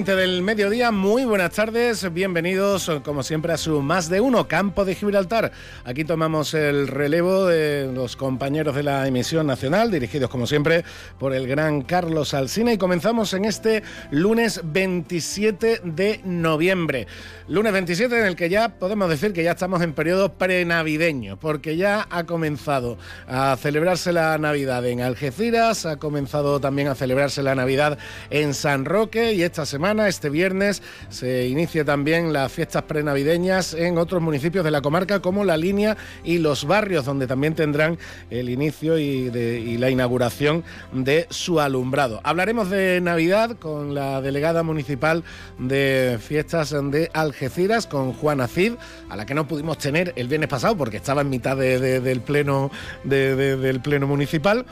20 0.00 0.16
del 0.16 0.42
mediodía, 0.42 0.92
muy 0.92 1.26
buenas 1.26 1.50
tardes, 1.50 2.10
bienvenidos 2.10 2.90
como 3.04 3.22
siempre 3.22 3.52
a 3.52 3.58
su 3.58 3.82
Más 3.82 4.08
de 4.08 4.22
Uno, 4.22 4.48
Campo 4.48 4.86
de 4.86 4.94
Gibraltar. 4.94 5.52
Aquí 5.84 6.06
tomamos 6.06 6.54
el 6.54 6.88
relevo 6.88 7.44
de 7.44 7.90
los 7.92 8.16
compañeros 8.16 8.74
de 8.74 8.82
la 8.82 9.06
emisión 9.06 9.46
nacional, 9.46 9.90
dirigidos 9.90 10.30
como 10.30 10.46
siempre 10.46 10.84
por 11.18 11.34
el 11.34 11.46
gran 11.46 11.82
Carlos 11.82 12.32
Alsina 12.32 12.72
y 12.72 12.78
comenzamos 12.78 13.34
en 13.34 13.44
este 13.44 13.82
lunes 14.10 14.62
27 14.64 15.82
de 15.84 16.22
noviembre. 16.24 17.06
Lunes 17.46 17.72
27 17.72 18.20
en 18.20 18.26
el 18.26 18.36
que 18.36 18.48
ya 18.48 18.70
podemos 18.70 19.10
decir 19.10 19.34
que 19.34 19.42
ya 19.42 19.50
estamos 19.50 19.82
en 19.82 19.92
periodo 19.92 20.32
prenavideño, 20.32 21.36
porque 21.36 21.76
ya 21.76 22.06
ha 22.08 22.24
comenzado 22.24 22.96
a 23.26 23.54
celebrarse 23.56 24.12
la 24.12 24.38
Navidad 24.38 24.86
en 24.86 25.02
Algeciras, 25.02 25.84
ha 25.84 25.98
comenzado 25.98 26.58
también 26.58 26.88
a 26.88 26.94
celebrarse 26.94 27.42
la 27.42 27.54
Navidad 27.54 27.98
en 28.30 28.54
San 28.54 28.86
Roque 28.86 29.34
y 29.34 29.42
esta 29.42 29.66
semana, 29.66 29.89
este 29.98 30.30
viernes, 30.30 30.82
se 31.08 31.48
inicia 31.48 31.84
también 31.84 32.32
las 32.32 32.52
fiestas 32.52 32.84
prenavideñas 32.84 33.74
en 33.74 33.98
otros 33.98 34.22
municipios 34.22 34.64
de 34.64 34.70
la 34.70 34.80
comarca 34.82 35.20
como 35.20 35.44
La 35.44 35.56
Línea 35.56 35.96
y 36.22 36.38
los 36.38 36.64
barrios, 36.64 37.04
donde 37.04 37.26
también 37.26 37.54
tendrán 37.54 37.98
el 38.30 38.48
inicio 38.48 38.98
y, 38.98 39.30
la 39.30 39.90
inauguración 39.90 40.62
de 40.92 41.26
su 41.30 41.60
alumbrado. 41.60 42.20
Hablaremos 42.22 42.70
de 42.70 43.00
Navidad 43.00 43.56
con 43.58 43.94
la 43.94 44.20
delegada 44.20 44.62
municipal 44.62 45.24
de 45.58 46.18
fiestas 46.20 46.70
de 46.70 47.10
Algeciras, 47.14 47.86
con 47.86 48.12
Juana 48.12 48.46
Cid, 48.46 48.74
a 49.08 49.16
la 49.16 49.26
que 49.26 49.34
no 49.34 49.48
pudimos 49.48 49.78
tener 49.78 50.12
el 50.16 50.28
viernes 50.28 50.48
pasado 50.48 50.76
porque 50.76 50.98
estaba 50.98 51.22
en 51.22 51.30
mitad 51.30 51.56
del 51.56 52.20
pleno 52.20 52.70
del 53.04 53.80
pleno 53.80 54.06
municipal. 54.06 54.66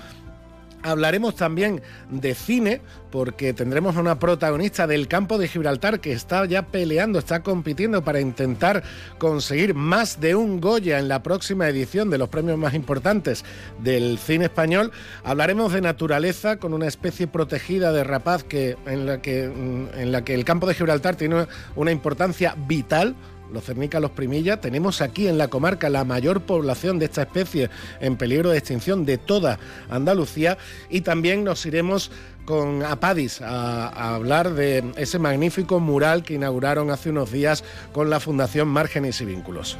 Hablaremos 0.83 1.35
también 1.35 1.83
de 2.11 2.35
cine 2.35 2.81
porque 3.11 3.53
tendremos 3.53 3.97
una 3.97 4.19
protagonista 4.19 4.87
del 4.87 5.09
campo 5.09 5.39
de 5.39 5.49
Gibraltar 5.49 6.01
que 6.01 6.13
está 6.13 6.45
ya 6.45 6.67
peleando, 6.67 7.19
está 7.19 7.43
compitiendo 7.43 8.05
para 8.05 8.21
intentar 8.21 8.83
conseguir 9.19 9.75
más 9.75 10.21
de 10.21 10.35
un 10.35 10.61
Goya 10.61 10.99
en 10.99 11.09
la 11.09 11.23
próxima 11.23 11.69
edición 11.69 12.11
de 12.11 12.19
los 12.19 12.29
premios 12.29 12.59
más 12.59 12.75
importantes 12.75 13.45
del 13.83 14.19
cine 14.19 14.47
español. 14.47 14.93
Hablaremos 15.25 15.73
de 15.73 15.81
naturaleza 15.81 16.59
con 16.59 16.75
una 16.75 16.87
especie 16.87 17.27
protegida 17.27 17.93
de 17.93 18.05
rapaz 18.05 18.45
que, 18.45 18.77
en, 18.87 19.07
la 19.07 19.21
que, 19.21 19.49
mm, 19.49 19.99
en 19.99 20.13
la 20.13 20.23
que 20.23 20.35
el 20.35 20.45
campo 20.45 20.67
de 20.67 20.75
Gibraltar 20.75 21.17
tiene 21.17 21.47
una 21.77 21.91
importancia 21.91 22.55
vital 22.67 23.17
los 23.53 23.65
cernica, 23.65 24.01
los 24.01 24.11
primilla, 24.11 24.61
tenemos 24.61 25.01
aquí 25.01 25.27
en 25.29 25.39
la 25.39 25.49
comarca 25.49 25.89
la 25.89 26.05
mayor 26.05 26.43
población 26.43 26.99
de 26.99 27.07
esta 27.07 27.23
especie 27.23 27.71
en 28.01 28.17
peligro 28.17 28.51
de 28.51 28.59
extinción 28.59 29.05
de 29.05 29.19
toda 29.19 29.59
Andalucía 29.89 30.59
y 30.91 31.03
también 31.03 31.45
nos 31.45 31.65
iremos 31.67 32.11
con 32.45 32.83
Apadis 32.83 33.43
a, 33.43 34.15
hablar 34.15 34.55
de 34.55 34.83
ese 34.97 35.19
magnífico 35.19 35.81
mural 35.81 36.23
que 36.23 36.35
inauguraron 36.35 36.91
hace 36.91 37.11
unos 37.11 37.31
días 37.31 37.63
con 37.93 38.09
la 38.09 38.21
Fundación 38.21 38.69
Márgenes 38.69 39.21
y 39.21 39.27
Vínculos. 39.27 39.77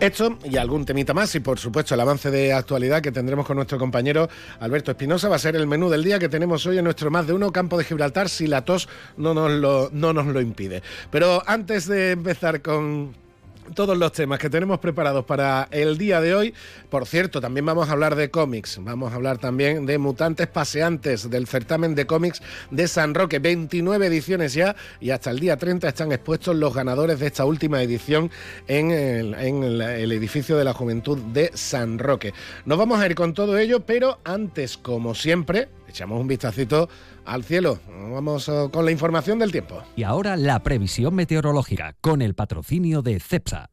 Esto 0.00 0.38
y 0.44 0.56
algún 0.56 0.84
temita 0.84 1.14
más 1.14 1.34
y 1.34 1.40
por 1.40 1.58
supuesto 1.58 1.94
el 1.94 2.00
avance 2.00 2.30
de 2.30 2.52
actualidad 2.52 3.00
que 3.00 3.12
tendremos 3.12 3.46
con 3.46 3.56
nuestro 3.56 3.78
compañero 3.78 4.28
Alberto 4.60 4.90
Espinosa 4.90 5.28
va 5.28 5.36
a 5.36 5.38
ser 5.38 5.56
el 5.56 5.66
menú 5.66 5.88
del 5.88 6.04
día 6.04 6.18
que 6.18 6.28
tenemos 6.28 6.66
hoy 6.66 6.78
en 6.78 6.84
nuestro 6.84 7.10
más 7.10 7.26
de 7.26 7.32
uno 7.32 7.52
campo 7.52 7.78
de 7.78 7.84
Gibraltar 7.84 8.28
si 8.28 8.46
la 8.46 8.64
tos 8.64 8.88
no 9.16 9.32
nos 9.34 9.50
lo, 9.52 9.90
no 9.92 10.12
nos 10.12 10.26
lo 10.26 10.40
impide. 10.40 10.82
Pero 11.10 11.42
antes 11.46 11.86
de 11.86 12.10
empezar 12.10 12.60
con 12.60 13.14
todos 13.74 13.96
los 13.96 14.12
temas 14.12 14.38
que 14.38 14.50
tenemos 14.50 14.78
preparados 14.78 15.24
para 15.24 15.68
el 15.70 15.96
día 15.96 16.20
de 16.20 16.34
hoy. 16.34 16.54
Por 16.90 17.06
cierto, 17.06 17.40
también 17.40 17.66
vamos 17.66 17.88
a 17.88 17.92
hablar 17.92 18.14
de 18.16 18.30
cómics, 18.30 18.78
vamos 18.80 19.12
a 19.12 19.16
hablar 19.16 19.38
también 19.38 19.86
de 19.86 19.98
Mutantes 19.98 20.46
Paseantes, 20.46 21.30
del 21.30 21.46
certamen 21.46 21.94
de 21.94 22.06
cómics 22.06 22.42
de 22.70 22.88
San 22.88 23.14
Roque. 23.14 23.38
29 23.38 24.06
ediciones 24.06 24.54
ya 24.54 24.76
y 25.00 25.10
hasta 25.10 25.30
el 25.30 25.40
día 25.40 25.56
30 25.56 25.88
están 25.88 26.12
expuestos 26.12 26.56
los 26.56 26.74
ganadores 26.74 27.20
de 27.20 27.26
esta 27.26 27.44
última 27.44 27.82
edición 27.82 28.30
en 28.66 28.90
el, 28.90 29.34
en 29.34 29.62
el 29.62 30.12
edificio 30.12 30.56
de 30.56 30.64
la 30.64 30.72
Juventud 30.72 31.18
de 31.18 31.50
San 31.54 31.98
Roque. 31.98 32.34
Nos 32.64 32.78
vamos 32.78 33.00
a 33.00 33.06
ir 33.06 33.14
con 33.14 33.34
todo 33.34 33.58
ello, 33.58 33.80
pero 33.80 34.18
antes, 34.24 34.76
como 34.76 35.14
siempre, 35.14 35.68
echamos 35.94 36.20
un 36.20 36.26
vistacito 36.26 36.88
al 37.24 37.44
cielo. 37.44 37.78
Vamos 38.10 38.48
uh, 38.48 38.68
con 38.70 38.84
la 38.84 38.90
información 38.90 39.38
del 39.38 39.52
tiempo. 39.52 39.82
Y 39.94 40.02
ahora 40.02 40.36
la 40.36 40.60
previsión 40.62 41.14
meteorológica 41.14 41.94
con 42.00 42.20
el 42.20 42.34
patrocinio 42.34 43.00
de 43.00 43.20
CEPSA. 43.20 43.70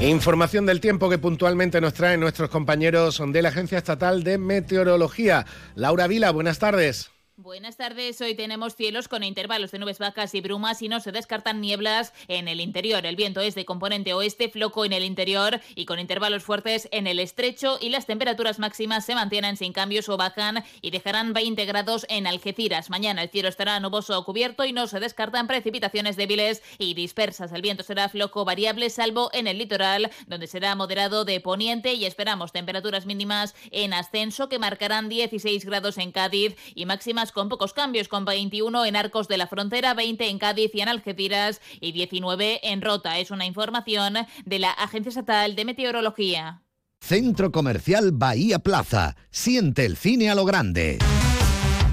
Información 0.00 0.66
del 0.66 0.80
tiempo 0.80 1.08
que 1.08 1.18
puntualmente 1.18 1.80
nos 1.80 1.94
traen 1.94 2.18
nuestros 2.20 2.50
compañeros 2.50 3.22
de 3.24 3.42
la 3.42 3.50
Agencia 3.50 3.78
Estatal 3.78 4.24
de 4.24 4.38
Meteorología. 4.38 5.46
Laura 5.76 6.08
Vila, 6.08 6.32
buenas 6.32 6.58
tardes. 6.58 7.11
Buenas 7.42 7.76
tardes. 7.76 8.20
Hoy 8.20 8.36
tenemos 8.36 8.76
cielos 8.76 9.08
con 9.08 9.24
intervalos 9.24 9.72
de 9.72 9.80
nubes 9.80 9.98
bajas 9.98 10.32
y 10.36 10.40
brumas 10.40 10.80
y 10.80 10.88
no 10.88 11.00
se 11.00 11.10
descartan 11.10 11.60
nieblas 11.60 12.12
en 12.28 12.46
el 12.46 12.60
interior. 12.60 13.04
El 13.04 13.16
viento 13.16 13.40
es 13.40 13.56
de 13.56 13.64
componente 13.64 14.14
oeste, 14.14 14.48
floco 14.48 14.84
en 14.84 14.92
el 14.92 15.02
interior 15.02 15.60
y 15.74 15.84
con 15.84 15.98
intervalos 15.98 16.44
fuertes 16.44 16.88
en 16.92 17.08
el 17.08 17.18
estrecho 17.18 17.78
y 17.80 17.88
las 17.88 18.06
temperaturas 18.06 18.60
máximas 18.60 19.04
se 19.04 19.16
mantienen 19.16 19.56
sin 19.56 19.72
cambios 19.72 20.08
o 20.08 20.16
bajan 20.16 20.62
y 20.82 20.92
dejarán 20.92 21.32
20 21.32 21.64
grados 21.64 22.06
en 22.08 22.28
Algeciras. 22.28 22.90
Mañana 22.90 23.24
el 23.24 23.30
cielo 23.30 23.48
estará 23.48 23.80
nuboso 23.80 24.16
o 24.16 24.24
cubierto 24.24 24.64
y 24.64 24.72
no 24.72 24.86
se 24.86 25.00
descartan 25.00 25.48
precipitaciones 25.48 26.14
débiles 26.14 26.62
y 26.78 26.94
dispersas. 26.94 27.50
El 27.50 27.62
viento 27.62 27.82
será 27.82 28.08
floco 28.08 28.44
variable 28.44 28.88
salvo 28.88 29.30
en 29.32 29.48
el 29.48 29.58
litoral 29.58 30.12
donde 30.28 30.46
será 30.46 30.76
moderado 30.76 31.24
de 31.24 31.40
poniente 31.40 31.94
y 31.94 32.04
esperamos 32.04 32.52
temperaturas 32.52 33.04
mínimas 33.04 33.56
en 33.72 33.94
ascenso 33.94 34.48
que 34.48 34.60
marcarán 34.60 35.08
16 35.08 35.64
grados 35.64 35.98
en 35.98 36.12
Cádiz 36.12 36.54
y 36.76 36.86
máximas 36.86 37.31
con 37.32 37.48
pocos 37.48 37.72
cambios, 37.72 38.08
con 38.08 38.24
21 38.24 38.84
en 38.84 38.96
Arcos 38.96 39.28
de 39.28 39.36
la 39.36 39.46
Frontera, 39.46 39.94
20 39.94 40.28
en 40.28 40.38
Cádiz 40.38 40.70
y 40.74 40.80
en 40.80 40.88
Algeciras 40.88 41.60
y 41.80 41.92
19 41.92 42.60
en 42.62 42.82
Rota. 42.82 43.18
Es 43.18 43.30
una 43.30 43.46
información 43.46 44.14
de 44.44 44.58
la 44.58 44.70
Agencia 44.70 45.10
Estatal 45.10 45.56
de 45.56 45.64
Meteorología. 45.64 46.62
Centro 47.00 47.50
Comercial 47.50 48.12
Bahía 48.12 48.60
Plaza. 48.60 49.16
Siente 49.30 49.84
el 49.84 49.96
cine 49.96 50.30
a 50.30 50.34
lo 50.34 50.44
grande. 50.44 50.98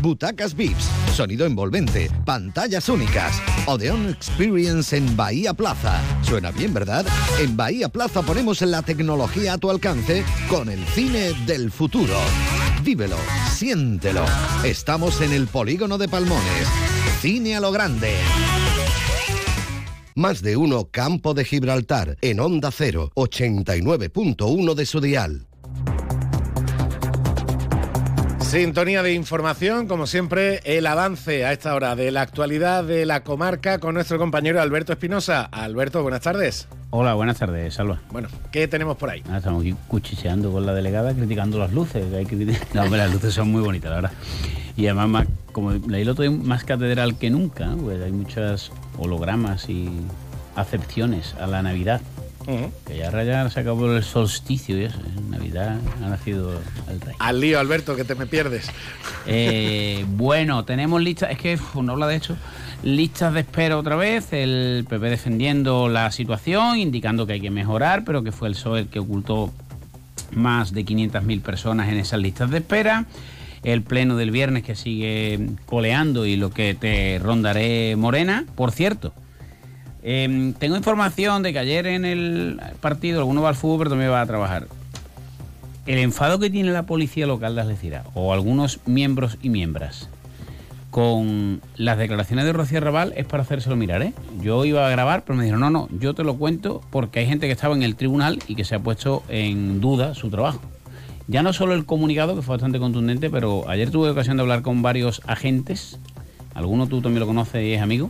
Butacas 0.02 0.56
VIPS, 0.56 0.90
sonido 1.14 1.46
envolvente, 1.46 2.10
pantallas 2.26 2.88
únicas. 2.88 3.42
Odeon 3.66 4.08
Experience 4.10 4.96
en 4.96 5.18
Bahía 5.18 5.54
Plaza. 5.54 6.00
Suena 6.22 6.52
bien, 6.52 6.74
¿verdad? 6.74 7.06
En 7.40 7.58
Bahía 7.58 7.90
Plaza 7.90 8.22
ponemos 8.22 8.62
la 8.62 8.82
tecnología 8.82 9.54
a 9.54 9.58
tu 9.58 9.70
alcance 9.70 10.24
con 10.50 10.70
el 10.70 10.86
cine 10.86 11.34
del 11.46 11.72
futuro. 11.72 12.18
Vívelo, 12.84 13.18
siéntelo. 13.52 14.26
Estamos 14.64 15.22
en 15.22 15.34
el 15.34 15.48
polígono 15.48 15.98
de 15.98 16.08
Palmones. 16.08 16.68
Cine 17.22 17.56
a 17.56 17.60
lo 17.60 17.72
grande. 17.72 18.16
Más 20.16 20.42
de 20.42 20.58
uno 20.58 20.90
Campo 20.92 21.34
de 21.34 21.46
Gibraltar 21.46 22.18
en 22.22 22.40
Onda 22.40 22.72
0, 22.72 23.12
89.1 23.16 24.74
de 24.74 24.86
su 24.86 25.02
dial. 25.02 25.49
Sintonía 28.50 29.04
de 29.04 29.14
información, 29.14 29.88
como 29.88 30.08
siempre, 30.08 30.62
el 30.64 30.88
avance 30.88 31.46
a 31.46 31.52
esta 31.52 31.76
hora 31.76 31.96
de 31.96 32.10
la 32.10 32.22
actualidad 32.22 32.84
de 32.84 33.06
la 33.06 33.24
comarca 33.24 33.78
con 33.78 33.94
nuestro 33.94 34.18
compañero 34.18 34.60
Alberto 34.60 34.92
Espinosa. 34.92 35.44
Alberto, 35.44 36.02
buenas 36.02 36.22
tardes. 36.22 36.68
Hola, 36.90 37.14
buenas 37.14 37.38
tardes, 37.38 37.76
Salva. 37.76 38.02
Bueno, 38.12 38.28
¿qué 38.52 38.68
tenemos 38.68 38.98
por 38.98 39.12
ahí? 39.12 39.22
Ah, 39.30 39.38
estamos 39.38 39.62
aquí 39.62 39.76
cuchicheando 39.88 40.52
con 40.52 40.66
la 40.66 40.74
delegada, 40.74 41.14
criticando 41.14 41.60
las 41.60 41.72
luces. 41.72 42.12
Hay 42.12 42.26
que... 42.26 42.36
No, 42.74 42.82
hombre, 42.82 42.98
las 42.98 43.14
luces 43.14 43.36
son 43.36 43.52
muy 43.52 43.62
bonitas, 43.62 43.92
la 43.92 43.96
verdad. 43.98 44.12
Y 44.76 44.88
además, 44.88 45.10
más, 45.10 45.28
como 45.52 45.74
leí 45.74 46.02
el 46.02 46.10
otro 46.10 46.24
día, 46.24 46.32
más 46.32 46.64
catedral 46.64 47.20
que 47.20 47.30
nunca, 47.30 47.70
pues 47.80 48.02
hay 48.02 48.12
muchas 48.12 48.72
hologramas 48.98 49.70
y 49.70 49.92
acepciones 50.56 51.36
a 51.40 51.46
la 51.46 51.62
Navidad. 51.62 52.02
Uh 52.48 52.52
-huh. 52.52 52.72
Que 52.86 52.98
ya 52.98 53.12
raya 53.12 53.50
se 53.50 53.60
acabó 53.60 53.92
el 53.94 54.04
solsticio 54.04 54.80
y 54.80 54.86
eso. 54.86 55.00
En 55.18 55.30
Navidad 55.30 55.78
ha 56.04 56.10
nacido 56.10 56.60
el 56.90 57.02
rey. 57.02 57.16
Al 57.20 57.40
lío, 57.40 57.60
Alberto, 57.60 57.96
que 57.96 58.04
te 58.04 58.16
me 58.16 58.26
pierdes. 58.26 58.70
Eh, 59.26 60.06
bueno, 60.08 60.66
tenemos 60.66 61.02
listas, 61.02 61.32
es 61.32 61.38
que 61.38 61.56
uf, 61.56 61.76
no 61.76 61.94
habla 61.94 62.08
de 62.08 62.16
hecho, 62.16 62.38
listas 62.84 63.34
de 63.34 63.42
espera 63.42 63.78
otra 63.78 63.96
vez, 63.96 64.32
el 64.32 64.86
PP 64.90 65.10
defendiendo 65.10 65.90
la 65.90 66.12
situación, 66.12 66.78
indicando 66.78 67.28
que 67.28 67.34
hay 67.34 67.42
que 67.42 67.52
mejorar, 67.52 68.04
pero 68.06 68.24
que 68.24 68.32
fue 68.32 68.48
el 68.48 68.56
PSOE 68.56 68.80
el 68.82 68.88
que 68.88 69.00
ocultó 69.00 69.52
más 70.32 70.74
de 70.74 70.86
500.000 70.86 71.42
personas 71.42 71.90
en 71.90 71.98
esas 71.98 72.20
listas 72.20 72.50
de 72.50 72.60
espera. 72.60 73.06
El 73.64 73.82
pleno 73.82 74.16
del 74.16 74.32
viernes 74.32 74.64
que 74.64 74.76
sigue 74.76 75.50
coleando 75.66 76.26
y 76.26 76.38
lo 76.38 76.50
que 76.50 76.76
te 76.76 77.20
rondaré 77.20 77.98
Morena. 77.98 78.46
Por 78.56 78.72
cierto, 78.72 79.14
Em, 80.02 80.54
tengo 80.54 80.78
información 80.78 81.44
de 81.44 81.52
que 81.52 81.60
ayer 81.60 81.86
en 81.88 82.06
el 82.06 82.62
partido 82.80 83.20
alguno 83.20 83.42
va 83.42 83.50
al 83.50 83.56
fútbol, 83.56 83.80
pero 83.80 83.90
también 83.92 84.12
va 84.12 84.22
a 84.22 84.26
trabajar. 84.26 84.68
El 85.86 85.98
enfado 85.98 86.40
que 86.40 86.50
tiene 86.50 86.72
la 86.72 86.84
policía 86.84 87.26
local 87.26 87.56
de 87.56 87.62
Algeciras, 87.62 88.06
o 88.14 88.32
algunos 88.32 88.80
miembros 88.86 89.38
y 89.42 89.50
miembros, 89.50 90.08
con 90.92 91.62
las 91.76 91.98
declaraciones 91.98 92.46
de 92.46 92.54
Rocío 92.54 92.80
Raval 92.80 93.14
es 93.16 93.26
para 93.26 93.44
hacérselo 93.44 93.76
mirar, 93.76 94.02
¿eh? 94.02 94.14
Yo 94.42 94.66
iba 94.66 94.88
a 94.88 94.90
grabar, 94.90 95.24
pero 95.24 95.38
me 95.38 95.44
dijeron, 95.44 95.62
no, 95.62 95.70
no, 95.70 95.90
yo 96.00 96.14
te 96.14 96.24
lo 96.24 96.38
cuento 96.38 96.82
porque 96.90 97.20
hay 97.20 97.28
gente 97.28 97.48
que 97.48 97.54
estaba 97.54 97.76
en 97.76 97.84
el 97.84 97.96
tribunal 97.96 98.40
y 98.48 98.56
que 98.56 98.64
se 98.64 98.76
ha 98.76 98.80
puesto 98.80 99.24
en 99.30 99.82
duda 99.82 100.16
su 100.16 100.30
trabajo. 100.30 100.62
Ya 101.28 101.44
no 101.44 101.54
solo 101.54 101.76
el 101.76 101.86
comunicado, 101.86 102.36
que 102.36 102.42
fue 102.42 102.56
bastante 102.56 102.80
contundente, 102.80 103.30
pero 103.30 103.70
ayer 103.70 103.92
tuve 103.92 104.10
ocasión 104.10 104.38
de 104.38 104.42
hablar 104.42 104.64
con 104.64 104.82
varios 104.82 105.22
agentes, 105.28 106.00
alguno 106.56 106.88
tú 106.88 107.02
también 107.02 107.20
lo 107.20 107.28
conoces 107.28 107.64
y 107.64 107.74
es 107.74 107.82
amigo, 107.82 108.10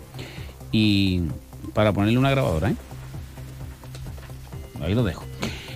y 0.72 1.24
para 1.80 1.94
ponerle 1.94 2.20
una 2.20 2.30
grabadora, 2.30 2.72
¿eh? 2.72 2.76
Ahí 4.82 4.94
lo 4.94 5.06
dejo. 5.06 5.24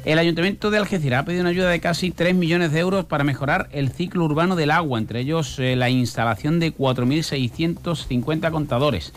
El 0.04 0.20
Ayuntamiento 0.20 0.70
de 0.70 0.78
Algeciras 0.78 1.22
ha 1.22 1.26
pedido 1.26 1.44
una 1.44 1.52
ayuda 1.52 1.70
de 1.70 1.80
casi 1.80 2.12
3 2.12 2.36
millones 2.36 2.74
de 2.74 2.80
euros 2.82 3.06
para 3.06 3.24
mejorar 3.24 3.70
el 3.72 3.90
ciclo 3.90 4.26
urbano 4.26 4.58
del 4.58 4.72
agua, 4.72 5.00
entre 5.00 5.22
ellos 5.22 5.58
eh, 5.60 5.78
la 5.78 5.90
instalación 5.90 6.60
de 6.60 6.76
4.650 6.76 8.52
contadores. 8.52 9.14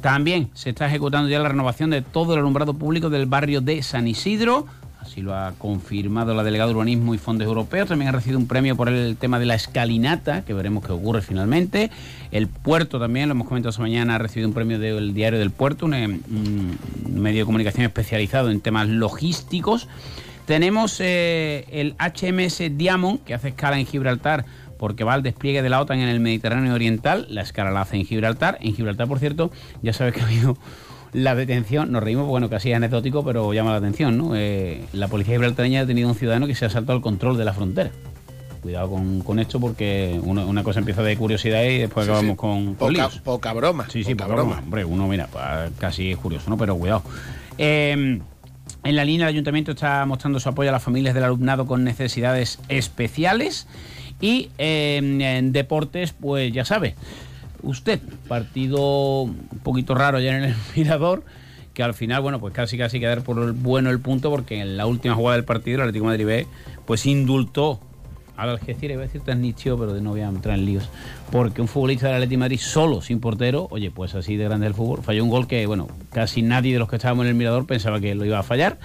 También 0.00 0.48
se 0.54 0.70
está 0.70 0.86
ejecutando 0.86 1.28
ya 1.28 1.40
la 1.40 1.50
renovación 1.50 1.90
de 1.90 2.00
todo 2.00 2.32
el 2.32 2.38
alumbrado 2.38 2.72
público 2.72 3.10
del 3.10 3.26
barrio 3.26 3.60
de 3.60 3.82
San 3.82 4.08
Isidro, 4.08 4.64
Así 5.00 5.22
lo 5.22 5.34
ha 5.34 5.52
confirmado 5.56 6.34
la 6.34 6.44
delegada 6.44 6.68
de 6.68 6.74
Urbanismo 6.74 7.14
y 7.14 7.18
Fondos 7.18 7.46
Europeos. 7.46 7.88
También 7.88 8.10
ha 8.10 8.12
recibido 8.12 8.38
un 8.38 8.46
premio 8.46 8.76
por 8.76 8.88
el 8.88 9.16
tema 9.16 9.38
de 9.38 9.46
la 9.46 9.54
escalinata, 9.54 10.42
que 10.44 10.52
veremos 10.52 10.84
qué 10.84 10.92
ocurre 10.92 11.22
finalmente. 11.22 11.90
El 12.30 12.48
puerto 12.48 13.00
también, 13.00 13.28
lo 13.28 13.32
hemos 13.32 13.48
comentado 13.48 13.70
esta 13.70 13.80
mañana, 13.80 14.16
ha 14.16 14.18
recibido 14.18 14.48
un 14.48 14.54
premio 14.54 14.78
del 14.78 15.14
Diario 15.14 15.38
del 15.38 15.50
Puerto, 15.50 15.86
un, 15.86 15.92
medio 17.08 17.40
de 17.40 17.44
comunicación 17.46 17.86
especializado 17.86 18.50
en 18.50 18.60
temas 18.60 18.88
logísticos. 18.88 19.88
Tenemos 20.44 21.00
eh, 21.00 21.66
el 21.70 21.94
HMS 21.98 22.76
Diamond, 22.76 23.24
que 23.24 23.32
hace 23.32 23.48
escala 23.48 23.78
en 23.78 23.86
Gibraltar 23.86 24.44
porque 24.78 25.04
va 25.04 25.12
al 25.14 25.22
despliegue 25.22 25.62
de 25.62 25.68
la 25.68 25.80
OTAN 25.80 26.00
en 26.00 26.08
el 26.08 26.20
Mediterráneo 26.20 26.74
Oriental. 26.74 27.26
La 27.28 27.42
escala 27.42 27.70
la 27.70 27.82
hace 27.82 27.96
en 27.96 28.06
Gibraltar. 28.06 28.58
En 28.60 28.74
Gibraltar, 28.74 29.08
por 29.08 29.18
cierto, 29.18 29.50
ya 29.82 29.92
sabes 29.92 30.14
que 30.14 30.22
ha 30.22 30.24
habido 30.24 30.56
la 31.12 31.34
detención, 31.34 31.90
nos 31.90 32.02
reímos, 32.02 32.26
bueno, 32.26 32.48
casi 32.48 32.70
es 32.70 32.76
anecdótico, 32.76 33.24
pero 33.24 33.52
llama 33.52 33.72
la 33.72 33.78
atención, 33.78 34.16
¿no? 34.16 34.36
Eh, 34.36 34.84
la 34.92 35.08
policía 35.08 35.34
gibraltareña 35.34 35.80
ha 35.80 35.82
detenido 35.82 36.08
a 36.08 36.12
un 36.12 36.18
ciudadano 36.18 36.46
que 36.46 36.54
se 36.54 36.66
ha 36.66 36.70
saltado 36.70 36.96
el 36.96 37.02
control 37.02 37.36
de 37.36 37.44
la 37.44 37.52
frontera. 37.52 37.90
Cuidado 38.62 38.90
con, 39.24 39.38
esto 39.38 39.58
porque 39.58 40.20
una 40.22 40.62
cosa 40.62 40.80
empieza 40.80 41.02
de 41.02 41.16
curiosidad 41.16 41.62
y 41.62 41.78
después 41.78 42.06
acabamos 42.06 42.36
con, 42.36 42.74
poca, 42.74 43.08
poca, 43.24 43.52
broma. 43.54 43.88
Sí, 43.88 44.04
sí, 44.04 44.14
poca, 44.14 44.34
broma. 44.34 44.58
Hombre, 44.58 44.84
uno, 44.84 45.08
mira, 45.08 45.28
pues, 45.32 45.44
casi 45.78 46.12
es 46.12 46.18
curioso, 46.18 46.50
¿no? 46.50 46.58
Pero 46.58 46.76
cuidado. 46.76 47.02
Em, 47.56 48.20
en 48.84 48.96
la 48.96 49.04
línea, 49.04 49.26
el 49.26 49.34
ayuntamiento 49.34 49.72
está 49.72 50.04
mostrando 50.04 50.40
su 50.40 50.48
apoyo 50.50 50.68
a 50.68 50.72
las 50.72 50.82
familias 50.82 51.14
del 51.14 51.24
alumnado 51.24 51.66
con 51.66 51.84
necesidades 51.84 52.58
especiales 52.68 53.66
y 54.20 54.50
em, 54.58 55.22
en 55.22 55.52
deportes, 55.52 56.12
pues 56.12 56.52
ya 56.52 56.66
sabe, 56.66 56.94
usted. 57.62 58.00
Partido 58.28 59.22
un 59.22 59.60
poquito 59.62 59.94
raro 59.94 60.18
ayer 60.18 60.34
en 60.34 60.44
el 60.44 60.54
Mirador, 60.76 61.24
que 61.74 61.82
al 61.82 61.94
final, 61.94 62.22
bueno, 62.22 62.40
pues 62.40 62.52
casi 62.54 62.76
casi 62.76 63.00
quedar 63.00 63.22
por 63.22 63.38
el 63.38 63.52
bueno 63.52 63.90
el 63.90 64.00
punto, 64.00 64.30
porque 64.30 64.60
en 64.60 64.76
la 64.76 64.86
última 64.86 65.14
jugada 65.14 65.36
del 65.36 65.44
partido 65.44 65.76
el 65.76 65.82
Atlético 65.82 66.06
Madrid 66.06 66.26
B, 66.26 66.46
pues 66.86 67.06
indultó 67.06 67.80
al 68.36 68.48
Algeciras, 68.48 68.94
iba 68.94 69.02
a 69.02 69.06
decir 69.06 69.20
transmitió, 69.20 69.78
pero 69.78 69.92
no 70.00 70.10
voy 70.10 70.20
a 70.20 70.28
entrar 70.28 70.58
en 70.58 70.64
líos, 70.64 70.88
porque 71.30 71.60
un 71.60 71.68
futbolista 71.68 72.06
del 72.06 72.16
Atlético 72.16 72.38
de 72.38 72.38
Madrid 72.38 72.58
solo, 72.58 73.02
sin 73.02 73.20
portero, 73.20 73.68
oye, 73.70 73.90
pues 73.90 74.14
así 74.14 74.36
de 74.36 74.44
grande 74.44 74.66
el 74.66 74.74
fútbol, 74.74 75.02
falló 75.02 75.22
un 75.22 75.30
gol 75.30 75.46
que, 75.46 75.66
bueno, 75.66 75.88
casi 76.10 76.40
nadie 76.40 76.72
de 76.72 76.78
los 76.78 76.88
que 76.88 76.96
estábamos 76.96 77.24
en 77.24 77.30
el 77.30 77.34
Mirador 77.34 77.66
pensaba 77.66 78.00
que 78.00 78.14
lo 78.14 78.24
iba 78.24 78.38
a 78.38 78.42
fallar. 78.42 78.78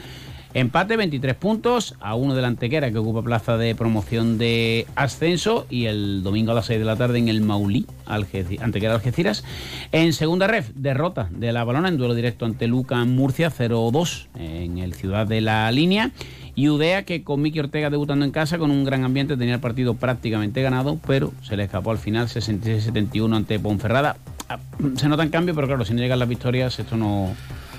Empate, 0.55 0.95
23 0.95 1.35
puntos, 1.35 1.95
a 1.99 2.15
uno 2.15 2.33
de 2.33 2.45
Antequera 2.45 2.89
que 2.89 2.97
ocupa 2.97 3.21
plaza 3.21 3.57
de 3.57 3.75
promoción 3.75 4.37
de 4.37 4.87
ascenso 4.95 5.67
y 5.69 5.87
el 5.87 6.23
domingo 6.23 6.53
a 6.53 6.55
las 6.55 6.67
6 6.67 6.79
de 6.79 6.85
la 6.85 6.95
tarde 6.95 7.19
en 7.19 7.27
el 7.27 7.41
Maulí, 7.41 7.85
Antequera 8.05 8.93
Algeciras. 8.93 9.43
En 9.91 10.13
segunda 10.13 10.47
ref, 10.47 10.69
derrota 10.73 11.27
de 11.29 11.51
la 11.51 11.65
Balona 11.65 11.89
en 11.89 11.97
duelo 11.97 12.15
directo 12.15 12.45
ante 12.45 12.67
Luca 12.67 13.03
Murcia 13.03 13.51
0-2 13.51 14.27
en 14.35 14.77
el 14.77 14.93
Ciudad 14.93 15.27
de 15.27 15.41
la 15.41 15.69
Línea. 15.73 16.11
Y 16.55 16.69
Udea 16.69 17.03
que 17.03 17.21
con 17.21 17.41
Miki 17.41 17.59
Ortega 17.59 17.89
debutando 17.89 18.23
en 18.23 18.31
casa 18.31 18.57
con 18.57 18.71
un 18.71 18.85
gran 18.85 19.03
ambiente 19.03 19.35
tenía 19.35 19.55
el 19.55 19.59
partido 19.59 19.95
prácticamente 19.95 20.61
ganado, 20.61 20.97
pero 21.05 21.33
se 21.43 21.57
le 21.57 21.65
escapó 21.65 21.91
al 21.91 21.97
final 21.97 22.29
66-71 22.29 23.35
ante 23.35 23.59
Ponferrada. 23.59 24.15
Ah, 24.47 24.59
se 24.95 25.09
nota 25.09 25.23
en 25.23 25.31
cambio, 25.31 25.53
pero 25.53 25.67
claro, 25.67 25.83
si 25.83 25.93
no 25.93 25.99
llegan 25.99 26.19
las 26.19 26.29
victorias 26.29 26.79
esto 26.79 26.95
no, 26.95 27.35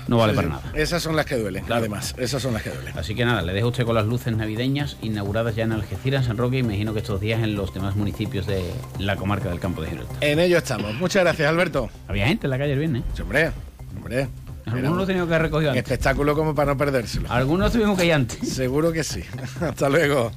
no 0.07 0.17
vale 0.17 0.33
para 0.33 0.49
nada. 0.49 0.61
Esas 0.73 1.01
son 1.03 1.15
las 1.15 1.25
que 1.25 1.35
duelen, 1.37 1.63
además, 1.69 2.15
esas 2.17 2.41
son 2.41 2.53
las 2.53 2.63
que 2.63 2.69
duelen. 2.69 2.97
Así 2.97 3.15
que 3.15 3.25
nada, 3.25 3.41
le 3.41 3.53
dejo 3.53 3.69
usted 3.69 3.85
con 3.85 3.95
las 3.95 4.05
luces 4.05 4.35
navideñas 4.35 4.97
inauguradas 5.01 5.55
ya 5.55 5.63
en 5.63 5.71
Algeciras, 5.71 6.21
en 6.23 6.27
San 6.27 6.37
Roque, 6.37 6.57
y 6.57 6.59
imagino 6.59 6.93
que 6.93 6.99
estos 6.99 7.19
días 7.19 7.41
en 7.43 7.55
los 7.55 7.73
demás 7.73 7.95
municipios 7.95 8.47
de 8.47 8.63
la 8.99 9.15
comarca 9.15 9.49
del 9.49 9.59
Campo 9.59 9.81
de 9.81 9.89
Gibraltar. 9.89 10.17
En 10.21 10.39
ello 10.39 10.57
estamos. 10.57 10.93
Muchas 10.95 11.23
gracias, 11.23 11.47
Alberto. 11.47 11.89
Había 12.07 12.27
gente 12.27 12.47
en 12.47 12.51
la 12.51 12.57
calle 12.57 12.73
el 12.73 12.79
viernes. 12.79 13.03
hombre, 13.21 13.51
hombre. 13.95 14.27
Algunos 14.65 14.97
lo 14.97 15.05
teníamos 15.05 15.29
que 15.29 15.39
recoger 15.39 15.69
antes. 15.69 15.83
Espectáculo 15.83 16.35
como 16.35 16.53
para 16.53 16.73
no 16.73 16.77
perdérselo. 16.77 17.31
Algunos 17.31 17.71
tuvimos 17.71 17.97
que 17.97 18.05
ir 18.05 18.13
antes. 18.13 18.49
Seguro 18.49 18.91
que 18.91 19.03
sí. 19.03 19.23
Hasta 19.61 19.87
luego. 19.87 20.31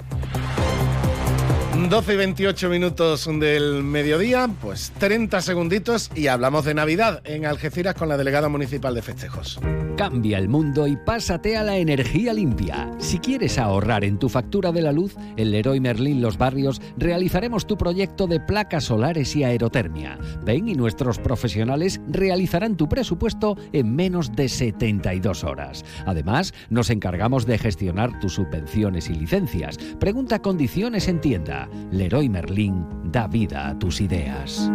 12 1.88 2.12
y 2.12 2.17
28 2.17 2.69
minutos 2.69 3.27
del 3.27 3.82
mediodía, 3.82 4.49
pues 4.61 4.93
30 4.99 5.41
segunditos 5.41 6.11
y 6.15 6.27
hablamos 6.27 6.65
de 6.65 6.75
Navidad 6.75 7.23
en 7.25 7.47
Algeciras 7.47 7.94
con 7.94 8.09
la 8.09 8.17
delegada 8.17 8.49
municipal 8.49 8.94
de 8.94 9.03
festejos. 9.03 9.59
Cambia 9.97 10.38
el 10.38 10.49
mundo 10.49 10.87
y 10.87 10.97
pásate 10.97 11.56
a 11.56 11.62
la 11.62 11.77
energía 11.77 12.32
limpia. 12.32 12.91
Si 12.99 13.19
quieres 13.19 13.59
ahorrar 13.59 14.05
en 14.05 14.19
tu 14.19 14.29
factura 14.29 14.73
de 14.73 14.82
la 14.82 14.93
luz, 14.93 15.15
en 15.37 15.50
Leroy 15.50 15.81
Merlin 15.81 16.23
Los 16.23 16.38
Barrios 16.38 16.81
realizaremos 16.97 17.67
tu 17.67 17.77
proyecto 17.77 18.27
de 18.27 18.41
placas 18.41 18.85
solares 18.85 19.35
y 19.37 19.44
aerotermia. 19.44 20.19
Ven 20.43 20.69
y 20.69 20.75
nuestros 20.75 21.19
profesionales 21.19 22.00
realizarán 22.09 22.77
tu 22.77 22.88
presupuesto 22.88 23.56
en 23.73 23.94
menos 23.94 24.32
de 24.32 24.49
72 24.49 25.44
horas. 25.44 25.85
Además, 26.06 26.55
nos 26.69 26.91
encargamos 26.91 27.47
de 27.47 27.59
gestionar 27.59 28.19
tus 28.21 28.35
subvenciones 28.35 29.11
y 29.11 29.15
licencias. 29.15 29.77
Pregunta 29.99 30.41
condiciones 30.41 31.08
en 31.08 31.20
tienda. 31.20 31.69
Leroy 31.91 32.29
Merlin 32.29 32.84
da 33.05 33.27
vida 33.27 33.69
a 33.69 33.79
tus 33.79 34.00
ideas. 34.00 34.70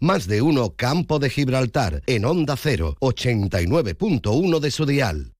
Más 0.00 0.26
de 0.26 0.42
uno 0.42 0.74
Campo 0.76 1.18
de 1.18 1.30
Gibraltar 1.30 2.02
en 2.06 2.24
Onda 2.24 2.56
0, 2.56 2.96
89.1 3.00 4.60
de 4.60 4.70
su 4.70 4.86
dial. 4.86 5.32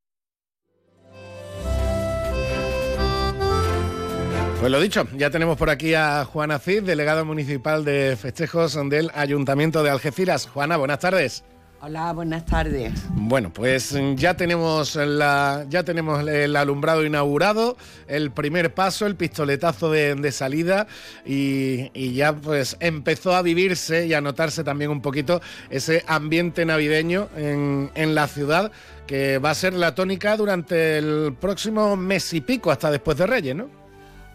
Pues 4.60 4.72
lo 4.72 4.80
dicho, 4.80 5.06
ya 5.16 5.30
tenemos 5.30 5.58
por 5.58 5.70
aquí 5.70 5.94
a 5.94 6.25
Juana 6.25 6.58
Cid, 6.58 6.82
delegada 6.82 7.25
municipal 7.25 7.84
de 7.84 8.16
festejos 8.20 8.76
del 8.88 9.10
Ayuntamiento 9.14 9.82
de 9.82 9.90
Algeciras. 9.90 10.48
Juana, 10.48 10.76
buenas 10.76 10.98
tardes. 10.98 11.44
Hola, 11.83 12.11
buenas 12.14 12.47
tardes. 12.47 12.92
Bueno, 13.11 13.52
pues 13.52 13.95
ya 14.16 14.35
tenemos 14.35 14.97
la, 14.97 15.66
ya 15.68 15.85
tenemos 15.85 16.26
el 16.26 16.56
alumbrado 16.56 17.04
inaugurado, 17.04 17.76
el 18.09 18.30
primer 18.30 18.73
paso, 18.73 19.06
el 19.06 19.14
pistoletazo 19.14 19.90
de, 19.90 20.33
salida 20.33 20.87
y, 21.26 22.14
ya 22.14 22.33
pues 22.35 22.78
empezó 22.80 23.37
a 23.37 23.42
vivirse 23.42 24.06
y 24.06 24.14
a 24.14 24.23
notarse 24.23 24.64
también 24.64 24.90
un 24.90 25.02
poquito 25.02 25.42
ese 25.68 26.02
ambiente 26.06 26.64
navideño 26.64 27.28
en, 27.37 27.90
en 27.95 28.14
la 28.14 28.26
ciudad 28.26 28.73
que 29.06 29.38
va 29.38 29.50
a 29.50 29.54
ser 29.54 29.75
la 29.75 29.95
tónica 29.95 30.37
durante 30.37 30.97
el 30.97 31.37
próximo 31.38 31.95
mes 31.95 32.33
y 32.33 32.40
pico, 32.40 32.71
hasta 32.71 32.90
después 32.90 33.18
de 33.18 33.26
Reyes, 33.26 33.54
¿no? 33.54 33.85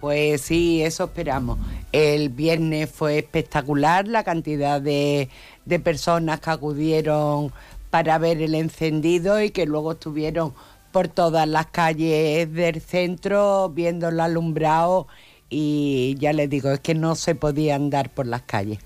Pues 0.01 0.41
sí, 0.41 0.81
eso 0.81 1.05
esperamos. 1.05 1.60
El 1.91 2.29
viernes 2.29 2.89
fue 2.89 3.20
espectacular 3.20 4.08
la 4.08 4.24
cantidad 4.24 4.81
de, 4.81 5.29
de 5.65 5.79
personas 5.79 6.39
que 6.39 6.50
acudieron 6.50 7.53
para 7.91 8.17
ver 8.17 8.41
el 8.41 8.55
encendido 8.55 9.39
y 9.41 9.51
que 9.51 9.67
luego 9.67 9.91
estuvieron 9.91 10.53
por 10.91 11.08
todas 11.08 11.48
las 11.48 11.67
calles 11.67 12.51
del 12.51 12.81
centro 12.81 13.70
viendo 13.70 14.10
el 14.10 14.20
alumbrado 14.20 15.08
y 15.53 16.15
ya 16.17 16.31
les 16.31 16.50
digo, 16.50 16.72
es 16.72 16.79
que 16.79 16.96
no 16.96 17.13
se 17.15 17.36
podía 17.36 17.75
andar 17.75 18.10
por 18.10 18.25
las 18.25 18.43
calles. 18.43 18.79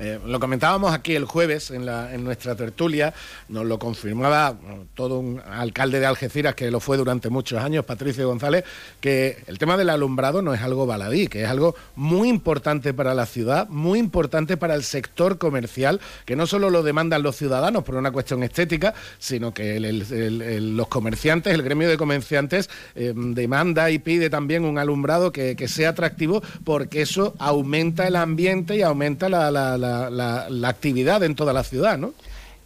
Eh, 0.00 0.18
lo 0.26 0.40
comentábamos 0.40 0.92
aquí 0.92 1.14
el 1.14 1.24
jueves 1.24 1.70
en, 1.70 1.86
la, 1.86 2.12
en 2.12 2.24
nuestra 2.24 2.56
tertulia, 2.56 3.14
nos 3.48 3.64
lo 3.64 3.78
confirmaba 3.78 4.56
todo 4.94 5.20
un 5.20 5.40
alcalde 5.40 6.00
de 6.00 6.06
Algeciras 6.06 6.56
que 6.56 6.72
lo 6.72 6.80
fue 6.80 6.96
durante 6.96 7.30
muchos 7.30 7.62
años, 7.62 7.84
Patricio 7.84 8.26
González, 8.26 8.64
que 9.00 9.44
el 9.46 9.58
tema 9.58 9.76
del 9.76 9.88
alumbrado 9.88 10.42
no 10.42 10.52
es 10.52 10.62
algo 10.62 10.84
baladí, 10.84 11.28
que 11.28 11.44
es 11.44 11.48
algo 11.48 11.76
muy 11.94 12.28
importante 12.28 12.92
para 12.92 13.14
la 13.14 13.24
ciudad, 13.24 13.68
muy 13.68 14.00
importante 14.00 14.56
para 14.56 14.74
el 14.74 14.82
sector 14.82 15.38
comercial, 15.38 16.00
que 16.24 16.34
no 16.34 16.48
solo 16.48 16.70
lo 16.70 16.82
demandan 16.82 17.22
los 17.22 17.36
ciudadanos 17.36 17.84
por 17.84 17.94
una 17.94 18.10
cuestión 18.10 18.42
estética, 18.42 18.94
sino 19.20 19.54
que 19.54 19.78
los 19.78 20.88
comerciantes, 20.88 21.54
el 21.54 21.62
gremio 21.62 21.88
de 21.88 21.96
comerciantes, 21.96 22.68
eh, 22.96 23.12
demanda 23.14 23.92
y 23.92 24.00
pide 24.00 24.28
también 24.28 24.64
un 24.64 24.78
alumbrado 24.78 25.30
que, 25.30 25.54
que 25.54 25.68
sea 25.68 25.83
atractivo 25.86 26.42
porque 26.64 27.02
eso 27.02 27.34
aumenta 27.38 28.06
el 28.06 28.16
ambiente 28.16 28.76
y 28.76 28.82
aumenta 28.82 29.28
la, 29.28 30.68
actividad 30.68 31.22
en 31.22 31.34
toda 31.34 31.52
la 31.52 31.64
ciudad, 31.64 31.98
¿no? 31.98 32.12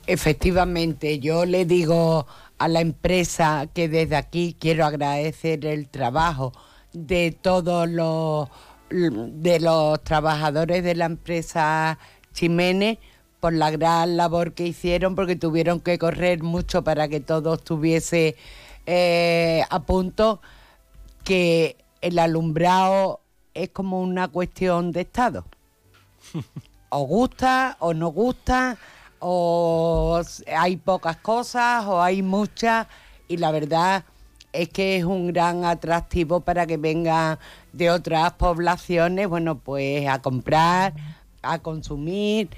Efectivamente, 0.06 1.18
yo 1.18 1.44
le 1.44 1.64
digo 1.64 2.26
a 2.58 2.68
la 2.68 2.80
empresa 2.80 3.68
que 3.72 3.88
desde 3.88 4.16
aquí 4.16 4.56
quiero 4.58 4.86
agradecer 4.86 5.64
el 5.66 5.88
trabajo 5.88 6.52
de 6.92 7.36
todos 7.38 7.88
los 7.88 8.48
de 8.90 9.60
los 9.60 10.02
trabajadores 10.02 10.82
de 10.82 10.94
la 10.94 11.04
empresa 11.04 11.98
Chimene 12.32 12.98
por 13.40 13.52
la 13.52 13.70
gran 13.70 14.16
labor 14.16 14.52
que 14.52 14.66
hicieron, 14.66 15.14
porque 15.14 15.36
tuvieron 15.36 15.80
que 15.80 15.98
correr 15.98 16.42
mucho 16.42 16.82
para 16.82 17.08
que 17.08 17.20
todo 17.20 17.54
estuviese 17.54 18.36
eh, 18.86 19.62
a 19.68 19.80
punto, 19.80 20.40
que 21.24 21.76
el 22.00 22.18
alumbrado 22.18 23.20
es 23.54 23.70
como 23.70 24.00
una 24.00 24.28
cuestión 24.28 24.92
de 24.92 25.02
estado. 25.02 25.44
o 26.90 27.02
gusta 27.06 27.76
o 27.80 27.94
no 27.94 28.08
gusta, 28.08 28.78
o 29.18 30.20
hay 30.56 30.76
pocas 30.76 31.16
cosas 31.16 31.84
o 31.86 32.00
hay 32.02 32.22
muchas, 32.22 32.86
y 33.26 33.36
la 33.36 33.50
verdad 33.50 34.04
es 34.52 34.68
que 34.68 34.96
es 34.96 35.04
un 35.04 35.28
gran 35.28 35.64
atractivo 35.64 36.40
para 36.40 36.66
que 36.66 36.76
vengan 36.76 37.38
de 37.72 37.90
otras 37.90 38.32
poblaciones, 38.32 39.28
bueno, 39.28 39.58
pues 39.58 40.08
a 40.08 40.20
comprar, 40.20 40.94
a 41.42 41.58
consumir 41.58 42.48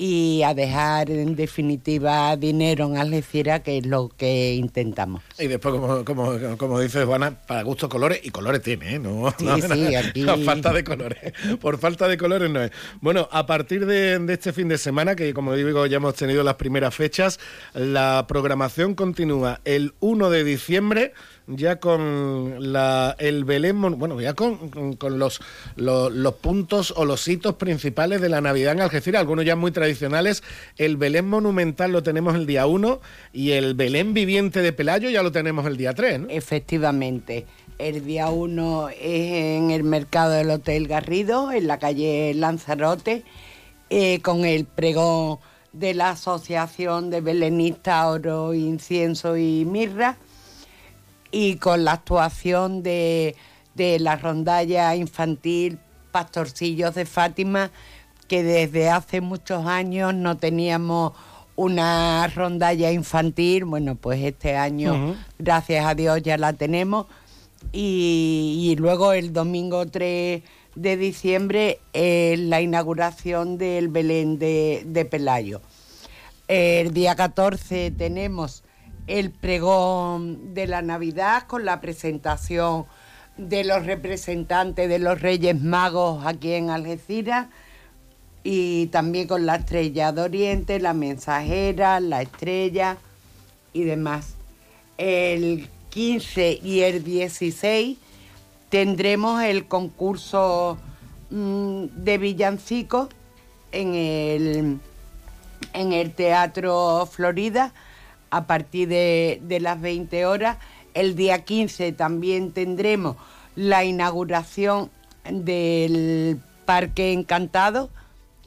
y 0.00 0.44
a 0.44 0.54
dejar 0.54 1.10
en 1.10 1.34
definitiva 1.34 2.36
dinero 2.36 2.86
en 2.86 2.98
Algeciras, 2.98 3.60
que 3.62 3.78
es 3.78 3.86
lo 3.86 4.08
que 4.08 4.54
intentamos. 4.54 5.24
Y 5.40 5.48
después, 5.48 5.74
como, 5.74 6.04
como, 6.04 6.56
como 6.56 6.78
dices, 6.78 7.04
Juana, 7.04 7.36
para 7.46 7.62
gustos 7.62 7.90
colores, 7.90 8.20
y 8.22 8.30
colores 8.30 8.62
tiene, 8.62 8.94
¿eh? 8.94 8.98
No, 9.00 9.34
sí, 9.36 9.46
sí, 9.60 9.96
aquí... 9.96 10.24
falta 10.44 10.72
de 10.72 10.84
colores, 10.84 11.32
por 11.60 11.78
falta 11.78 12.06
de 12.06 12.16
colores 12.16 12.48
no 12.48 12.62
es. 12.62 12.70
Bueno, 13.00 13.28
a 13.32 13.44
partir 13.46 13.86
de, 13.86 14.20
de, 14.20 14.32
este 14.32 14.52
fin 14.52 14.68
de 14.68 14.78
semana, 14.78 15.16
que 15.16 15.34
como 15.34 15.52
digo 15.54 15.84
ya 15.86 15.96
hemos 15.96 16.14
tenido 16.14 16.44
las 16.44 16.54
primeras 16.54 16.94
fechas, 16.94 17.40
la 17.74 18.26
programación 18.28 18.94
continúa 18.94 19.60
el 19.64 19.94
1 19.98 20.30
de 20.30 20.44
diciembre 20.44 21.12
ya 21.48 21.80
con 21.80 22.72
la, 22.72 23.16
el 23.18 23.44
Belén, 23.44 23.80
bueno, 23.98 24.20
ya 24.20 24.34
con, 24.34 24.70
los, 25.18 25.40
los, 25.76 26.34
puntos 26.34 26.92
o 26.96 27.04
los 27.04 27.26
hitos 27.26 27.54
principales 27.54 28.20
de 28.20 28.28
la 28.28 28.40
Navidad 28.40 28.72
en 28.72 28.82
Algeciras, 28.82 29.20
algunos 29.20 29.44
ya 29.44 29.56
muy 29.56 29.70
tradicionales. 29.70 30.42
El 30.76 30.96
Belén 30.96 31.26
monumental 31.26 31.92
lo 31.92 32.02
tenemos 32.02 32.34
el 32.34 32.46
día 32.46 32.66
1 32.66 33.00
y 33.32 33.52
el 33.52 33.74
Belén 33.74 34.12
viviente 34.12 34.60
de 34.60 34.72
Pelayo 34.72 35.08
ya 35.08 35.22
lo 35.22 35.32
tenemos 35.32 35.66
el 35.66 35.76
día 35.76 35.94
3, 35.94 36.22
Efectivamente. 36.28 37.46
El 37.78 38.04
día 38.04 38.28
1 38.28 38.88
es 38.90 38.98
en 39.00 39.70
el 39.70 39.84
mercado 39.84 40.32
del 40.32 40.50
Hotel 40.50 40.88
Garrido, 40.88 41.52
en 41.52 41.66
la 41.66 41.78
calle 41.78 42.34
Lanzarote, 42.34 43.22
eh, 43.88 44.20
con 44.20 44.44
el 44.44 44.66
pregón 44.66 45.38
de 45.72 45.94
la 45.94 46.10
Asociación 46.10 47.10
de 47.10 47.20
Belenistas 47.20 48.06
Oro, 48.06 48.52
Incienso 48.52 49.36
y 49.36 49.64
Mirra 49.64 50.18
y 51.30 51.56
con 51.56 51.84
la 51.84 51.92
actuación 51.92 52.82
de, 52.82 53.36
la 53.76 54.16
rondalla 54.16 54.94
infantil 54.96 55.78
Pastorcillos 56.10 56.94
de 56.94 57.04
Fátima, 57.04 57.70
que 58.26 58.42
desde 58.42 58.90
hace 58.90 59.20
muchos 59.20 59.66
años 59.66 60.14
no 60.14 60.36
teníamos 60.36 61.12
una 61.54 62.26
rondalla 62.28 62.90
infantil, 62.92 63.64
bueno, 63.64 63.94
pues 63.94 64.22
este 64.22 64.56
año, 64.56 65.16
gracias 65.38 65.84
a 65.86 65.94
Dios, 65.94 66.22
ya 66.22 66.36
la 66.38 66.52
tenemos. 66.52 67.06
Y, 67.72 68.76
luego 68.78 69.12
el 69.12 69.32
domingo 69.32 69.86
3 69.86 70.42
de 70.74 70.96
diciembre 70.96 71.80
la 71.92 72.60
inauguración 72.60 73.58
del 73.58 73.88
Belén 73.88 74.38
de, 74.38 74.82
de 74.86 75.04
Pelayo. 75.04 75.60
El 76.46 76.94
día 76.94 77.14
14 77.14 77.90
tenemos 77.90 78.62
el 79.08 79.30
pregón 79.30 80.54
de 80.54 80.66
la 80.66 80.82
Navidad 80.82 81.44
con 81.46 81.64
la 81.64 81.80
presentación 81.80 82.86
de 83.38 83.64
los 83.64 83.86
representantes 83.86 84.88
de 84.88 84.98
los 84.98 85.20
Reyes 85.20 85.60
Magos 85.60 86.24
aquí 86.26 86.52
en 86.52 86.70
Algeciras 86.70 87.48
y 88.44 88.86
también 88.88 89.26
con 89.26 89.46
la 89.46 89.56
estrella 89.56 90.12
de 90.12 90.22
Oriente, 90.22 90.78
la 90.78 90.92
mensajera, 90.94 92.00
la 92.00 92.22
estrella 92.22 92.98
y 93.72 93.84
demás. 93.84 94.34
El 94.98 95.68
15 95.90 96.60
y 96.62 96.80
el 96.80 97.02
16 97.02 97.98
tendremos 98.68 99.42
el 99.42 99.66
concurso 99.66 100.78
mm, 101.30 101.84
de 101.92 102.18
villancicos 102.18 103.08
en 103.72 103.94
el, 103.94 104.78
en 105.72 105.92
el 105.92 106.12
Teatro 106.12 107.08
Florida 107.10 107.72
a 108.30 108.46
partir 108.46 108.88
de, 108.88 109.58
las 109.60 109.80
20 109.80 110.26
horas. 110.26 110.58
El 110.94 111.14
día 111.14 111.44
15 111.44 111.92
también 111.92 112.52
tendremos 112.52 113.16
la 113.56 113.84
inauguración 113.84 114.90
del 115.30 116.40
Parque 116.64 117.12
Encantado. 117.12 117.90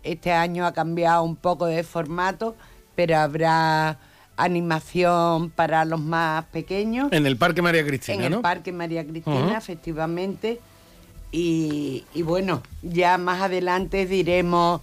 Este 0.04 0.32
año 0.32 0.66
ha 0.66 0.74
cambiado 0.74 1.24
un 1.24 1.36
poco 1.36 1.66
de 1.66 1.84
formato, 1.84 2.56
pero 2.96 3.18
habrá 3.18 4.00
animación 4.38 5.52
para 5.52 5.86
los 5.86 6.00
más 6.00 6.46
pequeños. 6.46 7.12
En 7.12 7.26
el 7.26 7.38
Parque 7.38 7.62
María 7.62 7.86
Cristina, 7.86 8.26
En 8.26 8.34
el 8.34 8.42
Parque 8.42 8.72
María 8.72 9.06
Cristina, 9.06 9.58
efectivamente. 9.58 10.60
Y, 11.32 12.04
bueno, 12.24 12.62
ya 12.82 13.18
más 13.18 13.42
adelante 13.42 14.06
diremos 14.06 14.82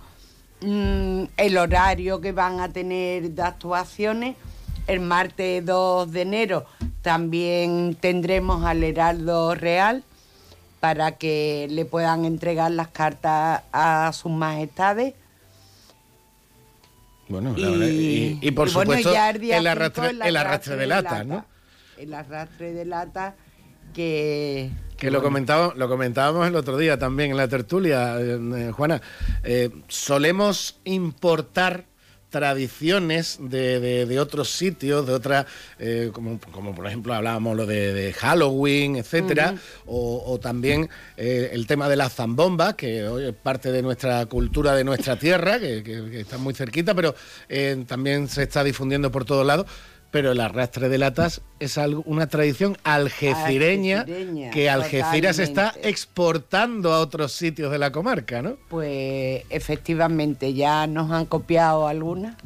mm, 0.62 1.24
el 1.36 1.58
horario 1.58 2.20
que 2.20 2.32
van 2.32 2.60
a 2.60 2.72
tener 2.72 3.30
de 3.30 3.42
actuaciones 3.42 4.36
el 4.88 5.00
martes 5.00 5.64
2 5.64 6.10
de 6.10 6.22
enero 6.22 6.66
también 7.02 7.96
tendremos 8.00 8.64
al 8.64 8.82
Heraldo 8.82 9.54
Real 9.54 10.02
para 10.80 11.12
que 11.12 11.66
le 11.70 11.84
puedan 11.84 12.24
entregar 12.24 12.70
las 12.70 12.88
cartas 12.88 13.62
a 13.72 14.10
sus 14.12 14.32
majestades. 14.32 15.14
Bueno, 17.28 17.54
y, 17.56 18.50
por 18.52 18.70
supuesto 18.70 19.10
el, 19.10 19.16
arrastre, 19.66 20.10
el, 20.10 20.36
arrastre, 20.36 20.76
de 20.76 20.86
lata, 20.86 21.24
¿no? 21.24 21.44
El 21.98 22.14
arrastre 22.14 22.72
de 22.72 22.84
lata 22.86 23.34
que... 23.94 24.70
Que 24.96 25.10
lo, 25.10 25.22
comentábamos, 25.22 25.76
lo 25.76 25.88
comentábamos 25.88 26.46
el 26.48 26.56
otro 26.56 26.76
día 26.76 26.98
también 26.98 27.30
en 27.30 27.36
la 27.36 27.46
tertulia, 27.46 28.18
eh, 28.18 28.38
eh, 28.56 28.72
Juana. 28.72 29.00
Eh, 29.44 29.70
solemos 29.86 30.80
importar 30.84 31.84
tradiciones 32.30 33.38
de, 33.40 34.06
de, 34.06 34.20
otros 34.20 34.50
sitios, 34.50 35.06
de 35.06 35.12
otras, 35.14 35.46
eh, 35.78 36.10
como, 36.12 36.38
como, 36.52 36.74
por 36.74 36.86
ejemplo 36.86 37.14
hablábamos 37.14 37.56
lo 37.56 37.66
de, 37.66 38.12
Halloween, 38.18 38.96
etcétera, 38.96 39.54
o, 39.86 40.38
también 40.40 40.88
eh, 41.16 41.50
el 41.52 41.66
tema 41.66 41.88
de 41.88 41.96
las 41.96 42.14
zambombas, 42.14 42.74
que 42.74 43.06
hoy 43.06 43.26
es 43.26 43.34
parte 43.34 43.72
de 43.72 43.82
nuestra 43.82 44.26
cultura, 44.26 44.74
de 44.74 44.84
nuestra 44.84 45.18
tierra, 45.18 45.58
que, 45.58 46.20
está 46.20 46.38
muy 46.38 46.54
cerquita, 46.54 46.94
pero 46.94 47.14
eh, 47.48 47.84
también 47.86 48.28
se 48.28 48.42
está 48.42 48.62
difundiendo 48.62 49.10
por 49.10 49.24
todos 49.24 49.46
lados 49.46 49.66
pero 50.10 50.32
el 50.32 50.40
arrastre 50.40 50.88
de 50.88 50.98
latas 50.98 51.42
es 51.60 51.76
algo, 51.76 52.02
una 52.06 52.26
tradición 52.28 52.78
algecireña, 52.82 54.06
que 54.52 54.70
Algeciras 54.70 55.38
está 55.38 55.74
exportando 55.82 56.94
a 56.94 57.00
otros 57.00 57.32
sitios 57.32 57.70
de 57.70 57.78
la 57.78 57.92
comarca, 57.92 58.40
¿no? 58.40 58.56
Pues 58.68 59.44
efectivamente, 59.50 60.54
ya 60.54 60.86
nos 60.86 61.10
han 61.10 61.26
copiado 61.26 61.86
algunas, 61.86 62.36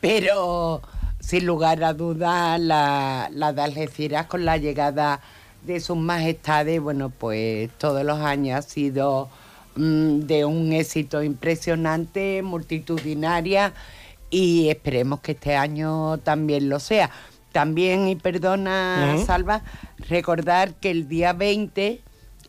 pero 0.00 0.80
sin 1.20 1.44
lugar 1.44 1.84
a 1.84 1.92
dudas 1.92 2.58
la, 2.60 3.28
la 3.32 3.52
de 3.52 3.62
Algeciras 3.62 4.26
con 4.26 4.44
la 4.44 4.56
llegada 4.56 5.20
de 5.66 5.80
sus 5.80 5.96
majestades, 5.96 6.80
bueno, 6.80 7.10
pues 7.10 7.70
todos 7.78 8.04
los 8.04 8.20
años 8.20 8.58
ha 8.58 8.62
sido 8.62 9.28
mm, 9.76 10.20
de 10.20 10.44
un 10.46 10.72
éxito 10.72 11.22
impresionante, 11.22 12.42
multitudinaria 12.42 13.74
y 14.34 14.68
esperemos 14.68 15.20
que 15.20 15.32
este 15.32 15.54
año 15.54 16.18
también 16.18 16.68
lo 16.68 16.80
sea. 16.80 17.08
También, 17.52 18.08
y 18.08 18.16
perdona 18.16 19.16
Salva, 19.24 19.62
recordar 20.08 20.74
que 20.74 20.90
el 20.90 21.06
día 21.06 21.32
20 21.32 22.00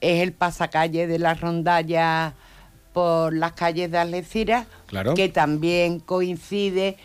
es 0.01 0.23
el 0.23 0.33
pasacalle 0.33 1.05
de 1.05 1.19
la 1.19 1.35
rondalla 1.35 2.33
por 2.91 3.35
las 3.35 3.51
calles 3.51 3.91
de 3.91 3.99
Algeciras, 3.99 4.65
que 5.15 5.29
también 5.29 5.99
coincide 5.99 6.97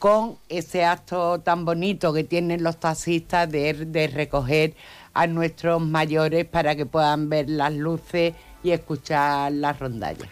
con 0.00 0.38
ese 0.48 0.84
acto 0.84 1.38
tan 1.38 1.64
bonito 1.64 2.12
que 2.12 2.24
tienen 2.24 2.64
los 2.64 2.80
taxistas 2.80 3.48
de, 3.48 3.74
de 3.74 4.08
recoger 4.08 4.74
a 5.14 5.28
nuestros 5.28 5.80
mayores 5.80 6.46
para 6.46 6.74
que 6.74 6.84
puedan 6.84 7.28
ver 7.28 7.48
las 7.48 7.72
luces 7.72 8.34
y 8.64 8.72
escuchar 8.72 9.52
las 9.52 9.78
rondallas. 9.78 10.28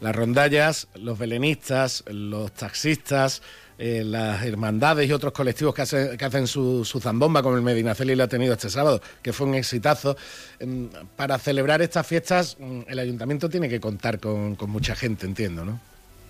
Las 0.00 0.16
rondallas, 0.16 0.88
los 0.94 1.18
belenistas, 1.18 2.04
los 2.08 2.52
taxistas, 2.52 3.42
eh, 3.82 4.02
las 4.04 4.44
hermandades 4.44 5.08
y 5.08 5.12
otros 5.12 5.32
colectivos 5.32 5.74
que, 5.74 5.80
hacen 5.80 6.46
su, 6.46 6.84
zambomba, 7.00 7.42
como 7.42 7.56
el 7.56 7.62
Medinaceli 7.62 8.14
lo 8.14 8.24
ha 8.24 8.28
tenido 8.28 8.52
este 8.52 8.68
sábado, 8.68 9.00
que 9.22 9.32
fue 9.32 9.46
un 9.46 9.54
exitazo. 9.54 10.18
Em, 10.58 10.90
para 11.16 11.38
celebrar 11.38 11.80
estas 11.80 12.06
fiestas, 12.06 12.58
mm, 12.60 12.80
el 12.88 12.98
ayuntamiento 12.98 13.48
tiene 13.48 13.70
que 13.70 13.80
contar 13.80 14.20
con, 14.20 14.58
mucha 14.68 14.94
gente, 14.94 15.24
entiendo, 15.24 15.64
¿no? 15.64 15.80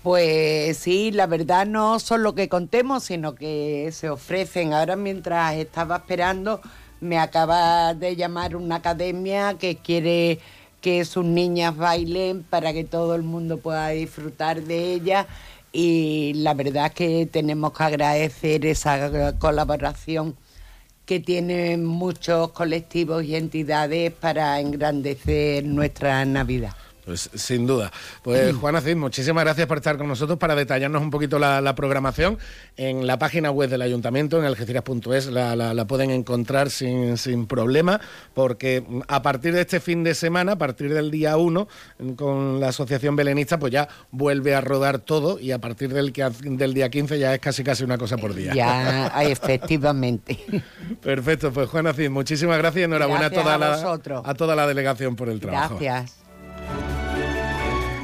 Pues 0.04 0.76
sí, 0.78 1.10
la 1.10 1.26
verdad 1.26 1.66
no 1.66 1.98
son 1.98 2.22
lo 2.22 2.36
que 2.36 2.48
contemos, 2.48 3.02
sino 3.02 3.34
que 3.34 3.90
se 3.92 4.10
ofrecen. 4.10 4.72
Ahora 4.72 4.94
mientras 4.94 5.56
estaba 5.56 5.96
esperando, 5.96 6.60
me 7.00 7.18
acaba 7.18 7.94
de 7.94 8.14
llamar 8.14 8.54
una 8.54 8.76
academia 8.76 9.54
que 9.58 9.74
quiere 9.76 10.38
que 10.80 11.04
sus 11.04 11.25
niñas 11.25 11.76
bailen 11.76 12.42
para 12.42 12.72
que 12.72 12.84
todo 12.84 13.14
el 13.14 13.22
mundo 13.22 13.58
pueda 13.58 13.88
disfrutar 13.88 14.62
de 14.62 14.94
ellas 14.94 15.26
y 15.72 16.32
la 16.34 16.54
verdad 16.54 16.87
es 16.87 16.92
que 16.92 17.26
tenemos 17.26 17.72
que 17.72 17.82
agradecer 17.84 18.66
esa 18.66 19.38
colaboración 19.38 20.37
que 21.06 21.20
tienen 21.20 21.84
muchos 21.84 22.52
colectivos 22.52 23.25
y 23.25 23.37
entidades 23.37 24.12
para 24.12 24.60
engrandecer 24.60 25.64
nuestra 25.64 26.25
Navidad. 26.25 26.75
Pues 27.04 27.30
sin 27.35 27.66
duda. 27.66 27.90
Pues 28.23 28.54
Juana 28.61 28.80
Cid, 28.80 28.97
muchísimas 28.97 29.45
gracias 29.45 29.66
por 29.66 29.78
estar 29.78 29.97
con 29.97 30.09
nosotros 30.09 30.38
para 30.38 30.54
detallarnos 30.54 31.02
un 31.02 31.11
poquito 31.11 31.38
la, 31.38 31.75
programación. 31.75 32.38
En 32.76 33.07
la 33.07 33.19
página 33.19 33.50
web 33.50 33.71
del 33.71 33.83
ayuntamiento, 33.83 34.38
en 34.38 34.45
algeciras.es, 34.45 35.26
la, 35.26 35.54
la, 35.57 35.85
pueden 35.87 36.11
encontrar 36.11 36.71
sin, 36.71 37.16
sin, 37.16 37.47
problema, 37.47 38.00
porque 38.35 38.85
a 39.09 39.23
partir 39.23 39.54
de 39.54 39.62
este 39.62 39.80
fin 39.80 40.04
de 40.04 40.14
semana, 40.14 40.52
a 40.52 40.59
partir 40.59 40.92
del 40.92 41.11
día 41.11 41.37
1, 41.37 41.69
con 42.16 42.61
la 42.61 42.69
Asociación 42.69 43.16
Belenista, 43.16 43.59
pues 43.59 43.73
ya 43.73 43.88
vuelve 44.11 44.54
a 44.54 44.61
rodar 44.61 44.99
todo 44.99 45.38
y 45.38 45.52
a 45.52 45.59
partir 45.59 45.92
del, 45.92 46.12
del 46.12 46.75
día 46.75 46.90
15 46.90 47.19
ya 47.19 47.35
es 47.35 47.40
casi 47.40 47.64
casi 47.64 47.85
una 47.85 47.99
cosa 47.99 48.16
por 48.16 48.35
día. 48.35 48.54
Ya, 48.54 49.07
efectivamente. 49.23 50.38
Perfecto, 51.02 51.52
pues 51.52 51.69
Juana 51.69 51.92
Cid, 51.92 52.11
muchísimas 52.11 52.59
gracias 52.59 52.83
y 52.83 52.85
enhorabuena 52.85 53.26
a, 53.26 53.30
toda 53.30 53.59
la, 53.59 53.99
a 54.25 54.35
toda 54.35 54.57
la 54.57 54.66
delegación 54.66 55.16
por 55.16 55.28
el 55.28 55.40
trabajo. 55.40 55.78
Gracias. 55.80 56.19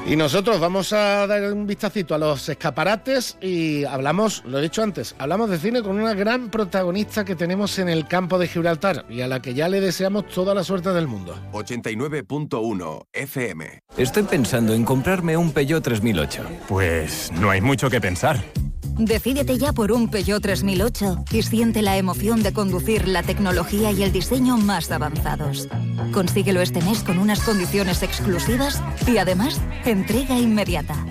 Y 0.08 0.14
nosotros 0.14 0.60
vamos 0.60 0.92
a 0.92 1.26
dar 1.26 1.52
un 1.52 1.66
vistacito 1.66 2.14
a 2.14 2.18
los 2.18 2.48
escaparates 2.48 3.36
y 3.40 3.82
hablamos, 3.84 4.44
lo 4.46 4.60
he 4.60 4.62
dicho 4.62 4.84
antes, 4.84 5.16
hablamos 5.18 5.50
de 5.50 5.58
cine 5.58 5.82
con 5.82 5.98
una 5.98 6.14
gran 6.14 6.48
protagonista 6.48 7.24
que 7.24 7.34
tenemos 7.34 7.76
en 7.80 7.88
el 7.88 8.06
campo 8.06 8.38
de 8.38 8.46
Gibraltar 8.46 9.04
y 9.10 9.22
a 9.22 9.26
la 9.26 9.42
que 9.42 9.52
ya 9.52 9.68
le 9.68 9.80
deseamos 9.80 10.28
toda 10.28 10.54
la 10.54 10.62
suerte 10.62 10.90
del 10.90 11.08
mundo. 11.08 11.36
89.1 11.50 13.06
FM. 13.12 13.80
Estoy 13.96 14.22
pensando 14.22 14.74
en 14.74 14.84
comprarme 14.84 15.36
un 15.36 15.50
Peugeot 15.50 15.82
3008. 15.82 16.42
Pues 16.68 17.32
no 17.32 17.50
hay 17.50 17.60
mucho 17.60 17.90
que 17.90 18.00
pensar. 18.00 18.44
Decídete 18.98 19.58
ya 19.58 19.72
por 19.72 19.92
un 19.92 20.08
Peugeot 20.08 20.42
3008 20.42 21.24
y 21.30 21.42
siente 21.42 21.82
la 21.82 21.96
emoción 21.96 22.42
de 22.42 22.52
conducir 22.52 23.06
la 23.06 23.22
tecnología 23.22 23.92
y 23.92 24.02
el 24.02 24.12
diseño 24.12 24.56
más 24.56 24.90
avanzados. 24.90 25.68
Consíguelo 26.12 26.62
este 26.62 26.80
mes 26.82 27.02
con 27.02 27.18
unas 27.18 27.40
condiciones 27.40 28.02
exclusivas 28.02 28.82
y 29.06 29.18
además 29.18 29.60
entrega 29.84 30.38
inmediata. 30.38 31.04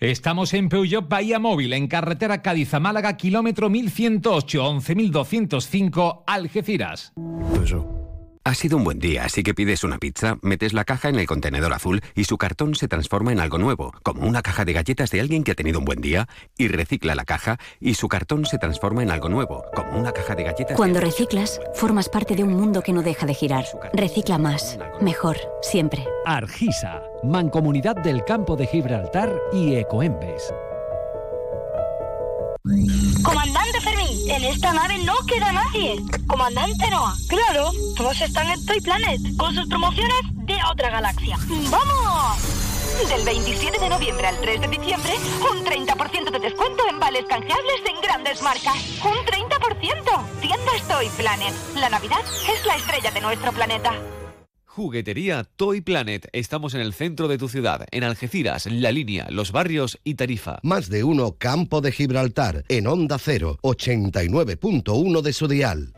Estamos 0.00 0.52
en 0.52 0.68
Peugeot 0.68 1.08
Bahía 1.08 1.38
Móvil, 1.38 1.72
en 1.74 1.86
carretera 1.86 2.42
Cádiz-Málaga, 2.42 3.16
kilómetro 3.16 3.70
1108, 3.70 4.80
11205, 4.80 6.24
Algeciras. 6.26 7.12
Ha 8.44 8.54
sido 8.54 8.76
un 8.76 8.82
buen 8.82 8.98
día, 8.98 9.24
así 9.24 9.44
que 9.44 9.54
pides 9.54 9.84
una 9.84 9.98
pizza, 9.98 10.36
metes 10.42 10.72
la 10.72 10.84
caja 10.84 11.08
en 11.08 11.14
el 11.14 11.28
contenedor 11.28 11.72
azul 11.72 12.02
y 12.16 12.24
su 12.24 12.38
cartón 12.38 12.74
se 12.74 12.88
transforma 12.88 13.30
en 13.30 13.38
algo 13.38 13.56
nuevo, 13.56 13.94
como 14.02 14.26
una 14.26 14.42
caja 14.42 14.64
de 14.64 14.72
galletas 14.72 15.12
de 15.12 15.20
alguien 15.20 15.44
que 15.44 15.52
ha 15.52 15.54
tenido 15.54 15.78
un 15.78 15.84
buen 15.84 16.00
día, 16.00 16.26
y 16.58 16.66
recicla 16.66 17.14
la 17.14 17.24
caja 17.24 17.60
y 17.78 17.94
su 17.94 18.08
cartón 18.08 18.44
se 18.44 18.58
transforma 18.58 19.04
en 19.04 19.12
algo 19.12 19.28
nuevo, 19.28 19.64
como 19.76 19.96
una 19.96 20.10
caja 20.10 20.34
de 20.34 20.42
galletas. 20.42 20.76
Cuando 20.76 20.98
reciclas, 20.98 21.60
formas 21.74 22.08
parte 22.08 22.34
de 22.34 22.42
un 22.42 22.54
mundo 22.54 22.82
que 22.82 22.92
no 22.92 23.02
deja 23.02 23.26
de 23.26 23.34
girar. 23.34 23.64
Recicla 23.92 24.38
más, 24.38 24.76
mejor, 25.00 25.36
siempre. 25.62 26.04
Argisa, 26.26 27.00
Mancomunidad 27.22 27.94
del 27.94 28.24
Campo 28.24 28.56
de 28.56 28.66
Gibraltar 28.66 29.32
y 29.52 29.76
Ecoembes. 29.76 30.52
Comandante 33.22 33.71
En 34.12 34.44
esta 34.44 34.74
nave 34.74 34.98
no 34.98 35.14
queda 35.26 35.52
nadie. 35.52 35.96
Comandante 36.26 36.90
Noah, 36.90 37.14
claro, 37.28 37.70
todos 37.96 38.20
están 38.20 38.46
en 38.50 38.64
Toy 38.66 38.78
Planet, 38.82 39.20
con 39.38 39.54
sus 39.54 39.66
promociones 39.68 40.20
de 40.34 40.56
otra 40.70 40.90
galaxia. 40.90 41.38
¡Vamos! 41.70 42.36
Del 43.08 43.24
27 43.24 43.78
de 43.80 43.88
noviembre 43.88 44.26
al 44.26 44.38
3 44.38 44.60
de 44.60 44.68
diciembre, 44.68 45.14
un 45.50 45.64
30% 45.64 46.30
de 46.30 46.38
descuento 46.40 46.82
en 46.90 47.00
vales 47.00 47.24
canjeables 47.26 47.80
en 47.86 48.00
grandes 48.02 48.42
marcas. 48.42 48.76
¡Un 49.02 49.16
30%! 49.24 50.40
Tiendas 50.42 50.88
Toy 50.88 51.08
Planet. 51.16 51.54
La 51.76 51.88
Navidad 51.88 52.20
es 52.54 52.66
la 52.66 52.76
estrella 52.76 53.10
de 53.10 53.20
nuestro 53.22 53.50
planeta. 53.52 53.94
Juguetería 54.74 55.44
Toy 55.56 55.82
Planet. 55.82 56.28
Estamos 56.32 56.72
en 56.72 56.80
el 56.80 56.94
centro 56.94 57.28
de 57.28 57.36
tu 57.36 57.50
ciudad, 57.50 57.86
en 57.90 58.04
Algeciras, 58.04 58.64
La 58.64 58.90
Línea, 58.90 59.26
Los 59.28 59.52
Barrios 59.52 59.98
y 60.02 60.14
Tarifa. 60.14 60.60
Más 60.62 60.88
de 60.88 61.04
uno 61.04 61.32
Campo 61.32 61.82
de 61.82 61.92
Gibraltar, 61.92 62.64
en 62.70 62.86
Onda 62.86 63.18
0, 63.18 63.58
89.1 63.60 65.20
de 65.20 65.32
su 65.34 65.46
dial. 65.46 65.92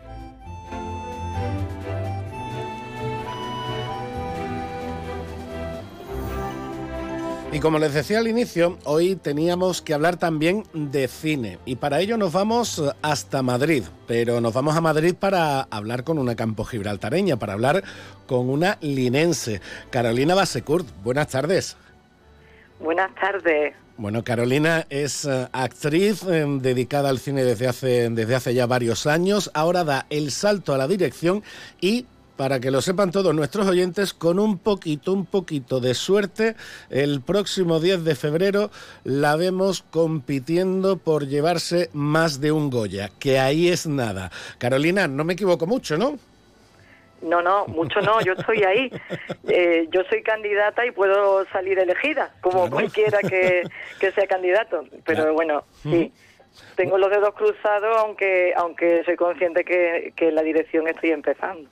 Y 7.55 7.61
como 7.61 7.79
les 7.79 7.95
decía 7.95 8.19
al 8.19 8.27
inicio, 8.27 8.79
hoy 8.83 9.15
teníamos 9.15 9.81
que 9.81 9.95
hablar 9.95 10.17
también 10.17 10.65
de 10.73 11.07
cine. 11.07 11.61
Y 11.65 11.77
para 11.77 12.01
ello 12.01 12.17
nos 12.17 12.33
vamos 12.33 12.83
hasta 13.01 13.45
Madrid. 13.45 13.85
Pero 14.09 14.41
nos 14.41 14.53
vamos 14.53 14.75
a 14.75 14.81
Madrid 14.81 15.15
para 15.15 15.61
hablar 15.61 16.03
con 16.03 16.19
una 16.19 16.35
campo 16.35 16.65
gibraltareña, 16.65 17.37
para 17.37 17.53
hablar 17.53 17.85
con 18.27 18.51
una 18.51 18.77
linense. 18.81 19.61
Carolina 19.91 20.35
Basecurt, 20.35 20.85
buenas 21.05 21.29
tardes. 21.29 21.77
Buenas 22.81 23.15
tardes. 23.15 23.73
Bueno, 23.99 24.25
Carolina 24.25 24.85
es 24.91 25.25
eh, 25.25 25.47
actriz 25.53 26.25
eh, 26.25 26.45
dedicada 26.61 27.09
al 27.09 27.21
cine 27.21 27.45
desde 27.45 27.69
hace, 27.69 28.11
desde 28.11 28.35
hace 28.35 28.53
ya 28.53 28.67
varios 28.67 29.07
años. 29.07 29.53
Ahora 29.55 29.85
da 29.85 30.07
el 30.11 30.33
salto 30.33 30.75
a 30.75 30.79
la 30.79 30.89
dirección 30.89 31.45
y 31.81 32.07
para 32.37 32.61
que 32.61 32.71
lo 32.71 32.81
sepan 32.81 33.11
todos 33.11 33.35
nuestros 33.35 33.67
oyentes, 33.67 34.13
con 34.13 34.39
un 34.39 34.59
poquito, 34.59 35.13
un 35.13 35.27
poquito 35.27 35.81
de 35.81 35.95
suerte, 35.95 36.57
el 36.91 37.21
próximo 37.21 37.81
10 37.81 38.05
de 38.05 38.15
febrero 38.15 38.71
la 39.05 39.37
vemos 39.37 39.83
compitiendo 39.91 40.97
por 40.97 41.27
llevarse 41.27 41.91
más 41.93 42.41
de 42.41 42.53
un 42.53 42.71
Goya, 42.71 43.11
que 43.19 43.39
ahí 43.39 43.69
es 43.69 43.87
nada. 43.87 44.31
Carolina, 44.59 45.07
no 45.07 45.25
me 45.25 45.35
equivoco 45.35 45.67
mucho, 45.67 45.97
¿no? 45.97 46.19
No, 47.23 47.41
no, 47.41 47.67
mucho 47.67 48.01
no, 48.03 48.21
yo 48.21 48.35
estoy 48.35 48.63
ahí. 48.63 48.91
Eh, 49.47 49.89
yo 49.93 50.03
soy 50.09 50.23
candidata 50.23 50.87
y 50.87 50.91
puedo 50.91 51.45
salir 51.53 51.79
elegida, 51.79 52.33
como 52.41 52.69
cualquiera 52.71 53.19
que, 53.21 53.63
sea 54.01 54.27
candidato. 54.27 54.85
Pero 55.05 55.35
bueno, 55.35 55.65
sí. 55.83 56.11
Tengo 56.77 56.99
los 56.99 57.11
dedos 57.11 57.35
cruzados, 57.35 57.97
aunque 57.99 58.53
aunque 58.57 59.03
soy 59.05 59.17
consciente 59.17 59.65
que, 59.65 60.13
que 60.17 60.31
la 60.33 60.43
dirección 60.43 60.89
estoy 60.89 61.11
empezando. 61.11 61.69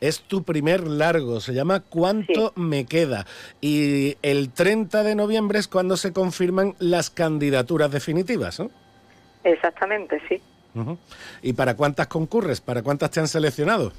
Es 0.00 0.22
tu 0.22 0.42
primer 0.42 0.86
largo, 0.86 1.40
se 1.40 1.54
llama 1.54 1.80
¿Cuánto 1.80 2.52
me 2.56 2.86
queda? 2.86 3.26
Y 3.60 4.16
el 4.22 4.52
30 4.52 5.02
de 5.02 5.14
noviembre 5.14 5.58
es 5.58 5.68
cuando 5.68 5.96
se 5.96 6.12
confirman 6.12 6.74
las 6.78 7.10
candidaturas 7.10 7.90
definitivas, 7.90 8.60
¿no? 8.60 8.70
Exactamente, 9.44 10.20
sí. 10.28 10.40
¿Y 11.42 11.52
para 11.52 11.76
cuántas 11.76 12.08
concurres? 12.08 12.60
¿Para 12.60 12.82
cuántas 12.82 13.10
te 13.10 13.20
han 13.20 13.28
seleccionado? 13.28 13.92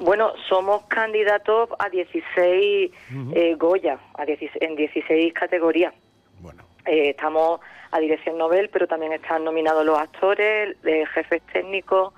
Bueno, 0.00 0.32
somos 0.48 0.82
candidatos 0.86 1.70
a 1.78 1.88
16 1.88 2.90
eh, 3.34 3.54
Goya, 3.56 3.98
a 4.14 4.24
en 4.24 4.76
16 4.76 5.32
categorías. 5.34 5.92
Bueno. 6.40 6.64
Eh, 6.86 7.10
estamos 7.10 7.60
a 7.90 8.00
dirección 8.00 8.38
Nobel, 8.38 8.68
pero 8.70 8.86
también 8.86 9.12
están 9.12 9.44
nominados 9.44 9.84
los 9.84 9.98
actores, 9.98 10.76
los 10.82 11.08
jefes 11.10 11.42
técnicos, 11.52 12.12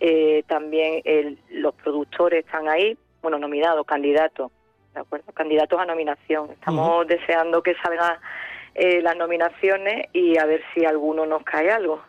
eh, 0.00 0.42
también 0.46 1.02
los 1.50 1.74
productores 1.74 2.44
están 2.44 2.68
ahí, 2.68 2.96
bueno, 3.20 3.38
nominados, 3.38 3.86
candidatos, 3.86 4.50
¿de 4.94 5.00
acuerdo? 5.00 5.32
Candidatos 5.32 5.78
a 5.80 5.86
nominación. 5.86 6.50
Estamos 6.50 7.06
deseando 7.06 7.62
que 7.62 7.74
salgan 7.76 8.18
eh, 8.74 9.00
las 9.02 9.16
nominaciones 9.16 10.08
y 10.12 10.38
a 10.38 10.46
ver 10.46 10.62
si 10.74 10.84
alguno 10.84 11.26
nos 11.26 11.42
cae 11.44 11.70
algo. 11.70 12.02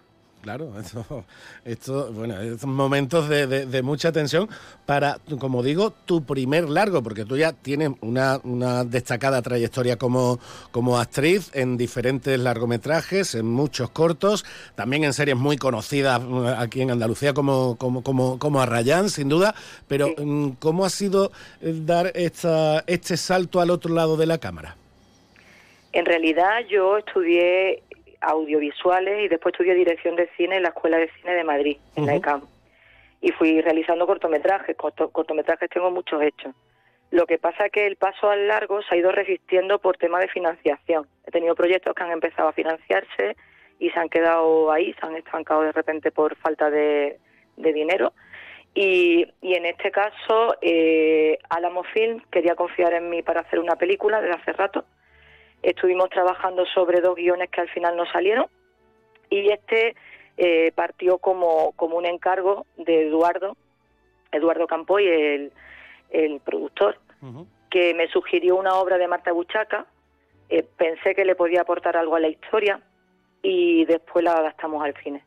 Claro, 0.44 0.74
esto, 0.80 1.24
esto 1.64 2.12
bueno, 2.12 2.38
es 2.42 2.66
momentos 2.66 3.30
de, 3.30 3.82
mucha 3.82 4.12
tensión 4.12 4.50
para, 4.86 5.18
como 5.40 5.64
digo, 5.64 5.92
tu 5.92 6.26
primer 6.26 6.68
largo, 6.68 7.02
porque 7.02 7.24
tú 7.24 7.38
ya 7.38 7.54
tienes 7.54 7.92
una, 8.02 8.84
destacada 8.84 9.42
trayectoria 9.42 9.96
como, 9.96 10.42
como 10.72 11.00
actriz 11.00 11.50
en 11.54 11.78
diferentes 11.78 12.38
largometrajes, 12.38 13.36
en 13.36 13.46
muchos 13.46 13.90
cortos, 13.92 14.44
también 14.76 15.06
en 15.06 15.14
series 15.14 15.38
muy 15.38 15.56
conocidas 15.56 16.22
mm, 16.22 16.46
aquí 16.58 16.82
en 16.82 16.92
Andalucía 16.92 17.34
como, 17.34 17.78
como, 17.78 18.04
como, 18.04 18.38
como 18.38 18.60
Arrayán, 18.60 19.10
sin 19.10 19.30
duda, 19.30 19.56
pero 19.88 20.10
mm, 20.18 20.58
¿cómo 20.60 20.84
ha 20.84 20.90
sido 20.90 21.32
eh, 21.62 21.74
dar 21.74 22.12
esta, 22.16 22.84
este 22.86 23.16
salto 23.16 23.62
al 23.62 23.70
otro 23.70 23.94
lado 23.94 24.18
de 24.18 24.26
la 24.26 24.40
cámara? 24.40 24.76
En 25.94 26.06
realidad 26.06 26.66
yo 26.70 26.98
estudié 26.98 27.82
audiovisuales 28.24 29.26
y 29.26 29.28
después 29.28 29.54
estudié 29.54 29.76
dirección 29.76 30.16
de 30.16 30.30
cine 30.38 30.58
en 30.58 30.64
la 30.64 30.70
Escuela 30.70 30.98
de 30.98 31.10
Cine 31.20 31.34
de 31.34 31.44
Madrid, 31.44 31.78
en 31.96 32.06
la 32.06 32.16
ECAM. 32.16 32.42
Y 33.22 33.32
fui 33.32 33.62
realizando 33.62 34.06
cortometrajes, 34.06 34.76
cortometrajes 34.76 35.70
tengo 35.70 35.92
muchos 35.92 36.22
hechos. 36.22 36.54
Lo 37.14 37.28
que 37.28 37.38
pasa 37.38 37.68
es 37.68 37.72
que 37.72 37.86
el 37.86 37.96
paso 37.96 38.32
al 38.32 38.48
largo 38.48 38.82
se 38.82 38.96
ha 38.96 38.98
ido 38.98 39.12
resistiendo 39.12 39.78
por 39.78 39.98
tema 39.98 40.20
de 40.20 40.28
financiación. 40.28 41.06
He 41.28 41.30
tenido 41.30 41.54
proyectos 41.54 41.94
que 41.94 42.02
han 42.02 42.12
empezado 42.12 42.50
a 42.50 42.54
financiarse 42.54 43.36
y 43.78 43.92
se 43.92 44.00
han 44.00 44.10
quedado 44.10 44.72
ahí, 44.72 44.94
se 44.94 45.06
han 45.06 45.16
estancado 45.16 45.62
de 45.62 45.72
repente 45.74 46.12
por 46.12 46.36
falta 46.38 46.72
de, 46.72 47.20
dinero. 47.56 48.14
Y, 48.74 49.28
en 49.44 49.66
este 49.68 49.92
caso, 49.92 50.56
eh, 50.62 51.38
Alamo 51.50 51.84
Film 51.84 52.20
quería 52.32 52.56
confiar 52.56 52.94
en 52.94 53.12
mí 53.12 53.22
para 53.22 53.42
hacer 53.42 53.60
una 53.60 53.76
película 53.76 54.20
desde 54.20 54.42
hace 54.42 54.54
rato. 54.54 54.84
Estuvimos 55.64 56.10
trabajando 56.10 56.66
sobre 56.66 57.00
dos 57.02 57.16
guiones 57.16 57.50
que 57.50 57.62
al 57.62 57.70
final 57.70 57.96
no 57.96 58.06
salieron 58.12 58.48
y 59.30 59.50
este 59.50 59.96
eh, 60.38 60.72
partió 60.76 61.18
como, 61.18 61.72
como 61.72 61.98
un 61.98 62.06
encargo 62.06 62.66
de 62.78 63.08
Eduardo, 63.08 63.56
Eduardo 64.32 64.68
Campoy, 64.68 65.08
el, 65.08 65.52
el 66.10 66.40
productor, 66.42 67.00
que 67.70 67.94
me 67.94 68.08
sugirió 68.10 68.58
una 68.58 68.76
obra 68.76 68.98
de 68.98 69.08
Marta 69.08 69.32
Buchaca. 69.32 69.86
Eh, 70.50 70.68
pensé 70.78 71.16
que 71.16 71.24
le 71.24 71.36
podía 71.36 71.62
aportar 71.62 71.96
algo 71.96 72.16
a 72.16 72.20
la 72.20 72.28
historia 72.28 72.82
y 73.42 73.86
después 73.86 74.24
la 74.24 74.34
adaptamos 74.34 74.84
al 74.84 74.94
cine. 75.02 75.24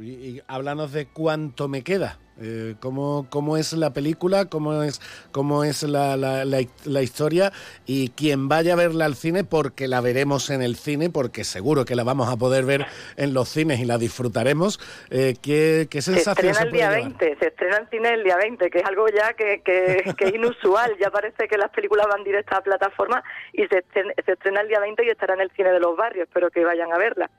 y 0.00 0.40
háblanos 0.46 0.92
de 0.92 1.06
cuánto 1.06 1.68
me 1.68 1.82
queda. 1.82 2.18
Eh, 2.40 2.74
cómo, 2.80 3.28
cómo, 3.30 3.56
es 3.56 3.72
la 3.74 3.92
película, 3.92 4.46
cómo 4.46 4.82
es, 4.82 5.00
cómo 5.30 5.62
es 5.62 5.84
la, 5.84 6.16
la, 6.16 7.02
historia 7.02 7.52
y 7.86 8.08
quien 8.08 8.48
vaya 8.48 8.72
a 8.72 8.76
verla 8.76 9.04
al 9.04 9.14
cine, 9.14 9.44
porque 9.44 9.86
la 9.86 10.00
veremos 10.00 10.50
en 10.50 10.60
el 10.60 10.74
cine, 10.74 11.10
porque 11.10 11.44
seguro 11.44 11.84
que 11.84 11.94
la 11.94 12.02
vamos 12.02 12.28
a 12.28 12.36
poder 12.36 12.64
ver 12.64 12.86
en 13.16 13.34
los 13.34 13.48
cines 13.48 13.78
y 13.78 13.84
la 13.84 13.98
disfrutaremos. 13.98 14.80
Eh, 15.10 15.36
¿qué, 15.40 15.86
qué 15.88 16.02
sensación 16.02 16.54
se 16.54 16.62
estrena 16.62 16.62
el 16.62 16.72
día 16.72 16.90
20, 16.90 17.36
se 17.38 17.46
estrena 17.46 17.76
en 17.76 17.88
cine 17.90 18.14
el 18.14 18.24
día 18.24 18.36
20, 18.36 18.68
que 18.68 18.78
es 18.78 18.84
algo 18.84 19.06
ya 19.08 19.34
que, 19.34 19.62
que, 19.62 20.02
es 20.18 20.34
inusual. 20.34 20.96
ya 20.98 21.10
parece 21.10 21.46
que 21.46 21.56
las 21.56 21.70
películas 21.70 22.06
van 22.08 22.24
directas 22.24 22.58
a 22.58 22.62
plataforma 22.62 23.22
y 23.52 23.64
se 23.66 23.78
estrena, 23.78 24.12
se 24.24 24.32
estrena, 24.32 24.60
el 24.60 24.68
día 24.68 24.80
20 24.80 25.04
y 25.04 25.08
estará 25.08 25.34
en 25.34 25.40
el 25.40 25.52
cine 25.52 25.70
de 25.70 25.78
los 25.78 25.96
barrios. 25.96 26.26
Espero 26.26 26.50
que 26.50 26.64
vayan 26.64 26.92
a 26.92 26.98
verla. 26.98 27.30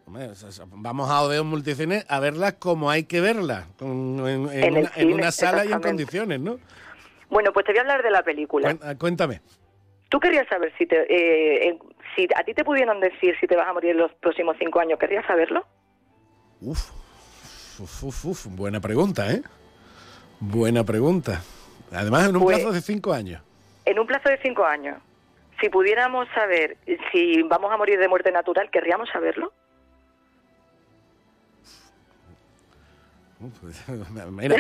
Vamos 0.72 1.10
a 1.10 1.22
Odeon 1.22 1.48
Multicine 1.48 2.06
a 2.08 2.20
verla 2.22 2.54
como 2.54 2.90
hay 2.90 3.04
que 3.04 3.20
verla, 3.20 3.68
en, 3.82 4.50
en 4.52 4.85
una 5.06 5.32
sala 5.32 5.66
y 5.66 5.72
en 5.72 5.82
condiciones, 5.82 6.40
¿no? 6.40 6.60
Bueno, 7.30 7.52
pues 7.54 7.66
te 7.66 7.72
voy 7.72 7.80
a 7.80 7.82
hablar 7.82 8.04
de 8.04 8.12
la 8.12 8.24
película. 8.24 8.78
Ah, 8.82 8.96
cuéntame. 8.96 9.42
Tú 10.10 10.20
querías 10.20 10.48
saber 10.48 10.72
si, 10.78 10.86
te, 10.86 11.06
eh, 11.10 11.78
si 12.16 12.28
a 12.36 12.44
ti 12.44 12.54
te 12.54 12.64
pudieran 12.64 13.00
decir 13.00 13.36
si 13.40 13.48
te 13.48 13.56
vas 13.56 13.68
a 13.68 13.74
morir 13.74 13.92
en 13.92 13.98
los 13.98 14.14
próximos 14.14 14.56
cinco 14.60 14.80
años, 14.80 15.00
¿querrías 15.00 15.26
saberlo? 15.26 15.66
Uf, 16.62 16.92
uf, 17.80 18.04
uf, 18.04 18.26
uf 18.26 18.46
buena 18.56 18.80
pregunta, 18.80 19.32
¿eh? 19.32 19.42
Buena 20.40 20.84
pregunta. 20.84 21.42
Además, 21.92 22.30
en 22.30 22.36
un 22.36 22.44
pues 22.44 22.58
plazo 22.58 22.72
de 22.72 22.82
cinco 22.82 23.14
años. 23.14 23.42
En 23.86 24.00
un 24.00 24.08
plazo 24.08 24.30
de 24.30 24.40
cinco 24.42 24.66
años. 24.66 24.98
Si 25.62 25.70
pudiéramos 25.70 26.28
saber 26.36 26.78
si 27.12 27.42
vamos 27.44 27.72
a 27.72 27.78
morir 27.78 27.98
de 27.98 28.08
muerte 28.08 28.32
natural, 28.32 28.70
¿querríamos 28.70 29.10
saberlo? 29.10 29.54
Mira, 34.32 34.56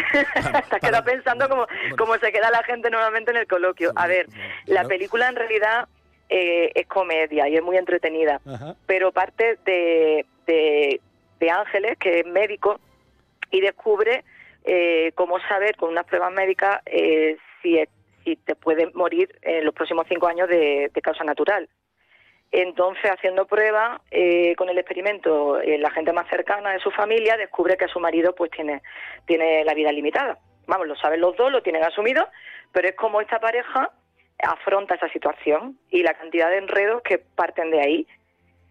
Te 0.69 0.79
queda 0.81 1.03
pensando 1.03 1.47
como, 1.49 2.17
se 2.17 2.31
queda 2.31 2.49
la 2.51 2.63
gente 2.63 2.89
nuevamente 2.89 3.31
en 3.31 3.37
el 3.37 3.47
coloquio. 3.47 3.91
A 3.95 4.07
ver, 4.07 4.27
la 4.65 4.85
película 4.85 5.29
en 5.29 5.35
realidad 5.35 5.87
eh, 6.29 6.71
es 6.75 6.87
comedia 6.87 7.47
y 7.47 7.55
es 7.55 7.63
muy 7.63 7.77
entretenida, 7.77 8.41
pero 8.85 9.11
parte 9.11 9.57
de, 9.65 10.25
de, 10.45 10.99
Ángeles, 11.49 11.97
que 11.99 12.21
es 12.21 12.25
médico, 12.25 12.79
y 13.51 13.61
descubre 13.61 14.23
eh, 14.63 15.11
cómo 15.13 15.39
saber 15.47 15.75
con 15.75 15.89
unas 15.89 16.05
pruebas 16.05 16.33
médicas 16.33 16.81
eh, 16.87 17.37
si, 17.61 17.79
si 18.23 18.35
te 18.35 18.55
puede 18.55 18.87
morir 18.95 19.37
en 19.43 19.63
los 19.63 19.75
próximos 19.75 20.07
cinco 20.09 20.27
años 20.27 20.49
de 20.49 20.89
causa 21.03 21.23
natural. 21.23 21.69
Entonces, 22.57 23.11
haciendo 23.11 23.45
pruebas 23.47 23.99
eh, 24.11 24.55
con 24.55 24.69
el 24.69 24.77
experimento, 24.77 25.59
eh, 25.59 25.77
la 25.77 25.91
gente 25.91 26.13
más 26.13 26.25
cercana 26.29 26.71
de 26.71 26.79
su 26.79 26.89
familia 26.89 27.35
descubre 27.35 27.75
que 27.75 27.89
su 27.89 27.99
marido 27.99 28.33
pues 28.33 28.49
tiene, 28.49 28.81
tiene 29.25 29.65
la 29.65 29.73
vida 29.73 29.91
limitada. 29.91 30.39
Vamos, 30.65 30.87
lo 30.87 30.95
saben 30.95 31.19
los 31.19 31.35
dos, 31.35 31.51
lo 31.51 31.61
tienen 31.61 31.83
asumido, 31.83 32.29
pero 32.71 32.87
es 32.87 32.95
como 32.95 33.19
esta 33.19 33.41
pareja 33.41 33.91
afronta 34.41 34.95
esa 34.95 35.09
situación 35.09 35.77
y 35.89 36.01
la 36.01 36.13
cantidad 36.13 36.49
de 36.49 36.59
enredos 36.59 37.01
que 37.01 37.17
parten 37.17 37.71
de 37.71 37.81
ahí. 37.81 38.07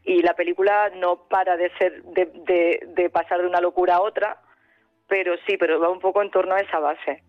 Y 0.03 0.23
la 0.23 0.33
película 0.33 0.91
no 0.97 1.29
para 1.29 1.59
de 1.59 1.71
ser 1.77 2.03
de, 2.05 2.81
de, 2.87 3.11
pasar 3.11 3.43
de 3.43 3.49
una 3.49 3.61
locura 3.61 3.97
a 3.97 4.01
otra, 4.01 4.39
pero 5.09 5.35
sí, 5.47 5.59
pero 5.59 5.79
va 5.79 5.91
un 5.91 6.01
poco 6.01 6.23
en 6.23 6.31
torno 6.31 6.55
a 6.55 6.61
esa 6.61 6.79
base. 6.79 7.23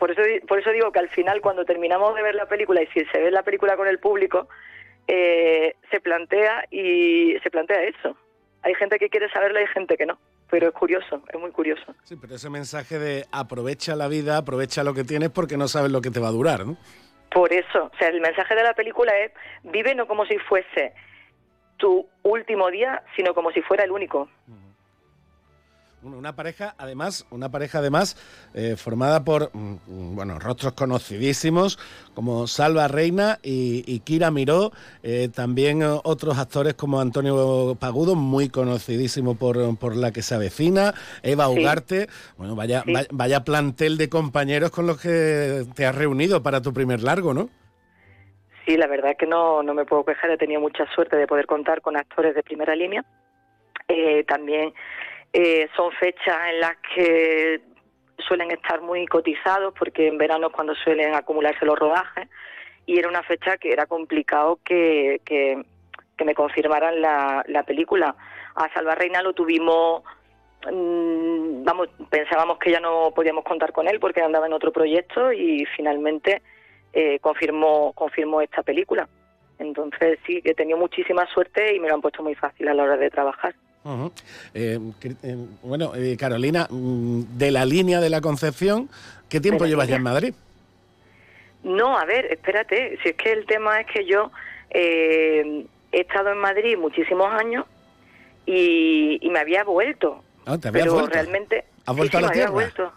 Por 0.00 0.10
eso, 0.10 0.22
por 0.48 0.58
eso 0.58 0.72
digo 0.72 0.90
que 0.90 0.98
al 0.98 1.08
final, 1.08 1.40
cuando 1.40 1.64
terminamos 1.64 2.16
de 2.16 2.22
ver 2.22 2.34
la 2.34 2.46
película 2.46 2.82
y 2.82 2.86
si 2.88 3.04
se 3.06 3.20
ve 3.20 3.30
la 3.30 3.44
película 3.44 3.76
con 3.76 3.86
el 3.86 4.00
público, 4.00 4.48
eh, 5.08 5.74
se 5.90 6.00
plantea 6.00 6.66
y 6.70 7.36
se 7.42 7.50
plantea 7.50 7.82
eso. 7.84 8.16
Hay 8.62 8.74
gente 8.74 8.98
que 8.98 9.08
quiere 9.08 9.30
saberlo 9.30 9.58
y 9.58 9.62
hay 9.62 9.68
gente 9.68 9.96
que 9.96 10.06
no, 10.06 10.18
pero 10.50 10.68
es 10.68 10.74
curioso, 10.74 11.22
es 11.32 11.40
muy 11.40 11.50
curioso. 11.50 11.94
Sí, 12.02 12.16
pero 12.20 12.34
ese 12.34 12.50
mensaje 12.50 12.98
de 12.98 13.24
aprovecha 13.30 13.94
la 13.94 14.08
vida, 14.08 14.38
aprovecha 14.38 14.82
lo 14.82 14.94
que 14.94 15.04
tienes 15.04 15.30
porque 15.30 15.56
no 15.56 15.68
sabes 15.68 15.92
lo 15.92 16.00
que 16.00 16.10
te 16.10 16.20
va 16.20 16.28
a 16.28 16.32
durar, 16.32 16.66
¿no? 16.66 16.76
Por 17.30 17.52
eso, 17.52 17.90
o 17.92 17.98
sea, 17.98 18.08
el 18.08 18.20
mensaje 18.20 18.54
de 18.54 18.62
la 18.62 18.74
película 18.74 19.16
es 19.18 19.32
vive 19.62 19.94
no 19.94 20.06
como 20.06 20.24
si 20.26 20.38
fuese 20.38 20.94
tu 21.76 22.08
último 22.22 22.70
día, 22.70 23.02
sino 23.14 23.34
como 23.34 23.50
si 23.52 23.60
fuera 23.62 23.84
el 23.84 23.90
único. 23.90 24.28
Una 26.02 26.36
pareja, 26.36 26.74
además, 26.78 27.26
una 27.30 27.50
pareja 27.50 27.78
además 27.78 28.16
eh, 28.54 28.76
formada 28.76 29.24
por 29.24 29.50
mm, 29.54 29.58
mm, 29.86 30.14
bueno 30.14 30.38
rostros 30.38 30.74
conocidísimos 30.74 31.78
como 32.14 32.46
Salva 32.46 32.86
Reina 32.86 33.38
y, 33.42 34.00
Kira 34.00 34.30
Miró, 34.30 34.72
eh, 35.02 35.28
también 35.34 35.82
eh, 35.82 35.86
otros 36.04 36.38
actores 36.38 36.74
como 36.74 37.00
Antonio 37.00 37.76
Pagudo, 37.80 38.14
muy 38.14 38.48
conocidísimo 38.50 39.36
por, 39.36 39.78
por 39.78 39.96
la 39.96 40.12
que 40.12 40.22
se 40.22 40.34
avecina, 40.34 40.92
Eva 41.22 41.48
Ugarte, 41.48 42.08
bueno, 42.36 42.54
vaya, 42.54 42.84
vaya, 43.10 43.40
plantel 43.40 43.96
de 43.96 44.08
compañeros 44.08 44.70
con 44.70 44.86
los 44.86 45.00
que 45.00 45.64
te 45.74 45.86
has 45.86 45.94
reunido 45.94 46.42
para 46.42 46.60
tu 46.60 46.72
primer 46.72 47.02
largo, 47.02 47.34
¿no? 47.34 47.48
Sí, 48.66 48.76
la 48.76 48.86
verdad 48.86 49.12
es 49.12 49.18
que 49.18 49.26
no, 49.26 49.62
no 49.62 49.74
me 49.74 49.84
puedo 49.84 50.04
quejar, 50.04 50.30
he 50.30 50.36
tenido 50.36 50.60
mucha 50.60 50.84
suerte 50.94 51.16
de 51.16 51.26
poder 51.26 51.46
contar 51.46 51.80
con 51.80 51.96
actores 51.96 52.34
de 52.34 52.42
primera 52.42 52.74
línea. 52.76 53.04
también 54.26 54.72
eh, 55.38 55.68
son 55.76 55.92
fechas 55.92 56.34
en 56.48 56.60
las 56.60 56.76
que 56.94 57.60
suelen 58.26 58.50
estar 58.52 58.80
muy 58.80 59.04
cotizados 59.04 59.74
porque 59.78 60.08
en 60.08 60.16
verano 60.16 60.46
es 60.46 60.52
cuando 60.54 60.74
suelen 60.74 61.14
acumularse 61.14 61.66
los 61.66 61.78
rodajes 61.78 62.26
y 62.86 62.98
era 62.98 63.06
una 63.06 63.22
fecha 63.22 63.58
que 63.58 63.70
era 63.70 63.84
complicado 63.84 64.58
que, 64.64 65.20
que, 65.26 65.62
me 66.24 66.34
confirmaran 66.34 67.02
la, 67.02 67.44
la 67.48 67.64
película. 67.64 68.16
A 68.54 68.72
Salva 68.72 68.94
Reina 68.94 69.20
lo 69.20 69.34
tuvimos 69.34 70.04
mm, 70.72 71.64
vamos, 71.64 71.88
pensábamos 72.08 72.58
que 72.58 72.70
ya 72.70 72.80
no 72.80 73.12
podíamos 73.14 73.44
contar 73.44 73.72
con 73.72 73.88
él 73.88 74.00
porque 74.00 74.22
andaba 74.22 74.46
en 74.46 74.54
otro 74.54 74.72
proyecto 74.72 75.34
y 75.34 75.66
finalmente 75.76 76.40
eh, 76.94 77.18
confirmó, 77.18 77.92
confirmó 77.92 78.40
esta 78.40 78.62
película. 78.62 79.06
Entonces 79.58 80.18
sí, 80.26 80.40
he 80.44 80.54
tenido 80.54 80.78
muchísima 80.78 81.26
suerte 81.26 81.76
y 81.76 81.78
me 81.78 81.88
lo 81.88 81.96
han 81.96 82.00
puesto 82.00 82.22
muy 82.22 82.34
fácil 82.34 82.68
a 82.68 82.74
la 82.74 82.84
hora 82.84 82.96
de 82.96 83.10
trabajar. 83.10 83.54
Eh, 84.54 84.78
eh, 85.22 85.36
bueno, 85.62 85.94
eh, 85.94 86.16
Carolina, 86.18 86.66
mm, 86.70 87.38
de 87.38 87.50
la 87.50 87.64
línea 87.64 88.00
de 88.00 88.10
la 88.10 88.20
Concepción, 88.20 88.88
¿qué 89.28 89.40
tiempo 89.40 89.66
llevas 89.66 89.88
ya 89.88 89.96
en 89.96 90.02
Madrid? 90.02 90.34
No, 91.62 91.96
a 91.98 92.04
ver, 92.04 92.26
espérate, 92.26 92.98
si 93.02 93.10
es 93.10 93.16
que 93.16 93.32
el 93.32 93.46
tema 93.46 93.80
es 93.80 93.86
que 93.86 94.04
yo 94.04 94.30
he 94.70 95.66
estado 95.90 96.30
en 96.30 96.38
Madrid 96.38 96.76
muchísimos 96.76 97.28
años 97.32 97.64
y, 98.44 99.20
me 99.30 99.38
había 99.40 99.64
vuelto. 99.64 100.22
Ah, 100.44 100.58
¿te 100.58 100.68
habías 100.68 100.86
pero 100.86 101.06
realmente... 101.06 101.64
¿Has 101.84 101.96
vuelto 101.96 102.18
a 102.18 102.20
la 102.20 102.30
tierra? 102.30 102.50
Vuelto. 102.50 102.92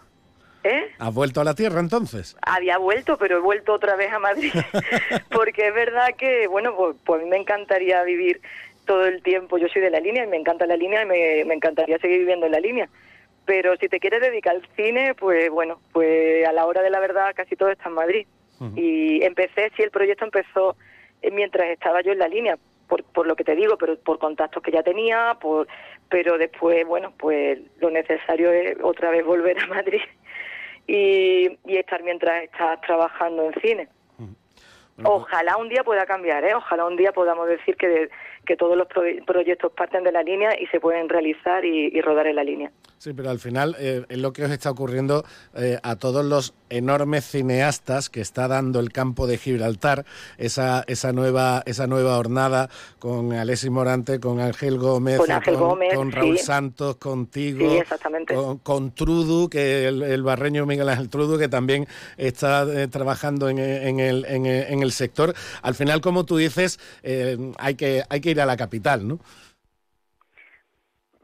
¿Eh? 0.62 0.92
¿Has 0.98 1.14
vuelto 1.14 1.40
a 1.40 1.44
la 1.44 1.54
tierra 1.54 1.80
entonces? 1.80 2.36
Había 2.42 2.76
vuelto, 2.78 3.16
pero 3.16 3.38
he 3.38 3.40
vuelto 3.40 3.72
otra 3.72 3.96
vez 3.96 4.12
a 4.12 4.18
Madrid. 4.18 4.52
Porque 5.30 5.68
es 5.68 5.74
verdad 5.74 6.14
que, 6.16 6.46
bueno, 6.46 6.74
pues, 6.76 6.96
pues 7.04 7.26
me 7.26 7.36
encantaría 7.36 8.02
vivir 8.04 8.40
todo 8.90 9.06
el 9.06 9.22
tiempo. 9.22 9.56
Yo 9.56 9.68
soy 9.68 9.82
de 9.82 9.90
la 9.90 10.00
línea 10.00 10.24
y 10.24 10.26
me 10.26 10.36
encanta 10.36 10.66
la 10.66 10.76
línea 10.76 11.04
y 11.04 11.06
me, 11.06 11.54
encantaría 11.54 11.96
seguir 11.98 12.18
viviendo 12.18 12.46
en 12.46 12.52
la 12.52 12.58
línea. 12.58 12.88
Pero 13.44 13.76
si 13.76 13.88
te 13.88 14.00
quieres 14.00 14.20
dedicar 14.20 14.56
al 14.56 14.66
cine, 14.74 15.14
pues 15.14 15.48
bueno, 15.48 15.80
pues 15.92 16.44
a 16.44 16.52
la 16.52 16.66
hora 16.66 16.82
de 16.82 16.90
la 16.90 16.98
verdad 16.98 17.32
casi 17.36 17.54
todo 17.54 17.68
está 17.68 17.88
en 17.88 17.94
Madrid. 17.94 18.26
Y 18.74 19.22
empecé, 19.24 19.70
sí, 19.76 19.82
el 19.82 19.92
proyecto 19.92 20.24
empezó 20.24 20.76
eh, 21.22 21.30
mientras 21.30 21.68
estaba 21.68 22.02
yo 22.02 22.10
en 22.10 22.18
la 22.18 22.26
línea, 22.26 22.58
por, 22.88 23.04
por 23.04 23.28
lo 23.28 23.36
que 23.36 23.44
te 23.44 23.54
digo, 23.54 23.78
pero 23.78 23.96
por 24.00 24.18
contactos 24.18 24.60
que 24.60 24.72
ya 24.72 24.82
tenía, 24.82 25.38
por, 25.40 25.68
pero 26.10 26.36
después, 26.36 26.84
bueno, 26.84 27.14
pues 27.16 27.60
lo 27.78 27.90
necesario 27.90 28.50
es 28.50 28.76
otra 28.82 29.10
vez 29.10 29.24
volver 29.24 29.56
a 29.60 29.66
Madrid 29.68 30.02
y, 30.88 31.56
y 31.64 31.76
estar 31.76 32.02
mientras 32.02 32.42
estás 32.42 32.80
trabajando 32.80 33.46
en 33.46 33.54
cine. 33.62 33.88
Ojalá 35.04 35.56
un 35.56 35.68
día 35.68 35.82
pueda 35.84 36.06
cambiar, 36.06 36.44
¿eh? 36.44 36.54
Ojalá 36.54 36.86
un 36.86 36.96
día 36.96 37.12
podamos 37.12 37.48
decir 37.48 37.76
que, 37.76 38.10
que 38.44 38.56
todos 38.56 38.76
los 38.76 38.86
proyectos 39.26 39.72
parten 39.72 40.04
de 40.04 40.12
la 40.12 40.22
línea 40.22 40.58
y 40.60 40.66
se 40.66 40.80
pueden 40.80 41.08
realizar 41.08 41.64
y, 41.64 42.00
rodar 42.00 42.26
en 42.26 42.36
la 42.36 42.44
línea. 42.44 42.70
Sí, 42.98 43.12
pero 43.14 43.30
al 43.30 43.38
final 43.38 43.76
eh, 43.78 44.04
es 44.08 44.18
lo 44.18 44.32
que 44.32 44.44
os 44.44 44.50
está 44.50 44.70
ocurriendo 44.70 45.24
eh, 45.54 45.78
a 45.82 45.96
todos 45.96 46.24
los 46.24 46.54
enormes 46.68 47.24
cineastas 47.24 48.10
que 48.10 48.20
está 48.20 48.48
dando 48.48 48.80
el 48.80 48.92
campo 48.92 49.26
de 49.26 49.38
Gibraltar, 49.38 50.04
esa, 50.38 50.84
esa, 50.86 51.12
nueva, 51.12 51.62
esa 51.66 51.86
nueva 51.86 52.18
hornada 52.18 52.68
con 52.98 53.32
Alexis 53.32 53.70
Morante, 53.70 54.20
con 54.20 54.40
Ángel 54.40 54.78
Gómez, 54.78 55.18
con, 55.18 56.12
Raúl 56.12 56.38
Santos, 56.38 56.96
contigo, 56.96 57.82
Con, 58.62 58.94
Trudu, 58.94 59.48
que 59.48 59.88
el, 59.88 60.22
barreño 60.22 60.66
Miguel 60.66 60.88
Ángel 60.88 61.08
Trudu, 61.08 61.38
que 61.38 61.48
también 61.48 61.86
está 62.16 62.64
eh, 62.64 62.88
trabajando 62.88 63.48
en, 63.48 63.58
el, 63.58 64.24
en, 64.26 64.46
en, 64.46 64.82
el 64.82 64.89
sector. 64.90 65.34
Al 65.62 65.74
final, 65.74 66.00
como 66.00 66.24
tú 66.24 66.36
dices, 66.36 66.78
hay, 67.58 67.76
que, 67.76 68.02
hay 68.08 68.20
que 68.20 68.30
ir 68.30 68.40
a 68.40 68.46
la 68.46 68.56
capital, 68.56 69.06
¿no? 69.06 69.18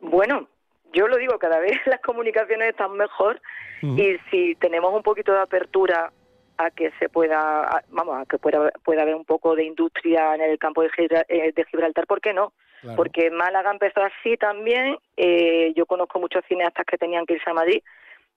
Bueno, 0.00 0.48
yo 0.92 1.08
lo 1.08 1.16
digo, 1.16 1.38
cada 1.38 1.60
vez 1.60 1.72
las 1.86 2.00
comunicaciones 2.00 2.70
están 2.70 2.92
mejor 2.92 3.40
y 3.82 4.16
si 4.30 4.54
tenemos 4.56 4.92
un 4.94 5.02
poquito 5.02 5.32
de 5.32 5.40
apertura 5.40 6.10
a 6.58 6.70
que 6.70 6.90
se 6.98 7.08
pueda, 7.08 7.84
vamos, 7.90 8.18
a 8.18 8.24
que 8.24 8.38
pueda, 8.38 8.70
pueda 8.82 9.02
haber 9.02 9.14
un 9.14 9.24
poco 9.24 9.54
de 9.54 9.64
industria 9.64 10.34
en 10.34 10.40
el 10.40 10.58
campo 10.58 10.82
de, 10.82 10.90
eh, 11.28 11.52
Gibraltar, 11.70 12.06
¿por 12.06 12.20
qué 12.20 12.32
no? 12.32 12.52
Porque 12.94 13.30
Málaga 13.30 13.72
empezó 13.72 14.00
así 14.02 14.36
también, 14.36 14.96
eh, 15.16 15.72
yo 15.74 15.86
conozco 15.86 16.20
muchos 16.20 16.44
cineastas 16.46 16.86
que 16.86 16.96
tenían 16.96 17.26
que 17.26 17.34
irse 17.34 17.50
a 17.50 17.54
Madrid 17.54 17.82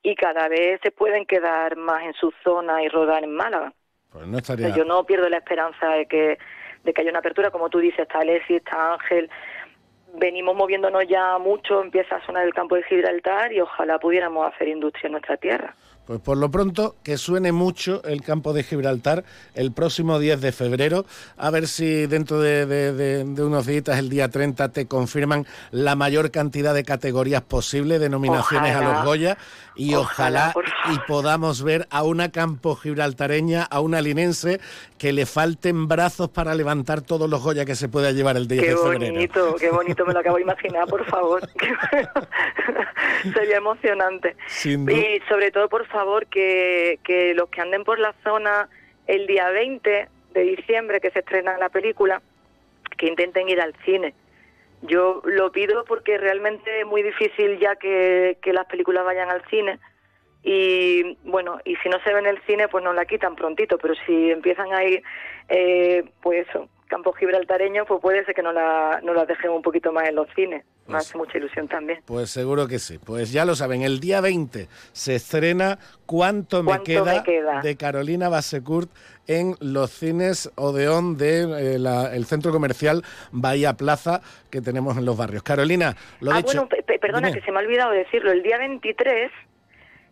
y 0.02 0.16
cada 0.16 0.48
vez 0.48 0.80
se 0.82 0.92
pueden 0.92 1.26
quedar 1.26 1.78
más 1.78 2.04
en 2.04 2.14
su 2.14 2.34
zona 2.44 2.84
y 2.84 2.90
rodar 2.90 3.24
en 3.24 3.36
Málaga. 3.36 3.74
Pues 4.12 4.28
no 4.28 4.38
estaría... 4.38 4.70
yo 4.70 4.86
no 4.86 5.04
pierdo 5.06 5.30
la 5.30 5.38
esperanza 5.38 5.90
de 5.90 6.06
que, 6.06 6.38
de 6.84 6.94
que 6.94 7.02
haya 7.02 7.12
una 7.12 7.20
apertura, 7.20 7.52
como 7.52 7.70
tú 7.70 7.80
dices, 7.80 8.00
está 8.00 8.20
Alessi, 8.20 8.56
está 8.56 8.94
Ángel, 8.94 9.30
venimos 10.18 10.56
moviéndonos 10.56 11.04
ya 11.08 11.38
mucho, 11.38 11.82
empieza 11.82 12.16
a 12.16 12.26
sonar 12.26 12.46
el 12.46 12.54
campo 12.54 12.76
de 12.76 12.84
Gibraltar 12.84 13.54
y 13.54 13.62
ojalá 13.62 14.00
pudiéramos 14.00 14.52
hacer 14.52 14.68
industria 14.68 15.08
en 15.08 15.12
nuestra 15.14 15.38
tierra. 15.38 15.76
Pues 16.10 16.22
por 16.22 16.38
lo 16.38 16.50
pronto, 16.50 16.96
que 17.04 17.20
suene 17.20 17.52
mucho 17.52 18.02
el 18.04 18.24
campo 18.24 18.52
de 18.52 18.64
Gibraltar 18.64 19.24
el 19.54 19.72
próximo 19.72 20.18
10 20.18 20.42
de 20.42 20.52
febrero. 20.52 21.06
A 21.38 21.52
ver 21.52 21.68
si 21.68 22.08
dentro 22.08 22.42
de, 22.42 23.24
unos 23.38 23.68
días, 23.68 23.88
el 23.90 24.10
día 24.10 24.28
30, 24.28 24.70
te 24.70 24.88
confirman 24.88 25.46
la 25.70 25.96
mayor 25.96 26.32
cantidad 26.32 26.74
de 26.74 26.84
categorías 26.84 27.44
posible, 27.44 28.00
de 28.00 28.10
nominaciones 28.10 28.76
a 28.76 28.82
los 28.82 29.06
Goya. 29.06 29.38
Y 29.80 29.96
ojalá, 29.96 30.54
y 30.92 31.00
podamos 31.08 31.64
ver 31.64 31.88
a 31.92 32.04
una 32.04 32.32
campo 32.32 32.76
gibraltareña, 32.76 33.64
a 33.64 33.82
una 33.82 34.02
linense, 34.02 34.60
que 34.98 35.14
le 35.14 35.26
falten 35.26 35.88
brazos 35.88 36.30
para 36.30 36.56
levantar 36.56 37.02
todos 37.02 37.30
los 37.30 37.44
Goya 37.44 37.66
que 37.66 37.76
se 37.76 37.88
pueda 37.88 38.12
llevar 38.12 38.36
el 38.36 38.48
10 38.48 38.62
de 38.62 38.68
febrero. 38.76 39.00
Qué 39.00 39.12
bonito, 39.12 39.56
qué 39.60 39.70
bonito, 39.70 40.06
me 40.06 40.14
lo 40.14 40.20
acabo 40.20 40.38
de 40.38 40.44
imaginar, 40.44 40.88
por 40.88 41.06
favor. 41.06 41.42
Sería 43.34 43.58
emocionante. 43.58 44.36
y 44.66 45.22
sobre 45.28 45.52
todo, 45.52 45.70
por 45.70 45.86
favor, 45.86 46.00
favor 46.00 46.28
que, 46.28 47.00
que 47.04 47.34
los 47.34 47.50
que 47.50 47.60
anden 47.60 47.84
por 47.84 48.00
la 48.00 48.14
zona 48.24 48.70
el 49.08 49.28
día 49.28 49.50
20 49.50 50.08
de 50.34 50.42
diciembre 50.42 51.02
que 51.02 51.12
se 51.12 51.20
estrena 51.20 51.58
la 51.58 51.68
película, 51.68 52.22
que 52.98 53.08
intenten 53.08 53.50
ir 53.50 53.60
al 53.60 53.76
cine. 53.84 54.14
Yo 54.82 55.22
lo 55.26 55.52
pido 55.52 55.84
porque 55.86 56.18
realmente 56.18 56.82
es 56.82 56.86
muy 56.86 57.04
difícil 57.04 57.60
ya 57.60 57.76
que, 57.76 58.38
las 58.46 58.66
películas 58.66 59.06
vayan 59.06 59.30
al 59.30 59.44
cine. 59.50 59.80
Y 60.42 61.18
bueno, 61.24 61.60
y 61.66 61.76
si 61.78 61.90
no 61.90 62.00
se 62.04 62.14
ve 62.14 62.20
en 62.20 62.28
el 62.28 62.42
cine 62.44 62.70
pues 62.70 62.84
no 62.84 62.94
la 62.94 63.06
quitan 63.06 63.36
prontito, 63.36 63.78
pero 63.78 63.94
si 64.06 64.32
empiezan 64.32 64.72
a 64.74 64.84
ir, 64.86 65.04
eh, 65.50 66.06
pues 66.22 66.48
eso, 66.48 66.70
campo 66.90 67.14
gibraltareño, 67.14 67.86
pues 67.86 68.02
puede 68.02 68.26
ser 68.26 68.36
que 68.36 68.42
no 68.42 68.52
la, 68.52 69.00
no 69.04 69.14
la 69.14 69.26
dejemos 69.26 69.56
un 69.56 69.62
poquito 69.62 69.94
más 69.94 70.10
en 70.10 70.16
los 70.16 70.28
cines. 70.36 70.66
me 70.88 70.94
pues 70.94 71.08
hace 71.08 71.18
mucha 71.18 71.38
ilusión 71.38 71.70
también. 71.70 72.02
Pues 72.06 72.30
seguro 72.30 72.68
que 72.68 72.80
sí. 72.80 72.98
Pues 72.98 73.32
ya 73.32 73.46
lo 73.46 73.56
saben, 73.56 73.84
el 73.84 74.02
día 74.02 74.20
20 74.20 74.68
se 74.92 75.16
estrena 75.16 75.80
¿Cuánto, 76.06 76.64
me, 76.64 76.84
queda? 76.84 77.24
de 77.62 77.78
Carolina 77.78 78.28
Basecourt 78.28 78.90
en 79.28 79.56
los 79.62 79.92
cines 79.92 80.52
Odeón 80.56 81.18
del 81.18 81.52
de, 81.52 81.76
eh, 81.76 82.16
el 82.16 82.26
centro 82.26 82.52
comercial 82.52 83.04
Bahía 83.32 83.74
Plaza 83.76 84.22
que 84.50 84.60
tenemos 84.60 84.98
en 84.98 85.06
los 85.06 85.16
barrios. 85.16 85.44
Carolina, 85.44 85.96
lo 86.20 86.32
ah, 86.32 86.42
bueno, 86.44 86.68
perdona 87.00 87.32
que 87.32 87.42
se 87.42 87.52
me 87.52 87.60
ha 87.60 87.62
olvidado 87.62 87.92
decirlo. 87.92 88.32
El 88.32 88.42
día 88.42 88.58
23 88.58 89.32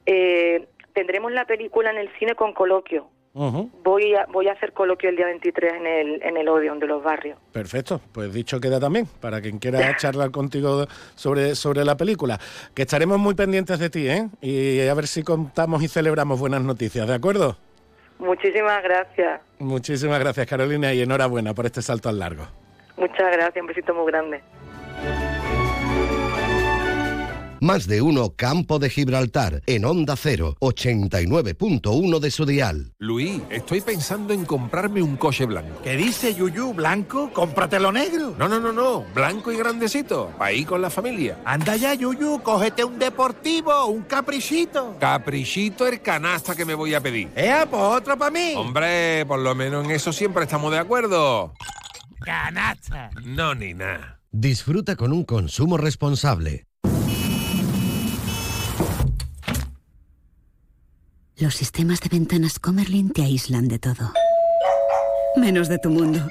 eh, 0.05 0.67
tendremos 0.93 1.31
la 1.31 1.45
película 1.45 1.89
en 1.89 1.97
el 1.97 2.09
cine 2.19 2.35
con 2.35 2.53
coloquio 2.53 3.09
voy, 3.83 4.15
a, 4.15 4.25
voy 4.31 4.47
a 4.47 4.53
hacer 4.53 4.73
coloquio 4.73 5.09
el 5.09 5.15
día 5.15 5.25
23 5.25 5.73
en 5.73 5.87
el, 5.87 6.23
en 6.23 6.37
el 6.37 6.47
Odeon 6.47 6.79
de 6.79 6.87
los 6.87 7.03
barrios. 7.03 7.37
Perfecto, 7.51 8.01
pues 8.11 8.33
dicho 8.33 8.59
queda 8.59 8.79
también, 8.79 9.05
para 9.19 9.41
quien 9.41 9.59
quiera 9.59 9.95
charlar 9.97 10.31
contigo 10.31 10.87
sobre, 11.15 11.55
sobre 11.55 11.85
la 11.85 11.95
película. 11.95 12.39
Que 12.73 12.83
estaremos 12.83 13.19
muy 13.19 13.35
pendientes 13.35 13.79
de 13.79 13.89
ti, 13.89 14.07
¿eh? 14.09 14.27
Y 14.41 14.87
a 14.87 14.93
ver 14.93 15.07
si 15.07 15.23
contamos 15.23 15.83
y 15.83 15.87
celebramos 15.87 16.39
buenas 16.39 16.61
noticias, 16.61 17.07
¿de 17.07 17.13
acuerdo? 17.13 17.57
Muchísimas 18.19 18.81
gracias. 18.83 19.41
Muchísimas 19.59 20.19
gracias, 20.19 20.47
Carolina, 20.47 20.93
y 20.93 21.01
enhorabuena 21.01 21.53
por 21.53 21.65
este 21.65 21.81
salto 21.81 22.09
al 22.09 22.19
largo. 22.19 22.47
Muchas 22.97 23.31
gracias, 23.31 23.61
un 23.61 23.67
besito 23.67 23.93
muy 23.93 24.11
grande. 24.11 24.41
Más 27.59 27.87
de 27.87 28.01
uno 28.01 28.33
Campo 28.35 28.77
de 28.77 28.89
Gibraltar 28.89 29.63
en 29.65 29.85
Onda 29.85 30.15
0, 30.15 30.57
89.1 30.59 32.19
de 32.19 32.31
su 32.31 32.45
dial. 32.45 32.93
Luis, 32.99 33.41
estoy 33.49 33.81
pensando 33.81 34.33
en 34.33 34.45
comprarme 34.45 35.01
un 35.01 35.17
coche 35.17 35.45
blanco. 35.45 35.81
¿Qué 35.83 35.97
dice 35.97 36.35
Yuyu? 36.35 36.73
¿Blanco? 36.73 37.31
Cómpratelo 37.33 37.91
negro. 37.91 38.35
No, 38.37 38.47
no, 38.47 38.59
no, 38.59 38.71
no. 38.71 39.05
Blanco 39.15 39.51
y 39.51 39.57
grandecito. 39.57 40.31
Ahí 40.39 40.65
con 40.65 40.81
la 40.81 40.91
familia. 40.91 41.39
Anda 41.45 41.75
ya, 41.75 41.95
Yuyu. 41.95 42.41
Cógete 42.43 42.83
un 42.83 42.99
deportivo, 42.99 43.87
un 43.87 44.03
caprichito. 44.03 44.95
Caprichito 44.99 45.87
el 45.87 46.01
canasta 46.01 46.55
que 46.55 46.65
me 46.65 46.75
voy 46.75 46.93
a 46.93 47.01
pedir. 47.01 47.29
¡Eh, 47.35 47.65
pues 47.69 47.81
otro 47.81 48.17
para 48.17 48.31
mí! 48.31 48.53
Hombre, 48.55 49.25
por 49.25 49.39
lo 49.39 49.55
menos 49.55 49.85
en 49.85 49.91
eso 49.91 50.13
siempre 50.13 50.43
estamos 50.43 50.71
de 50.71 50.77
acuerdo. 50.77 51.53
¡Canasta! 52.19 53.09
No, 53.23 53.55
ni 53.55 53.73
nada. 53.73 54.19
Disfruta 54.31 54.95
con 54.95 55.11
un 55.11 55.23
consumo 55.23 55.77
responsable. 55.77 56.67
Los 61.39 61.53
sistemas 61.53 61.99
de 62.01 62.09
ventanas 62.09 62.57
Comerlin 62.57 63.11
te 63.11 63.21
aíslan 63.21 63.67
de 63.67 63.77
todo. 63.77 64.11
Menos 65.35 65.69
de 65.69 65.77
tu 65.77 65.91
mundo. 65.91 66.27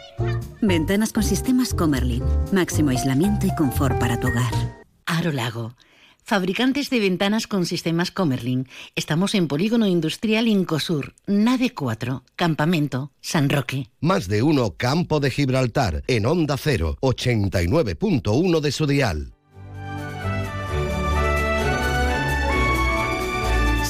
Ventanas 0.61 1.12
con 1.12 1.23
sistemas 1.23 1.75
Comerlin. 1.75 2.25
Máximo 2.51 2.90
aislamiento 2.90 3.47
y 3.47 3.55
confort 3.55 4.01
para 4.01 4.19
tu 4.19 4.27
hogar. 4.27 4.53
Aro 5.07 5.31
Lago. 5.31 5.77
Fabricantes 6.25 6.90
de 6.90 6.99
ventanas 6.99 7.47
con 7.47 7.66
sistemas 7.66 8.11
Comerlin. 8.11 8.69
Estamos 8.97 9.37
en 9.37 9.47
Polígono 9.47 9.87
Industrial 9.87 10.49
Incosur, 10.49 11.14
Nave 11.29 11.73
4, 11.73 12.25
Campamento, 12.35 13.12
San 13.21 13.49
Roque. 13.49 13.88
Más 14.01 14.27
de 14.27 14.42
uno 14.42 14.75
Campo 14.77 15.21
de 15.21 15.31
Gibraltar, 15.31 16.03
en 16.09 16.27
Onda 16.27 16.57
0, 16.57 16.99
89.1 17.01 18.61
de 18.61 18.73
su 18.73 18.88
dial. 18.88 19.36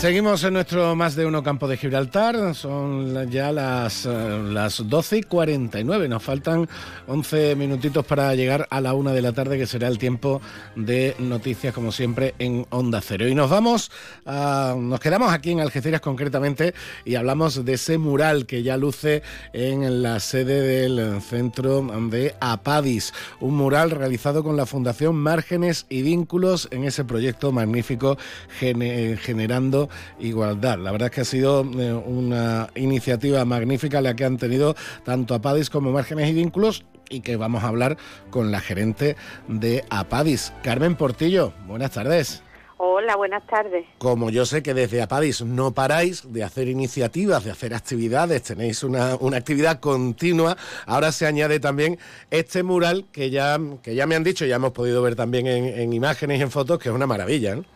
Seguimos 0.06 0.44
en 0.44 0.52
nuestro 0.52 0.94
más 0.94 1.16
de 1.16 1.26
uno 1.26 1.42
campo 1.42 1.66
de 1.66 1.76
Gibraltar, 1.76 2.54
son 2.54 3.28
ya 3.28 3.50
las, 3.50 4.06
eh, 4.06 4.40
las 4.52 4.88
12 4.88 5.18
y 5.18 5.22
49, 5.24 6.08
nos 6.08 6.22
faltan 6.22 6.68
11 7.08 7.56
minutitos 7.56 8.06
para 8.06 8.32
llegar 8.36 8.68
a 8.70 8.80
la 8.80 8.94
una 8.94 9.10
de 9.10 9.20
la 9.20 9.32
tarde, 9.32 9.58
que 9.58 9.66
será 9.66 9.88
el 9.88 9.98
tiempo 9.98 10.40
de 10.76 11.16
noticias, 11.18 11.74
como 11.74 11.90
siempre, 11.90 12.36
en 12.38 12.68
Onda 12.70 13.00
Cero. 13.00 13.26
Y 13.26 13.34
nos 13.34 13.50
vamos, 13.50 13.90
nos 14.24 15.00
quedamos 15.00 15.32
aquí 15.32 15.50
en 15.50 15.58
Algeciras 15.58 16.00
concretamente 16.00 16.72
y 17.04 17.16
hablamos 17.16 17.64
de 17.64 17.72
ese 17.72 17.98
mural 17.98 18.46
que 18.46 18.62
ya 18.62 18.76
luce 18.76 19.24
en 19.52 20.04
la 20.04 20.20
sede 20.20 20.60
del 20.60 21.20
centro 21.20 21.82
de 21.82 22.32
Apadis, 22.38 23.12
un 23.40 23.56
mural 23.56 23.90
realizado 23.90 24.44
con 24.44 24.56
la 24.56 24.66
Fundación 24.66 25.16
Márgenes 25.16 25.84
y 25.88 26.02
Vínculos 26.02 26.68
en 26.70 26.84
ese 26.84 27.04
proyecto 27.04 27.50
magnífico 27.50 28.16
generando 28.60 29.88
igualdad. 30.18 30.78
La 30.78 30.92
verdad 30.92 31.06
es 31.06 31.14
que 31.14 31.20
ha 31.22 31.24
sido 31.24 31.62
eh, 31.62 31.92
una 31.92 32.68
iniciativa 32.74 33.44
magnífica 33.44 34.00
la 34.00 34.14
que 34.14 34.24
han 34.24 34.36
tenido 34.36 34.74
tanto 35.04 35.34
APADIS 35.34 35.70
como 35.70 35.92
Márgenes 35.92 36.30
y 36.30 36.34
Vínculos 36.34 36.84
y 37.08 37.20
que 37.20 37.36
vamos 37.36 37.64
a 37.64 37.68
hablar 37.68 37.96
con 38.30 38.50
la 38.50 38.60
gerente 38.60 39.16
de 39.48 39.84
APADIS, 39.90 40.52
Carmen 40.62 40.96
Portillo. 40.96 41.52
Buenas 41.66 41.92
tardes. 41.92 42.42
Hola, 42.78 43.16
buenas 43.16 43.46
tardes. 43.46 43.86
Como 43.96 44.28
yo 44.28 44.44
sé 44.44 44.62
que 44.62 44.74
desde 44.74 45.00
APADIS 45.00 45.42
no 45.42 45.72
paráis 45.72 46.30
de 46.30 46.44
hacer 46.44 46.68
iniciativas, 46.68 47.42
de 47.42 47.50
hacer 47.50 47.72
actividades, 47.72 48.42
tenéis 48.42 48.82
una, 48.82 49.12
actividad 49.12 49.80
continua, 49.80 50.58
ahora 50.84 51.10
se 51.10 51.24
añade 51.24 51.58
también 51.58 51.98
este 52.30 52.62
mural 52.62 53.06
que 53.12 53.30
ya, 53.30 53.58
que 53.82 53.94
ya 53.94 54.06
me 54.06 54.14
han 54.14 54.24
dicho, 54.24 54.44
ya 54.44 54.56
hemos 54.56 54.72
podido 54.72 55.00
ver 55.00 55.16
también 55.16 55.46
en, 55.46 55.64
en 55.64 55.92
imágenes 55.94 56.38
y 56.38 56.42
en 56.42 56.50
fotos, 56.50 56.78
que 56.78 56.90
es 56.90 56.94
una 56.94 57.06
maravilla. 57.06 57.56
¿no? 57.56 57.75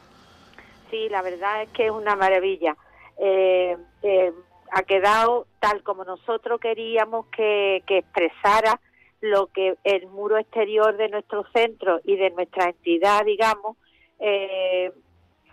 Sí, 0.90 1.08
la 1.08 1.22
verdad 1.22 1.62
es 1.62 1.70
que 1.70 1.86
es 1.86 1.90
una 1.90 2.16
maravilla. 2.16 2.76
Eh, 3.18 3.76
eh, 4.02 4.32
ha 4.72 4.82
quedado 4.82 5.46
tal 5.58 5.82
como 5.82 6.04
nosotros 6.04 6.60
queríamos 6.60 7.26
que, 7.26 7.82
que 7.86 7.98
expresara 7.98 8.80
lo 9.20 9.48
que 9.48 9.76
el 9.84 10.06
muro 10.06 10.38
exterior 10.38 10.96
de 10.96 11.08
nuestro 11.08 11.44
centro 11.52 12.00
y 12.04 12.16
de 12.16 12.30
nuestra 12.30 12.66
entidad, 12.66 13.24
digamos, 13.24 13.76
eh, 14.18 14.92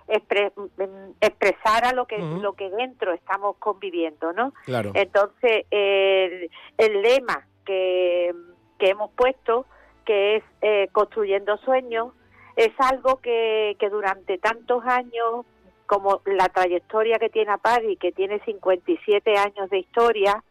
mm, 0.08 1.12
expresara 1.20 1.92
lo 1.92 2.06
que 2.06 2.18
lo 2.18 2.54
que 2.54 2.70
dentro 2.70 3.12
estamos 3.14 3.58
conviviendo, 3.58 4.32
¿no? 4.32 4.54
Claro. 4.66 4.92
Entonces 4.94 5.66
el, 5.70 6.50
el 6.78 7.02
lema 7.02 7.46
que, 7.66 8.34
que 8.80 8.90
hemos 8.90 9.12
puesto, 9.12 9.66
que 10.06 10.38
es 10.38 10.44
eh, 10.62 10.88
construyendo 10.94 11.58
sueños, 11.58 12.14
es 12.58 12.74
algo 12.80 13.18
que, 13.18 13.78
que 13.80 13.90
durante 13.90 14.40
tantos 14.40 14.84
años 14.84 15.46
como 15.86 16.22
la 16.26 16.50
trayectoria 16.50 17.20
que 17.20 17.30
tiene 17.30 17.52
APADI, 17.52 17.96
que 17.98 18.12
tiene 18.12 18.40
57 18.44 19.38
años 19.38 19.70
de 19.70 19.78
historia, 19.78 20.44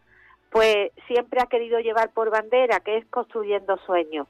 pues 0.50 0.92
siempre 1.08 1.40
ha 1.42 1.46
querido 1.46 1.80
llevar 1.80 2.12
por 2.12 2.30
bandera, 2.30 2.80
que 2.80 2.96
es 2.96 3.06
construyendo 3.06 3.76
sueños. 3.84 4.28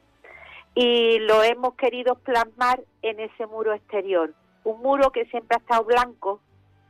Y 0.74 1.18
lo 1.20 1.42
hemos 1.42 1.74
querido 1.74 2.16
plasmar 2.16 2.82
en 3.02 3.20
ese 3.20 3.46
muro 3.46 3.74
exterior. 3.74 4.34
Un 4.64 4.82
muro 4.82 5.12
que 5.12 5.26
siempre 5.26 5.56
ha 5.56 5.60
estado 5.60 5.84
blanco. 5.84 6.40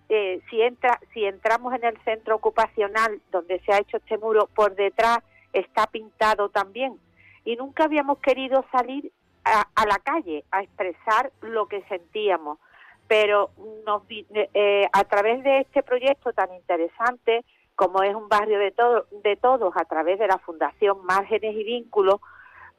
Eh, 0.08 0.40
si, 0.48 0.62
entra, 0.62 1.00
si 1.12 1.24
entramos 1.24 1.74
en 1.74 1.84
el 1.84 1.98
centro 2.04 2.36
ocupacional 2.36 3.20
donde 3.32 3.60
se 3.60 3.72
ha 3.72 3.78
hecho 3.78 3.96
este 3.96 4.18
muro, 4.18 4.48
por 4.54 4.76
detrás 4.76 5.18
está 5.52 5.88
pintado 5.88 6.48
también. 6.48 6.98
Y 7.44 7.56
nunca 7.56 7.84
habíamos 7.84 8.18
querido 8.18 8.64
salir 8.70 9.12
a, 9.46 9.68
a 9.74 9.86
la 9.86 9.98
calle 9.98 10.44
a 10.50 10.62
expresar 10.62 11.32
lo 11.40 11.66
que 11.66 11.82
sentíamos. 11.82 12.58
Pero 13.08 13.50
nos, 13.86 14.02
eh, 14.10 14.88
a 14.92 15.04
través 15.04 15.44
de 15.44 15.60
este 15.60 15.82
proyecto 15.84 16.32
tan 16.32 16.52
interesante, 16.54 17.44
como 17.76 18.02
es 18.02 18.14
un 18.14 18.28
barrio 18.28 18.58
de, 18.58 18.72
todo, 18.72 19.06
de 19.22 19.36
todos, 19.36 19.72
a 19.76 19.84
través 19.84 20.18
de 20.18 20.26
la 20.26 20.38
Fundación 20.38 21.04
Márgenes 21.04 21.54
y 21.54 21.62
Vínculos, 21.62 22.20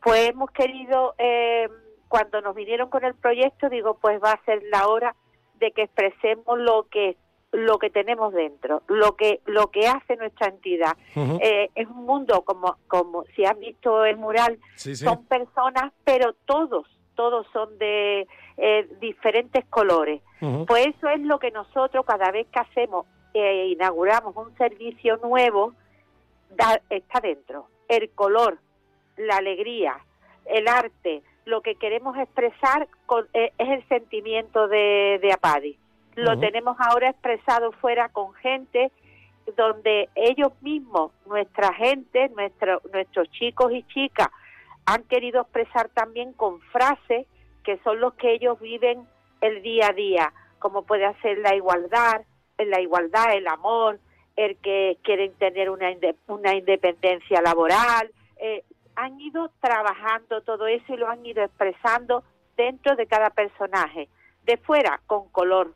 pues 0.03 0.30
hemos 0.30 0.51
querido, 0.51 1.15
eh, 1.17 1.69
cuando 2.10 2.41
nos 2.41 2.56
vinieron 2.56 2.89
con 2.89 3.06
el 3.06 3.15
proyecto, 3.15 3.69
digo, 3.69 3.97
pues 4.01 4.21
va 4.21 4.32
a 4.32 4.43
ser 4.43 4.62
la 4.69 4.88
hora 4.88 5.15
de 5.60 5.71
que 5.71 5.84
expresemos 5.84 6.60
lo 6.60 6.88
que 6.89 7.15
lo 7.58 7.80
que 7.80 7.89
tenemos 7.89 8.34
dentro, 8.34 8.84
lo 8.88 9.15
que 9.15 9.41
lo 9.48 9.72
que 9.72 9.88
hace 9.88 10.15
nuestra 10.15 10.48
entidad. 10.48 10.96
Eh, 11.15 11.72
es 11.74 11.88
un 11.88 12.06
mundo 12.06 12.43
como 12.43 12.78
como 12.88 13.24
si 13.36 13.46
has 13.46 13.58
visto 13.58 14.06
el 14.06 14.17
mural, 14.17 14.60
son 14.76 15.26
personas, 15.26 15.91
pero 16.04 16.34
todos 16.46 16.86
todos 17.15 17.48
son 17.52 17.76
de 17.80 18.28
eh, 18.58 18.88
diferentes 19.02 19.65
colores. 19.65 20.22
Pues 20.67 20.86
eso 20.96 21.10
es 21.10 21.20
lo 21.22 21.39
que 21.39 21.50
nosotros 21.50 22.06
cada 22.06 22.30
vez 22.30 22.46
que 22.52 22.60
hacemos 22.60 23.08
e 23.34 23.70
inauguramos 23.70 24.36
un 24.36 24.56
servicio 24.56 25.17
nuevo, 25.17 25.74
está 26.91 27.20
dentro. 27.22 27.70
El 27.88 28.12
color, 28.12 28.60
la 29.17 29.38
alegría, 29.38 29.98
el 30.46 30.67
arte, 30.67 31.24
lo 31.46 31.62
que 31.62 31.74
queremos 31.74 32.15
expresar 32.17 32.88
eh, 33.34 33.52
es 33.58 33.70
el 33.70 33.88
sentimiento 33.88 34.67
de, 34.67 35.17
de 35.24 35.34
Apadi. 35.34 35.80
Lo 36.17 36.39
tenemos 36.39 36.75
ahora 36.80 37.12
expresado 37.12 37.71
fuera 37.73 38.10
con 38.10 38.34
gente 38.34 38.91
donde 39.56 40.10
ellos 40.15 40.51
mismos, 40.62 41.12
nuestra 41.27 41.71
gente, 41.73 42.30
nuestro, 42.30 42.82
nuestros 42.91 43.30
chicos 43.30 43.71
y 43.71 43.84
chicas, 43.84 44.27
han 44.88 45.03
querido 45.03 45.41
expresar 45.41 45.89
también 45.89 46.34
con 46.34 46.60
frases 46.60 47.27
que 47.63 47.77
son 47.84 47.99
los 47.99 48.15
que 48.15 48.34
ellos 48.34 48.60
viven 48.60 49.08
el 49.41 49.62
día 49.62 49.89
a 49.89 49.93
día, 49.93 50.34
como 50.58 50.82
puede 50.84 51.06
ser 51.21 51.38
la 51.38 51.53
igualdad, 51.56 52.21
la 52.58 52.82
igualdad, 52.82 53.34
el 53.36 53.47
amor, 53.47 53.99
el 54.36 54.58
que 54.58 54.97
quieren 55.03 55.34
tener 55.34 55.69
una, 55.69 55.89
una 56.27 56.56
independencia 56.56 57.41
laboral. 57.41 58.10
Eh, 58.38 58.63
han 58.95 59.21
ido 59.21 59.51
trabajando 59.62 60.41
todo 60.41 60.65
eso 60.65 60.93
y 60.93 60.97
lo 60.97 61.10
han 61.10 61.23
ido 61.23 61.43
expresando 61.43 62.23
dentro 62.56 62.95
de 62.95 63.06
cada 63.06 63.30
personaje, 63.30 64.10
de 64.45 64.58
fuera 64.58 64.99
con 65.06 65.30
color, 65.30 65.73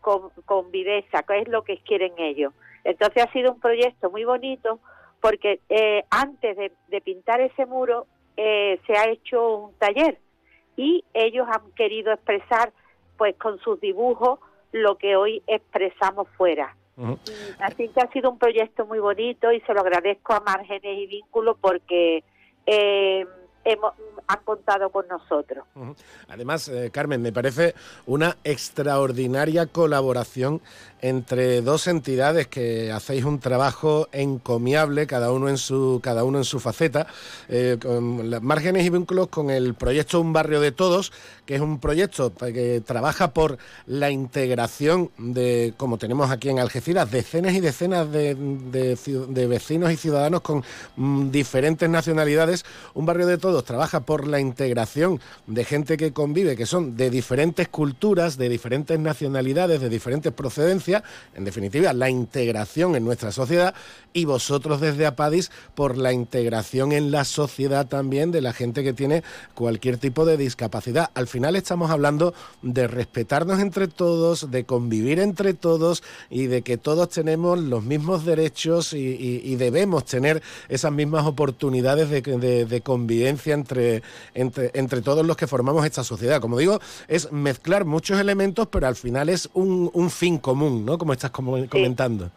con, 0.00 0.30
con 0.44 0.70
viveza, 0.70 1.22
que 1.22 1.40
es 1.40 1.48
lo 1.48 1.62
que 1.62 1.78
quieren 1.78 2.12
ellos. 2.18 2.52
Entonces 2.84 3.24
ha 3.24 3.32
sido 3.32 3.52
un 3.52 3.60
proyecto 3.60 4.10
muy 4.10 4.24
bonito 4.24 4.80
porque 5.20 5.60
eh, 5.68 6.04
antes 6.10 6.56
de, 6.56 7.00
pintar 7.02 7.40
ese 7.40 7.66
muro 7.66 8.06
eh, 8.36 8.80
se 8.86 8.96
ha 8.96 9.08
hecho 9.10 9.56
un 9.56 9.74
taller 9.74 10.18
y 10.76 11.04
ellos 11.12 11.46
han 11.50 11.70
querido 11.72 12.12
expresar 12.12 12.72
pues 13.18 13.36
con 13.36 13.58
sus 13.58 13.80
dibujos 13.80 14.38
lo 14.72 14.96
que 14.96 15.16
hoy 15.16 15.42
expresamos 15.46 16.28
fuera. 16.36 16.74
Así 17.60 17.88
que 17.88 18.00
ha 18.00 18.12
sido 18.12 18.30
un 18.30 18.38
proyecto 18.38 18.84
muy 18.84 18.98
bonito 18.98 19.50
y 19.52 19.60
se 19.62 19.72
lo 19.72 19.80
agradezco 19.80 20.34
a 20.34 20.40
Márgenes 20.40 20.98
y 20.98 21.06
Vínculos 21.06 21.56
porque 21.58 22.22
eh, 22.66 23.26
hemos, 23.64 23.94
han 24.26 24.40
contado 24.44 24.90
con 24.90 25.06
nosotros. 25.08 25.64
Además, 26.28 26.68
eh, 26.68 26.90
Carmen, 26.92 27.20
me 27.20 27.32
parece 27.32 27.74
una 28.06 28.36
extraordinaria 28.44 29.66
colaboración 29.66 30.60
entre 31.02 31.62
dos 31.62 31.86
entidades 31.86 32.46
que 32.46 32.92
hacéis 32.92 33.24
un 33.24 33.40
trabajo 33.40 34.08
encomiable, 34.12 35.06
cada 35.06 35.32
uno 35.32 35.48
en 35.48 35.56
su, 35.56 36.00
cada 36.02 36.24
uno 36.24 36.38
en 36.38 36.44
su 36.44 36.60
faceta, 36.60 37.06
eh, 37.48 37.78
con 37.80 38.44
márgenes 38.44 38.84
y 38.84 38.90
vínculos 38.90 39.28
con 39.28 39.50
el 39.50 39.74
proyecto 39.74 40.20
Un 40.20 40.32
Barrio 40.32 40.60
de 40.60 40.72
Todos, 40.72 41.12
que 41.46 41.54
es 41.54 41.60
un 41.60 41.80
proyecto 41.80 42.32
que 42.34 42.82
trabaja 42.84 43.32
por 43.32 43.58
la 43.86 44.10
integración 44.10 45.10
de, 45.16 45.74
como 45.76 45.98
tenemos 45.98 46.30
aquí 46.30 46.50
en 46.50 46.58
Algeciras, 46.58 47.10
decenas 47.10 47.54
y 47.54 47.60
decenas 47.60 48.10
de, 48.12 48.34
de 48.34 49.46
vecinos 49.46 49.90
y 49.90 49.96
ciudadanos 49.96 50.42
con 50.42 50.62
mm, 50.96 51.30
diferentes 51.30 51.88
nacionalidades. 51.88 52.64
Un 52.94 53.06
Barrio 53.06 53.26
de 53.26 53.38
Todos 53.38 53.49
trabaja 53.64 54.00
por 54.00 54.26
la 54.26 54.40
integración 54.40 55.20
de 55.46 55.64
gente 55.64 55.96
que 55.96 56.12
convive, 56.12 56.56
que 56.56 56.66
son 56.66 56.96
de 56.96 57.10
diferentes 57.10 57.68
culturas, 57.68 58.38
de 58.38 58.48
diferentes 58.48 58.98
nacionalidades, 58.98 59.80
de 59.80 59.88
diferentes 59.88 60.32
procedencias 60.32 61.02
en 61.34 61.44
definitiva, 61.44 61.92
la 61.92 62.10
integración 62.10 62.96
en 62.96 63.04
nuestra 63.04 63.32
sociedad 63.32 63.74
y 64.12 64.24
vosotros 64.24 64.80
desde 64.80 65.06
Apadis 65.06 65.50
por 65.74 65.96
la 65.96 66.12
integración 66.12 66.92
en 66.92 67.10
la 67.10 67.24
sociedad 67.24 67.86
también 67.86 68.32
de 68.32 68.40
la 68.40 68.52
gente 68.52 68.82
que 68.82 68.92
tiene 68.92 69.22
cualquier 69.54 69.98
tipo 69.98 70.24
de 70.24 70.36
discapacidad. 70.36 71.10
Al 71.14 71.26
final 71.26 71.56
estamos 71.56 71.90
hablando 71.90 72.34
de 72.62 72.88
respetarnos 72.88 73.60
entre 73.60 73.88
todos, 73.88 74.50
de 74.50 74.64
convivir 74.64 75.20
entre 75.20 75.54
todos 75.54 76.02
y 76.28 76.46
de 76.46 76.62
que 76.62 76.76
todos 76.76 77.08
tenemos 77.08 77.58
los 77.58 77.84
mismos 77.84 78.24
derechos 78.24 78.92
y, 78.92 79.20
debemos 79.60 80.06
tener 80.06 80.42
esas 80.68 80.92
mismas 80.92 81.26
oportunidades 81.26 82.08
de, 82.08 82.80
convivencia 82.82 83.39
entre, 83.46 84.02
entre, 84.34 84.70
entre, 84.74 85.02
todos 85.02 85.26
los 85.26 85.36
que 85.36 85.46
formamos 85.46 85.84
esta 85.84 86.04
sociedad. 86.04 86.40
Como 86.40 86.58
digo, 86.58 86.78
es 87.08 87.32
mezclar 87.32 87.84
muchos 87.84 88.20
elementos, 88.20 88.68
pero 88.68 88.86
al 88.86 88.96
final 88.96 89.28
es 89.28 89.48
un 89.54 90.10
fin 90.10 90.38
común. 90.38 90.84
¿no? 90.84 90.98
Como 90.98 91.12
estás 91.12 91.30
comentando. 91.30 92.30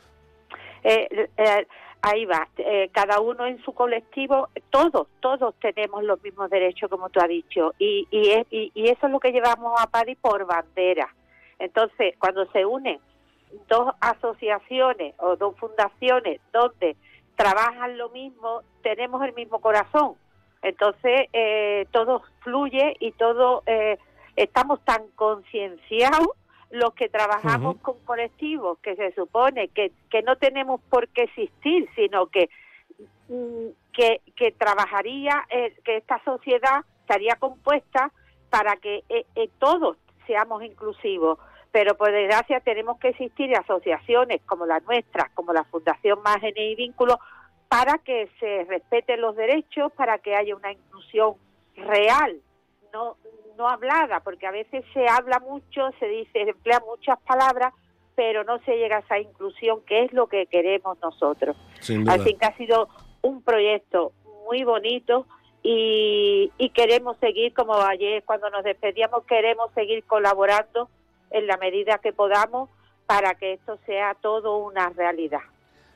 Eh, 0.84 1.30
eh, 1.38 1.68
ahí 2.02 2.26
va, 2.26 2.48
eh, 2.58 2.90
cada 2.92 3.22
uno 3.22 3.46
en 3.46 3.62
su 3.64 3.74
colectivo, 3.74 4.50
todos, 4.70 5.08
todos 5.22 5.56
tenemos 5.62 6.04
los 6.04 6.22
mismos 6.22 6.50
derechos, 6.50 6.90
como 6.90 7.10
tú 7.10 7.22
has 7.22 7.30
dicho, 7.30 7.74
y, 7.80 8.08
y, 8.12 8.72
y, 8.74 8.90
eso 8.90 9.06
es 9.08 9.12
lo 9.12 9.20
que 9.20 9.32
llevamos 9.32 9.80
a 9.80 9.88
Padi 9.88 10.16
por 10.16 10.46
bandera. 10.46 11.14
Entonces, 11.60 12.16
cuando 12.20 12.46
se 12.52 12.66
unen 12.66 13.00
dos 13.70 13.94
asociaciones 14.02 15.16
o 15.20 15.38
dos 15.38 15.56
fundaciones 15.58 16.42
donde 16.52 16.98
trabajan 17.38 17.98
lo 17.98 18.10
mismo, 18.10 18.62
tenemos 18.82 19.24
el 19.24 19.34
mismo 19.34 19.60
corazón. 19.60 20.16
Entonces, 20.64 21.28
todo 21.92 22.24
fluye 22.40 22.96
y 23.00 23.12
todo, 23.12 23.64
estamos 24.36 24.84
tan 24.86 25.08
concienciados 25.16 26.30
los 26.74 26.96
que 26.96 27.08
trabajamos 27.08 27.78
con 27.78 28.00
colectivos 28.00 28.80
que 28.80 28.96
se 28.96 29.14
supone 29.14 29.68
que, 29.68 29.92
que 30.10 30.24
no 30.24 30.38
tenemos 30.38 30.82
por 30.90 31.08
qué 31.10 31.24
existir, 31.24 31.88
sino 31.96 32.26
que, 32.28 32.50
mm, 33.30 33.68
que, 33.94 34.22
que 34.36 34.52
trabajaría, 34.52 35.46
eh, 35.52 35.76
que 35.86 35.98
esta 35.98 36.20
sociedad 36.26 36.84
estaría 37.02 37.36
compuesta 37.36 38.12
para 38.50 38.76
que 38.78 39.04
eh, 39.08 39.26
eh, 39.36 39.50
todos 39.60 39.98
seamos 40.26 40.64
inclusivos. 40.64 41.38
Pero 41.72 41.96
por 41.96 42.12
desgracia 42.12 42.60
tenemos 42.60 42.98
que 43.00 43.10
existir 43.10 43.56
asociaciones 43.56 44.42
como 44.48 44.66
la 44.66 44.80
nuestra, 44.80 45.30
como 45.36 45.54
la 45.54 45.66
Fundación 45.66 46.24
Márgenes 46.24 46.72
y 46.72 46.76
Vínculos, 46.76 47.18
para 47.74 47.98
que 47.98 48.30
se 48.40 48.66
respeten 48.66 49.20
los 49.20 49.36
derechos, 49.36 49.92
para 49.94 50.20
que 50.20 50.36
haya 50.36 50.56
una 50.56 50.72
inclusión 50.72 51.34
real, 51.76 52.40
no 52.94 53.18
no 53.58 53.68
hablada, 53.68 54.20
porque 54.20 54.48
a 54.48 54.52
veces 54.52 54.84
se 54.94 55.08
habla 55.08 55.40
mucho, 55.40 55.90
se 56.00 56.08
dice, 56.08 56.32
se 56.34 56.50
emplea 56.50 56.82
muchas 56.86 57.20
palabras, 57.22 57.74
pero 58.16 58.44
no 58.44 58.60
se 58.60 58.78
llega 58.78 58.98
a 58.98 59.00
esa 59.00 59.20
inclusión 59.20 59.82
que 59.86 60.04
es 60.04 60.14
lo 60.14 60.28
que 60.28 60.46
queremos 60.48 60.98
nosotros. 61.02 61.56
Así 62.08 62.34
que 62.36 62.46
ha 62.46 62.58
sido 62.58 62.90
un 63.22 63.44
proyecto 63.44 64.12
muy 64.46 64.64
bonito 64.64 65.26
y, 65.62 66.52
y 66.58 66.70
queremos 66.70 67.18
seguir, 67.18 67.54
como 67.54 67.76
ayer 67.76 68.24
cuando 68.24 68.50
nos 68.50 68.64
despedíamos, 68.64 69.24
queremos 69.26 69.72
seguir 69.74 70.04
colaborando 70.06 70.90
en 71.30 71.48
la 71.48 71.58
medida 71.58 72.00
que 72.00 72.14
podamos 72.14 72.70
para 73.06 73.36
que 73.36 73.54
esto 73.54 73.78
sea 73.86 74.16
todo 74.16 74.58
una 74.58 74.90
realidad. 74.90 75.42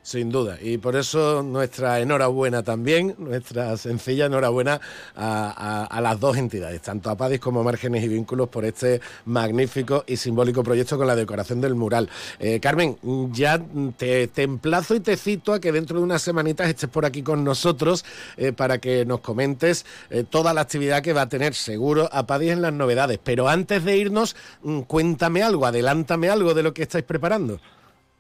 Sin 0.08 0.30
duda, 0.30 0.58
y 0.62 0.78
por 0.78 0.96
eso 0.96 1.44
nuestra 1.44 2.00
enhorabuena 2.00 2.64
también, 2.64 3.14
nuestra 3.18 3.76
sencilla 3.76 4.28
enhorabuena 4.28 4.80
a, 5.18 6.00
las 6.02 6.18
dos 6.18 6.38
entidades, 6.38 6.82
tanto 6.82 7.10
a 7.10 7.18
Padis 7.18 7.42
como 7.42 7.60
a 7.60 7.64
Márgenes 7.64 8.06
y 8.06 8.08
Vínculos, 8.08 8.48
por 8.48 8.64
este 8.64 9.02
magnífico 9.26 10.06
y 10.08 10.16
simbólico 10.16 10.64
proyecto 10.64 10.98
con 10.98 11.08
la 11.08 11.16
decoración 11.18 11.60
del 11.60 11.76
mural. 11.76 12.10
Eh, 12.40 12.62
Carmen, 12.62 12.98
ya 13.34 13.62
te, 13.98 14.30
emplazo 14.38 14.96
y 14.96 15.02
te 15.02 15.18
cito 15.18 15.52
a 15.52 15.60
que 15.60 15.74
dentro 15.74 15.98
de 15.98 16.06
unas 16.06 16.22
semanitas 16.22 16.70
estés 16.70 16.90
por 16.90 17.06
aquí 17.06 17.22
con 17.22 17.44
nosotros 17.44 18.06
eh, 18.38 18.54
para 18.54 18.78
que 18.78 19.04
nos 19.04 19.20
comentes 19.20 19.86
eh, 20.10 20.24
toda 20.24 20.54
la 20.54 20.62
actividad 20.62 21.02
que 21.04 21.12
va 21.12 21.24
a 21.24 21.30
tener 21.30 21.54
seguro 21.54 22.08
a 22.14 22.26
Padis 22.26 22.52
en 22.52 22.62
las 22.62 22.72
novedades. 22.72 23.20
Pero 23.22 23.50
antes 23.50 23.84
de 23.84 23.98
irnos, 23.98 24.38
mm, 24.64 24.84
cuéntame 24.84 25.44
algo, 25.44 25.66
adelántame 25.66 26.30
algo 26.30 26.54
de 26.54 26.64
lo 26.64 26.74
que 26.74 26.84
estáis 26.84 27.04
preparando. 27.04 27.60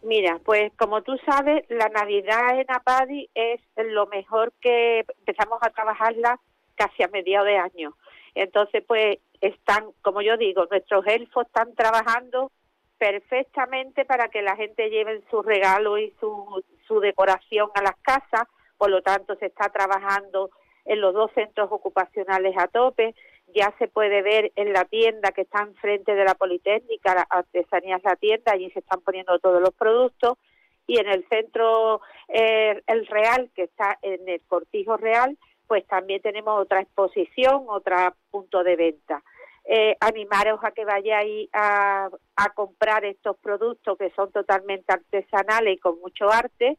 Mira, 0.03 0.39
pues 0.43 0.71
como 0.77 1.01
tú 1.01 1.17
sabes, 1.25 1.65
la 1.69 1.89
Navidad 1.89 2.59
en 2.59 2.71
Apadi 2.71 3.29
es 3.33 3.59
lo 3.75 4.07
mejor 4.07 4.53
que 4.61 4.99
empezamos 4.99 5.59
a 5.61 5.71
trabajarla 5.71 6.39
casi 6.75 7.03
a 7.03 7.07
mediados 7.07 7.47
de 7.47 7.57
año. 7.57 7.95
Entonces, 8.35 8.83
pues 8.87 9.17
están, 9.41 9.85
como 10.01 10.21
yo 10.21 10.37
digo, 10.37 10.65
nuestros 10.69 11.05
elfos 11.07 11.47
están 11.47 11.73
trabajando 11.75 12.51
perfectamente 12.97 14.05
para 14.05 14.29
que 14.29 14.41
la 14.41 14.55
gente 14.55 14.89
lleve 14.89 15.21
su 15.29 15.41
regalo 15.41 15.97
y 15.97 16.13
su, 16.19 16.63
su 16.87 16.99
decoración 16.99 17.69
a 17.73 17.81
las 17.81 17.95
casas. 18.01 18.47
Por 18.77 18.91
lo 18.91 19.01
tanto, 19.01 19.35
se 19.35 19.47
está 19.47 19.69
trabajando 19.69 20.51
en 20.85 21.01
los 21.01 21.13
dos 21.13 21.31
centros 21.33 21.69
ocupacionales 21.71 22.55
a 22.57 22.67
tope 22.67 23.15
ya 23.53 23.73
se 23.79 23.87
puede 23.87 24.21
ver 24.21 24.51
en 24.55 24.73
la 24.73 24.85
tienda 24.85 25.31
que 25.31 25.41
está 25.41 25.61
enfrente 25.61 26.13
de 26.15 26.25
la 26.25 26.35
Politécnica, 26.35 27.15
la 27.15 27.27
Artesanías 27.29 28.03
La 28.03 28.15
Tienda, 28.15 28.51
allí 28.51 28.69
se 28.71 28.79
están 28.79 29.01
poniendo 29.01 29.39
todos 29.39 29.61
los 29.61 29.73
productos, 29.73 30.37
y 30.85 30.99
en 30.99 31.07
el 31.07 31.27
centro 31.27 32.01
eh, 32.27 32.81
El 32.87 33.07
Real, 33.07 33.49
que 33.55 33.63
está 33.63 33.97
en 34.01 34.27
el 34.27 34.41
Cortijo 34.47 34.97
Real, 34.97 35.37
pues 35.67 35.85
también 35.87 36.21
tenemos 36.21 36.61
otra 36.61 36.81
exposición, 36.81 37.65
otro 37.67 37.95
punto 38.31 38.63
de 38.63 38.75
venta. 38.75 39.21
Eh, 39.65 39.97
animaros 39.99 40.61
a 40.63 40.71
que 40.71 40.85
vayáis 40.85 41.49
a, 41.51 42.09
a 42.37 42.49
comprar 42.53 43.03
estos 43.03 43.35
productos 43.37 43.97
que 43.97 44.11
son 44.11 44.31
totalmente 44.31 44.93
artesanales 44.93 45.73
y 45.73 45.79
con 45.79 45.99
mucho 45.99 46.31
arte, 46.31 46.77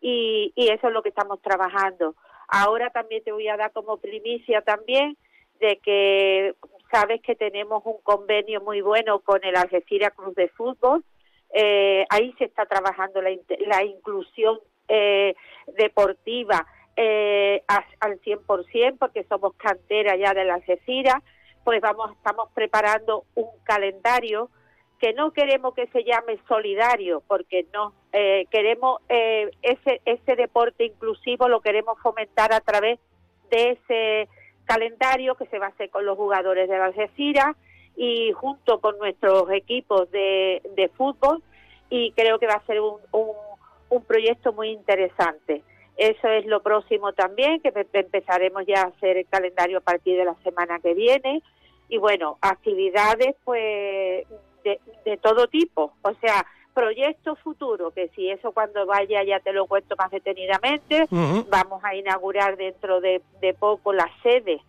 y, 0.00 0.52
y 0.54 0.68
eso 0.68 0.86
es 0.86 0.92
lo 0.92 1.02
que 1.02 1.08
estamos 1.08 1.42
trabajando. 1.42 2.14
Ahora 2.46 2.90
también 2.90 3.24
te 3.24 3.32
voy 3.32 3.48
a 3.48 3.56
dar 3.56 3.72
como 3.72 3.96
primicia 3.96 4.62
también 4.62 5.16
de 5.58 5.78
que 5.78 6.54
sabes 6.90 7.20
que 7.22 7.34
tenemos 7.34 7.82
un 7.84 7.98
convenio 8.02 8.60
muy 8.60 8.80
bueno 8.80 9.20
con 9.20 9.44
el 9.44 9.56
Algeciras 9.56 10.12
Cruz 10.14 10.34
de 10.34 10.48
Fútbol. 10.48 11.04
Eh, 11.52 12.04
ahí 12.10 12.34
se 12.38 12.44
está 12.44 12.66
trabajando 12.66 13.22
la, 13.22 13.30
la 13.66 13.84
inclusión 13.84 14.58
eh, 14.88 15.34
deportiva 15.76 16.66
eh, 16.96 17.62
al 18.00 18.20
100% 18.20 18.98
porque 18.98 19.24
somos 19.24 19.54
cantera 19.56 20.16
ya 20.16 20.34
del 20.34 20.50
Algeciras. 20.50 21.22
Pues 21.64 21.80
vamos, 21.80 22.12
estamos 22.12 22.48
preparando 22.54 23.24
un 23.34 23.48
calendario 23.64 24.50
que 24.98 25.12
no 25.12 25.30
queremos 25.30 25.74
que 25.74 25.86
se 25.88 26.02
llame 26.02 26.38
solidario, 26.48 27.22
porque 27.28 27.66
no, 27.72 27.92
eh, 28.12 28.46
queremos 28.50 29.00
eh, 29.08 29.50
ese, 29.62 30.00
ese 30.04 30.34
deporte 30.34 30.84
inclusivo, 30.84 31.48
lo 31.48 31.60
queremos 31.60 31.98
fomentar 32.02 32.52
a 32.52 32.60
través 32.60 32.98
de 33.50 33.70
ese 33.70 34.28
calendario 34.68 35.34
que 35.34 35.46
se 35.46 35.58
va 35.58 35.66
a 35.66 35.70
hacer 35.70 35.90
con 35.90 36.04
los 36.04 36.16
jugadores 36.16 36.68
de 36.68 36.76
Algeciras 36.76 37.56
y 37.96 38.30
junto 38.32 38.80
con 38.80 38.98
nuestros 38.98 39.50
equipos 39.50 40.08
de, 40.12 40.62
de 40.76 40.88
fútbol 40.90 41.42
y 41.90 42.12
creo 42.12 42.38
que 42.38 42.46
va 42.46 42.54
a 42.54 42.66
ser 42.66 42.80
un, 42.80 42.98
un, 43.90 44.04
proyecto 44.04 44.52
muy 44.52 44.68
interesante. 44.68 45.62
Eso 45.96 46.28
es 46.28 46.44
lo 46.46 46.62
próximo 46.62 47.12
también, 47.12 47.60
que 47.60 47.72
empezaremos 47.92 48.64
ya 48.66 48.82
a 48.82 48.88
hacer 48.88 49.16
el 49.16 49.26
calendario 49.26 49.78
a 49.78 49.80
partir 49.80 50.16
de 50.18 50.26
la 50.26 50.36
semana 50.44 50.78
que 50.80 50.94
viene. 50.94 51.42
Y 51.88 51.96
bueno, 51.96 52.36
actividades 52.42 53.34
pues 53.44 54.28
de, 54.62 54.78
de 55.04 55.16
todo 55.16 55.48
tipo, 55.48 55.94
o 56.02 56.14
sea, 56.20 56.44
proyectos 56.74 57.38
futuros, 57.40 57.92
que 57.92 58.08
si 58.08 58.30
eso 58.30 58.52
cuando 58.52 58.86
vaya 58.86 59.22
ya 59.24 59.40
te 59.40 59.52
lo 59.52 59.66
cuento 59.66 59.96
más 59.96 60.10
detenidamente, 60.10 61.06
vamos 61.48 61.82
a 61.82 61.94
inaugurar 61.94 62.56
dentro 62.56 63.00
de, 63.00 63.20
poco 63.58 63.92
la 63.92 64.08
sede 64.22 64.60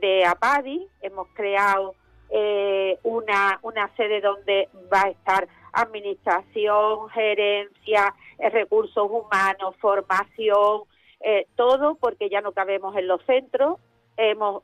de 0.00 0.24
APADI, 0.24 0.86
hemos 1.02 1.28
creado 1.34 1.94
eh, 2.30 2.98
una, 3.02 3.58
una 3.62 3.88
sede 3.96 4.20
donde 4.20 4.68
va 4.92 5.02
a 5.02 5.10
estar 5.10 5.48
administración, 5.72 7.08
gerencia, 7.10 8.14
eh, 8.38 8.50
recursos 8.50 9.10
humanos, 9.10 9.74
formación, 9.80 10.82
eh, 11.20 11.46
todo 11.56 11.96
porque 11.96 12.28
ya 12.28 12.40
no 12.40 12.52
cabemos 12.52 12.96
en 12.96 13.08
los 13.08 13.22
centros. 13.24 13.78
Hemos 14.16 14.62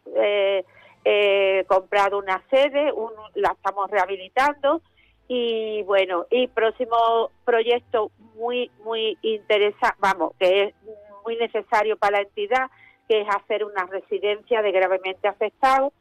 comprado 1.68 2.18
una 2.18 2.42
sede, 2.50 2.92
la 3.34 3.52
estamos 3.52 3.90
rehabilitando 3.90 4.82
y 5.28 5.82
bueno, 5.84 6.26
y 6.30 6.48
próximo 6.48 7.30
proyecto 7.44 8.10
muy, 8.34 8.70
muy 8.84 9.16
interesante, 9.22 9.96
vamos, 9.98 10.32
que 10.38 10.64
es 10.64 10.74
muy 11.24 11.36
necesario 11.36 11.96
para 11.96 12.18
la 12.18 12.22
entidad, 12.22 12.66
que 13.08 13.22
es 13.22 13.28
hacer 13.28 13.64
una 13.64 13.86
residencia 13.86 14.62
de 14.62 14.72
gravemente 14.72 15.28
afectados, 15.28 15.92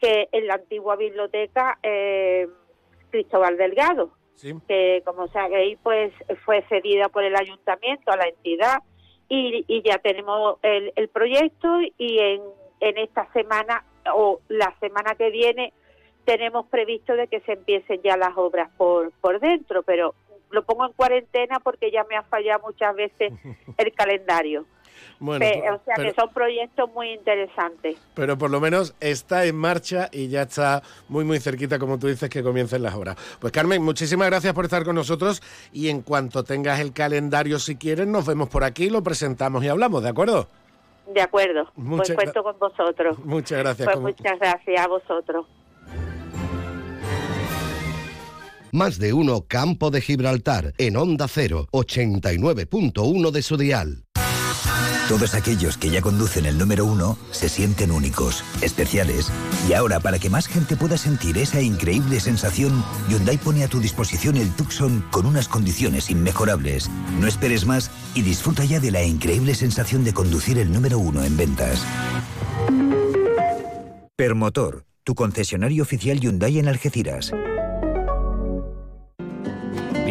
que 0.00 0.28
en 0.32 0.46
la 0.46 0.54
antigua 0.54 0.96
biblioteca 0.96 1.78
eh, 1.82 2.48
Cristóbal 3.10 3.56
Delgado, 3.56 4.10
que 4.68 5.02
como 5.04 5.28
sabéis, 5.28 5.78
pues 5.82 6.12
fue 6.44 6.62
cedida 6.68 7.08
por 7.08 7.22
el 7.22 7.36
ayuntamiento 7.36 8.10
a 8.10 8.16
la 8.16 8.28
entidad 8.28 8.78
y, 9.28 9.64
y 9.68 9.82
ya 9.82 9.98
tenemos 9.98 10.58
el, 10.62 10.92
el 10.96 11.08
proyecto 11.08 11.80
y 11.96 12.18
en, 12.18 12.42
en 12.80 12.98
esta 12.98 13.32
semana 13.32 13.84
o 14.12 14.40
la 14.48 14.74
semana 14.80 15.14
que 15.14 15.30
viene 15.30 15.72
tenemos 16.24 16.66
previsto 16.66 17.14
de 17.14 17.28
que 17.28 17.40
se 17.40 17.52
empiecen 17.52 18.00
ya 18.02 18.16
las 18.16 18.36
obras 18.36 18.70
por, 18.76 19.12
por 19.20 19.40
dentro, 19.40 19.82
pero 19.82 20.14
lo 20.50 20.64
pongo 20.64 20.86
en 20.86 20.92
cuarentena 20.92 21.60
porque 21.60 21.90
ya 21.90 22.04
me 22.04 22.16
ha 22.16 22.22
fallado 22.22 22.62
muchas 22.64 22.94
veces 22.94 23.32
el 23.78 23.92
calendario. 23.92 24.66
Bueno, 25.20 25.46
o 25.46 25.80
sea 25.84 25.94
que 25.96 26.12
son 26.12 26.32
proyectos 26.32 26.90
muy 26.92 27.12
interesantes. 27.12 27.96
Pero 28.14 28.36
por 28.36 28.50
lo 28.50 28.60
menos 28.60 28.94
está 29.00 29.44
en 29.44 29.56
marcha 29.56 30.08
y 30.12 30.28
ya 30.28 30.42
está 30.42 30.82
muy 31.08 31.24
muy 31.24 31.38
cerquita, 31.38 31.78
como 31.78 31.98
tú 31.98 32.08
dices, 32.08 32.28
que 32.28 32.42
comiencen 32.42 32.82
las 32.82 32.94
obras. 32.94 33.16
Pues 33.40 33.52
Carmen, 33.52 33.82
muchísimas 33.82 34.28
gracias 34.28 34.52
por 34.52 34.64
estar 34.64 34.84
con 34.84 34.94
nosotros 34.94 35.42
y 35.72 35.88
en 35.88 36.02
cuanto 36.02 36.42
tengas 36.44 36.80
el 36.80 36.92
calendario, 36.92 37.58
si 37.58 37.76
quieres, 37.76 38.06
nos 38.06 38.26
vemos 38.26 38.48
por 38.48 38.64
aquí, 38.64 38.90
lo 38.90 39.02
presentamos 39.02 39.64
y 39.64 39.68
hablamos, 39.68 40.02
¿de 40.02 40.08
acuerdo? 40.08 40.48
De 41.06 41.20
acuerdo, 41.20 41.70
pues 41.74 42.12
cuento 42.12 42.42
con 42.42 42.58
vosotros. 42.58 43.18
Muchas 43.24 43.58
gracias. 43.58 43.86
Pues 43.86 44.00
muchas 44.00 44.38
gracias 44.38 44.80
a 44.80 44.88
vosotros. 44.88 45.46
Más 48.74 48.98
de 48.98 49.12
uno 49.12 49.44
Campo 49.46 49.92
de 49.92 50.00
Gibraltar 50.00 50.74
en 50.78 50.96
Onda 50.96 51.28
0, 51.28 51.68
89.1 51.70 53.30
de 53.30 53.42
su 53.42 53.56
dial. 53.56 54.02
Todos 55.08 55.36
aquellos 55.36 55.78
que 55.78 55.90
ya 55.90 56.02
conducen 56.02 56.44
el 56.44 56.58
número 56.58 56.84
uno 56.84 57.16
se 57.30 57.48
sienten 57.48 57.92
únicos, 57.92 58.42
especiales. 58.62 59.30
Y 59.68 59.74
ahora, 59.74 60.00
para 60.00 60.18
que 60.18 60.28
más 60.28 60.48
gente 60.48 60.74
pueda 60.74 60.98
sentir 60.98 61.38
esa 61.38 61.60
increíble 61.60 62.18
sensación, 62.18 62.84
Hyundai 63.08 63.38
pone 63.38 63.62
a 63.62 63.68
tu 63.68 63.78
disposición 63.78 64.36
el 64.36 64.50
Tucson 64.56 65.04
con 65.12 65.26
unas 65.26 65.46
condiciones 65.46 66.10
inmejorables. 66.10 66.90
No 67.20 67.28
esperes 67.28 67.66
más 67.66 67.92
y 68.16 68.22
disfruta 68.22 68.64
ya 68.64 68.80
de 68.80 68.90
la 68.90 69.04
increíble 69.04 69.54
sensación 69.54 70.02
de 70.02 70.14
conducir 70.14 70.58
el 70.58 70.72
número 70.72 70.98
uno 70.98 71.22
en 71.22 71.36
ventas. 71.36 71.80
Permotor, 74.16 74.84
tu 75.04 75.14
concesionario 75.14 75.84
oficial 75.84 76.18
Hyundai 76.18 76.58
en 76.58 76.66
Algeciras. 76.66 77.30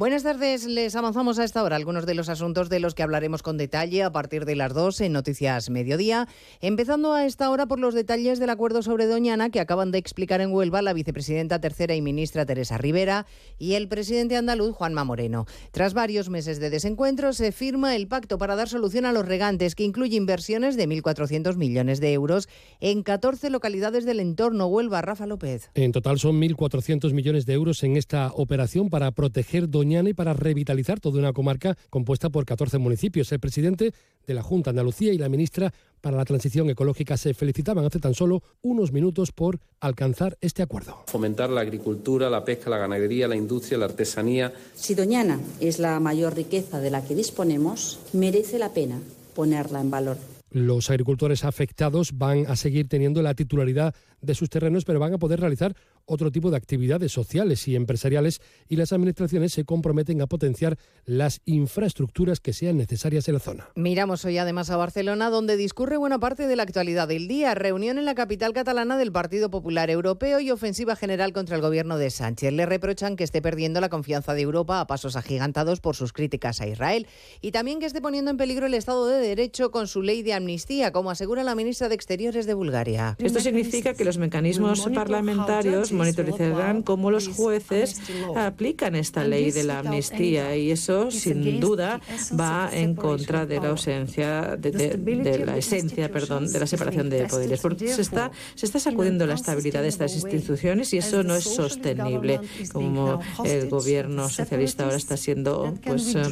Buenas 0.00 0.22
tardes, 0.22 0.64
les 0.64 0.96
avanzamos 0.96 1.38
a 1.38 1.44
esta 1.44 1.62
hora 1.62 1.76
algunos 1.76 2.06
de 2.06 2.14
los 2.14 2.30
asuntos 2.30 2.70
de 2.70 2.80
los 2.80 2.94
que 2.94 3.02
hablaremos 3.02 3.42
con 3.42 3.58
detalle 3.58 4.02
a 4.02 4.10
partir 4.10 4.46
de 4.46 4.56
las 4.56 4.72
2 4.72 5.02
en 5.02 5.12
Noticias 5.12 5.68
Mediodía, 5.68 6.26
empezando 6.62 7.12
a 7.12 7.26
esta 7.26 7.50
hora 7.50 7.66
por 7.66 7.78
los 7.78 7.92
detalles 7.92 8.38
del 8.38 8.48
acuerdo 8.48 8.80
sobre 8.80 9.04
Doñana 9.04 9.50
que 9.50 9.60
acaban 9.60 9.90
de 9.90 9.98
explicar 9.98 10.40
en 10.40 10.52
Huelva 10.52 10.80
la 10.80 10.94
vicepresidenta 10.94 11.60
tercera 11.60 11.94
y 11.96 12.00
ministra 12.00 12.46
Teresa 12.46 12.78
Rivera 12.78 13.26
y 13.58 13.74
el 13.74 13.88
presidente 13.88 14.38
andaluz 14.38 14.74
Juanma 14.74 15.04
Moreno. 15.04 15.44
Tras 15.70 15.92
varios 15.92 16.30
meses 16.30 16.60
de 16.60 16.70
desencuentro 16.70 17.34
se 17.34 17.52
firma 17.52 17.94
el 17.94 18.08
pacto 18.08 18.38
para 18.38 18.56
dar 18.56 18.70
solución 18.70 19.04
a 19.04 19.12
los 19.12 19.28
regantes 19.28 19.74
que 19.74 19.84
incluye 19.84 20.16
inversiones 20.16 20.78
de 20.78 20.88
1.400 20.88 21.56
millones 21.56 22.00
de 22.00 22.14
euros 22.14 22.48
en 22.80 23.02
14 23.02 23.50
localidades 23.50 24.06
del 24.06 24.20
entorno 24.20 24.66
Huelva. 24.66 25.02
Rafa 25.02 25.26
López. 25.26 25.68
En 25.74 25.92
total 25.92 26.18
son 26.18 26.40
1.400 26.40 27.12
millones 27.12 27.44
de 27.44 27.52
euros 27.52 27.82
en 27.82 27.98
esta 27.98 28.32
operación 28.32 28.88
para 28.88 29.10
proteger 29.10 29.68
Doñana 29.68 29.89
y 29.90 30.14
para 30.14 30.32
revitalizar 30.32 31.00
toda 31.00 31.18
una 31.18 31.32
comarca 31.32 31.76
compuesta 31.90 32.30
por 32.30 32.44
14 32.44 32.78
municipios. 32.78 33.32
El 33.32 33.40
presidente 33.40 33.92
de 34.24 34.34
la 34.34 34.42
Junta 34.42 34.70
Andalucía 34.70 35.12
y 35.12 35.18
la 35.18 35.28
ministra 35.28 35.74
para 36.00 36.16
la 36.16 36.24
Transición 36.24 36.70
Ecológica 36.70 37.16
se 37.16 37.34
felicitaban 37.34 37.84
hace 37.84 37.98
tan 37.98 38.14
solo 38.14 38.42
unos 38.62 38.92
minutos 38.92 39.32
por 39.32 39.58
alcanzar 39.80 40.38
este 40.40 40.62
acuerdo. 40.62 41.02
Fomentar 41.08 41.50
la 41.50 41.62
agricultura, 41.62 42.30
la 42.30 42.44
pesca, 42.44 42.70
la 42.70 42.78
ganadería, 42.78 43.26
la 43.26 43.36
industria, 43.36 43.78
la 43.78 43.86
artesanía. 43.86 44.52
Si 44.74 44.94
Doñana 44.94 45.40
es 45.60 45.80
la 45.80 45.98
mayor 45.98 46.36
riqueza 46.36 46.78
de 46.78 46.90
la 46.90 47.04
que 47.04 47.16
disponemos, 47.16 47.98
merece 48.12 48.58
la 48.58 48.72
pena 48.72 49.00
ponerla 49.34 49.80
en 49.80 49.90
valor. 49.90 50.16
Los 50.52 50.90
agricultores 50.90 51.44
afectados 51.44 52.18
van 52.18 52.46
a 52.48 52.56
seguir 52.56 52.88
teniendo 52.88 53.22
la 53.22 53.34
titularidad 53.34 53.94
de 54.20 54.34
sus 54.34 54.50
terrenos, 54.50 54.84
pero 54.84 55.00
van 55.00 55.14
a 55.14 55.18
poder 55.18 55.40
realizar 55.40 55.74
otro 56.06 56.30
tipo 56.32 56.50
de 56.50 56.56
actividades 56.56 57.12
sociales 57.12 57.66
y 57.68 57.76
empresariales 57.76 58.40
y 58.68 58.76
las 58.76 58.92
administraciones 58.92 59.52
se 59.52 59.64
comprometen 59.64 60.20
a 60.22 60.26
potenciar 60.26 60.76
las 61.04 61.40
infraestructuras 61.44 62.40
que 62.40 62.52
sean 62.52 62.76
necesarias 62.76 63.28
en 63.28 63.34
la 63.34 63.40
zona. 63.40 63.68
Miramos 63.76 64.24
hoy 64.24 64.38
además 64.38 64.70
a 64.70 64.76
Barcelona, 64.76 65.30
donde 65.30 65.56
discurre 65.56 65.96
buena 65.96 66.18
parte 66.18 66.46
de 66.46 66.56
la 66.56 66.64
actualidad 66.64 67.06
del 67.06 67.28
día. 67.28 67.54
Reunión 67.54 67.98
en 67.98 68.04
la 68.04 68.14
capital 68.14 68.52
catalana 68.52 68.96
del 68.98 69.12
Partido 69.12 69.50
Popular 69.50 69.90
Europeo 69.90 70.40
y 70.40 70.50
ofensiva 70.50 70.96
general 70.96 71.32
contra 71.32 71.56
el 71.56 71.62
gobierno 71.62 71.96
de 71.96 72.10
Sánchez. 72.10 72.52
Le 72.52 72.66
reprochan 72.66 73.16
que 73.16 73.24
esté 73.24 73.40
perdiendo 73.40 73.80
la 73.80 73.88
confianza 73.88 74.34
de 74.34 74.42
Europa 74.42 74.80
a 74.80 74.86
pasos 74.86 75.16
agigantados 75.16 75.80
por 75.80 75.94
sus 75.94 76.12
críticas 76.12 76.60
a 76.60 76.66
Israel 76.66 77.06
y 77.40 77.52
también 77.52 77.78
que 77.78 77.86
esté 77.86 78.00
poniendo 78.00 78.30
en 78.30 78.36
peligro 78.36 78.66
el 78.66 78.74
Estado 78.74 79.06
de 79.06 79.20
Derecho 79.20 79.70
con 79.70 79.86
su 79.86 80.02
ley 80.02 80.22
de 80.22 80.34
amnistía, 80.34 80.92
como 80.92 81.10
asegura 81.10 81.44
la 81.44 81.54
ministra 81.54 81.88
de 81.88 81.94
Exteriores 81.94 82.46
de 82.46 82.54
Bulgaria. 82.54 83.16
Esto 83.18 83.40
significa 83.40 83.94
que 83.94 84.04
los 84.10 84.18
mecanismos 84.18 84.88
parlamentarios 84.92 85.92
monitorizarán 85.92 86.82
cómo 86.82 87.12
los 87.12 87.28
jueces 87.28 88.00
aplican 88.34 88.96
esta 88.96 89.22
ley 89.22 89.52
de 89.52 89.62
la 89.62 89.78
amnistía 89.78 90.56
y 90.56 90.72
eso 90.72 91.12
sin 91.12 91.60
duda 91.60 92.00
va 92.38 92.68
en 92.72 92.96
contra 92.96 93.46
de 93.46 93.60
la 93.60 93.68
ausencia 93.68 94.56
de, 94.56 95.44
la 95.46 95.56
esencia, 95.56 96.10
perdón, 96.10 96.50
de 96.50 96.58
la 96.58 96.66
separación 96.66 97.08
de 97.08 97.26
poderes. 97.26 97.60
Porque 97.60 97.86
se 97.86 98.02
está 98.02 98.32
se 98.56 98.66
está 98.66 98.80
sacudiendo 98.80 99.26
la 99.26 99.34
estabilidad 99.34 99.82
de 99.82 99.88
estas 99.88 100.12
instituciones 100.14 100.92
y 100.92 100.98
eso 100.98 101.22
no 101.22 101.36
es 101.36 101.44
sostenible. 101.44 102.40
Como 102.72 103.20
el 103.44 103.68
gobierno 103.68 104.28
socialista 104.28 104.84
ahora 104.84 104.96
está 104.96 105.16
siendo 105.16 105.72
pues 105.84 106.16
eh, 106.16 106.22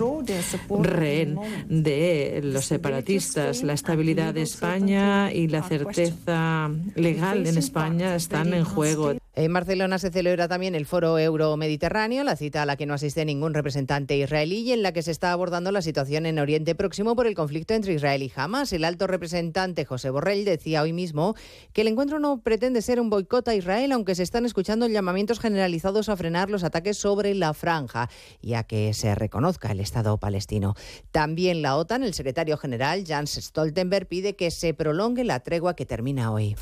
rehén 0.80 1.38
de 1.68 2.40
los 2.42 2.64
separatistas, 2.64 3.62
la 3.62 3.74
estabilidad 3.74 4.34
de 4.34 4.42
España 4.42 5.32
y 5.32 5.46
la 5.46 5.62
certeza 5.62 6.70
legal 6.96 7.46
en 7.46 7.56
España 7.68 8.14
están 8.14 8.54
en 8.54 8.64
juego. 8.64 9.12
En 9.34 9.52
Barcelona 9.52 9.98
se 10.00 10.10
celebra 10.10 10.48
también 10.48 10.74
el 10.74 10.84
Foro 10.84 11.16
Euro-Mediterráneo, 11.16 12.24
la 12.24 12.34
cita 12.34 12.62
a 12.62 12.66
la 12.66 12.76
que 12.76 12.86
no 12.86 12.94
asiste 12.94 13.24
ningún 13.24 13.54
representante 13.54 14.16
israelí 14.16 14.62
y 14.62 14.72
en 14.72 14.82
la 14.82 14.92
que 14.92 15.02
se 15.02 15.12
está 15.12 15.30
abordando 15.30 15.70
la 15.70 15.80
situación 15.80 16.26
en 16.26 16.40
Oriente 16.40 16.74
Próximo 16.74 17.14
por 17.14 17.28
el 17.28 17.36
conflicto 17.36 17.74
entre 17.74 17.94
Israel 17.94 18.24
y 18.24 18.32
Hamas. 18.34 18.72
El 18.72 18.84
alto 18.84 19.06
representante 19.06 19.84
José 19.84 20.10
Borrell 20.10 20.44
decía 20.44 20.82
hoy 20.82 20.92
mismo 20.92 21.36
que 21.72 21.82
el 21.82 21.88
encuentro 21.88 22.18
no 22.18 22.40
pretende 22.40 22.82
ser 22.82 23.00
un 23.00 23.10
boicot 23.10 23.46
a 23.46 23.54
Israel, 23.54 23.92
aunque 23.92 24.16
se 24.16 24.24
están 24.24 24.44
escuchando 24.44 24.88
llamamientos 24.88 25.38
generalizados 25.38 26.08
a 26.08 26.16
frenar 26.16 26.50
los 26.50 26.64
ataques 26.64 26.96
sobre 26.96 27.32
la 27.34 27.54
franja 27.54 28.10
y 28.40 28.54
a 28.54 28.64
que 28.64 28.92
se 28.92 29.14
reconozca 29.14 29.70
el 29.70 29.78
Estado 29.78 30.18
palestino. 30.18 30.74
También 31.12 31.62
la 31.62 31.76
OTAN, 31.76 32.02
el 32.02 32.14
secretario 32.14 32.56
general 32.56 33.04
Jens 33.06 33.34
Stoltenberg, 33.34 34.08
pide 34.08 34.34
que 34.34 34.50
se 34.50 34.74
prolongue 34.74 35.22
la 35.22 35.40
tregua 35.40 35.76
que 35.76 35.86
termina 35.86 36.32
hoy. 36.32 36.56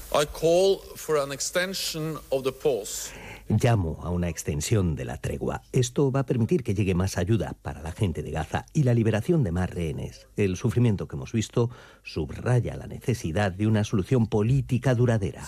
for 0.97 1.17
an 1.17 1.33
extension 1.33 2.19
of 2.33 2.45
the 2.45 2.53
pause. 2.53 3.13
Llamo 3.49 4.01
a 4.03 4.11
una 4.11 4.29
extensión 4.29 4.97
de 4.97 5.05
la 5.05 5.19
tregua. 5.19 5.63
Esto 5.71 6.11
va 6.11 6.21
a 6.21 6.27
permitir 6.27 6.65
que 6.65 6.75
llegue 6.75 6.97
más 6.97 7.17
ayuda 7.17 7.55
para 7.63 7.81
la 7.81 7.93
gente 7.93 8.25
de 8.25 8.33
Gaza 8.33 8.67
y 8.73 8.83
la 8.83 8.93
liberación 8.93 9.45
de 9.45 9.53
más 9.53 9.71
rehenes. 9.71 10.27
El 10.37 10.57
sufrimiento 10.57 11.07
que 11.07 11.15
hemos 11.15 11.31
visto 11.31 11.71
subraya 12.03 12.77
la 12.77 12.89
necesidad 12.89 13.53
de 13.53 13.69
una 13.69 13.85
solución 13.85 14.27
política 14.27 14.97
duradera. 14.97 15.47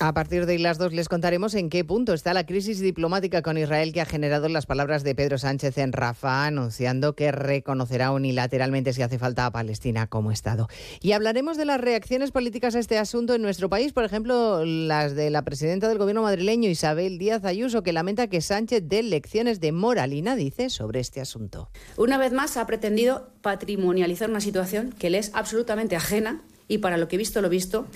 A 0.00 0.14
partir 0.14 0.46
de 0.46 0.58
las 0.58 0.78
dos 0.78 0.92
les 0.92 1.08
contaremos 1.08 1.54
en 1.54 1.70
qué 1.70 1.84
punto 1.84 2.12
está 2.12 2.34
la 2.34 2.44
crisis 2.44 2.80
diplomática 2.80 3.42
con 3.42 3.58
Israel 3.58 3.92
que 3.92 4.00
ha 4.00 4.06
generado 4.06 4.48
las 4.48 4.66
palabras 4.66 5.04
de 5.04 5.14
Pedro 5.14 5.38
Sánchez 5.38 5.78
en 5.78 5.92
Rafa, 5.92 6.44
anunciando 6.44 7.14
que 7.14 7.30
reconocerá 7.30 8.10
unilateralmente 8.10 8.92
si 8.92 9.02
hace 9.02 9.20
falta 9.20 9.46
a 9.46 9.52
Palestina 9.52 10.08
como 10.08 10.32
Estado. 10.32 10.68
Y 11.00 11.12
hablaremos 11.12 11.56
de 11.56 11.66
las 11.66 11.80
reacciones 11.80 12.32
políticas 12.32 12.74
a 12.74 12.80
este 12.80 12.98
asunto 12.98 13.34
en 13.34 13.42
nuestro 13.42 13.68
país, 13.68 13.92
por 13.92 14.04
ejemplo, 14.04 14.64
las 14.88 15.14
de 15.14 15.30
la 15.30 15.42
presidenta 15.42 15.88
del 15.88 15.98
gobierno 15.98 16.22
madrileño, 16.22 16.68
Isabel 16.68 17.18
Díaz 17.18 17.44
Ayuso, 17.44 17.82
que 17.82 17.92
lamenta 17.92 18.26
que 18.26 18.40
Sánchez 18.40 18.82
dé 18.86 19.02
lecciones 19.02 19.60
de 19.60 19.72
moralina, 19.72 20.36
dice, 20.36 20.70
sobre 20.70 21.00
este 21.00 21.20
asunto. 21.20 21.70
Una 21.96 22.18
vez 22.18 22.32
más 22.32 22.56
ha 22.56 22.66
pretendido 22.66 23.28
patrimonializar 23.42 24.30
una 24.30 24.40
situación 24.40 24.94
que 24.98 25.10
le 25.10 25.18
es 25.18 25.30
absolutamente 25.34 25.96
ajena 25.96 26.42
y 26.68 26.78
para 26.78 26.96
lo 26.96 27.08
que 27.08 27.16
he 27.16 27.18
visto 27.18 27.42
lo 27.42 27.48
visto, 27.48 27.86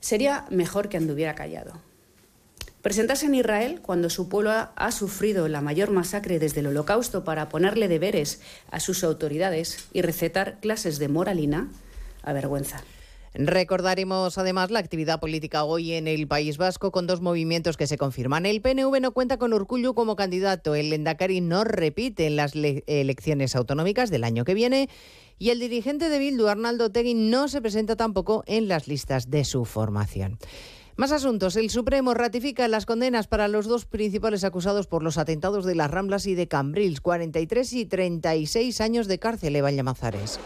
sería 0.00 0.46
mejor 0.50 0.88
que 0.88 0.96
anduviera 0.96 1.34
callado. 1.34 1.72
Presentarse 2.82 3.26
en 3.26 3.34
Israel 3.36 3.80
cuando 3.80 4.10
su 4.10 4.28
pueblo 4.28 4.50
ha, 4.50 4.72
ha, 4.74 4.90
sufrido 4.90 5.48
la 5.48 5.60
mayor 5.60 5.90
masacre 5.90 6.38
desde 6.38 6.60
el 6.60 6.66
holocausto 6.66 7.24
para 7.24 7.48
ponerle 7.48 7.86
deberes 7.88 8.40
a 8.70 8.80
sus 8.80 9.04
autoridades 9.04 9.86
y 9.92 10.02
recetar 10.02 10.58
clases 10.60 10.98
de 10.98 11.08
moralina, 11.08 11.68
avergüenza. 12.22 12.82
Recordaremos 13.34 14.36
además 14.36 14.70
la 14.70 14.78
actividad 14.78 15.18
política 15.18 15.64
hoy 15.64 15.92
en 15.92 16.06
el 16.06 16.28
País 16.28 16.58
Vasco 16.58 16.92
con 16.92 17.06
dos 17.06 17.22
movimientos 17.22 17.78
que 17.78 17.86
se 17.86 17.96
confirman. 17.96 18.44
El 18.44 18.60
PNV 18.60 19.00
no 19.00 19.12
cuenta 19.12 19.38
con 19.38 19.54
Urcullu 19.54 19.94
como 19.94 20.16
candidato, 20.16 20.74
el 20.74 20.92
Endacari 20.92 21.40
no 21.40 21.64
repite 21.64 22.26
en 22.26 22.36
las 22.36 22.52
elecciones 22.54 23.56
autonómicas 23.56 24.10
del 24.10 24.24
año 24.24 24.44
que 24.44 24.52
viene 24.54 24.90
y 25.38 25.50
el 25.50 25.60
dirigente 25.60 26.10
de 26.10 26.18
Bildu, 26.18 26.46
Arnaldo 26.46 26.92
Tegui, 26.92 27.14
no 27.14 27.48
se 27.48 27.62
presenta 27.62 27.96
tampoco 27.96 28.44
en 28.46 28.68
las 28.68 28.86
listas 28.86 29.30
de 29.30 29.44
su 29.44 29.64
formación. 29.64 30.38
Más 30.96 31.10
asuntos. 31.10 31.56
El 31.56 31.70
Supremo 31.70 32.12
ratifica 32.12 32.68
las 32.68 32.84
condenas 32.84 33.26
para 33.26 33.48
los 33.48 33.66
dos 33.66 33.86
principales 33.86 34.44
acusados 34.44 34.86
por 34.86 35.02
los 35.02 35.16
atentados 35.16 35.64
de 35.64 35.74
las 35.74 35.90
Ramblas 35.90 36.26
y 36.26 36.34
de 36.34 36.48
Cambrils, 36.48 37.00
43 37.00 37.72
y 37.72 37.86
36 37.86 38.80
años 38.82 39.08
de 39.08 39.18
cárcel, 39.18 39.56
Eva 39.56 39.70
Llamazares. 39.70 40.38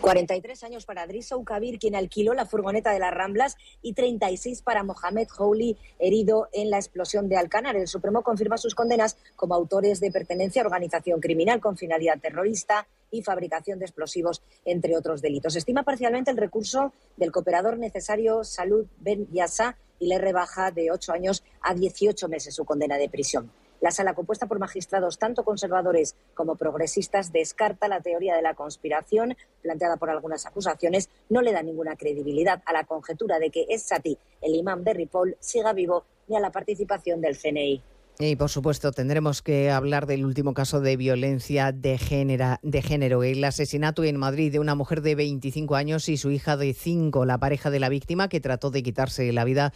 43 0.00 0.62
años 0.62 0.86
para 0.86 1.06
Drissa 1.06 1.36
Ukabir, 1.36 1.78
quien 1.78 1.96
alquiló 1.96 2.32
la 2.32 2.46
furgoneta 2.46 2.92
de 2.92 3.00
las 3.00 3.12
Ramblas, 3.12 3.56
y 3.82 3.94
36 3.94 4.62
para 4.62 4.84
Mohamed 4.84 5.28
Houli, 5.36 5.76
herido 5.98 6.48
en 6.52 6.70
la 6.70 6.76
explosión 6.76 7.28
de 7.28 7.36
Alcanar. 7.36 7.76
El 7.76 7.88
Supremo 7.88 8.22
confirma 8.22 8.58
sus 8.58 8.74
condenas 8.74 9.16
como 9.34 9.54
autores 9.54 10.00
de 10.00 10.12
pertenencia 10.12 10.62
a 10.62 10.66
organización 10.66 11.20
criminal 11.20 11.60
con 11.60 11.76
finalidad 11.76 12.20
terrorista 12.20 12.86
y 13.10 13.22
fabricación 13.22 13.78
de 13.78 13.86
explosivos, 13.86 14.42
entre 14.64 14.96
otros 14.96 15.20
delitos. 15.20 15.56
Estima 15.56 15.82
parcialmente 15.82 16.30
el 16.30 16.36
recurso 16.36 16.92
del 17.16 17.32
cooperador 17.32 17.78
necesario 17.78 18.44
Salud 18.44 18.86
Ben 19.00 19.26
Yassa 19.32 19.76
y 19.98 20.08
le 20.08 20.18
rebaja 20.18 20.70
de 20.70 20.92
8 20.92 21.12
años 21.12 21.42
a 21.60 21.74
18 21.74 22.28
meses 22.28 22.54
su 22.54 22.64
condena 22.64 22.98
de 22.98 23.08
prisión. 23.08 23.50
La 23.80 23.90
sala, 23.90 24.14
compuesta 24.14 24.46
por 24.46 24.58
magistrados 24.58 25.18
tanto 25.18 25.44
conservadores 25.44 26.16
como 26.34 26.56
progresistas, 26.56 27.32
descarta 27.32 27.88
la 27.88 28.00
teoría 28.00 28.34
de 28.34 28.42
la 28.42 28.54
conspiración 28.54 29.36
planteada 29.62 29.96
por 29.96 30.10
algunas 30.10 30.46
acusaciones. 30.46 31.08
No 31.28 31.42
le 31.42 31.52
da 31.52 31.62
ninguna 31.62 31.96
credibilidad 31.96 32.62
a 32.66 32.72
la 32.72 32.84
conjetura 32.84 33.38
de 33.38 33.50
que 33.50 33.66
es 33.68 33.82
Sati, 33.82 34.18
el 34.42 34.54
imán 34.54 34.84
de 34.84 34.94
Ripoll, 34.94 35.36
siga 35.40 35.72
vivo 35.72 36.04
ni 36.26 36.36
a 36.36 36.40
la 36.40 36.50
participación 36.50 37.20
del 37.20 37.38
CNI. 37.38 37.82
Y 38.20 38.34
por 38.34 38.50
supuesto 38.50 38.90
tendremos 38.90 39.42
que 39.42 39.70
hablar 39.70 40.06
del 40.06 40.24
último 40.24 40.52
caso 40.52 40.80
de 40.80 40.96
violencia 40.96 41.70
de, 41.70 42.58
de 42.62 42.82
género, 42.82 43.22
el 43.22 43.44
asesinato 43.44 44.02
en 44.02 44.16
Madrid 44.16 44.50
de 44.50 44.58
una 44.58 44.74
mujer 44.74 45.02
de 45.02 45.14
25 45.14 45.76
años 45.76 46.08
y 46.08 46.16
su 46.16 46.32
hija 46.32 46.56
de 46.56 46.74
5. 46.74 47.24
La 47.24 47.38
pareja 47.38 47.70
de 47.70 47.78
la 47.78 47.88
víctima 47.88 48.28
que 48.28 48.40
trató 48.40 48.72
de 48.72 48.82
quitarse 48.82 49.32
la 49.32 49.44
vida 49.44 49.72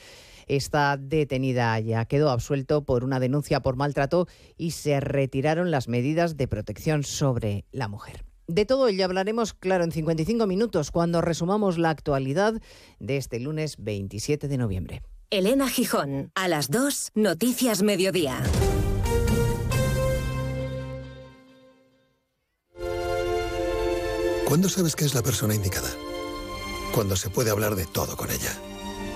está 0.47 0.97
detenida 0.97 1.79
ya. 1.81 2.05
Quedó 2.05 2.31
absuelto 2.31 2.85
por 2.85 3.05
una 3.05 3.21
denuncia 3.21 3.61
por 3.61 3.77
maltrato 3.77 4.27
y 4.57 4.73
se 4.73 5.01
retiraron 5.01 5.71
las 5.71 5.89
medidas 5.89 6.37
de 6.37 6.49
protección 6.49 7.03
sobre 7.05 7.65
la 7.73 7.89
mujer. 7.89 8.25
De 8.47 8.67
todo 8.67 8.89
ello 8.89 9.05
hablaremos, 9.05 9.55
claro, 9.55 9.85
en 9.85 9.93
55 9.93 10.47
minutos, 10.47 10.91
cuando 10.91 11.21
resumamos 11.21 11.79
la 11.79 11.91
actualidad 11.91 12.61
de 12.99 13.17
este 13.17 13.41
lunes 13.41 13.77
27 13.79 14.49
de 14.49 14.59
noviembre. 14.59 15.03
Elena 15.31 15.69
Gijón, 15.69 16.31
a 16.35 16.49
las 16.49 16.71
2, 16.71 17.13
Noticias 17.15 17.83
Mediodía. 17.83 18.43
¿Cuándo 24.47 24.69
sabes 24.69 24.95
que 24.95 25.07
es 25.07 25.15
la 25.15 25.23
persona 25.23 25.55
indicada? 25.55 25.89
Cuando 26.95 27.17
se 27.17 27.31
puede 27.31 27.51
hablar 27.51 27.75
de 27.75 27.87
todo 27.87 28.19
con 28.19 28.31
ella. 28.31 28.53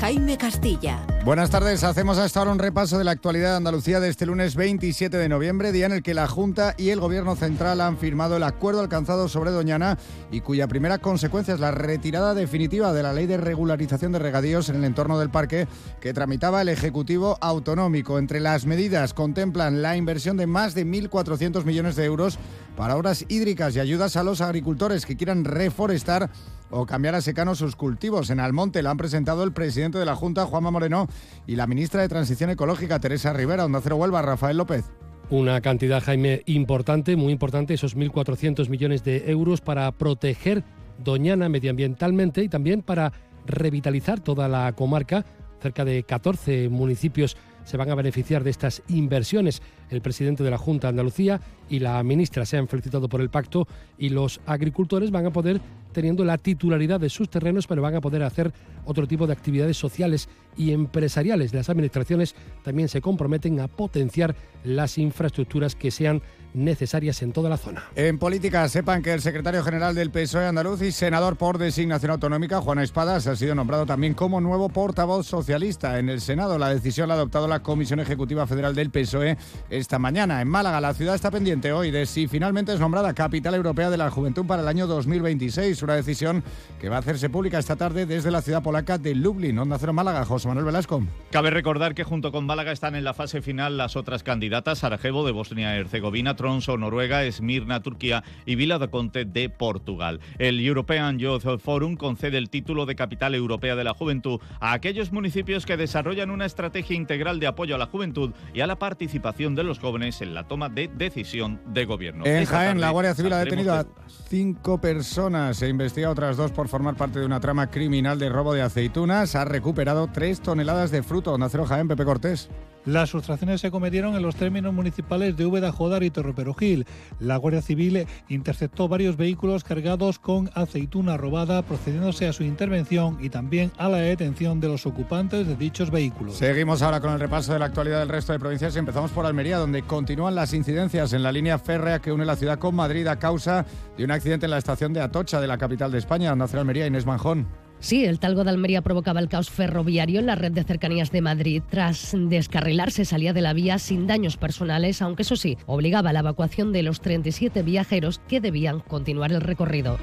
Jaime 0.00 0.38
Castilla. 0.38 1.06
Buenas 1.26 1.50
tardes, 1.50 1.84
hacemos 1.84 2.16
hasta 2.16 2.38
ahora 2.38 2.52
un 2.52 2.58
repaso 2.58 2.96
de 2.96 3.04
la 3.04 3.10
actualidad 3.10 3.50
de 3.50 3.56
Andalucía 3.58 4.00
de 4.00 4.08
este 4.08 4.24
lunes 4.24 4.56
27 4.56 5.14
de 5.18 5.28
noviembre, 5.28 5.72
día 5.72 5.84
en 5.84 5.92
el 5.92 6.02
que 6.02 6.14
la 6.14 6.26
Junta 6.26 6.74
y 6.78 6.88
el 6.88 7.00
Gobierno 7.00 7.36
Central 7.36 7.82
han 7.82 7.98
firmado 7.98 8.38
el 8.38 8.42
acuerdo 8.42 8.80
alcanzado 8.80 9.28
sobre 9.28 9.50
Doñana 9.50 9.98
y 10.32 10.40
cuya 10.40 10.68
primera 10.68 10.96
consecuencia 10.96 11.52
es 11.52 11.60
la 11.60 11.70
retirada 11.70 12.32
definitiva 12.32 12.94
de 12.94 13.02
la 13.02 13.12
ley 13.12 13.26
de 13.26 13.36
regularización 13.36 14.12
de 14.12 14.20
regadíos 14.20 14.70
en 14.70 14.76
el 14.76 14.84
entorno 14.84 15.18
del 15.18 15.28
parque 15.28 15.68
que 16.00 16.14
tramitaba 16.14 16.62
el 16.62 16.70
Ejecutivo 16.70 17.36
Autonómico. 17.42 18.18
Entre 18.18 18.40
las 18.40 18.64
medidas 18.64 19.12
contemplan 19.12 19.82
la 19.82 19.98
inversión 19.98 20.38
de 20.38 20.46
más 20.46 20.74
de 20.74 20.86
1.400 20.86 21.64
millones 21.64 21.96
de 21.96 22.06
euros 22.06 22.38
para 22.74 22.96
obras 22.96 23.26
hídricas 23.28 23.76
y 23.76 23.80
ayudas 23.80 24.16
a 24.16 24.24
los 24.24 24.40
agricultores 24.40 25.04
que 25.04 25.18
quieran 25.18 25.44
reforestar 25.44 26.30
o 26.70 26.86
cambiar 26.86 27.16
a 27.16 27.20
secano 27.20 27.54
sus 27.54 27.76
cultivos. 27.76 28.30
En 28.30 28.40
Almonte 28.40 28.82
lo 28.82 28.90
han 28.90 28.96
presentado 28.96 29.42
el 29.42 29.52
presidente 29.52 29.89
de 29.98 30.06
la 30.06 30.14
Junta, 30.14 30.46
Juanma 30.46 30.70
Moreno, 30.70 31.08
y 31.46 31.56
la 31.56 31.66
ministra 31.66 32.02
de 32.02 32.08
Transición 32.08 32.50
Ecológica, 32.50 33.00
Teresa 33.00 33.32
Rivera. 33.32 33.64
Onda 33.64 33.80
Cero 33.82 33.96
Huelva, 33.96 34.22
Rafael 34.22 34.56
López. 34.56 34.84
Una 35.30 35.60
cantidad, 35.60 36.02
Jaime, 36.02 36.42
importante, 36.46 37.16
muy 37.16 37.32
importante, 37.32 37.74
esos 37.74 37.96
1.400 37.96 38.68
millones 38.68 39.04
de 39.04 39.30
euros 39.30 39.60
para 39.60 39.90
proteger 39.92 40.64
Doñana 40.98 41.48
medioambientalmente 41.48 42.42
y 42.42 42.48
también 42.48 42.82
para 42.82 43.12
revitalizar 43.46 44.20
toda 44.20 44.48
la 44.48 44.72
comarca. 44.72 45.24
Cerca 45.60 45.84
de 45.84 46.02
14 46.02 46.68
municipios 46.68 47.36
se 47.64 47.76
van 47.76 47.90
a 47.90 47.94
beneficiar 47.94 48.44
de 48.44 48.50
estas 48.50 48.82
inversiones. 48.88 49.62
El 49.90 50.00
presidente 50.00 50.44
de 50.44 50.50
la 50.50 50.58
Junta 50.58 50.88
de 50.88 50.90
Andalucía 50.90 51.40
y 51.68 51.78
la 51.78 52.02
ministra 52.02 52.44
se 52.46 52.56
han 52.56 52.68
felicitado 52.68 53.08
por 53.08 53.20
el 53.20 53.30
pacto 53.30 53.66
y 53.98 54.08
los 54.08 54.40
agricultores 54.46 55.10
van 55.10 55.26
a 55.26 55.32
poder 55.32 55.60
teniendo 55.92 56.24
la 56.24 56.38
titularidad 56.38 57.00
de 57.00 57.10
sus 57.10 57.28
terrenos, 57.28 57.66
pero 57.66 57.82
van 57.82 57.96
a 57.96 58.00
poder 58.00 58.22
hacer 58.22 58.52
otro 58.84 59.06
tipo 59.06 59.26
de 59.26 59.32
actividades 59.32 59.76
sociales 59.76 60.28
y 60.56 60.72
empresariales. 60.72 61.52
Las 61.52 61.68
administraciones 61.68 62.34
también 62.62 62.88
se 62.88 63.00
comprometen 63.00 63.60
a 63.60 63.68
potenciar 63.68 64.34
las 64.64 64.98
infraestructuras 64.98 65.74
que 65.74 65.90
sean 65.90 66.22
necesarias 66.54 67.22
en 67.22 67.32
toda 67.32 67.50
la 67.50 67.56
zona. 67.56 67.84
En 67.96 68.18
política, 68.18 68.68
sepan 68.68 69.02
que 69.02 69.12
el 69.12 69.20
secretario 69.20 69.62
general 69.62 69.94
del 69.94 70.10
PSOE 70.10 70.46
andaluz 70.46 70.82
y 70.82 70.92
senador 70.92 71.36
por 71.36 71.58
designación 71.58 72.12
autonómica, 72.12 72.60
Juana 72.60 72.82
Espadas, 72.82 73.26
ha 73.26 73.36
sido 73.36 73.54
nombrado 73.54 73.86
también 73.86 74.14
como 74.14 74.40
nuevo 74.40 74.68
portavoz 74.68 75.26
socialista 75.26 75.98
en 75.98 76.08
el 76.08 76.20
Senado. 76.20 76.58
La 76.58 76.68
decisión 76.68 77.08
la 77.08 77.14
ha 77.14 77.16
adoptado 77.16 77.48
la 77.48 77.60
Comisión 77.60 78.00
Ejecutiva 78.00 78.46
Federal 78.46 78.74
del 78.74 78.90
PSOE 78.90 79.36
esta 79.68 79.98
mañana. 79.98 80.40
En 80.40 80.48
Málaga, 80.48 80.80
la 80.80 80.94
ciudad 80.94 81.14
está 81.14 81.30
pendiente 81.30 81.72
hoy 81.72 81.90
de 81.90 82.06
si 82.06 82.26
finalmente 82.26 82.72
es 82.72 82.80
nombrada 82.80 83.14
capital 83.14 83.54
europea 83.54 83.90
de 83.90 83.96
la 83.96 84.10
juventud 84.10 84.46
para 84.46 84.62
el 84.62 84.68
año 84.68 84.86
2026. 84.86 85.82
Una 85.82 85.94
decisión 85.94 86.42
que 86.80 86.88
va 86.88 86.96
a 86.96 87.00
hacerse 87.00 87.30
pública 87.30 87.58
esta 87.58 87.76
tarde 87.76 88.06
desde 88.06 88.30
la 88.30 88.42
ciudad 88.42 88.62
polaca 88.62 88.98
de 88.98 89.14
Lublin. 89.14 89.58
Onda 89.58 89.78
Cero 89.78 89.92
Málaga, 89.92 90.24
José 90.24 90.48
Manuel 90.48 90.66
Velasco. 90.66 91.02
Cabe 91.30 91.50
recordar 91.50 91.94
que 91.94 92.04
junto 92.04 92.32
con 92.32 92.46
Málaga 92.46 92.72
están 92.72 92.94
en 92.94 93.04
la 93.04 93.14
fase 93.14 93.42
final 93.42 93.76
las 93.76 93.96
otras 93.96 94.22
candidatas, 94.22 94.78
Sarajevo 94.78 95.24
de 95.24 95.32
Bosnia-Herzegovina, 95.32 96.36
Tronso, 96.40 96.78
Noruega, 96.78 97.22
Esmirna, 97.24 97.82
Turquía 97.82 98.24
y 98.46 98.54
Vila 98.54 98.78
de 98.78 98.88
Conte 98.88 99.26
de 99.26 99.50
Portugal. 99.50 100.20
El 100.38 100.58
European 100.58 101.18
Youth 101.18 101.60
Forum 101.60 101.96
concede 101.96 102.38
el 102.38 102.48
título 102.48 102.86
de 102.86 102.96
Capital 102.96 103.34
Europea 103.34 103.76
de 103.76 103.84
la 103.84 103.92
Juventud 103.92 104.40
a 104.58 104.72
aquellos 104.72 105.12
municipios 105.12 105.66
que 105.66 105.76
desarrollan 105.76 106.30
una 106.30 106.46
estrategia 106.46 106.96
integral 106.96 107.40
de 107.40 107.46
apoyo 107.46 107.74
a 107.74 107.78
la 107.78 107.84
juventud 107.84 108.30
y 108.54 108.62
a 108.62 108.66
la 108.66 108.78
participación 108.78 109.54
de 109.54 109.64
los 109.64 109.80
jóvenes 109.80 110.22
en 110.22 110.32
la 110.32 110.48
toma 110.48 110.70
de 110.70 110.88
decisión 110.88 111.60
de 111.66 111.84
gobierno. 111.84 112.24
En 112.24 112.46
Jaén, 112.46 112.80
la 112.80 112.88
Guardia 112.88 113.14
Civil 113.14 113.34
ha 113.34 113.44
detenido 113.44 113.74
a 113.74 113.84
cinco 114.30 114.80
personas 114.80 115.60
e 115.60 115.68
investiga 115.68 116.08
a 116.08 116.12
otras 116.12 116.38
dos 116.38 116.52
por 116.52 116.68
formar 116.68 116.96
parte 116.96 117.20
de 117.20 117.26
una 117.26 117.40
trama 117.40 117.66
criminal 117.68 118.18
de 118.18 118.30
robo 118.30 118.54
de 118.54 118.62
aceitunas. 118.62 119.34
Ha 119.34 119.44
recuperado 119.44 120.08
tres 120.10 120.40
toneladas 120.40 120.90
de 120.90 121.02
fruto. 121.02 121.36
Nacero 121.36 121.66
Jaén, 121.66 121.86
Pepe 121.86 122.06
Cortés. 122.06 122.48
Las 122.90 123.10
sustracciones 123.10 123.60
se 123.60 123.70
cometieron 123.70 124.16
en 124.16 124.22
los 124.22 124.34
términos 124.34 124.74
municipales 124.74 125.36
de 125.36 125.46
Úbeda, 125.46 125.70
Jodar 125.70 126.02
y 126.02 126.10
Torreperogil. 126.10 126.86
La 127.20 127.36
Guardia 127.36 127.62
Civil 127.62 128.04
interceptó 128.28 128.88
varios 128.88 129.16
vehículos 129.16 129.62
cargados 129.62 130.18
con 130.18 130.50
aceituna 130.54 131.16
robada, 131.16 131.62
procediéndose 131.62 132.26
a 132.26 132.32
su 132.32 132.42
intervención 132.42 133.16
y 133.20 133.30
también 133.30 133.70
a 133.78 133.88
la 133.88 133.98
detención 133.98 134.58
de 134.58 134.66
los 134.66 134.86
ocupantes 134.86 135.46
de 135.46 135.54
dichos 135.54 135.92
vehículos. 135.92 136.34
Seguimos 136.34 136.82
ahora 136.82 137.00
con 137.00 137.12
el 137.12 137.20
repaso 137.20 137.52
de 137.52 137.60
la 137.60 137.66
actualidad 137.66 138.00
del 138.00 138.08
resto 138.08 138.32
de 138.32 138.40
provincias 138.40 138.74
y 138.74 138.80
empezamos 138.80 139.12
por 139.12 139.24
Almería, 139.24 139.58
donde 139.58 139.82
continúan 139.82 140.34
las 140.34 140.52
incidencias 140.52 141.12
en 141.12 141.22
la 141.22 141.30
línea 141.30 141.60
férrea 141.60 142.00
que 142.00 142.10
une 142.10 142.24
la 142.24 142.34
ciudad 142.34 142.58
con 142.58 142.74
Madrid 142.74 143.06
a 143.06 143.20
causa 143.20 143.66
de 143.96 144.02
un 144.02 144.10
accidente 144.10 144.46
en 144.46 144.50
la 144.50 144.58
estación 144.58 144.92
de 144.92 145.00
Atocha 145.00 145.40
de 145.40 145.46
la 145.46 145.58
capital 145.58 145.92
de 145.92 145.98
España. 145.98 146.34
Nacional 146.34 146.62
Almería, 146.62 146.88
Inés 146.88 147.06
Manjón. 147.06 147.69
Sí, 147.80 148.04
el 148.04 148.20
talgo 148.20 148.44
de 148.44 148.50
Almería 148.50 148.82
provocaba 148.82 149.20
el 149.20 149.30
caos 149.30 149.50
ferroviario 149.50 150.20
en 150.20 150.26
la 150.26 150.34
red 150.34 150.52
de 150.52 150.64
cercanías 150.64 151.10
de 151.10 151.22
Madrid. 151.22 151.62
Tras 151.70 152.14
descarrilarse 152.14 153.06
salía 153.06 153.32
de 153.32 153.40
la 153.40 153.54
vía 153.54 153.78
sin 153.78 154.06
daños 154.06 154.36
personales, 154.36 155.00
aunque 155.00 155.22
eso 155.22 155.34
sí, 155.34 155.56
obligaba 155.66 156.10
a 156.10 156.12
la 156.12 156.20
evacuación 156.20 156.72
de 156.72 156.82
los 156.82 157.00
37 157.00 157.62
viajeros 157.62 158.20
que 158.28 158.42
debían 158.42 158.80
continuar 158.80 159.32
el 159.32 159.40
recorrido. 159.40 159.98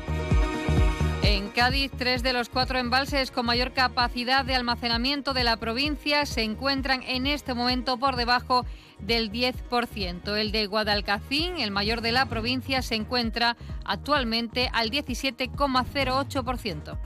En 1.22 1.50
Cádiz, 1.50 1.92
tres 1.96 2.24
de 2.24 2.34
los 2.34 2.50
cuatro 2.50 2.80
embalses 2.80 3.30
con 3.30 3.46
mayor 3.46 3.74
capacidad 3.74 4.44
de 4.44 4.56
almacenamiento 4.56 5.34
de 5.34 5.44
la 5.44 5.58
provincia 5.58 6.26
se 6.26 6.42
encuentran 6.42 7.04
en 7.04 7.28
este 7.28 7.54
momento 7.54 7.98
por 7.98 8.16
debajo 8.16 8.66
del 9.00 9.32
10%. 9.32 10.36
El 10.36 10.52
de 10.52 10.66
Guadalcacín, 10.66 11.58
el 11.58 11.70
mayor 11.70 12.02
de 12.02 12.12
la 12.12 12.26
provincia, 12.26 12.82
se 12.82 12.96
encuentra 12.96 13.56
actualmente 13.86 14.68
al 14.74 14.90
17,08%. 14.90 16.98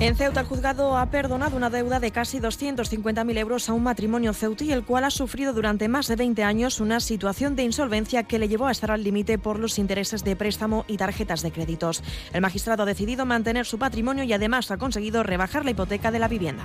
En 0.00 0.16
Ceuta, 0.16 0.40
el 0.40 0.46
juzgado 0.46 0.96
ha 0.96 1.06
perdonado 1.06 1.56
una 1.56 1.70
deuda 1.70 2.00
de 2.00 2.10
casi 2.10 2.40
250.000 2.40 3.38
euros 3.38 3.68
a 3.68 3.72
un 3.72 3.84
matrimonio 3.84 4.34
ceutí, 4.34 4.72
el 4.72 4.84
cual 4.84 5.04
ha 5.04 5.10
sufrido 5.10 5.52
durante 5.52 5.86
más 5.86 6.08
de 6.08 6.16
20 6.16 6.42
años 6.42 6.80
una 6.80 6.98
situación 6.98 7.54
de 7.54 7.62
insolvencia 7.62 8.24
que 8.24 8.40
le 8.40 8.48
llevó 8.48 8.66
a 8.66 8.72
estar 8.72 8.90
al 8.90 9.04
límite 9.04 9.38
por 9.38 9.60
los 9.60 9.78
intereses 9.78 10.24
de 10.24 10.34
préstamo 10.34 10.84
y 10.88 10.96
tarjetas 10.96 11.42
de 11.42 11.52
créditos. 11.52 12.02
El 12.32 12.40
magistrado 12.40 12.82
ha 12.82 12.86
decidido 12.86 13.24
mantener 13.24 13.66
su 13.66 13.78
patrimonio 13.78 14.24
y 14.24 14.32
además 14.32 14.72
ha 14.72 14.78
conseguido 14.78 15.22
rebajar 15.22 15.64
la 15.64 15.70
hipoteca 15.70 16.10
de 16.10 16.18
la 16.18 16.26
vivienda. 16.26 16.64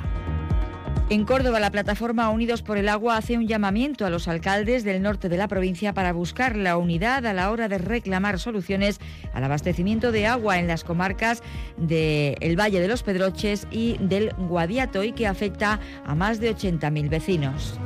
En 1.11 1.25
Córdoba, 1.25 1.59
la 1.59 1.71
plataforma 1.71 2.29
Unidos 2.29 2.61
por 2.61 2.77
el 2.77 2.87
Agua 2.87 3.17
hace 3.17 3.35
un 3.35 3.47
llamamiento 3.47 4.05
a 4.05 4.11
los 4.11 4.27
alcaldes 4.27 4.83
del 4.83 5.01
norte 5.01 5.27
de 5.27 5.37
la 5.37 5.47
provincia 5.47 5.91
para 5.91 6.13
buscar 6.13 6.55
la 6.55 6.77
unidad 6.77 7.25
a 7.25 7.33
la 7.33 7.49
hora 7.49 7.67
de 7.67 7.79
reclamar 7.79 8.37
soluciones 8.37 8.99
al 9.33 9.43
abastecimiento 9.43 10.11
de 10.11 10.27
agua 10.27 10.59
en 10.59 10.67
las 10.67 10.83
comarcas 10.83 11.41
del 11.77 12.59
Valle 12.59 12.79
de 12.79 12.87
los 12.87 13.01
Pedroches 13.01 13.65
y 13.71 13.97
del 13.97 14.35
Guadiato 14.37 15.03
y 15.03 15.13
que 15.13 15.25
afecta 15.25 15.79
a 16.05 16.13
más 16.13 16.39
de 16.39 16.55
80.000 16.55 17.09
vecinos. 17.09 17.79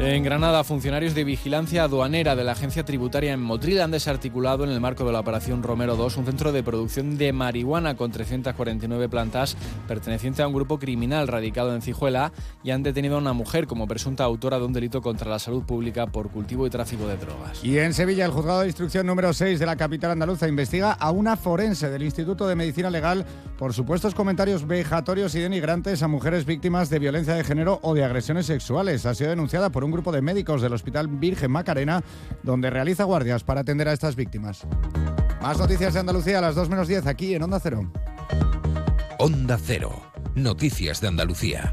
En 0.00 0.22
Granada, 0.22 0.62
funcionarios 0.62 1.16
de 1.16 1.24
vigilancia 1.24 1.82
aduanera 1.82 2.36
de 2.36 2.44
la 2.44 2.52
agencia 2.52 2.84
tributaria 2.84 3.32
en 3.32 3.42
Motril 3.42 3.80
han 3.80 3.90
desarticulado 3.90 4.62
en 4.62 4.70
el 4.70 4.80
marco 4.80 5.04
de 5.04 5.10
la 5.10 5.18
operación 5.18 5.60
Romero 5.64 5.96
2 5.96 6.18
un 6.18 6.24
centro 6.24 6.52
de 6.52 6.62
producción 6.62 7.18
de 7.18 7.32
marihuana 7.32 7.96
con 7.96 8.12
349 8.12 9.08
plantas 9.08 9.56
perteneciente 9.88 10.40
a 10.40 10.46
un 10.46 10.54
grupo 10.54 10.78
criminal 10.78 11.26
radicado 11.26 11.74
en 11.74 11.82
Cijuela 11.82 12.30
y 12.62 12.70
han 12.70 12.84
detenido 12.84 13.16
a 13.16 13.18
una 13.18 13.32
mujer 13.32 13.66
como 13.66 13.88
presunta 13.88 14.22
autora 14.22 14.60
de 14.60 14.66
un 14.66 14.72
delito 14.72 15.02
contra 15.02 15.28
la 15.28 15.40
salud 15.40 15.64
pública 15.64 16.06
por 16.06 16.30
cultivo 16.30 16.64
y 16.64 16.70
tráfico 16.70 17.08
de 17.08 17.16
drogas. 17.16 17.64
Y 17.64 17.76
en 17.78 17.92
Sevilla, 17.92 18.24
el 18.24 18.30
juzgado 18.30 18.60
de 18.60 18.68
instrucción 18.68 19.04
número 19.04 19.32
6 19.32 19.58
de 19.58 19.66
la 19.66 19.74
capital 19.74 20.12
andaluza 20.12 20.46
investiga 20.46 20.92
a 20.92 21.10
una 21.10 21.36
forense 21.36 21.90
del 21.90 22.04
Instituto 22.04 22.46
de 22.46 22.54
Medicina 22.54 22.88
Legal 22.88 23.26
por 23.58 23.74
supuestos 23.74 24.14
comentarios 24.14 24.64
vejatorios 24.64 25.34
y 25.34 25.40
denigrantes 25.40 26.04
a 26.04 26.08
mujeres 26.08 26.46
víctimas 26.46 26.88
de 26.88 27.00
violencia 27.00 27.34
de 27.34 27.42
género 27.42 27.80
o 27.82 27.94
de 27.94 28.04
agresiones 28.04 28.46
sexuales. 28.46 29.04
Ha 29.04 29.16
sido 29.16 29.30
denunciada 29.30 29.70
por 29.70 29.82
un 29.82 29.87
grupo 29.90 30.12
de 30.12 30.22
médicos 30.22 30.62
del 30.62 30.72
Hospital 30.72 31.08
Virgen 31.08 31.50
Macarena, 31.50 32.02
donde 32.42 32.70
realiza 32.70 33.04
guardias 33.04 33.44
para 33.44 33.60
atender 33.60 33.88
a 33.88 33.92
estas 33.92 34.16
víctimas. 34.16 34.66
Más 35.42 35.58
noticias 35.58 35.94
de 35.94 36.00
Andalucía 36.00 36.38
a 36.38 36.42
las 36.42 36.54
2 36.54 36.68
menos 36.68 36.88
10 36.88 37.06
aquí 37.06 37.34
en 37.34 37.42
Onda 37.42 37.60
Cero. 37.60 37.90
Onda 39.18 39.58
Cero. 39.60 40.02
Noticias 40.34 41.00
de 41.00 41.08
Andalucía. 41.08 41.72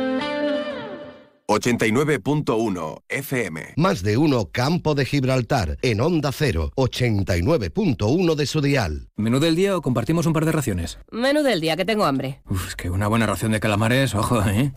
89.1 1.51 3.01
FM. 3.09 3.73
Más 3.75 4.03
de 4.03 4.15
uno 4.15 4.49
Campo 4.53 4.95
de 4.95 5.03
Gibraltar 5.03 5.77
en 5.81 5.99
Onda 5.99 6.31
0, 6.31 6.71
89.1 6.75 8.35
de 8.35 8.45
su 8.45 8.61
dial. 8.61 9.09
¿Menú 9.17 9.39
del 9.39 9.57
día 9.57 9.75
o 9.75 9.81
compartimos 9.81 10.25
un 10.25 10.31
par 10.31 10.45
de 10.45 10.53
raciones? 10.53 10.97
Menú 11.11 11.43
del 11.43 11.59
día, 11.59 11.75
que 11.75 11.83
tengo 11.83 12.05
hambre. 12.05 12.41
Uf, 12.49 12.69
es 12.69 12.75
que 12.77 12.89
una 12.89 13.07
buena 13.07 13.25
ración 13.25 13.51
de 13.51 13.59
calamares, 13.59 14.15
ojo, 14.15 14.41
¿eh? 14.43 14.71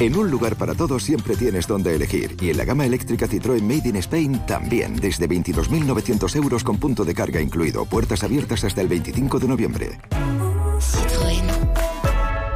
En 0.00 0.16
un 0.16 0.30
lugar 0.30 0.56
para 0.56 0.74
todos 0.74 1.02
siempre 1.02 1.34
tienes 1.34 1.66
donde 1.66 1.94
elegir. 1.94 2.36
Y 2.40 2.50
en 2.50 2.58
la 2.58 2.66
gama 2.66 2.84
eléctrica 2.84 3.26
Citroën 3.26 3.62
Made 3.62 3.88
in 3.88 3.96
Spain 3.96 4.46
también. 4.46 4.96
Desde 4.96 5.26
22.900 5.26 6.36
euros 6.36 6.62
con 6.62 6.76
punto 6.76 7.06
de 7.06 7.14
carga 7.14 7.40
incluido. 7.40 7.86
Puertas 7.86 8.22
abiertas 8.22 8.64
hasta 8.64 8.82
el 8.82 8.88
25 8.88 9.38
de 9.38 9.48
noviembre. 9.48 9.98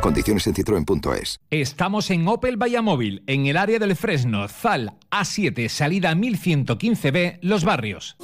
Condiciones 0.03 0.48
en 0.48 0.55
citroen.es. 0.55 1.40
Estamos 1.48 2.11
en 2.11 2.26
Opel 2.26 2.61
Vallamóvil, 2.61 3.22
en 3.28 3.46
el 3.46 3.57
área 3.57 3.78
del 3.78 3.94
Fresno, 3.94 4.48
Zal, 4.48 4.94
A7, 5.12 5.68
salida 5.68 6.12
1115B, 6.16 7.38
Los 7.40 7.64
Barrios. 7.64 8.16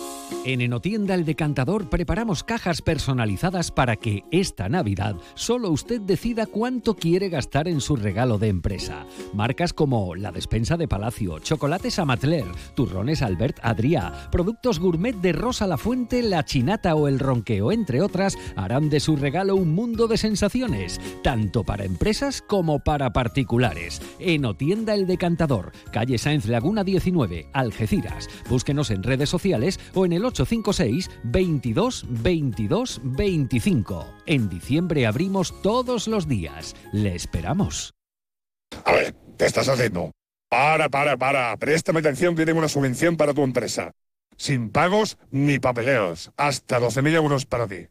En 0.45 0.61
Enotienda 0.61 1.15
El 1.15 1.25
Decantador 1.25 1.89
preparamos 1.89 2.43
cajas 2.43 2.83
personalizadas 2.83 3.71
para 3.71 3.97
que 3.97 4.25
esta 4.31 4.69
Navidad 4.69 5.17
solo 5.35 5.71
usted 5.71 6.01
decida 6.01 6.47
cuánto 6.47 6.97
quiere 6.97 7.29
gastar 7.29 7.69
en 7.69 7.81
su 7.81 7.97
regalo 7.97 8.39
de 8.39 8.49
empresa. 8.49 9.07
Marcas 9.33 9.73
como 9.73 10.15
la 10.15 10.33
despensa 10.33 10.77
de 10.77 10.89
Palacio, 10.89 11.39
chocolates 11.39 11.99
Amatler, 11.99 12.47
turrones 12.75 13.23
Albert 13.23 13.59
Adrià, 13.63 14.31
productos 14.31 14.81
gourmet 14.81 15.15
de 15.15 15.33
Rosa 15.33 15.67
La 15.67 15.79
Fuente, 15.79 16.23
La 16.23 16.45
Chinata 16.45 16.95
o 16.95 17.09
El 17.09 17.19
Ronqueo, 17.19 17.73
entre 17.73 18.03
otras, 18.03 18.37
harán 18.57 18.91
de 18.91 19.01
su 19.01 19.17
regalo 19.17 19.55
un 19.57 19.75
mundo 19.75 20.09
de 20.09 20.19
sensaciones, 20.19 21.01
tanto 21.23 21.65
para 21.69 21.85
empresas 21.85 22.41
como 22.41 22.79
para 22.81 23.13
particulares. 23.13 24.01
Enotienda 24.19 24.95
El 24.95 25.07
Decantador, 25.07 25.73
calle 25.93 26.17
Sáenz 26.17 26.47
Laguna 26.47 26.83
19, 26.83 27.51
Algeciras. 27.53 28.27
Búsquenos 28.49 28.91
en 28.91 29.03
redes 29.03 29.29
sociales 29.29 29.79
o 29.93 30.07
en 30.07 30.15
el 30.15 30.25
856 30.25 31.11
22 31.25 32.07
22 32.09 33.01
25. 33.05 34.07
En 34.25 34.49
diciembre 34.49 35.07
abrimos 35.07 35.61
todos 35.61 36.09
los 36.09 36.27
días. 36.27 36.75
Le 36.91 37.15
esperamos. 37.15 37.93
A 38.87 38.93
ver, 38.93 39.15
¿qué 39.39 39.45
estás 39.45 39.69
haciendo? 39.69 40.13
Para, 40.49 40.89
para, 40.89 41.19
para. 41.19 41.55
Préstame 41.59 42.01
atención 42.01 42.35
que 42.35 42.47
tengo 42.47 42.61
una 42.61 42.69
subvención 42.69 43.19
para 43.19 43.35
tu 43.35 43.43
empresa. 43.43 43.93
Sin 44.39 44.71
pagos 44.71 45.19
ni 45.31 45.59
papeleos. 45.59 46.33
Hasta 46.39 46.81
12.000 46.81 47.15
euros 47.15 47.45
para 47.45 47.69
ti. 47.69 47.89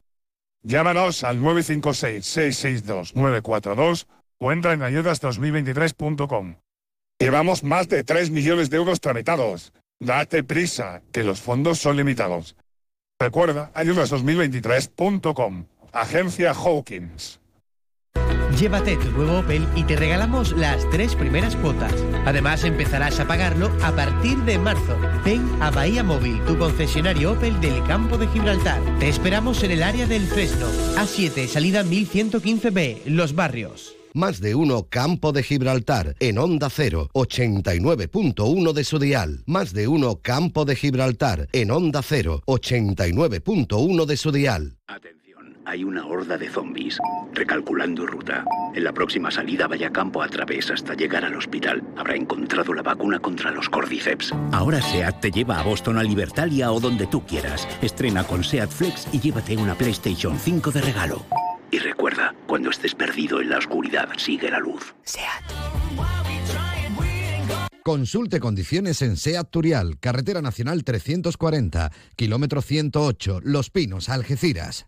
Llámanos 0.64 1.24
al 1.24 1.40
956-662-942 1.40 4.08
o 4.40 4.52
entra 4.52 4.74
en 4.74 4.82
ayudas2023.com. 4.82 6.56
Llevamos 7.20 7.64
más 7.64 7.90
de 7.90 8.04
3 8.04 8.30
millones 8.30 8.70
de 8.70 8.78
euros 8.78 9.02
tramitados. 9.02 9.74
Date 10.00 10.44
prisa, 10.44 11.02
que 11.12 11.24
los 11.24 11.42
fondos 11.42 11.80
son 11.80 11.98
limitados. 11.98 12.56
Recuerda, 13.20 13.72
ayudas2023.com. 13.74 15.66
Agencia 15.92 16.52
Hawkins. 16.52 17.40
Llévate 18.60 18.98
tu 18.98 19.12
nuevo 19.12 19.40
Opel 19.40 19.68
y 19.76 19.84
te 19.84 19.96
regalamos 19.96 20.52
las 20.58 20.90
tres 20.90 21.14
primeras 21.14 21.56
cuotas. 21.56 21.94
Además, 22.26 22.64
empezarás 22.64 23.20
a 23.20 23.28
pagarlo 23.28 23.70
a 23.84 23.92
partir 23.92 24.36
de 24.46 24.58
marzo. 24.58 24.98
Ven 25.24 25.48
a 25.62 25.70
Bahía 25.70 26.04
Móvil, 26.04 26.44
tu 26.46 26.58
concesionario 26.58 27.34
Opel 27.34 27.62
del 27.62 27.84
campo 27.84 28.18
de 28.18 28.28
Gibraltar. 28.28 28.82
Te 28.98 29.10
esperamos 29.10 29.62
en 29.62 29.72
el 29.72 29.84
área 29.84 30.08
del 30.08 30.26
Fresno. 30.26 30.66
A7, 30.96 31.46
salida 31.46 31.84
1115B, 31.84 33.04
Los 33.06 33.36
Barrios. 33.36 33.94
Más 34.16 34.42
de 34.42 34.56
uno 34.56 34.88
Campo 34.90 35.32
de 35.34 35.44
Gibraltar 35.44 36.16
en 36.20 36.40
Onda 36.40 36.72
0, 36.72 37.12
89.1 37.14 38.74
de 38.74 38.84
su 38.84 38.98
dial. 38.98 39.44
Más 39.46 39.72
de 39.74 39.88
uno 39.88 40.20
Campo 40.24 40.66
de 40.66 40.76
Gibraltar 40.76 41.48
en 41.52 41.70
Onda 41.70 42.02
0, 42.02 42.42
89.1 42.48 44.06
de 44.06 44.18
su 44.18 44.32
dial. 44.32 44.78
Atención, 44.88 45.17
hay 45.68 45.84
una 45.84 46.06
horda 46.06 46.38
de 46.38 46.50
zombies. 46.50 46.98
Recalculando 47.34 48.06
ruta. 48.06 48.46
En 48.74 48.84
la 48.84 48.94
próxima 48.94 49.30
salida 49.30 49.68
vaya 49.68 49.92
campo 49.92 50.24
a 50.24 50.30
través 50.30 50.72
hasta 50.72 50.94
llegar 50.94 51.26
al 51.26 51.36
hospital. 51.36 51.84
Habrá 51.98 52.16
encontrado 52.16 52.74
la 52.74 52.82
vacuna 52.82 53.20
contra 53.20 53.52
los 53.52 53.70
cordyceps. 53.70 54.34
Ahora 54.54 54.82
SEAT 54.82 55.20
te 55.20 55.32
lleva 55.32 55.60
a 55.60 55.64
Boston, 55.64 55.98
a 55.98 56.04
Libertalia 56.04 56.72
o 56.72 56.80
donde 56.80 57.06
tú 57.08 57.26
quieras. 57.26 57.68
Estrena 57.82 58.24
con 58.24 58.44
SEAT 58.44 58.72
Flex 58.72 59.08
y 59.12 59.20
llévate 59.20 59.58
una 59.58 59.76
PlayStation 59.76 60.40
5 60.40 60.72
de 60.72 60.82
regalo. 60.82 61.26
Y 61.70 61.80
recuerda, 61.80 62.34
cuando 62.48 62.70
estés 62.70 62.96
perdido 62.96 63.42
en 63.42 63.50
la 63.50 63.58
oscuridad, 63.58 64.08
sigue 64.16 64.50
la 64.50 64.60
luz. 64.60 64.96
Consulte 67.84 68.40
condiciones 68.40 69.02
en 69.02 69.18
SEAT 69.18 69.50
Turial, 69.50 70.00
Carretera 70.00 70.42
Nacional 70.42 70.86
340, 70.86 71.92
kilómetro 72.16 72.62
108, 72.62 73.42
Los 73.44 73.70
Pinos, 73.70 74.08
Algeciras. 74.08 74.88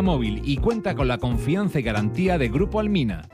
móvil 0.01 0.41
y 0.43 0.57
cuenta 0.57 0.95
con 0.95 1.07
la 1.07 1.17
confianza 1.17 1.79
y 1.79 1.83
garantía 1.83 2.37
de 2.37 2.49
Grupo 2.49 2.79
Almina. 2.79 3.27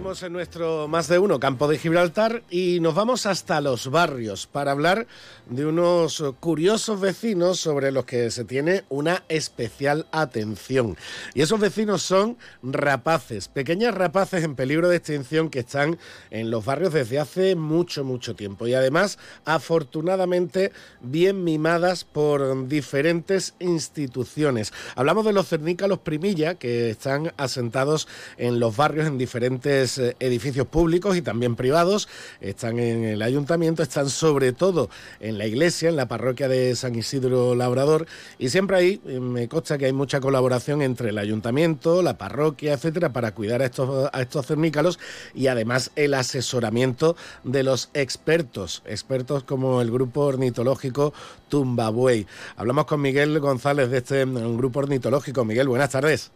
Seguimos 0.00 0.22
en 0.22 0.32
nuestro 0.32 0.88
más 0.88 1.08
de 1.08 1.18
uno 1.18 1.38
campo 1.38 1.68
de 1.68 1.76
Gibraltar 1.76 2.42
y 2.48 2.80
nos 2.80 2.94
vamos 2.94 3.26
hasta 3.26 3.60
los 3.60 3.90
barrios 3.90 4.46
para 4.46 4.70
hablar 4.70 5.06
de 5.50 5.66
unos 5.66 6.24
curiosos 6.40 6.98
vecinos 6.98 7.60
sobre 7.60 7.92
los 7.92 8.06
que 8.06 8.30
se 8.30 8.46
tiene 8.46 8.84
una 8.88 9.24
especial 9.28 10.06
atención. 10.10 10.96
Y 11.34 11.42
esos 11.42 11.60
vecinos 11.60 12.00
son 12.00 12.38
rapaces, 12.62 13.48
pequeñas 13.48 13.94
rapaces 13.94 14.42
en 14.42 14.54
peligro 14.54 14.88
de 14.88 14.96
extinción 14.96 15.50
que 15.50 15.58
están 15.58 15.98
en 16.30 16.50
los 16.50 16.64
barrios 16.64 16.94
desde 16.94 17.18
hace 17.18 17.54
mucho, 17.54 18.02
mucho 18.02 18.34
tiempo. 18.34 18.66
Y 18.66 18.72
además, 18.72 19.18
afortunadamente, 19.44 20.72
bien 21.02 21.44
mimadas 21.44 22.04
por 22.04 22.68
diferentes 22.68 23.52
instituciones. 23.58 24.72
Hablamos 24.96 25.26
de 25.26 25.34
los 25.34 25.46
cernícalos 25.46 25.98
Primilla, 25.98 26.54
que 26.54 26.88
están 26.88 27.34
asentados 27.36 28.08
en 28.38 28.60
los 28.60 28.74
barrios 28.74 29.06
en 29.06 29.18
diferentes 29.18 29.89
eh, 29.98 30.16
edificios 30.20 30.66
públicos 30.66 31.16
y 31.16 31.22
también 31.22 31.56
privados. 31.56 32.08
Están 32.40 32.78
en 32.78 33.04
el 33.04 33.22
ayuntamiento, 33.22 33.82
están 33.82 34.08
sobre 34.08 34.52
todo 34.52 34.90
en 35.20 35.38
la 35.38 35.46
iglesia, 35.46 35.88
en 35.88 35.96
la 35.96 36.08
parroquia 36.08 36.48
de 36.48 36.74
San 36.76 36.94
Isidro 36.94 37.54
Labrador, 37.54 38.06
y 38.38 38.48
siempre 38.48 38.76
ahí 38.76 39.00
eh, 39.06 39.20
me 39.20 39.48
consta 39.48 39.78
que 39.78 39.86
hay 39.86 39.92
mucha 39.92 40.20
colaboración 40.20 40.82
entre 40.82 41.10
el 41.10 41.18
ayuntamiento, 41.18 42.02
la 42.02 42.18
parroquia, 42.18 42.74
etcétera, 42.74 43.12
para 43.12 43.34
cuidar 43.34 43.62
a 43.62 43.66
estos, 43.66 44.10
a 44.12 44.20
estos 44.20 44.46
cernícalos 44.46 44.98
y 45.34 45.46
además 45.46 45.90
el 45.96 46.14
asesoramiento 46.14 47.16
de 47.44 47.62
los 47.62 47.90
expertos, 47.94 48.82
expertos 48.86 49.44
como 49.44 49.80
el 49.80 49.90
grupo 49.90 50.22
ornitológico 50.22 51.12
Tumbabuey. 51.48 52.26
Hablamos 52.56 52.86
con 52.86 53.00
Miguel 53.00 53.38
González 53.40 53.90
de 53.90 53.98
este 53.98 54.24
mm, 54.24 54.56
grupo 54.56 54.80
ornitológico. 54.80 55.44
Miguel, 55.44 55.68
buenas 55.68 55.90
tardes. 55.90 56.30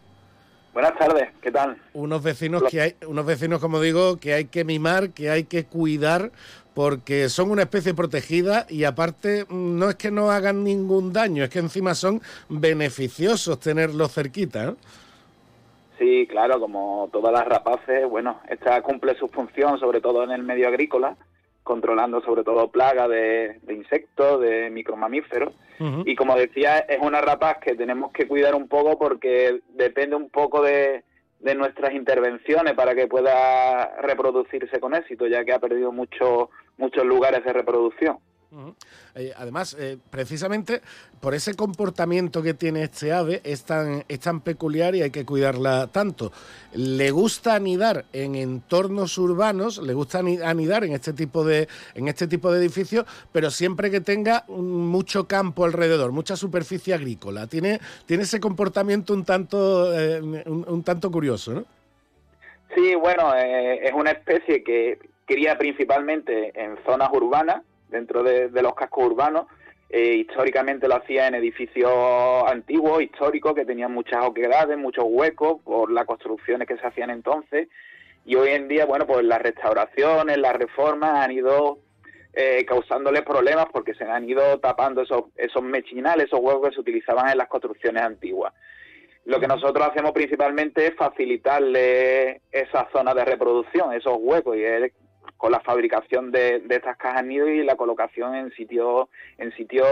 Buenas 0.75 0.97
tardes, 0.97 1.29
¿qué 1.41 1.53
tal? 1.53 1.77
Unos 1.93 2.21
vecinos 2.21 2.63
que 2.69 2.81
hay, 2.81 2.95
unos 3.07 3.25
vecinos, 3.25 3.61
como 3.61 3.79
digo, 3.79 4.17
que 4.17 4.33
hay 4.33 4.45
que 4.47 4.65
mimar, 4.65 5.11
que 5.11 5.29
hay 5.29 5.45
que 5.45 5.63
cuidar 5.63 6.31
porque 6.73 7.29
son 7.29 7.49
una 7.49 7.61
especie 7.61 7.93
protegida 7.93 8.65
y 8.67 8.83
aparte 8.83 9.45
mm, 9.47 9.79
no 9.79 9.89
es 9.89 9.95
que 9.95 10.11
no 10.11 10.31
hagan 10.31 10.65
ningún 10.65 11.13
daño, 11.13 11.45
es 11.45 11.49
que 11.49 11.59
encima 11.59 11.95
son 11.95 12.21
beneficiosos 12.49 13.57
tenerlos 13.61 14.13
cerquita. 14.13 14.65
¿no? 14.65 14.75
Sí, 15.97 16.27
claro, 16.27 16.59
como 16.59 17.07
todas 17.13 17.31
las 17.31 17.45
rapaces, 17.45 18.05
bueno, 18.09 18.41
esta 18.49 18.81
cumple 18.81 19.15
su 19.15 19.29
función 19.29 19.79
sobre 19.79 20.01
todo 20.01 20.25
en 20.25 20.31
el 20.31 20.43
medio 20.43 20.67
agrícola, 20.67 21.15
controlando 21.65 22.21
sobre 22.21 22.43
todo 22.43 22.69
plagas 22.69 23.09
de, 23.09 23.59
insectos, 23.69 24.39
de 24.39 24.69
micromamíferos. 24.69 25.51
Y 26.05 26.15
como 26.15 26.37
decía, 26.37 26.77
es 26.77 26.99
una 27.01 27.19
rapaz 27.19 27.57
que 27.57 27.75
tenemos 27.75 28.11
que 28.13 28.27
cuidar 28.27 28.55
un 28.55 28.69
poco 28.69 28.97
porque 28.97 29.59
depende 29.73 30.15
un 30.15 30.29
poco 30.29 30.61
de, 30.61 31.03
de 31.39 31.55
nuestras 31.55 31.93
intervenciones 31.93 32.75
para 32.75 32.93
que 32.93 33.07
pueda 33.07 33.99
reproducirse 33.99 34.79
con 34.79 34.93
éxito, 34.95 35.27
ya 35.27 35.43
que 35.43 35.53
ha 35.53 35.59
perdido 35.59 35.91
mucho, 35.91 36.51
muchos 36.77 37.03
lugares 37.03 37.43
de 37.43 37.51
reproducción. 37.51 38.19
Eh, 39.15 39.33
además, 39.35 39.75
eh, 39.79 39.97
precisamente 40.09 40.81
por 41.19 41.33
ese 41.33 41.55
comportamiento 41.55 42.41
que 42.41 42.53
tiene 42.53 42.83
este 42.83 43.11
ave 43.11 43.41
es 43.43 43.63
tan, 43.63 44.03
es 44.07 44.19
tan 44.19 44.41
peculiar 44.41 44.95
y 44.95 45.01
hay 45.01 45.11
que 45.11 45.25
cuidarla 45.25 45.87
tanto. 45.87 46.31
Le 46.73 47.11
gusta 47.11 47.55
anidar 47.55 48.05
en 48.13 48.35
entornos 48.35 49.17
urbanos, 49.17 49.81
le 49.81 49.93
gusta 49.93 50.19
anidar 50.19 50.83
en 50.83 50.93
este 50.93 51.13
tipo 51.13 51.43
de, 51.43 51.67
en 51.95 52.07
este 52.07 52.27
tipo 52.27 52.51
de 52.51 52.59
edificios, 52.59 53.05
pero 53.31 53.49
siempre 53.49 53.89
que 53.91 54.01
tenga 54.01 54.45
mucho 54.47 55.27
campo 55.27 55.65
alrededor, 55.65 56.11
mucha 56.11 56.35
superficie 56.35 56.93
agrícola. 56.93 57.47
Tiene, 57.47 57.79
tiene 58.05 58.23
ese 58.23 58.39
comportamiento 58.39 59.13
un 59.13 59.25
tanto, 59.25 59.93
eh, 59.97 60.21
un, 60.21 60.83
tanto 60.83 61.11
curioso, 61.11 61.53
¿no? 61.53 61.65
Sí, 62.75 62.93
bueno, 62.95 63.33
es 63.35 63.93
una 63.93 64.11
especie 64.11 64.61
que 64.61 64.99
cría 65.25 65.57
principalmente 65.57 66.51
en 66.61 66.77
zonas 66.85 67.09
urbanas, 67.13 67.61
dentro 67.89 68.23
de, 68.23 68.49
los 68.61 68.75
cascos 68.75 69.05
urbanos. 69.05 69.47
Eh, 69.89 70.15
históricamente 70.15 70.87
lo 70.87 70.95
hacía 70.95 71.27
en 71.27 71.35
edificios 71.35 71.91
antiguos, 72.47 73.01
históricos, 73.01 73.53
que 73.53 73.65
tenían 73.65 73.93
muchas 73.93 74.25
oquedades, 74.25 74.77
muchos 74.77 75.05
huecos 75.07 75.61
por 75.63 75.91
las 75.91 76.05
construcciones 76.05 76.67
que 76.67 76.77
se 76.77 76.85
hacían 76.85 77.11
entonces. 77.11 77.69
Y 78.25 78.35
hoy 78.35 78.49
en 78.49 78.67
día, 78.67 78.85
bueno, 78.85 79.05
pues 79.05 79.23
las 79.23 79.41
restauraciones, 79.41 80.37
las 80.37 80.55
reformas 80.55 81.19
han 81.19 81.31
ido 81.31 81.79
eh, 82.33 82.65
causándoles 82.65 83.21
problemas 83.21 83.67
porque 83.71 83.93
se 83.93 84.03
han 84.03 84.27
ido 84.27 84.59
tapando 84.59 85.03
esos, 85.03 85.25
esos 85.35 85.63
mechinales, 85.63 86.25
esos 86.25 86.41
huecos 86.41 86.69
que 86.69 86.75
se 86.75 86.81
utilizaban 86.81 87.29
en 87.29 87.37
las 87.37 87.47
construcciones 87.47 88.03
antiguas. 88.03 88.53
Lo 89.25 89.39
que 89.39 89.47
nosotros 89.47 89.87
hacemos 89.87 90.11
principalmente 90.11 90.85
es 90.85 90.95
facilitarle 90.95 92.41
esa 92.51 92.87
zona 92.91 93.13
de 93.13 93.25
reproducción, 93.25 93.93
esos 93.93 94.17
huecos, 94.19 94.57
y 94.57 94.63
es 94.63 94.91
con 95.45 95.51
la 95.51 95.59
fabricación 95.59 96.31
de, 96.31 96.63
estas 96.71 96.97
cajas 96.97 97.23
nido 97.23 97.47
y 97.47 97.63
la 97.63 97.75
colocación 97.75 98.33
en 98.33 98.51
sitios 98.53 99.09
en 99.37 99.51
sitios 99.51 99.87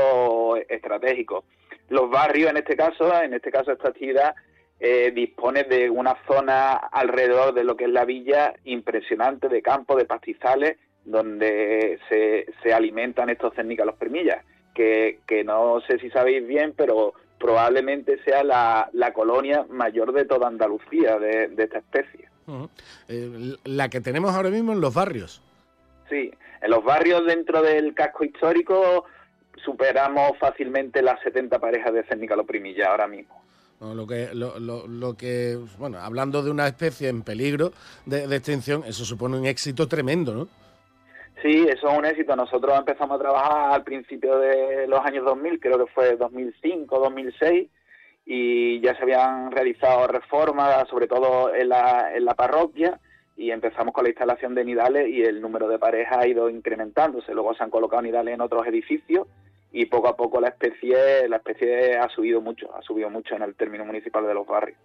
estratégicos. 0.67 1.45
Los 1.89 2.09
barrios, 2.09 2.49
en 2.49 2.57
este 2.57 2.75
caso, 2.75 3.21
en 3.21 3.35
este 3.35 3.51
caso 3.51 3.71
esta 3.71 3.89
actividad 3.89 4.33
eh, 4.79 5.11
dispone 5.13 5.63
de 5.65 5.91
una 5.91 6.17
zona 6.25 6.73
alrededor 6.73 7.53
de 7.53 7.63
lo 7.65 7.77
que 7.77 7.83
es 7.83 7.91
la 7.91 8.03
villa 8.03 8.55
impresionante 8.63 9.47
de 9.47 9.61
campos, 9.61 9.97
de 9.97 10.05
pastizales, 10.05 10.77
donde 11.05 11.99
se, 12.09 12.47
se 12.63 12.73
alimentan 12.73 13.29
estos 13.29 13.53
los 13.55 13.95
permillas, 13.97 14.43
que, 14.73 15.19
que 15.27 15.43
no 15.43 15.81
sé 15.81 15.99
si 15.99 16.09
sabéis 16.09 16.47
bien, 16.47 16.73
pero 16.75 17.13
probablemente 17.39 18.17
sea 18.23 18.43
la, 18.43 18.89
la 18.91 19.13
colonia 19.13 19.67
mayor 19.69 20.13
de 20.13 20.25
toda 20.25 20.47
Andalucía 20.47 21.19
de 21.19 21.53
esta 21.59 21.77
especie. 21.77 22.32
Eh, 23.07 23.55
la 23.65 23.89
que 23.89 24.01
tenemos 24.01 24.33
ahora 24.35 24.49
mismo 24.49 24.73
en 24.73 24.81
los 24.81 24.93
barrios. 24.93 25.41
Sí, 26.09 26.31
en 26.61 26.69
los 26.71 26.83
barrios 26.83 27.25
dentro 27.25 27.61
del 27.61 27.93
casco 27.93 28.23
histórico 28.23 29.05
superamos 29.63 30.37
fácilmente 30.39 31.01
las 31.01 31.21
70 31.21 31.59
parejas 31.59 31.93
de 31.93 32.03
primilla 32.45 32.87
ahora 32.91 33.07
mismo. 33.07 33.41
lo 33.79 34.07
que, 34.07 34.29
lo, 34.33 34.59
lo, 34.59 35.13
que, 35.15 35.57
bueno, 35.77 35.99
hablando 35.99 36.41
de 36.41 36.51
una 36.51 36.67
especie 36.67 37.09
en 37.09 37.21
peligro 37.21 37.71
de, 38.05 38.23
extinción, 38.35 38.83
eso 38.85 39.05
supone 39.05 39.37
un 39.37 39.45
éxito 39.45 39.87
tremendo, 39.87 40.33
¿no? 40.33 40.47
Sí, 41.41 41.65
eso 41.67 41.89
es 41.89 41.97
un 41.97 42.05
éxito. 42.05 42.35
Nosotros 42.35 42.77
empezamos 42.77 43.19
a 43.19 43.21
trabajar 43.21 43.73
al 43.73 43.83
principio 43.83 44.37
de 44.37 44.87
los 44.87 45.01
años 45.01 45.25
2000, 45.25 45.59
creo 45.59 45.85
que 45.85 45.91
fue 45.91 46.15
2005, 46.15 46.99
2006, 46.99 47.69
y 48.25 48.79
ya 48.81 48.95
se 48.95 49.03
habían 49.03 49.51
realizado 49.51 50.07
reformas, 50.07 50.87
sobre 50.89 51.07
todo 51.07 51.53
en 51.53 51.69
la, 51.69 52.11
en 52.15 52.25
la 52.25 52.35
parroquia, 52.35 52.99
y 53.35 53.51
empezamos 53.51 53.93
con 53.93 54.03
la 54.03 54.09
instalación 54.09 54.55
de 54.55 54.63
nidales 54.63 55.09
y 55.09 55.23
el 55.23 55.41
número 55.41 55.67
de 55.67 55.79
parejas 55.79 56.17
ha 56.19 56.27
ido 56.27 56.49
incrementándose. 56.49 57.33
Luego 57.33 57.53
se 57.55 57.63
han 57.63 57.69
colocado 57.69 58.01
nidales 58.01 58.35
en 58.35 58.41
otros 58.41 58.65
edificios 58.67 59.27
y 59.71 59.87
poco 59.87 60.07
a 60.07 60.15
poco 60.15 60.39
la 60.39 60.49
especie 60.49 61.27
la 61.27 61.37
especie 61.37 61.97
ha 61.97 62.07
subido 62.09 62.39
mucho, 62.41 62.73
ha 62.75 62.81
subido 62.83 63.09
mucho 63.09 63.35
en 63.35 63.41
el 63.41 63.55
término 63.55 63.83
municipal 63.83 64.25
de 64.25 64.33
los 64.35 64.45
barrios. 64.45 64.77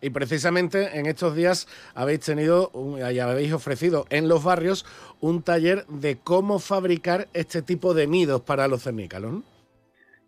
Y 0.00 0.10
precisamente 0.10 0.98
en 0.98 1.04
estos 1.06 1.36
días 1.36 1.68
habéis 1.94 2.20
tenido 2.20 2.70
y 2.96 3.18
habéis 3.18 3.52
ofrecido 3.52 4.06
en 4.08 4.28
los 4.28 4.42
barrios 4.42 4.86
un 5.20 5.42
taller 5.42 5.84
de 5.88 6.16
cómo 6.16 6.58
fabricar 6.58 7.28
este 7.34 7.60
tipo 7.60 7.92
de 7.92 8.06
nidos 8.06 8.40
para 8.40 8.66
los 8.66 8.82
cernícalos. 8.82 9.42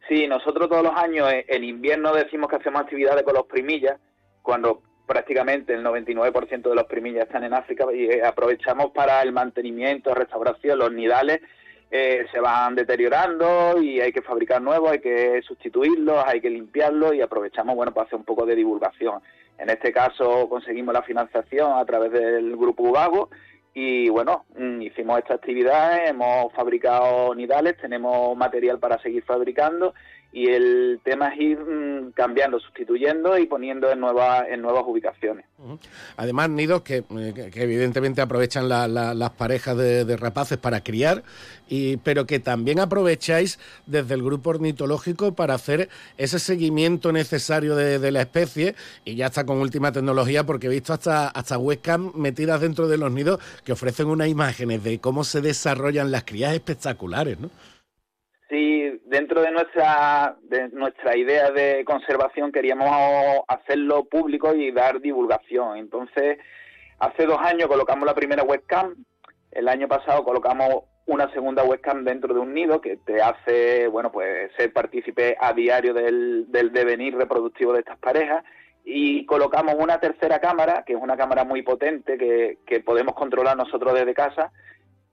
Sí, 0.09 0.29
nosotros 0.29 0.69
todos 0.69 0.85
los 0.85 0.95
años 0.95 1.29
en 1.33 1.65
invierno 1.65 2.13
decimos 2.13 2.49
que 2.49 2.57
hacemos 2.57 2.83
actividades 2.83 3.25
con 3.25 3.35
los 3.35 3.47
primillas, 3.47 3.99
cuando 4.43 4.83
prácticamente 5.07 5.75
el 5.75 5.85
99% 5.85 6.69
de 6.69 6.75
los 6.75 6.85
primillas 6.85 7.27
están 7.27 7.45
en 7.45 7.55
África 7.55 7.85
y 7.93 8.07
eh, 8.07 8.25
aprovechamos 8.25 8.91
para 8.93 9.23
el 9.23 9.33
mantenimiento, 9.33 10.15
restauración, 10.15 10.79
los 10.79 10.93
nidales 10.93 11.41
eh, 11.91 12.27
se 12.33 12.41
van 12.41 12.75
deteriorando 12.75 13.81
y 13.81 14.01
hay 14.01 14.13
que 14.13 14.23
fabricar 14.23 14.61
nuevos, 14.61 14.91
hay 14.91 15.01
que 15.01 15.41
sustituirlos, 15.43 16.25
hay 16.27 16.41
que 16.41 16.51
limpiarlos 16.51 17.15
y 17.15 17.21
aprovechamos 17.21 17.77
bueno 17.77 17.93
para 17.93 18.07
hacer 18.07 18.19
un 18.19 18.25
poco 18.25 18.45
de 18.45 18.57
divulgación. 18.57 19.21
En 19.59 19.71
este 19.71 19.93
caso 19.93 20.49
conseguimos 20.49 20.93
la 20.93 21.03
financiación 21.03 21.73
a 21.79 21.85
través 21.85 22.13
del 22.13 22.57
grupo 22.57 22.83
Ubago 22.83 23.31
y 23.79 24.09
bueno, 24.09 24.47
mm, 24.59 24.81
hicimos 24.81 25.19
esta 25.19 25.35
actividad, 25.35 26.09
hemos 26.09 26.51
fabricado 26.55 27.35
nidales, 27.35 27.77
tenemos 27.77 28.35
material 28.35 28.79
para 28.79 28.99
seguir 29.03 29.23
fabricando 29.23 29.93
y 30.33 30.49
el 30.49 31.01
tema 31.03 31.29
es 31.29 31.41
ir 31.41 31.59
mm, 31.59 32.13
cambiando, 32.13 32.61
sustituyendo 32.61 33.39
y 33.39 33.47
poniendo 33.47 33.91
en 33.91 34.01
nuevas 34.01 34.45
en 34.49 34.61
nuevas 34.61 34.85
ubicaciones. 34.87 35.47
Además, 36.17 36.51
nidos 36.51 36.83
que, 36.83 36.99
eh, 36.99 37.51
evidentemente 37.55 38.21
aprovechan 38.21 38.69
las 38.69 39.31
parejas 39.31 39.77
de, 39.77 40.17
rapaces 40.17 40.59
para 40.59 40.83
criar, 40.83 41.23
y, 41.69 41.97
pero 41.99 42.27
que 42.27 42.39
también 42.39 42.81
aprovecháis 42.81 43.59
desde 43.87 44.15
el 44.15 44.23
grupo 44.23 44.51
ornitológico 44.51 45.35
para 45.35 45.55
hacer 45.55 45.89
ese 46.19 46.39
seguimiento 46.39 47.13
necesario 47.13 47.75
de, 47.75 48.07
la 48.07 48.21
especie 48.21 48.75
y 49.05 49.17
ya 49.17 49.27
está 49.27 49.45
con 49.45 49.59
última 49.59 49.91
tecnología 49.91 50.45
porque 50.45 50.69
he 50.69 50.71
visto 50.71 50.93
hasta, 50.93 51.29
hasta 51.29 51.59
webcam 51.59 52.13
metidas 52.15 52.61
dentro 52.61 52.87
de 52.89 52.99
los 52.99 53.11
nidos 53.11 53.41
que 53.65 53.73
ofrecen 53.73 54.07
unas 54.07 54.29
imágenes 54.29 54.85
de 54.85 55.01
cómo 55.01 55.25
se 55.25 55.41
desarrollan 55.41 56.11
las 56.13 56.25
crías 56.25 56.55
espectaculares, 56.55 57.41
¿no? 57.41 57.51
Sí, 58.49 59.01
dentro 59.07 59.43
de 59.43 59.51
nuestra, 59.51 60.37
de 60.43 60.69
nuestra 60.69 61.17
idea 61.17 61.51
de 61.51 61.85
conservación 61.85 62.53
queríamos 62.53 63.43
hacerlo 63.49 64.05
público 64.05 64.55
y 64.55 64.71
dar 64.71 65.01
divulgación. 65.01 65.79
Entonces, 65.79 66.39
hace 67.01 67.27
dos 67.27 67.41
años 67.41 67.67
colocamos 67.67 68.07
la 68.07 68.15
primera 68.15 68.45
webcam, 68.45 68.95
el 69.51 69.69
año 69.69 69.89
pasado 69.89 70.23
colocamos 70.23 70.85
una 71.07 71.29
segunda 71.33 71.65
webcam 71.65 72.05
dentro 72.05 72.35
de 72.35 72.41
un 72.41 72.55
nido 72.55 72.81
que 72.81 72.99
te 72.99 73.21
hace, 73.21 73.89
bueno, 73.89 74.13
pues 74.13 74.51
ser 74.57 74.73
partícipe 74.73 75.37
a 75.41 75.53
diario 75.53 75.93
del, 75.93 76.45
del 76.49 76.73
devenir 76.73 77.17
reproductivo 77.17 77.73
de 77.73 77.81
estas 77.81 77.99
parejas 77.99 78.45
y 78.85 79.27
colocamos 79.27 79.75
una 79.77 79.99
tercera 79.99 80.39
cámara, 80.39 80.85
que 80.87 80.93
es 80.93 81.01
una 81.01 81.17
cámara 81.17 81.43
muy 81.43 81.63
potente 81.63 82.17
que, 82.17 82.59
que 82.65 82.79
podemos 82.79 83.17
controlar 83.17 83.57
nosotros 83.57 83.95
desde 83.95 84.15
casa, 84.15 84.53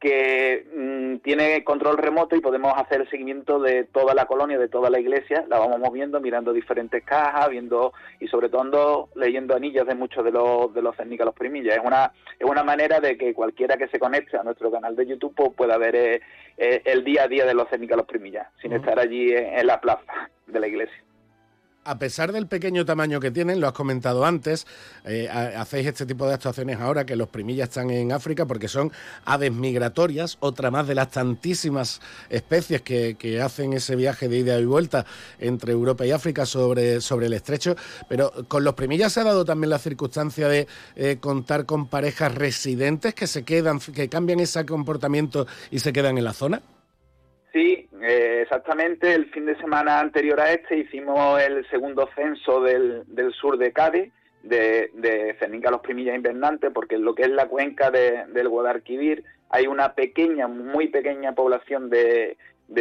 que 0.04 0.66
mm, 0.76 1.24
tiene 1.24 1.64
control 1.64 1.98
remoto 1.98 2.36
y 2.36 2.42
podemos 2.42 2.74
hacer 2.76 3.00
el 3.00 3.10
seguimiento 3.10 3.58
de 3.58 3.86
toda 3.86 4.14
la 4.14 4.26
colonia, 4.26 4.60
de 4.60 4.68
toda 4.68 4.90
la 4.90 5.00
iglesia, 5.00 5.46
la 5.48 5.60
vamos 5.60 5.80
moviendo, 5.80 6.20
mirando 6.20 6.52
diferentes 6.52 7.06
cajas, 7.06 7.48
viendo 7.50 7.94
y 8.20 8.28
sobre 8.28 8.50
todo 8.50 9.08
leyendo 9.16 9.56
anillos 9.56 9.88
de 9.88 9.96
muchos 9.96 10.26
de 10.26 10.32
los 10.32 10.74
de 10.74 10.82
los 10.82 10.94
los 10.98 11.36
primillas. 11.36 11.78
Es 11.78 11.84
una 11.86 12.12
es 12.38 12.46
una 12.46 12.66
manera 12.66 13.00
de 13.00 13.18
que 13.18 13.34
cualquiera 13.34 13.78
que 13.78 13.88
se 13.88 13.98
conecte 13.98 14.36
a 14.36 14.44
nuestro 14.44 14.70
canal 14.70 14.94
de 14.98 15.06
YouTube 15.06 15.34
pues, 15.36 15.52
pueda 15.56 15.78
ver 15.78 15.96
eh, 15.96 16.22
eh, 16.58 16.82
el 16.84 17.06
día 17.06 17.24
a 17.24 17.28
día 17.30 17.46
de 17.46 17.54
los 17.54 17.70
los 17.72 18.06
primillas, 18.06 18.48
sin 18.62 18.74
estar 18.74 19.00
allí 19.00 19.34
en 19.34 19.66
la 19.66 19.80
plaza 19.80 20.30
de 20.48 20.60
la 20.60 20.68
iglesia 20.68 21.02
a 21.86 22.00
pesar 22.00 22.32
del 22.32 22.48
pequeño 22.48 22.86
tamaño 22.86 23.20
que 23.20 23.32
tienen, 23.32 23.60
lo 23.60 23.68
has 23.68 23.74
comentado 23.74 24.26
antes, 24.26 24.66
eh, 25.06 25.30
hacéis 25.30 25.88
este 25.88 26.06
tipo 26.06 26.28
de 26.28 26.34
actuaciones 26.34 26.80
ahora 26.80 27.06
que 27.06 27.16
los 27.16 27.30
primillas 27.30 27.70
están 27.70 27.90
en 27.90 28.12
África 28.12 28.46
porque 28.46 28.68
son 28.68 28.92
aves 29.26 29.52
migratorias, 29.52 30.38
otra 30.40 30.72
más 30.72 30.88
de 30.88 30.96
las 30.96 31.12
tantísimas 31.12 32.02
especies 32.30 32.82
que, 32.82 33.14
hacen 33.44 33.74
ese 33.74 33.96
viaje 33.96 34.30
de 34.30 34.38
ida 34.38 34.60
y 34.60 34.66
vuelta 34.66 35.06
entre 35.40 35.74
Europa 35.74 36.06
y 36.06 36.12
África 36.12 36.46
sobre, 36.46 37.02
sobre 37.02 37.26
el 37.26 37.34
estrecho. 37.34 37.76
Pero 38.08 38.32
con 38.48 38.64
los 38.64 38.76
primillas 38.76 39.12
se 39.14 39.22
ha 39.22 39.24
dado 39.24 39.44
también 39.44 39.70
la 39.70 39.80
circunstancia 39.80 40.48
de 40.48 40.68
eh, 40.96 41.18
contar 41.20 41.66
con 41.66 41.88
parejas 41.88 42.36
residentes 42.36 43.16
que 43.16 43.28
se 43.28 43.44
quedan, 43.44 43.80
que 43.80 44.08
cambian 44.08 44.40
ese 44.40 44.66
comportamiento 44.66 45.48
y 45.72 45.80
se 45.80 45.92
quedan 45.92 46.18
en 46.18 46.24
la 46.24 46.34
zona. 46.34 46.62
Sí, 47.54 47.88
eh, 48.02 48.40
exactamente. 48.42 49.14
El 49.14 49.30
fin 49.30 49.46
de 49.46 49.56
semana 49.58 50.00
anterior 50.00 50.40
a 50.40 50.52
este 50.52 50.80
hicimos 50.80 51.40
el 51.40 51.70
segundo 51.70 52.10
censo 52.16 52.62
del, 52.62 53.06
sur 53.40 53.60
de 53.60 53.72
Cádiz, 53.72 54.12
de, 54.42 54.90
de 54.96 55.36
Cernica 55.40 55.80
Primillas 55.80 56.16
Invernantes, 56.16 56.72
porque 56.74 56.96
en 56.96 57.06
lo 57.06 57.14
que 57.14 57.22
es 57.22 57.30
la 57.30 57.48
cuenca 57.48 57.92
del 57.92 58.50
Guadalquivir 58.50 59.24
hay 59.50 59.68
una 59.68 59.94
pequeña, 59.94 60.48
muy 60.48 60.88
pequeña 60.88 61.36
población 61.36 61.92
de, 61.92 62.38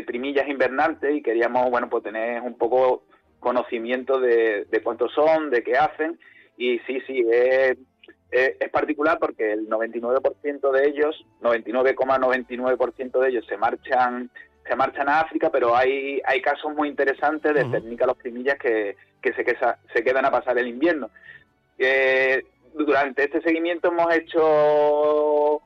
primillas 0.06 0.48
invernantes 0.48 1.14
y 1.14 1.22
queríamos, 1.22 1.70
bueno, 1.70 1.90
pues 1.90 2.02
tener 2.02 2.40
un 2.40 2.56
poco 2.56 3.04
conocimiento 3.40 4.18
de, 4.18 4.66
cuántos 4.82 5.12
son, 5.12 5.50
de 5.50 5.62
qué 5.62 5.76
hacen. 5.76 6.18
Y 6.56 6.78
sí, 6.86 6.98
sí, 7.06 7.26
es, 7.30 7.76
es, 8.30 8.70
particular 8.70 9.18
porque 9.18 9.52
el 9.52 9.68
99% 9.68 10.70
de 10.72 10.88
ellos, 10.88 11.26
99,99% 11.42 13.20
de 13.20 13.28
ellos 13.28 13.44
se 13.46 13.58
marchan 13.58 14.30
se 14.66 14.76
marchan 14.76 15.08
a 15.08 15.20
África, 15.20 15.50
pero 15.50 15.76
hay, 15.76 16.20
hay 16.24 16.40
casos 16.40 16.74
muy 16.74 16.88
interesantes 16.88 17.52
de 17.54 17.64
técnica 17.64 18.06
los 18.06 18.16
primillas 18.16 18.56
que, 18.58 18.96
que, 19.20 19.32
se, 19.34 19.44
que 19.44 19.56
se 19.92 20.04
quedan 20.04 20.24
a 20.24 20.30
pasar 20.30 20.58
el 20.58 20.68
invierno. 20.68 21.10
Eh, 21.78 22.44
durante 22.74 23.24
este 23.24 23.42
seguimiento 23.42 23.88
hemos 23.88 24.14
hecho 24.14 25.60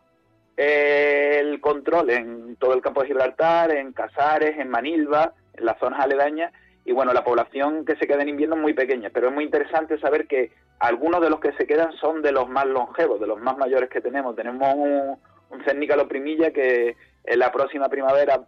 eh, 0.57 1.38
el 1.40 1.61
control 1.61 2.11
en 2.11 2.57
todo 2.57 2.74
el 2.74 2.80
campo 2.80 3.03
de 3.03 3.09
Gibraltar, 3.09 3.70
en 3.70 3.92
Casares, 3.92 4.59
en 4.59 4.70
Manilva, 4.70 5.34
en 5.55 5.64
las 5.64 5.78
zonas 5.78 6.01
aledañas, 6.01 6.53
y 6.84 6.92
bueno, 6.92 7.12
la 7.12 7.24
población 7.24 7.84
que 7.84 7.97
se 7.97 8.07
queda 8.07 8.22
en 8.22 8.28
invierno 8.28 8.57
es 8.57 8.62
muy 8.62 8.72
pequeña, 8.72 9.11
pero 9.12 9.28
es 9.28 9.34
muy 9.34 9.44
interesante 9.44 9.99
saber 9.99 10.26
que 10.26 10.53
algunos 10.78 11.20
de 11.20 11.30
los 11.30 11.40
que 11.40 11.53
se 11.53 11.66
quedan 11.66 11.92
son 11.94 12.22
de 12.22 12.32
los 12.32 12.49
más 12.49 12.66
longevos, 12.66 13.20
de 13.20 13.26
los 13.26 13.40
más 13.40 13.59
mayores 13.59 13.90
que 13.90 14.01
tenemos. 14.01 14.36
Tenemos 14.36 14.72
un, 14.74 15.18
un 15.51 15.64
cernícalo 15.64 16.07
primilla 16.07 16.53
que 16.53 16.97
en 17.24 17.38
la 17.38 17.51
próxima 17.51 17.88
primavera 17.88 18.40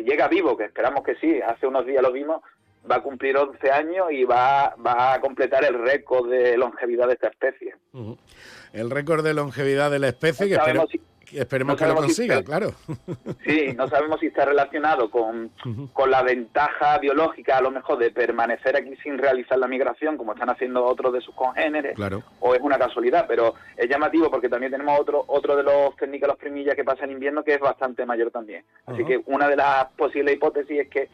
si 0.00 0.10
llega 0.10 0.28
vivo, 0.28 0.56
que 0.56 0.64
esperamos 0.64 1.02
que 1.04 1.14
sí, 1.16 1.40
hace 1.40 1.66
unos 1.66 1.86
días 1.86 2.02
lo 2.02 2.12
vimos, 2.12 2.42
va 2.90 2.96
a 2.96 3.02
cumplir 3.02 3.36
11 3.36 3.70
años 3.70 4.06
y 4.10 4.24
va, 4.24 4.74
va 4.84 5.14
a 5.14 5.20
completar 5.20 5.64
el 5.64 5.78
récord 5.78 6.30
de 6.30 6.56
longevidad 6.56 7.06
de 7.06 7.14
esta 7.14 7.28
especie. 7.28 7.74
El 8.72 8.90
récord 8.90 9.24
de 9.24 9.34
longevidad 9.34 9.90
de 9.90 9.98
la 9.98 10.08
especie, 10.08 10.48
que 10.48 10.56
esperemos 11.34 11.76
que 11.76 11.86
lo 11.86 11.94
consiga, 11.94 12.42
claro. 12.42 12.72
Sí, 13.44 13.72
no 13.76 13.88
sabemos 13.88 14.20
si 14.20 14.26
está 14.26 14.44
relacionado 14.44 15.10
con, 15.10 15.50
con 15.92 16.10
la 16.10 16.22
ventaja 16.22 16.98
biológica, 16.98 17.58
a 17.58 17.62
lo 17.62 17.70
mejor, 17.70 17.98
de 17.98 18.10
permanecer 18.10 18.76
aquí 18.76 18.94
sin 19.02 19.18
realizar 19.18 19.58
la 19.58 19.68
migración, 19.68 20.16
como 20.16 20.32
están 20.32 20.50
haciendo 20.50 20.84
otros 20.84 21.12
de 21.12 21.20
sus 21.20 21.34
congéneres, 21.34 21.96
o 22.40 22.54
es 22.54 22.60
una 22.60 22.78
casualidad, 22.78 23.26
pero 23.28 23.54
es 23.76 23.88
llamativo 23.88 24.30
porque 24.30 24.48
también 24.48 24.72
tenemos 24.72 24.98
otro 24.98 25.24
otro 25.26 25.56
de 25.56 25.62
los 25.62 25.96
técnicos, 25.96 26.28
los 26.28 26.38
primillas, 26.38 26.74
que 26.74 26.84
pasa 26.84 27.04
en 27.04 27.12
invierno, 27.12 27.42
que 27.42 27.54
es 27.54 27.60
bastante 27.60 28.04
mayor 28.06 28.30
también. 28.30 28.64
Así 28.86 29.04
que 29.04 29.22
una 29.26 29.48
de 29.48 29.56
las 29.56 29.86
posibles 29.96 30.34
hipótesis 30.34 30.80
es 30.80 30.88
que 30.88 31.08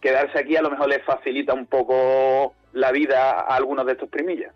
quedarse 0.00 0.38
aquí 0.38 0.56
a 0.56 0.62
lo 0.62 0.70
mejor 0.70 0.88
les 0.88 1.02
facilita 1.04 1.52
un 1.54 1.66
poco 1.66 2.54
la 2.72 2.92
vida 2.92 3.40
a 3.40 3.56
algunos 3.56 3.86
de 3.86 3.92
estos 3.92 4.08
primillas. 4.08 4.52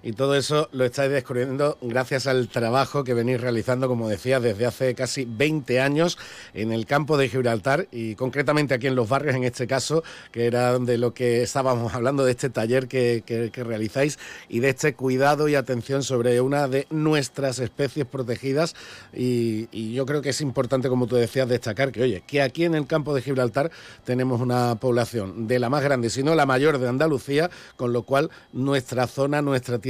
Y 0.00 0.12
todo 0.12 0.36
eso 0.36 0.68
lo 0.70 0.84
estáis 0.84 1.10
descubriendo 1.10 1.76
gracias 1.80 2.28
al 2.28 2.48
trabajo 2.48 3.02
que 3.02 3.14
venís 3.14 3.40
realizando, 3.40 3.88
como 3.88 4.08
decía, 4.08 4.38
desde 4.38 4.64
hace 4.64 4.94
casi 4.94 5.24
20 5.24 5.80
años 5.80 6.18
en 6.54 6.70
el 6.70 6.86
campo 6.86 7.16
de 7.16 7.28
Gibraltar 7.28 7.88
y 7.90 8.14
concretamente 8.14 8.74
aquí 8.74 8.86
en 8.86 8.94
los 8.94 9.08
barrios, 9.08 9.34
en 9.34 9.42
este 9.42 9.66
caso, 9.66 10.04
que 10.30 10.46
era 10.46 10.78
de 10.78 10.98
lo 10.98 11.14
que 11.14 11.42
estábamos 11.42 11.94
hablando, 11.94 12.24
de 12.24 12.30
este 12.30 12.48
taller 12.48 12.86
que, 12.86 13.24
realizáis 13.56 14.20
y 14.48 14.60
de 14.60 14.68
este 14.68 14.94
cuidado 14.94 15.48
y 15.48 15.56
atención 15.56 16.04
sobre 16.04 16.40
una 16.40 16.68
de 16.68 16.86
nuestras 16.90 17.58
especies 17.58 18.06
protegidas. 18.06 18.76
Y, 19.12 19.66
yo 19.92 20.06
creo 20.06 20.22
que 20.22 20.28
es 20.28 20.40
importante, 20.40 20.88
como 20.88 21.06
tú 21.06 21.16
decías, 21.16 21.48
destacar 21.48 21.90
que, 21.90 22.02
oye, 22.02 22.22
que 22.26 22.42
aquí 22.42 22.64
en 22.64 22.74
el 22.76 22.86
campo 22.86 23.14
de 23.14 23.22
Gibraltar 23.22 23.70
tenemos 24.04 24.40
una 24.40 24.76
población 24.76 25.48
de 25.48 25.58
la 25.58 25.70
más 25.70 25.82
grande, 25.82 26.10
si 26.10 26.22
no 26.22 26.34
la 26.36 26.46
mayor 26.46 26.78
de 26.78 26.88
Andalucía, 26.88 27.50
con 27.76 27.92
lo 27.92 28.02
cual 28.02 28.30
nuestra 28.52 29.06
zona, 29.06 29.42
nuestra 29.42 29.78
tierra, 29.78 29.87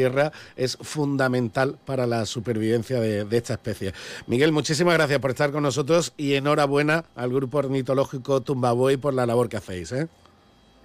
es 0.56 0.76
fundamental 0.76 1.78
para 1.84 2.06
la 2.06 2.26
supervivencia 2.26 3.00
de, 3.00 3.26
esta 3.36 3.54
especie. 3.54 3.92
Miguel, 4.26 4.52
muchísimas 4.52 4.94
gracias 4.94 5.18
por 5.18 5.30
estar 5.30 5.50
con 5.50 5.62
nosotros 5.62 6.12
y 6.16 6.34
enhorabuena 6.34 7.04
al 7.14 7.32
Grupo 7.32 7.58
Ornitológico 7.58 8.40
Tumbaboy 8.40 8.96
por 8.96 9.14
la 9.14 9.26
labor 9.26 9.48
que 9.48 9.56
hacéis. 9.56 9.92
¿eh? 9.92 10.08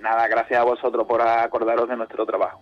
nada, 0.03 0.27
gracias 0.27 0.59
a 0.59 0.63
vosotros 0.63 1.07
por 1.07 1.21
acordaros 1.21 1.89
de 1.89 1.97
nuestro 1.97 2.25
trabajo. 2.25 2.61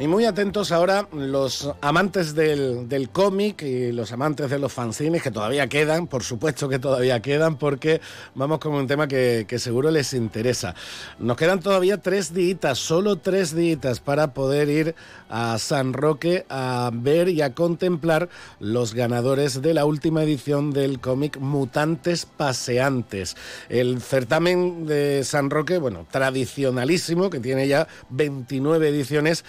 Y 0.00 0.06
muy 0.06 0.26
atentos 0.26 0.70
ahora 0.70 1.08
los 1.12 1.72
amantes 1.80 2.36
del, 2.36 2.88
del 2.88 3.10
cómic 3.10 3.62
y 3.62 3.90
los 3.90 4.12
amantes 4.12 4.48
de 4.48 4.60
los 4.60 4.72
fanzines, 4.72 5.24
que 5.24 5.32
todavía 5.32 5.66
quedan, 5.68 6.06
por 6.06 6.22
supuesto 6.22 6.68
que 6.68 6.78
todavía 6.78 7.20
quedan, 7.20 7.56
porque 7.56 8.00
vamos 8.36 8.60
con 8.60 8.74
un 8.74 8.86
tema 8.86 9.08
que, 9.08 9.44
que 9.48 9.58
seguro 9.58 9.90
les 9.90 10.14
interesa. 10.14 10.76
Nos 11.18 11.36
quedan 11.36 11.58
todavía 11.58 11.98
tres 11.98 12.32
días, 12.32 12.78
solo 12.78 13.16
tres 13.16 13.56
días 13.56 13.98
para 13.98 14.34
poder 14.34 14.68
ir 14.68 14.94
a 15.28 15.58
San 15.58 15.92
Roque 15.92 16.46
a 16.48 16.90
ver 16.92 17.28
y 17.28 17.42
a 17.42 17.54
contemplar 17.54 18.28
los 18.60 18.94
ganadores 18.94 19.62
de 19.62 19.74
la 19.74 19.84
última 19.84 20.22
edición 20.22 20.70
del 20.70 21.00
cómic 21.00 21.38
Mutantes 21.38 22.24
Paseantes. 22.24 23.36
El 23.68 24.00
certamen 24.00 24.86
de 24.86 25.24
San 25.24 25.50
Roque, 25.50 25.78
bueno, 25.78 26.06
tradicionalísimo, 26.08 27.30
que 27.30 27.40
tiene 27.40 27.66
ya 27.66 27.88
29 28.10 28.88
ediciones 28.88 29.44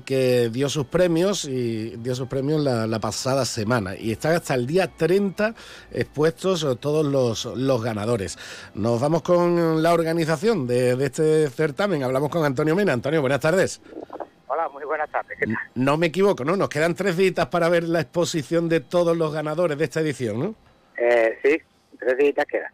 que 0.00 0.48
dio 0.50 0.68
sus 0.68 0.86
premios 0.86 1.44
y 1.44 1.96
dio 1.96 2.14
sus 2.14 2.28
premios 2.28 2.60
la, 2.60 2.86
la 2.86 2.98
pasada 2.98 3.44
semana 3.44 3.96
y 3.96 4.12
están 4.12 4.34
hasta 4.34 4.54
el 4.54 4.66
día 4.66 4.88
30 4.88 5.54
expuestos 5.92 6.66
todos 6.80 7.04
los, 7.04 7.44
los 7.44 7.82
ganadores. 7.82 8.38
Nos 8.74 9.00
vamos 9.00 9.22
con 9.22 9.82
la 9.82 9.92
organización 9.92 10.66
de, 10.66 10.96
de 10.96 11.06
este 11.06 11.48
certamen, 11.50 12.02
hablamos 12.02 12.30
con 12.30 12.44
Antonio 12.44 12.74
Mena. 12.74 12.92
Antonio, 12.92 13.20
buenas 13.20 13.40
tardes. 13.40 13.80
Hola, 14.46 14.68
muy 14.68 14.84
buenas 14.84 15.10
tardes. 15.10 15.36
¿qué 15.38 15.46
tal? 15.46 15.56
No 15.74 15.96
me 15.96 16.06
equivoco, 16.06 16.44
¿no? 16.44 16.56
Nos 16.56 16.68
quedan 16.68 16.94
tres 16.94 17.16
días 17.16 17.46
para 17.46 17.68
ver 17.68 17.84
la 17.84 18.00
exposición 18.00 18.68
de 18.68 18.80
todos 18.80 19.16
los 19.16 19.32
ganadores 19.32 19.76
de 19.78 19.84
esta 19.84 20.00
edición, 20.00 20.38
¿no? 20.38 20.54
Eh, 20.96 21.38
sí, 21.42 21.58
tres 21.98 22.18
días 22.18 22.46
quedan. 22.46 22.72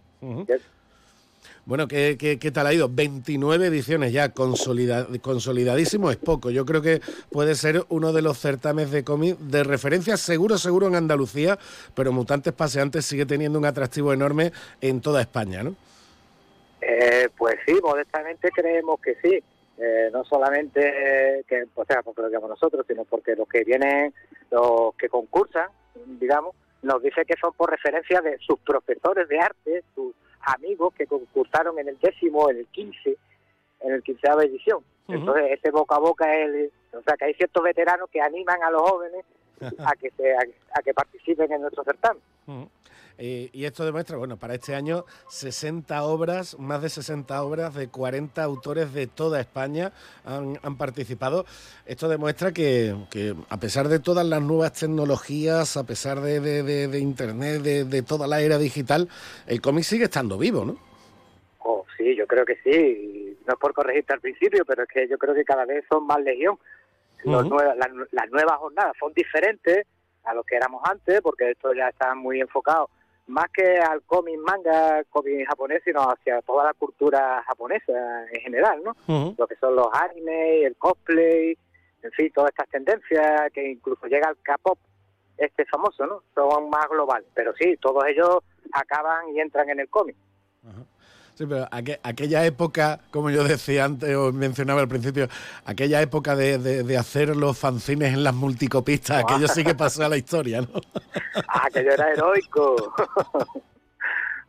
Bueno, 1.70 1.86
¿qué, 1.86 2.16
qué, 2.18 2.40
qué 2.40 2.50
tal 2.50 2.66
ha 2.66 2.74
ido? 2.74 2.88
29 2.90 3.68
ediciones 3.68 4.12
ya, 4.12 4.34
consolida- 4.34 5.06
consolidadísimo 5.22 6.10
es 6.10 6.16
poco. 6.16 6.50
Yo 6.50 6.66
creo 6.66 6.82
que 6.82 7.00
puede 7.30 7.54
ser 7.54 7.84
uno 7.90 8.12
de 8.12 8.22
los 8.22 8.38
certámenes 8.40 8.90
de 8.90 9.04
cómic 9.04 9.38
de 9.38 9.62
referencia, 9.62 10.16
seguro, 10.16 10.58
seguro 10.58 10.88
en 10.88 10.96
Andalucía, 10.96 11.60
pero 11.94 12.10
Mutantes 12.10 12.54
Paseantes 12.54 13.04
sigue 13.04 13.24
teniendo 13.24 13.56
un 13.56 13.66
atractivo 13.66 14.12
enorme 14.12 14.50
en 14.80 15.00
toda 15.00 15.20
España, 15.20 15.62
¿no? 15.62 15.76
Eh, 16.80 17.28
pues 17.38 17.54
sí, 17.64 17.74
modestamente 17.80 18.50
creemos 18.50 19.00
que 19.00 19.14
sí. 19.22 19.40
Eh, 19.78 20.10
no 20.12 20.24
solamente 20.24 21.44
que, 21.46 21.66
o 21.72 21.84
sea, 21.84 22.02
porque 22.02 22.22
lo 22.22 22.26
digamos 22.30 22.50
nosotros, 22.50 22.84
sino 22.88 23.04
porque 23.04 23.36
los 23.36 23.46
que 23.46 23.62
vienen, 23.62 24.12
los 24.50 24.96
que 24.96 25.08
concursan, 25.08 25.68
digamos, 26.18 26.52
nos 26.82 27.00
dicen 27.00 27.22
que 27.28 27.36
son 27.40 27.52
por 27.52 27.70
referencia 27.70 28.20
de 28.22 28.38
sus 28.38 28.58
profesores 28.58 29.28
de 29.28 29.38
arte, 29.38 29.84
sus 29.94 30.12
amigos 30.42 30.94
que 30.94 31.06
concursaron 31.06 31.78
en 31.78 31.88
el 31.88 31.98
décimo, 31.98 32.50
en 32.50 32.58
el 32.58 32.66
quince, 32.66 33.16
en 33.80 33.92
el 33.92 34.02
quinceava 34.02 34.44
edición. 34.44 34.82
Entonces, 35.08 35.58
ese 35.58 35.70
boca 35.72 35.96
a 35.96 35.98
boca 35.98 36.32
es 36.32 36.46
el, 36.46 36.72
o 36.92 37.02
sea, 37.02 37.16
que 37.16 37.24
hay 37.24 37.34
ciertos 37.34 37.62
veteranos 37.64 38.08
que 38.10 38.20
animan 38.20 38.62
a 38.62 38.70
los 38.70 38.82
jóvenes 38.82 39.24
a 39.78 39.92
que 39.96 40.10
se, 40.16 40.32
a, 40.34 40.40
a 40.74 40.82
que 40.82 40.94
participen 40.94 41.52
en 41.52 41.60
nuestro 41.62 41.84
certamen. 41.84 42.22
Eh, 43.22 43.50
y 43.52 43.66
esto 43.66 43.84
demuestra, 43.84 44.16
bueno, 44.16 44.38
para 44.38 44.54
este 44.54 44.74
año 44.74 45.04
60 45.28 46.02
obras, 46.04 46.58
más 46.58 46.80
de 46.80 46.88
60 46.88 47.42
obras 47.42 47.74
de 47.74 47.88
40 47.88 48.42
autores 48.42 48.94
de 48.94 49.06
toda 49.08 49.38
España 49.40 49.92
han, 50.24 50.58
han 50.62 50.76
participado. 50.78 51.44
Esto 51.84 52.08
demuestra 52.08 52.52
que, 52.52 52.96
que 53.10 53.34
a 53.50 53.58
pesar 53.58 53.88
de 53.88 53.98
todas 53.98 54.24
las 54.24 54.40
nuevas 54.40 54.72
tecnologías, 54.72 55.76
a 55.76 55.84
pesar 55.84 56.20
de, 56.22 56.40
de- 56.40 56.62
de- 56.62 56.88
de 56.88 56.98
Internet, 56.98 57.60
de, 57.60 57.84
de 57.84 58.02
toda 58.02 58.26
la 58.26 58.40
era 58.40 58.56
digital, 58.56 59.06
el 59.46 59.60
cómic 59.60 59.84
sigue 59.84 60.04
estando 60.04 60.38
vivo, 60.38 60.64
¿no? 60.64 60.78
Oh, 61.58 61.84
sí, 61.98 62.16
yo 62.16 62.26
creo 62.26 62.46
que 62.46 62.56
sí. 62.64 63.36
No 63.46 63.52
es 63.52 63.58
por 63.60 63.74
corregirte 63.74 64.14
al 64.14 64.20
principio, 64.20 64.64
pero 64.64 64.84
es 64.84 64.88
que 64.88 65.06
yo 65.08 65.18
creo 65.18 65.34
que 65.34 65.44
cada 65.44 65.66
vez 65.66 65.84
son 65.90 66.06
más 66.06 66.20
legión. 66.22 66.58
Los 67.24 67.42
Ujú. 67.46 67.54
nuevas- 67.54 67.76
las, 67.76 67.90
las 68.12 68.30
nuevas 68.30 68.56
jornadas 68.58 68.92
son 68.98 69.12
diferentes 69.12 69.86
a 70.24 70.34
lo 70.34 70.42
que 70.44 70.56
éramos 70.56 70.82
antes, 70.88 71.20
porque 71.20 71.50
esto 71.50 71.72
ya 71.74 71.88
está 71.88 72.14
muy 72.14 72.40
enfocado 72.40 72.88
más 73.26 73.46
que 73.52 73.78
al 73.78 74.02
cómic 74.02 74.38
manga, 74.40 75.04
cómic 75.04 75.46
japonés, 75.46 75.82
sino 75.84 76.00
hacia 76.00 76.42
toda 76.42 76.64
la 76.64 76.74
cultura 76.74 77.42
japonesa 77.46 78.26
en 78.32 78.40
general, 78.40 78.82
¿no? 78.82 78.96
Lo 79.38 79.46
que 79.46 79.54
son 79.54 79.76
los 79.76 79.86
animes, 79.92 80.64
el 80.64 80.74
cosplay, 80.76 81.56
en 82.02 82.10
fin, 82.12 82.32
todas 82.34 82.50
estas 82.50 82.68
tendencias 82.70 83.52
que 83.52 83.70
incluso 83.70 84.06
llega 84.08 84.28
al 84.28 84.36
K-pop, 84.42 84.78
este 85.38 85.64
famoso, 85.66 86.06
¿no? 86.06 86.22
Son 86.34 86.68
más 86.70 86.88
globales, 86.88 87.28
pero 87.32 87.52
sí, 87.54 87.76
todos 87.80 88.04
ellos 88.08 88.38
acaban 88.72 89.28
y 89.28 89.38
entran 89.40 89.70
en 89.70 89.78
el 89.78 89.88
cómic. 89.88 90.16
Sí, 91.34 91.46
pero 91.46 91.64
aqu- 91.70 91.98
aquella 92.02 92.44
época, 92.44 93.00
como 93.10 93.30
yo 93.30 93.44
decía 93.44 93.84
antes 93.86 94.14
o 94.14 94.30
mencionaba 94.32 94.80
al 94.82 94.88
principio, 94.88 95.26
aquella 95.64 96.02
época 96.02 96.36
de, 96.36 96.58
de- 96.58 96.82
de 96.82 96.98
hacer 96.98 97.34
los 97.34 97.58
fanzines 97.58 98.12
en 98.12 98.22
las 98.24 98.34
multicopistas, 98.34 99.24
aquello 99.24 99.48
sí 99.48 99.64
que 99.64 99.74
pasó 99.74 100.04
a 100.04 100.08
la 100.08 100.16
historia, 100.18 100.60
¿no? 100.60 100.68
Ah, 101.48 101.68
que 101.72 101.82
yo 101.84 101.90
era 101.92 102.10
heroico. 102.12 102.92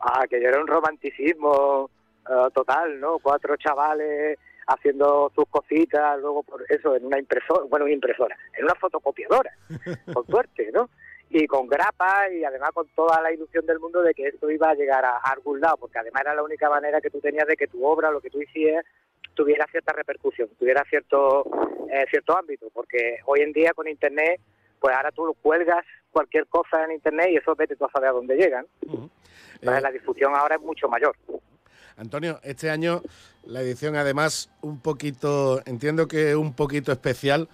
ah, 0.00 0.24
que 0.28 0.40
yo 0.40 0.48
era 0.48 0.60
un 0.60 0.66
romanticismo 0.66 1.90
eh, 2.28 2.48
total, 2.54 3.00
¿no? 3.00 3.18
Cuatro 3.18 3.56
chavales 3.56 4.38
haciendo 4.66 5.30
sus 5.34 5.44
cositas, 5.48 6.18
luego 6.20 6.42
por 6.42 6.64
eso 6.68 6.94
en 6.96 7.06
una 7.06 7.18
impresora, 7.18 7.64
bueno, 7.68 7.88
impresora, 7.88 8.36
en 8.56 8.64
una 8.64 8.74
fotocopiadora, 8.74 9.50
con 10.14 10.26
suerte, 10.26 10.70
¿no? 10.72 10.88
Y 11.32 11.46
con 11.46 11.66
grapa 11.66 12.28
y 12.30 12.44
además 12.44 12.70
con 12.72 12.86
toda 12.88 13.20
la 13.22 13.32
ilusión 13.32 13.64
del 13.64 13.80
mundo 13.80 14.02
de 14.02 14.12
que 14.12 14.28
esto 14.28 14.50
iba 14.50 14.70
a 14.70 14.74
llegar 14.74 15.04
a, 15.04 15.16
a 15.16 15.32
algún 15.32 15.60
lado, 15.60 15.78
porque 15.78 15.98
además 15.98 16.22
era 16.22 16.34
la 16.34 16.42
única 16.42 16.68
manera 16.68 17.00
que 17.00 17.10
tú 17.10 17.20
tenías 17.20 17.46
de 17.46 17.56
que 17.56 17.66
tu 17.66 17.84
obra, 17.84 18.10
lo 18.10 18.20
que 18.20 18.30
tú 18.30 18.40
hicieras, 18.42 18.84
tuviera 19.34 19.66
cierta 19.70 19.92
repercusión, 19.92 20.50
tuviera 20.58 20.84
cierto 20.88 21.44
eh, 21.92 22.06
cierto 22.08 22.36
ámbito, 22.36 22.68
porque 22.72 23.18
hoy 23.26 23.40
en 23.40 23.52
día 23.52 23.72
con 23.74 23.86
internet, 23.86 24.40
pues 24.80 24.96
ahora 24.96 25.10
tú 25.10 25.36
cuelgas 25.42 25.84
cualquier 26.10 26.46
cosa 26.46 26.84
en 26.84 26.92
internet 26.92 27.28
y 27.30 27.36
eso 27.36 27.54
vete 27.54 27.76
tú 27.76 27.84
a 27.84 27.90
saber 27.90 28.08
a 28.08 28.12
dónde 28.12 28.34
llegan. 28.34 28.66
Entonces 28.80 29.82
la 29.82 29.90
difusión 29.90 30.34
ahora 30.34 30.56
es 30.56 30.62
mucho 30.62 30.88
mayor. 30.88 31.14
Antonio, 31.98 32.40
este 32.42 32.70
año 32.70 33.02
la 33.44 33.60
edición 33.60 33.96
además 33.96 34.50
un 34.62 34.80
poquito, 34.80 35.60
entiendo 35.66 36.08
que 36.08 36.34
un 36.34 36.54
poquito 36.54 36.92
especial 36.92 37.48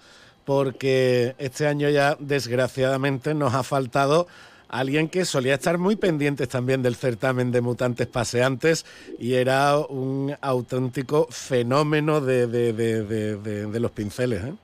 porque 0.49 1.35
este 1.37 1.67
año 1.67 1.91
ya 1.91 2.17
desgraciadamente 2.19 3.35
nos 3.35 3.55
ha 3.55 3.63
faltado 3.63 4.27
alguien 4.71 5.11
que 5.11 5.27
solía 5.27 5.53
estar 5.53 5.77
muy 5.77 5.95
pendiente 5.95 6.47
también 6.47 6.83
del 6.83 6.95
certamen 6.95 7.53
de 7.53 7.61
mutantes 7.61 8.07
paseantes 8.07 8.87
y 9.19 9.35
era 9.35 9.77
un 9.77 10.35
auténtico 10.41 11.27
fenómeno 11.27 12.23
de, 12.23 12.47
de, 12.47 13.79
los 13.79 13.91
pinceles. 13.91 14.43
¿eh? 14.43 14.55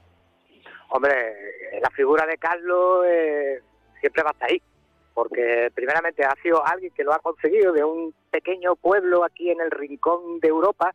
Hombre, 0.89 1.35
la 1.82 1.90
figura 1.90 2.24
de 2.24 2.39
Carlos 2.39 3.05
eh, 3.06 3.61
siempre 4.01 4.23
va 4.23 4.31
a 4.31 4.32
estar 4.32 4.51
ahí, 4.51 4.62
porque 5.12 5.70
primeramente 5.74 6.24
ha 6.24 6.35
sido 6.43 6.65
alguien 6.65 6.94
que 6.94 7.05
lo 7.05 7.12
ha 7.12 7.19
conseguido 7.19 7.74
de 7.74 7.85
un 7.85 8.15
pequeño 8.31 8.74
pueblo 8.77 9.23
aquí 9.23 9.51
en 9.51 9.61
el 9.61 9.70
rincón 9.70 10.40
de 10.40 10.48
Europa, 10.48 10.94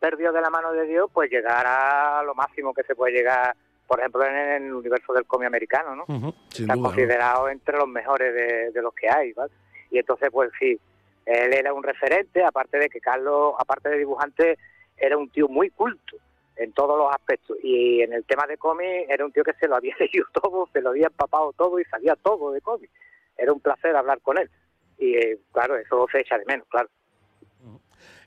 perdió 0.00 0.32
de 0.32 0.40
la 0.40 0.50
mano 0.50 0.72
de 0.72 0.84
Dios, 0.84 1.08
pues 1.14 1.30
llegar 1.30 1.64
a 1.64 2.24
lo 2.24 2.34
máximo 2.34 2.74
que 2.74 2.82
se 2.82 2.96
puede 2.96 3.12
llegar 3.12 3.54
por 3.86 4.00
ejemplo, 4.00 4.24
en 4.24 4.64
el 4.64 4.72
universo 4.72 5.12
del 5.12 5.26
cómic 5.26 5.46
americano, 5.46 5.94
¿no? 5.94 6.34
Está 6.50 6.76
considerado 6.76 7.48
entre 7.48 7.76
los 7.76 7.88
mejores 7.88 8.72
de, 8.72 8.82
los 8.82 8.94
que 8.94 9.08
hay, 9.08 9.32
¿vale? 9.32 9.52
Y 9.90 9.98
entonces, 9.98 10.28
pues 10.32 10.50
sí, 10.58 10.78
él 11.26 11.52
era 11.52 11.72
un 11.72 11.82
referente, 11.82 12.42
aparte 12.42 12.78
de 12.78 12.88
que 12.88 13.00
Carlos, 13.00 13.54
aparte 13.58 13.88
de 13.90 13.98
dibujante, 13.98 14.58
era 14.96 15.16
un 15.16 15.28
tío 15.28 15.48
muy 15.48 15.70
culto 15.70 16.16
en 16.56 16.72
todos 16.72 16.98
los 16.98 17.12
aspectos. 17.14 17.56
Y 17.62 18.02
en 18.02 18.12
el 18.12 18.24
tema 18.24 18.46
de 18.46 18.56
cómic, 18.56 19.06
era 19.08 19.24
un 19.24 19.32
tío 19.32 19.44
que 19.44 19.54
se 19.54 19.68
lo 19.68 19.76
había 19.76 19.94
leído 20.00 20.26
todo, 20.32 20.68
se 20.72 20.80
lo 20.80 20.90
había 20.90 21.06
empapado 21.06 21.52
todo 21.52 21.78
y 21.78 21.84
sabía 21.84 22.16
todo 22.16 22.52
de 22.52 22.60
cómic. 22.60 22.90
Era 23.36 23.52
un 23.52 23.60
placer 23.60 23.94
hablar 23.96 24.20
con 24.20 24.38
él. 24.38 24.50
Y 24.98 25.16
eh, 25.16 25.38
claro, 25.52 25.76
eso 25.76 26.06
se 26.10 26.20
echa 26.20 26.38
de 26.38 26.44
menos, 26.44 26.66
claro. 26.68 26.88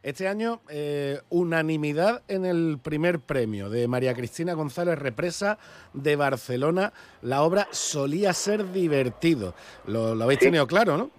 Este 0.08 0.30
año, 0.30 0.62
eh, 0.70 1.20
unanimidad 1.28 2.24
en 2.30 2.46
el 2.46 2.80
primer 2.82 3.20
premio 3.20 3.70
de 3.70 3.90
María 3.90 4.14
Cristina 4.14 4.54
González 4.54 4.98
Represa 4.98 5.58
de 5.92 6.16
Barcelona. 6.16 6.94
La 7.22 7.42
obra 7.42 7.68
solía 7.72 8.32
ser 8.32 8.72
divertido. 8.72 9.54
Lo, 9.86 10.12
habéis 10.24 10.40
tenido 10.40 10.66
claro, 10.66 10.96
¿no? 10.96 11.12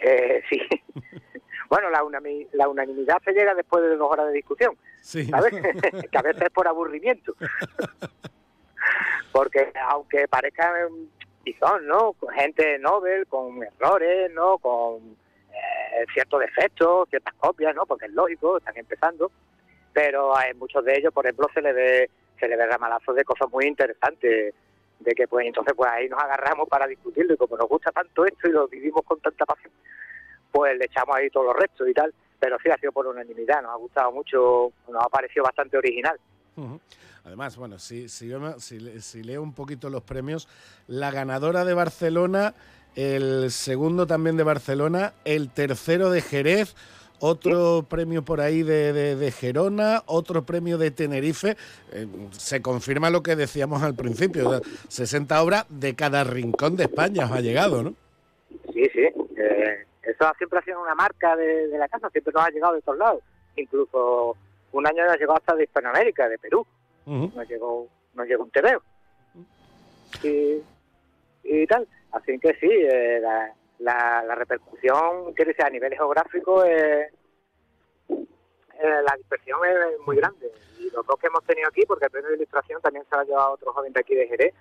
Eh, 0.00 0.42
sí. 0.50 0.58
bueno, 1.70 1.88
la, 1.88 2.02
la, 2.54 2.68
unanimidad 2.68 3.22
se 3.24 3.30
llega 3.30 3.54
después 3.54 3.84
de 3.84 3.94
dos 3.94 4.10
horas 4.10 4.26
de 4.26 4.32
discusión. 4.32 4.76
Sí. 5.00 5.26
¿Sabes? 5.26 5.54
que 6.10 6.18
a 6.18 6.22
veces 6.22 6.42
es 6.42 6.50
por 6.50 6.66
aburrimiento. 6.66 7.36
Porque 9.30 9.72
aunque 9.88 10.26
parezca 10.26 10.88
y 11.44 11.52
son, 11.52 11.86
¿no? 11.86 12.16
Gente 12.34 12.76
Nobel, 12.80 13.28
con 13.28 13.62
errores, 13.62 14.32
¿no? 14.32 14.58
Con 14.58 15.16
eh, 15.94 16.04
ciertos 16.12 16.40
defectos, 16.40 17.08
ciertas 17.08 17.34
copias, 17.34 17.74
¿no? 17.74 17.86
Porque 17.86 18.06
es 18.06 18.12
lógico, 18.12 18.58
están 18.58 18.76
empezando, 18.76 19.30
pero 19.92 20.36
a 20.36 20.42
muchos 20.56 20.84
de 20.84 20.98
ellos, 20.98 21.12
por 21.12 21.24
ejemplo, 21.26 21.48
se 21.54 21.62
le 21.62 21.72
ve 21.72 22.10
se 22.38 22.48
le 22.48 22.56
ve 22.56 22.66
ramalazos 22.66 23.14
de 23.14 23.24
cosas 23.24 23.50
muy 23.50 23.66
interesantes, 23.66 24.54
de 24.98 25.14
que 25.14 25.28
pues 25.28 25.46
entonces 25.46 25.74
pues 25.76 25.90
ahí 25.90 26.08
nos 26.08 26.22
agarramos 26.22 26.68
para 26.68 26.86
discutirlo 26.86 27.34
y 27.34 27.36
como 27.36 27.56
nos 27.56 27.68
gusta 27.68 27.90
tanto 27.92 28.24
esto 28.24 28.48
y 28.48 28.52
lo 28.52 28.68
vivimos 28.68 29.02
con 29.04 29.20
tanta 29.20 29.44
pasión, 29.44 29.72
pues 30.50 30.76
le 30.78 30.86
echamos 30.86 31.16
ahí 31.16 31.30
todos 31.30 31.46
los 31.46 31.56
restos 31.56 31.88
y 31.88 31.94
tal, 31.94 32.12
pero 32.38 32.56
sí 32.62 32.70
ha 32.70 32.76
sido 32.76 32.92
por 32.92 33.06
unanimidad, 33.06 33.62
nos 33.62 33.72
ha 33.72 33.76
gustado 33.76 34.12
mucho, 34.12 34.72
nos 34.88 35.04
ha 35.04 35.08
parecido 35.08 35.44
bastante 35.44 35.76
original. 35.76 36.18
Además, 37.24 37.56
bueno, 37.56 37.78
si, 37.78 38.08
si, 38.08 38.32
si, 38.58 39.22
leo 39.22 39.42
un 39.42 39.54
poquito 39.54 39.90
los 39.90 40.02
premios, 40.02 40.46
la 40.86 41.10
ganadora 41.10 41.64
de 41.64 41.74
Barcelona 41.74 42.54
el 42.96 43.50
segundo 43.50 44.06
también 44.06 44.36
de 44.36 44.44
Barcelona, 44.44 45.14
el 45.24 45.50
tercero 45.50 46.10
de 46.10 46.20
Jerez, 46.20 46.74
otro 47.20 47.86
premio 47.88 48.22
por 48.22 48.40
ahí 48.40 48.62
de, 48.62 49.32
Gerona, 49.36 50.02
otro 50.06 50.44
premio 50.44 50.78
de 50.78 50.90
Tenerife. 50.90 51.56
Eh, 51.92 52.06
se 52.32 52.60
confirma 52.60 53.10
lo 53.10 53.22
que 53.22 53.36
decíamos 53.36 53.82
al 53.82 53.94
principio, 53.94 54.60
60 54.88 55.42
obras 55.42 55.66
de 55.68 55.94
cada 55.94 56.24
rincón 56.24 56.76
de 56.76 56.84
España 56.84 57.24
os 57.24 57.32
ha 57.32 57.40
llegado, 57.40 57.82
¿no? 57.82 57.94
Sí, 58.72 58.88
sí. 58.92 59.08
Eh, 59.36 59.86
eso 60.02 60.32
siempre 60.36 60.58
ha 60.58 60.62
sido 60.62 60.80
una 60.82 60.94
marca 60.94 61.34
de, 61.36 61.68
la 61.78 61.88
casa, 61.88 62.10
siempre 62.10 62.32
nos 62.32 62.44
ha 62.44 62.50
llegado 62.50 62.74
de 62.74 62.82
todos 62.82 62.98
lados. 62.98 63.22
Incluso 63.56 64.36
un 64.72 64.86
año 64.86 65.06
nos 65.06 65.18
llegó 65.18 65.36
hasta 65.36 65.54
de 65.54 65.64
Hispanoamérica, 65.64 66.28
de 66.28 66.38
Perú. 66.38 66.66
nos, 67.06 67.48
llegó, 67.48 67.88
nos 68.14 68.26
llegó 68.26 68.44
un 68.44 68.50
TVO. 68.50 68.82
Y, 70.22 70.62
y 71.42 71.66
tal. 71.66 71.86
Así 72.14 72.38
que 72.38 72.54
sí, 72.60 72.68
eh, 72.70 73.18
la, 73.20 74.22
la, 74.22 74.34
repercusión, 74.36 75.34
quiere 75.34 75.50
decir, 75.50 75.64
a 75.64 75.70
nivel 75.70 75.92
geográfico, 75.94 76.64
eh, 76.64 77.10
eh, 78.08 79.02
la 79.04 79.16
dispersión 79.16 79.58
es 79.64 80.06
muy 80.06 80.16
grande. 80.16 80.48
Y 80.78 80.90
los 80.90 81.04
dos 81.06 81.18
que 81.18 81.26
hemos 81.26 81.42
tenido 81.44 81.68
aquí, 81.68 81.82
porque 81.86 82.04
el 82.04 82.12
premio 82.12 82.30
de 82.30 82.36
ilustración 82.36 82.80
también 82.80 83.04
se 83.10 83.16
lo 83.16 83.22
ha 83.22 83.24
llevado 83.24 83.52
otro 83.54 83.72
joven 83.72 83.92
de 83.92 84.00
aquí 84.00 84.14
de 84.14 84.28
Jerez, 84.28 84.54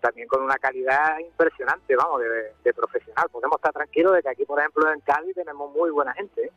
también 0.00 0.26
con 0.26 0.42
una 0.42 0.56
calidad 0.56 1.18
impresionante, 1.20 1.94
vamos, 1.94 2.22
de, 2.64 2.74
profesional. 2.74 3.28
Podemos 3.30 3.56
estar 3.56 3.72
tranquilos 3.72 4.14
de 4.14 4.22
que 4.22 4.28
aquí, 4.28 4.44
por 4.44 4.58
ejemplo, 4.58 4.92
en 4.92 5.00
Cádiz 5.00 5.34
tenemos 5.34 5.72
muy 5.72 5.90
buena 5.90 6.12
gente. 6.12 6.50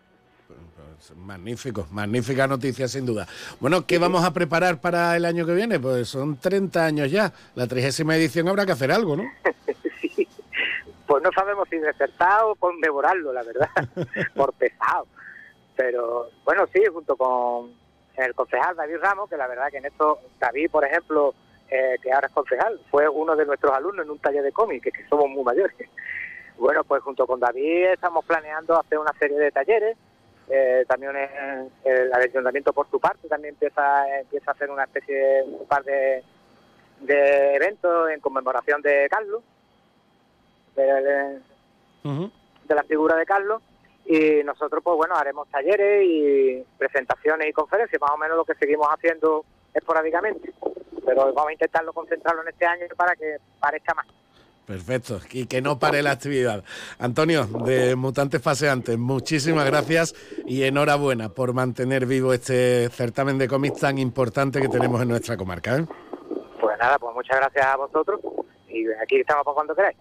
Pues, 0.48 1.16
magnífico, 1.16 1.86
magnífica 1.92 2.48
noticia 2.48 2.88
sin 2.88 3.06
duda. 3.06 3.28
Bueno, 3.60 3.86
¿qué 3.86 4.00
vamos 4.00 4.26
a 4.26 4.34
preparar 4.34 4.82
para 4.82 5.16
el 5.16 5.26
año 5.26 5.46
que 5.46 5.54
viene? 5.54 5.80
Pues 5.80 6.10
son 6.10 6.38
30 6.38 6.84
años 6.84 7.12
ya, 7.12 7.32
la 7.54 7.68
trigésima 7.68 8.16
edición 8.16 8.48
habrá 8.48 8.66
que 8.66 8.72
hacer 8.72 8.92
algo, 8.92 9.16
¿no? 9.16 9.24
Pues 11.10 11.24
no 11.24 11.32
sabemos 11.32 11.68
si 11.68 11.80
desertar 11.80 12.44
o 12.44 12.54
conmemorarlo, 12.54 13.34
la 13.34 13.42
verdad, 13.42 13.68
por 14.36 14.54
pesado. 14.54 15.08
Pero 15.76 16.30
bueno, 16.46 16.68
sí, 16.72 16.84
junto 16.86 17.18
con 17.18 17.74
el 18.16 18.36
concejal 18.36 18.76
David 18.76 18.98
Ramos, 19.02 19.28
que 19.28 19.36
la 19.36 19.48
verdad 19.48 19.70
que 19.72 19.78
en 19.78 19.88
esto, 19.88 20.20
David, 20.40 20.70
por 20.70 20.86
ejemplo, 20.86 21.34
eh, 21.68 21.96
que 22.04 22.14
ahora 22.14 22.28
es 22.28 22.34
concejal, 22.34 22.80
fue 22.92 23.10
uno 23.10 23.36
de 23.36 23.48
nuestros 23.48 23.74
alumnos 23.74 24.06
en 24.06 24.12
un 24.12 24.20
taller 24.20 24.44
de 24.44 24.52
cómic, 24.52 24.84
que, 24.84 25.08
somos 25.10 25.28
muy 25.30 25.44
mayores. 25.44 25.76
Bueno, 26.60 26.84
pues 26.84 27.02
junto 27.02 27.26
con 27.26 27.40
David 27.40 27.86
estamos 27.94 28.24
planeando 28.26 28.78
hacer 28.78 29.00
una 29.00 29.14
serie 29.14 29.40
de 29.40 29.50
talleres. 29.50 29.98
Eh, 30.50 30.84
también 30.88 31.14
el, 31.86 32.14
ayuntamiento 32.14 32.74
por 32.74 32.88
su 32.92 33.00
parte 33.00 33.30
también 33.30 33.56
empieza, 33.56 34.20
empieza 34.20 34.52
a 34.52 34.54
hacer 34.54 34.70
una 34.70 34.84
especie 34.84 35.16
de 35.16 35.44
un 35.44 35.66
par 35.66 35.84
de, 35.86 36.22
de 37.00 37.56
eventos 37.56 38.12
en 38.12 38.20
conmemoración 38.20 38.82
de 38.82 39.08
Carlos 39.10 39.42
de, 40.84 41.42
la 42.76 42.84
figura 42.84 43.16
de 43.16 43.26
Carlos 43.26 43.62
y 44.06 44.44
nosotros 44.44 44.82
pues 44.84 44.98
bueno 44.98 45.16
haremos 45.16 45.48
talleres 45.50 46.06
y 46.06 46.64
presentaciones 46.78 47.50
y 47.50 47.54
conferencias 47.54 48.02
más 48.02 48.12
o 48.12 48.18
menos 48.18 48.38
lo 48.38 48.46
que 48.46 48.56
seguimos 48.56 48.88
haciendo 48.88 49.44
esporádicamente 49.74 50.54
pero 51.06 51.34
vamos 51.34 51.50
a 51.50 51.54
intentarlo 51.54 51.94
concentrarlo 51.94 52.42
en 52.44 52.50
este 52.50 52.66
año 52.66 52.86
para 52.96 53.16
que 53.16 53.38
parezca 53.60 53.94
más 53.94 54.06
Perfecto, 54.70 55.20
y 55.32 55.48
que 55.48 55.64
no 55.64 55.80
pare 55.80 56.04
la 56.04 56.12
actividad. 56.12 56.64
Antonio, 57.00 57.48
de 57.66 57.96
Mutantes 57.96 58.40
Paseantes, 58.40 59.00
muchísimas 59.00 59.66
gracias 59.66 60.14
y 60.46 60.62
enhorabuena 60.62 61.30
por 61.30 61.54
mantener 61.54 62.06
vivo 62.06 62.34
este 62.34 62.88
certamen 62.90 63.40
de 63.40 63.48
cómics 63.48 63.80
tan 63.80 63.98
importante 63.98 64.62
que 64.62 64.70
tenemos 64.70 65.02
en 65.02 65.08
nuestra 65.08 65.38
comarca. 65.38 65.76
¿eh? 65.76 65.88
Pues 66.62 66.78
nada, 66.78 67.00
pues 67.00 67.16
muchas 67.16 67.38
gracias 67.38 67.66
a 67.66 67.78
vosotros 67.78 68.22
y 68.68 68.86
aquí 69.02 69.20
estamos 69.20 69.44
para 69.44 69.56
cuando 69.56 69.76
queráis. 69.76 69.98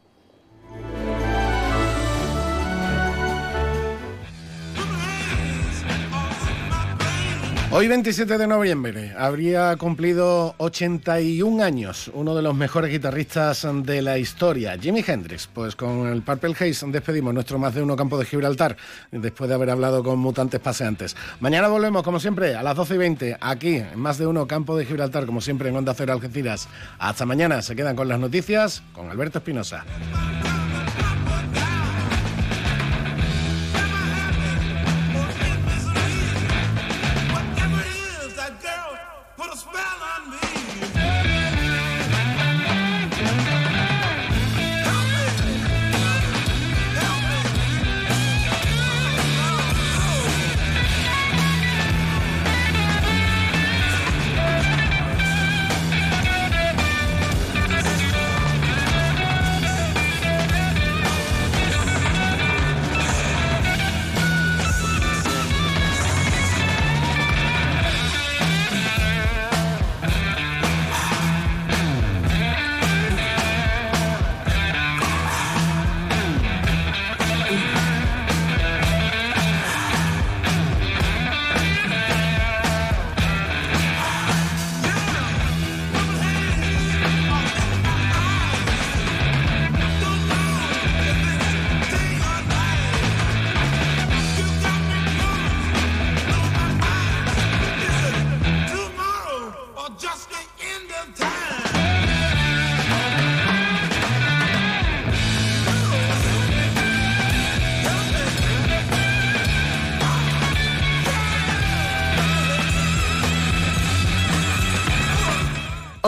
Hoy 7.70 7.86
27 7.86 8.38
de 8.38 8.46
noviembre 8.46 9.12
habría 9.18 9.76
cumplido 9.76 10.54
81 10.56 11.62
años 11.62 12.10
uno 12.14 12.34
de 12.34 12.40
los 12.40 12.54
mejores 12.54 12.90
guitarristas 12.90 13.68
de 13.82 14.00
la 14.00 14.16
historia, 14.16 14.78
Jimi 14.80 15.04
Hendrix. 15.06 15.46
Pues 15.46 15.76
con 15.76 16.06
el 16.06 16.22
Purple 16.22 16.54
Haze 16.58 16.86
despedimos 16.86 17.34
nuestro 17.34 17.58
más 17.58 17.74
de 17.74 17.82
uno 17.82 17.94
campo 17.94 18.18
de 18.18 18.24
Gibraltar 18.24 18.74
después 19.12 19.48
de 19.48 19.54
haber 19.54 19.68
hablado 19.68 20.02
con 20.02 20.18
mutantes 20.18 20.60
paseantes. 20.60 21.14
Mañana 21.40 21.68
volvemos 21.68 22.02
como 22.02 22.18
siempre 22.18 22.54
a 22.54 22.62
las 22.62 22.74
12 22.74 22.94
y 22.94 22.98
20 22.98 23.36
aquí 23.38 23.76
en 23.76 23.98
más 23.98 24.16
de 24.16 24.26
uno 24.26 24.46
campo 24.46 24.74
de 24.74 24.86
Gibraltar 24.86 25.26
como 25.26 25.42
siempre 25.42 25.68
en 25.68 25.76
Onda 25.76 25.92
Cero 25.92 26.14
Algeciras. 26.14 26.68
Hasta 26.98 27.26
mañana, 27.26 27.60
se 27.60 27.76
quedan 27.76 27.96
con 27.96 28.08
las 28.08 28.18
noticias 28.18 28.82
con 28.94 29.10
Alberto 29.10 29.38
Espinosa. 29.38 29.84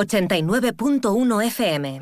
89.1 0.00 1.44
FM. 1.46 2.00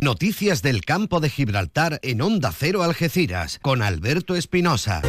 Noticias 0.00 0.62
del 0.62 0.84
campo 0.84 1.18
de 1.18 1.28
Gibraltar 1.28 1.98
en 2.02 2.22
Onda 2.22 2.52
Cero 2.56 2.84
Algeciras 2.84 3.58
con 3.60 3.82
Alberto 3.82 4.36
Espinosa. 4.36 5.02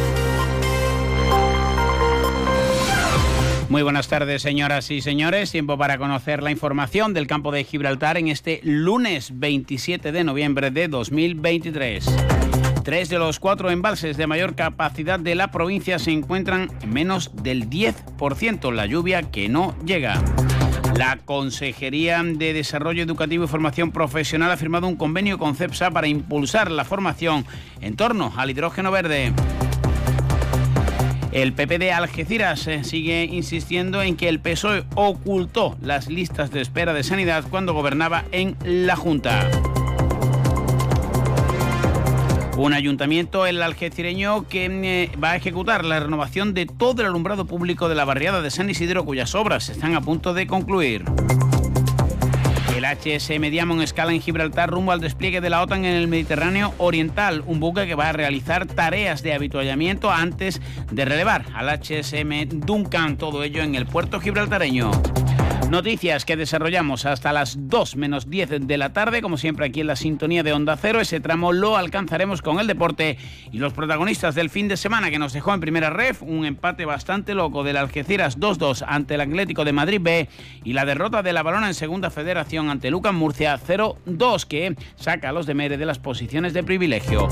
Muy 3.68 3.82
buenas 3.82 4.08
tardes, 4.08 4.42
señoras 4.42 4.90
y 4.90 5.00
señores. 5.00 5.52
Tiempo 5.52 5.78
para 5.78 5.98
conocer 5.98 6.42
la 6.42 6.50
información 6.50 7.14
del 7.14 7.28
campo 7.28 7.52
de 7.52 7.62
Gibraltar 7.62 8.16
en 8.16 8.26
este 8.28 8.60
lunes 8.64 9.38
27 9.38 10.10
de 10.10 10.24
noviembre 10.24 10.72
de 10.72 10.88
2023. 10.88 12.37
Tres 12.88 13.10
de 13.10 13.18
los 13.18 13.38
cuatro 13.38 13.70
embalses 13.70 14.16
de 14.16 14.26
mayor 14.26 14.54
capacidad 14.54 15.20
de 15.20 15.34
la 15.34 15.50
provincia 15.50 15.98
se 15.98 16.10
encuentran 16.10 16.70
en 16.80 16.88
menos 16.88 17.30
del 17.34 17.68
10%, 17.68 18.72
la 18.72 18.86
lluvia 18.86 19.24
que 19.24 19.50
no 19.50 19.76
llega. 19.84 20.22
La 20.96 21.18
Consejería 21.18 22.22
de 22.22 22.54
Desarrollo 22.54 23.02
Educativo 23.02 23.44
y 23.44 23.46
Formación 23.46 23.92
Profesional 23.92 24.50
ha 24.50 24.56
firmado 24.56 24.86
un 24.86 24.96
convenio 24.96 25.38
con 25.38 25.54
CEPSA 25.54 25.90
para 25.90 26.08
impulsar 26.08 26.70
la 26.70 26.86
formación 26.86 27.44
en 27.82 27.94
torno 27.94 28.32
al 28.34 28.48
hidrógeno 28.48 28.90
verde. 28.90 29.34
El 31.30 31.52
PP 31.52 31.78
de 31.78 31.92
Algeciras 31.92 32.66
eh, 32.68 32.84
sigue 32.84 33.24
insistiendo 33.24 34.00
en 34.00 34.16
que 34.16 34.30
el 34.30 34.40
PSOE 34.40 34.86
ocultó 34.94 35.76
las 35.82 36.08
listas 36.08 36.50
de 36.52 36.62
espera 36.62 36.94
de 36.94 37.02
sanidad 37.02 37.44
cuando 37.50 37.74
gobernaba 37.74 38.24
en 38.32 38.56
la 38.64 38.96
Junta. 38.96 39.46
Un 42.58 42.72
ayuntamiento, 42.72 43.46
el 43.46 43.62
algecireño, 43.62 44.48
que 44.48 44.66
eh, 44.66 45.12
va 45.22 45.30
a 45.30 45.36
ejecutar 45.36 45.84
la 45.84 46.00
renovación 46.00 46.54
de 46.54 46.66
todo 46.66 47.02
el 47.02 47.06
alumbrado 47.06 47.44
público 47.44 47.88
de 47.88 47.94
la 47.94 48.04
barriada 48.04 48.42
de 48.42 48.50
San 48.50 48.68
Isidro, 48.68 49.04
cuyas 49.04 49.36
obras 49.36 49.68
están 49.68 49.94
a 49.94 50.00
punto 50.00 50.34
de 50.34 50.48
concluir. 50.48 51.04
El 52.76 52.84
HSM 52.84 53.42
Diamond 53.50 53.80
escala 53.80 54.12
en 54.12 54.20
Gibraltar 54.20 54.70
rumbo 54.70 54.90
al 54.90 55.00
despliegue 55.00 55.40
de 55.40 55.50
la 55.50 55.62
OTAN 55.62 55.84
en 55.84 55.94
el 55.94 56.08
Mediterráneo 56.08 56.74
Oriental, 56.78 57.44
un 57.46 57.60
buque 57.60 57.86
que 57.86 57.94
va 57.94 58.08
a 58.08 58.12
realizar 58.12 58.66
tareas 58.66 59.22
de 59.22 59.34
habituallamiento 59.34 60.10
antes 60.10 60.60
de 60.90 61.04
relevar 61.04 61.44
al 61.54 61.68
HSM 61.68 62.48
Duncan, 62.66 63.18
todo 63.18 63.44
ello 63.44 63.62
en 63.62 63.76
el 63.76 63.86
puerto 63.86 64.18
gibraltareño. 64.18 64.90
Noticias 65.70 66.24
que 66.24 66.38
desarrollamos 66.38 67.04
hasta 67.04 67.30
las 67.30 67.68
2 67.68 67.96
menos 67.96 68.30
10 68.30 68.66
de 68.66 68.78
la 68.78 68.94
tarde, 68.94 69.20
como 69.20 69.36
siempre 69.36 69.66
aquí 69.66 69.82
en 69.82 69.88
la 69.88 69.96
sintonía 69.96 70.42
de 70.42 70.54
Onda 70.54 70.78
Cero. 70.78 70.98
Ese 70.98 71.20
tramo 71.20 71.52
lo 71.52 71.76
alcanzaremos 71.76 72.40
con 72.40 72.58
el 72.58 72.66
deporte 72.66 73.18
y 73.52 73.58
los 73.58 73.74
protagonistas 73.74 74.34
del 74.34 74.48
fin 74.48 74.66
de 74.66 74.78
semana 74.78 75.10
que 75.10 75.18
nos 75.18 75.34
dejó 75.34 75.52
en 75.52 75.60
primera 75.60 75.90
ref 75.90 76.22
un 76.22 76.46
empate 76.46 76.86
bastante 76.86 77.34
loco 77.34 77.64
del 77.64 77.76
Algeciras 77.76 78.40
2-2 78.40 78.82
ante 78.88 79.16
el 79.16 79.20
Atlético 79.20 79.66
de 79.66 79.74
Madrid 79.74 80.00
B 80.02 80.28
y 80.64 80.72
la 80.72 80.86
derrota 80.86 81.22
de 81.22 81.34
la 81.34 81.42
Balona 81.42 81.68
en 81.68 81.74
Segunda 81.74 82.08
Federación 82.08 82.70
ante 82.70 82.90
Lucas 82.90 83.12
Murcia 83.12 83.60
0-2 83.60 84.46
que 84.46 84.74
saca 84.96 85.28
a 85.28 85.32
los 85.32 85.44
de 85.44 85.52
Mere 85.52 85.76
de 85.76 85.84
las 85.84 85.98
posiciones 85.98 86.54
de 86.54 86.62
privilegio. 86.62 87.28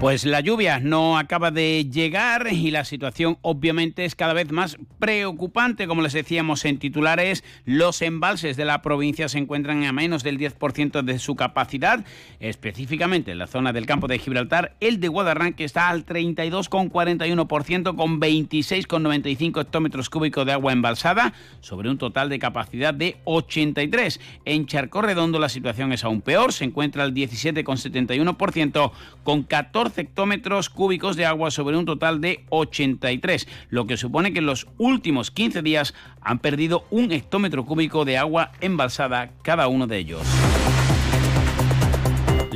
Pues 0.00 0.24
la 0.24 0.38
lluvia 0.38 0.78
no 0.78 1.18
acaba 1.18 1.50
de 1.50 1.88
llegar 1.90 2.52
y 2.52 2.70
la 2.70 2.84
situación 2.84 3.36
obviamente 3.42 4.04
es 4.04 4.14
cada 4.14 4.32
vez 4.32 4.52
más 4.52 4.78
preocupante. 5.00 5.88
Como 5.88 6.02
les 6.02 6.12
decíamos 6.12 6.64
en 6.66 6.78
titulares, 6.78 7.42
los 7.64 8.00
embalses 8.00 8.56
de 8.56 8.64
la 8.64 8.80
provincia 8.80 9.28
se 9.28 9.38
encuentran 9.38 9.82
a 9.84 9.92
menos 9.92 10.22
del 10.22 10.38
10% 10.38 11.02
de 11.02 11.18
su 11.18 11.34
capacidad, 11.34 12.04
específicamente 12.38 13.32
en 13.32 13.38
la 13.38 13.48
zona 13.48 13.72
del 13.72 13.86
campo 13.86 14.06
de 14.06 14.20
Gibraltar. 14.20 14.76
El 14.78 15.00
de 15.00 15.08
Guadarrán 15.08 15.54
que 15.54 15.64
está 15.64 15.88
al 15.88 16.06
32,41% 16.06 17.96
con 17.96 18.20
26,95 18.20 19.60
hectómetros 19.60 20.10
cúbicos 20.10 20.46
de 20.46 20.52
agua 20.52 20.72
embalsada 20.72 21.32
sobre 21.60 21.90
un 21.90 21.98
total 21.98 22.28
de 22.28 22.38
capacidad 22.38 22.94
de 22.94 23.16
83. 23.24 24.20
En 24.44 24.66
Charco 24.66 25.02
Redondo 25.02 25.40
la 25.40 25.48
situación 25.48 25.92
es 25.92 26.04
aún 26.04 26.20
peor, 26.20 26.52
se 26.52 26.62
encuentra 26.64 27.02
al 27.02 27.14
17,71% 27.14 28.92
con 29.24 29.42
14 29.42 29.87
hectómetros 29.96 30.68
cúbicos 30.68 31.16
de 31.16 31.24
agua 31.24 31.50
sobre 31.50 31.76
un 31.76 31.86
total 31.86 32.20
de 32.20 32.44
83, 32.50 33.48
lo 33.70 33.86
que 33.86 33.96
supone 33.96 34.32
que 34.32 34.40
en 34.40 34.46
los 34.46 34.66
últimos 34.76 35.30
15 35.30 35.62
días 35.62 35.94
han 36.20 36.40
perdido 36.40 36.84
un 36.90 37.12
hectómetro 37.12 37.64
cúbico 37.64 38.04
de 38.04 38.18
agua 38.18 38.52
embalsada 38.60 39.30
cada 39.42 39.68
uno 39.68 39.86
de 39.86 39.98
ellos. 39.98 40.22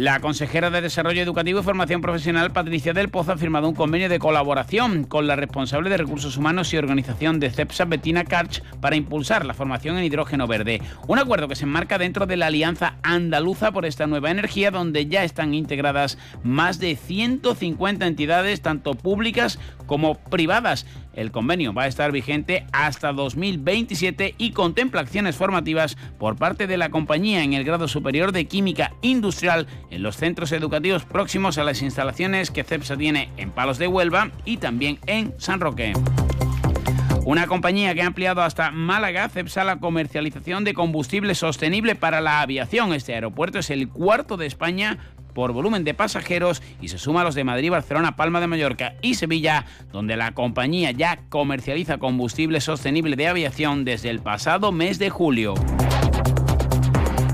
La 0.02 0.18
consejera 0.18 0.68
de 0.70 0.80
Desarrollo 0.80 1.22
Educativo 1.22 1.60
y 1.60 1.62
Formación 1.62 2.00
Profesional, 2.00 2.50
Patricia 2.50 2.92
del 2.92 3.08
Pozo, 3.08 3.30
ha 3.30 3.36
firmado 3.36 3.68
un 3.68 3.76
convenio 3.76 4.08
de 4.08 4.18
colaboración 4.18 5.04
con 5.04 5.28
la 5.28 5.36
responsable 5.36 5.90
de 5.90 5.96
Recursos 5.96 6.36
Humanos 6.36 6.74
y 6.74 6.76
Organización 6.76 7.38
de 7.38 7.50
CEPSA, 7.50 7.84
Bettina 7.84 8.24
Karch, 8.24 8.64
para 8.80 8.96
impulsar 8.96 9.46
la 9.46 9.54
formación 9.54 9.96
en 9.96 10.02
hidrógeno 10.02 10.48
verde. 10.48 10.82
Un 11.06 11.20
acuerdo 11.20 11.46
que 11.46 11.54
se 11.54 11.66
enmarca 11.66 11.98
dentro 11.98 12.26
de 12.26 12.36
la 12.36 12.46
Alianza 12.46 12.96
Andaluza 13.04 13.70
por 13.70 13.86
esta 13.86 14.08
nueva 14.08 14.32
energía, 14.32 14.72
donde 14.72 15.06
ya 15.06 15.22
están 15.22 15.54
integradas 15.54 16.18
más 16.42 16.80
de 16.80 16.96
150 16.96 18.04
entidades, 18.04 18.60
tanto 18.60 18.94
públicas 18.94 19.60
como 19.86 20.16
privadas. 20.16 20.84
El 21.14 21.30
convenio 21.30 21.74
va 21.74 21.84
a 21.84 21.88
estar 21.88 22.10
vigente 22.12 22.66
hasta 22.72 23.12
2027 23.12 24.34
y 24.38 24.52
contempla 24.52 25.00
acciones 25.00 25.36
formativas 25.36 25.96
por 26.18 26.36
parte 26.36 26.66
de 26.66 26.76
la 26.76 26.90
compañía 26.90 27.42
en 27.42 27.52
el 27.52 27.64
grado 27.64 27.88
superior 27.88 28.32
de 28.32 28.46
química 28.46 28.92
industrial 29.02 29.66
en 29.90 30.02
los 30.02 30.16
centros 30.16 30.52
educativos 30.52 31.04
próximos 31.04 31.58
a 31.58 31.64
las 31.64 31.82
instalaciones 31.82 32.50
que 32.50 32.64
CEPSA 32.64 32.96
tiene 32.96 33.28
en 33.36 33.50
Palos 33.50 33.78
de 33.78 33.88
Huelva 33.88 34.30
y 34.44 34.56
también 34.56 34.98
en 35.06 35.34
San 35.38 35.60
Roque. 35.60 35.92
Una 37.24 37.46
compañía 37.46 37.94
que 37.94 38.02
ha 38.02 38.06
ampliado 38.06 38.42
hasta 38.42 38.72
Málaga, 38.72 39.28
CEPSA, 39.28 39.62
la 39.62 39.78
comercialización 39.78 40.64
de 40.64 40.74
combustible 40.74 41.36
sostenible 41.36 41.94
para 41.94 42.20
la 42.20 42.40
aviación. 42.40 42.92
Este 42.92 43.14
aeropuerto 43.14 43.60
es 43.60 43.70
el 43.70 43.88
cuarto 43.88 44.36
de 44.36 44.46
España 44.46 44.98
por 45.34 45.52
volumen 45.52 45.84
de 45.84 45.94
pasajeros 45.94 46.62
y 46.80 46.88
se 46.88 46.98
suma 46.98 47.22
a 47.22 47.24
los 47.24 47.34
de 47.34 47.44
Madrid, 47.44 47.70
Barcelona, 47.70 48.16
Palma 48.16 48.40
de 48.40 48.46
Mallorca 48.46 48.94
y 49.02 49.14
Sevilla, 49.14 49.66
donde 49.92 50.16
la 50.16 50.32
compañía 50.32 50.90
ya 50.90 51.20
comercializa 51.28 51.98
combustible 51.98 52.60
sostenible 52.60 53.16
de 53.16 53.28
aviación 53.28 53.84
desde 53.84 54.10
el 54.10 54.20
pasado 54.20 54.72
mes 54.72 54.98
de 54.98 55.10
julio. 55.10 55.54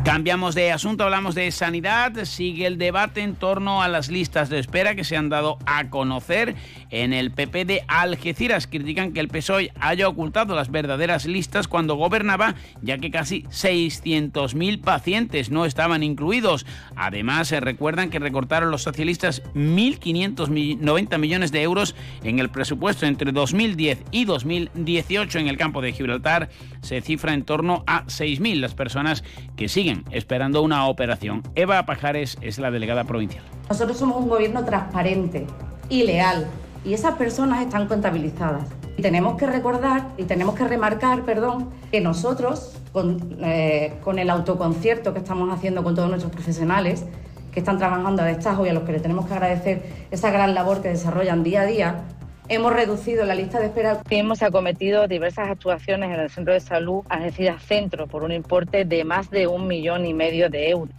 Cambiamos 0.08 0.54
de 0.54 0.72
asunto, 0.72 1.04
hablamos 1.04 1.34
de 1.34 1.50
sanidad. 1.50 2.24
Sigue 2.24 2.66
el 2.66 2.78
debate 2.78 3.20
en 3.20 3.34
torno 3.34 3.82
a 3.82 3.88
las 3.88 4.08
listas 4.08 4.48
de 4.48 4.58
espera 4.58 4.94
que 4.94 5.04
se 5.04 5.18
han 5.18 5.28
dado 5.28 5.58
a 5.66 5.90
conocer 5.90 6.54
en 6.90 7.12
el 7.12 7.30
PP 7.30 7.64
de 7.64 7.84
Algeciras. 7.88 8.66
Critican 8.66 9.12
que 9.12 9.20
el 9.20 9.28
PSOE 9.28 9.72
haya 9.80 10.08
ocultado 10.08 10.54
las 10.54 10.70
verdaderas 10.70 11.26
listas 11.26 11.68
cuando 11.68 11.96
gobernaba, 11.96 12.54
ya 12.82 12.98
que 12.98 13.10
casi 13.10 13.42
600.000 13.44 14.80
pacientes 14.80 15.50
no 15.50 15.64
estaban 15.64 16.02
incluidos. 16.02 16.66
Además, 16.96 17.48
se 17.48 17.60
recuerdan 17.60 18.10
que 18.10 18.18
recortaron 18.18 18.70
los 18.70 18.82
socialistas 18.82 19.42
1.590 19.54 21.18
millones 21.18 21.52
de 21.52 21.62
euros 21.62 21.94
en 22.22 22.38
el 22.38 22.50
presupuesto 22.50 23.06
entre 23.06 23.32
2010 23.32 24.04
y 24.10 24.24
2018 24.24 25.38
en 25.38 25.48
el 25.48 25.56
campo 25.56 25.82
de 25.82 25.92
Gibraltar. 25.92 26.48
Se 26.80 27.00
cifra 27.00 27.34
en 27.34 27.44
torno 27.44 27.84
a 27.86 28.04
6.000 28.06 28.60
las 28.60 28.74
personas 28.74 29.24
que 29.56 29.68
siguen 29.68 30.04
esperando 30.10 30.62
una 30.62 30.86
operación. 30.86 31.42
Eva 31.54 31.84
Pajares 31.86 32.38
es 32.40 32.58
la 32.58 32.70
delegada 32.70 33.04
provincial. 33.04 33.44
Nosotros 33.68 33.98
somos 33.98 34.16
un 34.18 34.28
gobierno 34.28 34.64
transparente 34.64 35.46
y 35.90 36.04
leal 36.04 36.46
y 36.84 36.94
esas 36.94 37.14
personas 37.14 37.62
están 37.62 37.86
contabilizadas. 37.86 38.64
Y 38.96 39.02
tenemos 39.02 39.36
que 39.36 39.46
recordar 39.46 40.08
y 40.16 40.24
tenemos 40.24 40.54
que 40.54 40.64
remarcar, 40.64 41.22
perdón, 41.22 41.70
que 41.90 42.00
nosotros, 42.00 42.76
con, 42.92 43.38
eh, 43.42 43.94
con 44.02 44.18
el 44.18 44.30
autoconcierto 44.30 45.12
que 45.12 45.20
estamos 45.20 45.52
haciendo 45.54 45.84
con 45.84 45.94
todos 45.94 46.08
nuestros 46.08 46.32
profesionales, 46.32 47.04
que 47.52 47.60
están 47.60 47.78
trabajando 47.78 48.22
a 48.22 48.24
destajo 48.24 48.66
y 48.66 48.68
a 48.68 48.72
los 48.72 48.82
que 48.82 48.92
le 48.92 49.00
tenemos 49.00 49.26
que 49.26 49.34
agradecer 49.34 49.82
esa 50.10 50.30
gran 50.30 50.54
labor 50.54 50.82
que 50.82 50.88
desarrollan 50.88 51.42
día 51.42 51.62
a 51.62 51.66
día, 51.66 52.04
Hemos 52.50 52.72
reducido 52.72 53.26
la 53.26 53.34
lista 53.34 53.60
de 53.60 53.66
espera. 53.66 54.00
Hemos 54.08 54.42
acometido 54.42 55.06
diversas 55.06 55.50
actuaciones 55.50 56.14
en 56.14 56.18
el 56.18 56.30
centro 56.30 56.54
de 56.54 56.60
salud 56.60 57.04
Algeciras 57.10 57.62
Centro 57.62 58.06
por 58.06 58.22
un 58.22 58.32
importe 58.32 58.86
de 58.86 59.04
más 59.04 59.30
de 59.30 59.46
un 59.46 59.66
millón 59.66 60.06
y 60.06 60.14
medio 60.14 60.48
de 60.48 60.70
euros. 60.70 60.94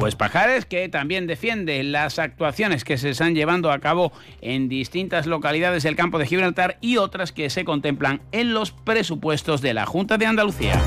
Pues 0.00 0.16
Pajares 0.16 0.64
que 0.64 0.88
también 0.88 1.26
defiende 1.26 1.82
las 1.82 2.18
actuaciones 2.18 2.84
que 2.84 2.96
se 2.96 3.10
están 3.10 3.34
llevando 3.34 3.70
a 3.70 3.80
cabo 3.80 4.12
en 4.40 4.70
distintas 4.70 5.26
localidades 5.26 5.82
del 5.82 5.94
campo 5.94 6.18
de 6.18 6.24
Gibraltar 6.24 6.78
y 6.80 6.96
otras 6.96 7.32
que 7.32 7.50
se 7.50 7.66
contemplan 7.66 8.22
en 8.32 8.54
los 8.54 8.70
presupuestos 8.70 9.60
de 9.60 9.74
la 9.74 9.84
Junta 9.84 10.16
de 10.16 10.24
Andalucía. 10.24 10.80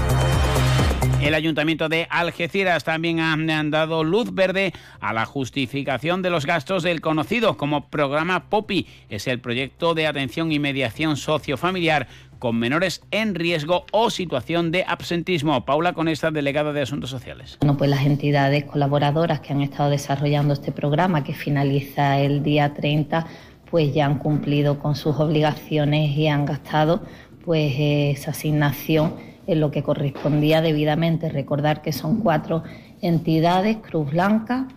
El 1.22 1.36
Ayuntamiento 1.36 1.90
de 1.90 2.08
Algeciras 2.10 2.84
también 2.84 3.20
ha 3.20 3.38
dado 3.66 4.04
luz 4.04 4.34
verde 4.34 4.74
a 5.00 5.14
la 5.14 5.26
justificación 5.26 6.24
de 6.24 6.32
los 6.32 6.48
gastos 6.48 6.82
del 6.82 7.00
conocido 7.00 7.56
como 7.56 7.90
programa 7.90 8.50
POPI. 8.50 8.88
Es 9.10 9.28
el 9.28 9.40
proyecto 9.40 9.94
de 9.94 10.08
atención 10.08 10.52
y 10.52 10.58
mediación 10.58 11.18
sociofamiliar 11.18 12.08
con 12.44 12.60
menores 12.60 13.02
en 13.12 13.36
riesgo 13.36 13.86
o 13.94 14.10
situación 14.10 14.70
de 14.72 14.84
absentismo. 14.86 15.64
Paula 15.64 15.94
Conesta, 15.94 16.30
delegada 16.30 16.74
de 16.74 16.82
Asuntos 16.82 17.10
Sociales. 17.10 17.58
Bueno, 17.62 17.78
pues 17.78 17.90
las 17.90 18.06
entidades 18.06 18.66
colaboradoras 18.66 19.40
que 19.40 19.54
han 19.54 19.62
estado 19.62 19.90
desarrollando 19.90 20.54
este 20.54 20.74
programa, 20.74 21.24
que 21.24 21.34
finaliza 21.34 22.20
el 22.20 22.44
día 22.44 22.74
30, 22.74 23.26
pues 23.72 23.94
ya 23.94 24.08
han 24.08 24.18
cumplido 24.18 24.78
con 24.78 24.98
sus 24.98 25.22
obligaciones 25.22 26.18
y 26.18 26.28
han 26.28 26.46
gastado 26.46 27.04
pues 27.46 27.76
esa 27.78 28.32
asignación 28.32 29.16
en 29.48 29.62
lo 29.62 29.72
que 29.72 29.82
correspondía 29.82 30.62
debidamente. 30.62 31.30
Recordar 31.30 31.82
que 31.82 31.94
son 31.94 32.20
cuatro 32.20 32.64
entidades, 33.02 33.78
Cruz 33.78 34.12
Blanca, 34.12 34.68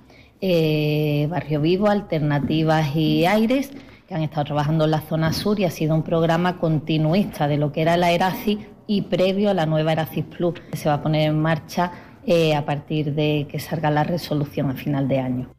eh, 0.41 1.27
Barrio 1.29 1.61
Vivo, 1.63 1.89
Alternativas 1.89 2.95
y 2.95 3.27
Aires, 3.27 3.73
que 4.07 4.15
han 4.15 4.23
estado 4.23 4.45
trabajando 4.45 4.85
en 4.85 4.93
la 4.93 5.01
zona 5.01 5.33
sur 5.33 5.59
y 5.59 5.65
ha 5.65 5.71
sido 5.71 5.95
un 5.95 6.03
programa 6.03 6.59
continuista 6.59 7.49
de 7.49 7.57
lo 7.57 7.73
que 7.73 7.83
era 7.83 7.97
la 7.97 8.13
ERACI 8.13 8.67
y 8.87 9.03
previo 9.03 9.51
a 9.51 9.55
la 9.55 9.67
nueva 9.67 9.93
ERACIS 9.93 10.25
Plus, 10.27 10.61
que 10.61 10.77
se 10.77 10.89
va 10.89 10.97
a 10.97 11.03
poner 11.03 11.29
en 11.29 11.41
marcha 11.41 11.91
eh, 12.25 12.55
a 12.55 12.65
partir 12.65 13.15
de 13.15 13.47
que 13.51 13.59
salga 13.59 13.91
la 13.91 14.05
resolución 14.05 14.71
a 14.71 14.75
final 14.75 15.09
de 15.09 15.19
año. 15.19 15.56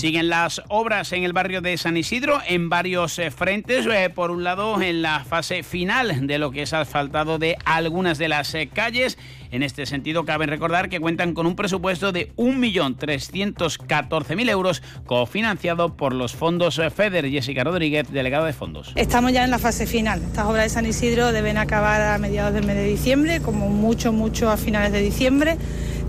Siguen 0.00 0.30
las 0.30 0.62
obras 0.68 1.12
en 1.12 1.24
el 1.24 1.34
barrio 1.34 1.60
de 1.60 1.76
San 1.76 1.98
Isidro 1.98 2.40
en 2.48 2.70
varios 2.70 3.18
eh, 3.18 3.30
frentes. 3.30 3.84
Eh, 3.84 4.08
por 4.08 4.30
un 4.30 4.44
lado, 4.44 4.80
en 4.80 5.02
la 5.02 5.24
fase 5.24 5.62
final 5.62 6.26
de 6.26 6.38
lo 6.38 6.52
que 6.52 6.62
es 6.62 6.72
asfaltado 6.72 7.38
de 7.38 7.58
algunas 7.66 8.16
de 8.16 8.30
las 8.30 8.54
eh, 8.54 8.70
calles. 8.72 9.18
En 9.50 9.62
este 9.62 9.84
sentido, 9.84 10.24
cabe 10.24 10.46
recordar 10.46 10.88
que 10.88 11.00
cuentan 11.00 11.34
con 11.34 11.46
un 11.46 11.54
presupuesto 11.54 12.12
de 12.12 12.34
1.314.000 12.36 14.48
euros 14.48 14.82
cofinanciado 15.04 15.98
por 15.98 16.14
los 16.14 16.34
fondos 16.34 16.80
FEDER. 16.96 17.28
Jessica 17.28 17.62
Rodríguez, 17.62 18.10
delegada 18.10 18.46
de 18.46 18.54
fondos. 18.54 18.94
Estamos 18.96 19.34
ya 19.34 19.44
en 19.44 19.50
la 19.50 19.58
fase 19.58 19.86
final. 19.86 20.22
Estas 20.22 20.46
obras 20.46 20.62
de 20.62 20.70
San 20.70 20.86
Isidro 20.86 21.30
deben 21.30 21.58
acabar 21.58 22.00
a 22.00 22.16
mediados 22.16 22.54
del 22.54 22.64
mes 22.64 22.76
de 22.76 22.84
diciembre, 22.84 23.42
como 23.42 23.68
mucho, 23.68 24.14
mucho 24.14 24.50
a 24.50 24.56
finales 24.56 24.92
de 24.92 25.02
diciembre. 25.02 25.58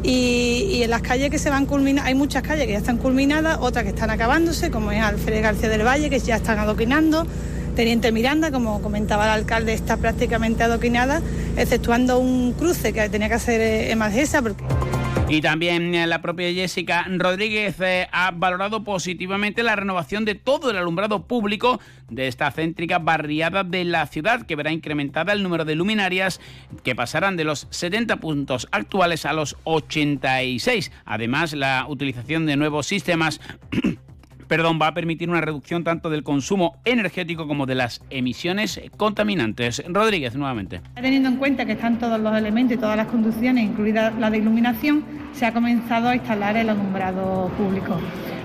Y, 0.04 0.82
en 0.84 0.90
las 0.90 1.02
calles 1.02 1.30
que 1.30 1.38
se 1.38 1.50
van 1.50 1.66
culminando, 1.66 2.08
hay 2.08 2.16
muchas 2.16 2.44
calles 2.44 2.66
que 2.66 2.74
ya 2.74 2.80
están 2.80 2.98
culminadas, 2.98 3.60
otras 3.62 3.84
que 3.84 3.92
están 3.92 4.10
acabándose, 4.10 4.72
como 4.72 4.92
es 4.92 5.02
Alfredo 5.02 5.42
García 5.42 5.70
del 5.70 5.86
Valle, 5.86 6.10
que 6.10 6.20
ya 6.20 6.38
están 6.38 6.60
adoquinando. 6.60 7.28
Teniente 7.76 8.12
Miranda, 8.12 8.52
como 8.52 8.82
comentaba 8.82 9.26
el 9.26 9.32
alcalde, 9.32 9.74
está 9.74 9.98
prácticamente 9.98 10.64
adoquinada, 10.64 11.22
exceptuando 11.56 12.20
un 12.20 12.54
cruce 12.54 12.94
que 12.94 13.08
tenía 13.10 13.30
que 13.30 13.36
hacer 13.36 13.62
en 13.62 13.98
Magesa. 13.98 14.42
Porque... 14.42 14.64
Y 15.32 15.40
también 15.40 15.96
eh, 15.96 16.08
la 16.08 16.22
propia 16.22 16.52
Jessica 16.52 17.06
Rodríguez 17.10 17.80
eh, 17.80 18.10
ha 18.12 18.32
valorado 18.32 18.84
positivamente 18.84 19.64
la 19.64 19.78
renovación 19.78 20.26
de 20.26 20.36
todo 20.36 20.70
el 20.70 20.76
alumbrado 20.76 21.26
público 21.26 21.80
de 22.10 22.28
esta 22.28 22.52
céntrica 22.52 23.00
barriada 23.00 23.64
de 23.64 23.86
la 23.86 24.08
ciudad, 24.08 24.46
que 24.46 24.58
verá 24.58 24.74
incrementada 24.74 25.32
el 25.32 25.42
número 25.42 25.64
de 25.64 25.76
luminarias 25.76 26.42
que 26.84 26.96
pasarán 26.96 27.38
de 27.38 27.46
los 27.46 27.68
70 27.70 28.18
puntos 28.18 28.68
actuales 28.72 29.26
a 29.26 29.32
los 29.32 29.56
86. 29.64 30.92
Además, 31.06 31.54
la 31.54 31.86
utilización 31.88 32.46
de 32.46 32.58
nuevos 32.58 32.88
sistemas 32.88 33.40
perdón, 34.52 34.80
va 34.82 34.88
a 34.88 34.94
permitir 34.94 35.30
una 35.30 35.40
reducción 35.40 35.86
tanto 35.86 36.10
del 36.10 36.24
consumo 36.24 36.76
energético 36.84 37.48
como 37.48 37.66
de 37.66 37.74
las 37.74 38.02
emisiones 38.10 38.82
contaminantes. 38.98 39.82
Rodríguez, 39.88 40.36
nuevamente. 40.36 40.82
Teniendo 40.96 41.30
en 41.30 41.38
cuenta 41.38 41.66
que 41.66 41.72
están 41.72 42.00
todos 42.00 42.20
los 42.20 42.36
elementos 42.36 42.76
y 42.76 42.78
todas 42.78 42.98
las 42.98 43.08
conducciones, 43.08 43.64
incluida 43.64 44.12
la 44.12 44.30
de 44.30 44.40
iluminación, 44.40 45.06
se 45.32 45.46
ha 45.46 45.54
comenzado 45.54 46.10
a 46.10 46.16
instalar 46.16 46.58
el 46.58 46.70
alumbrado 46.70 47.50
público. 47.58 47.98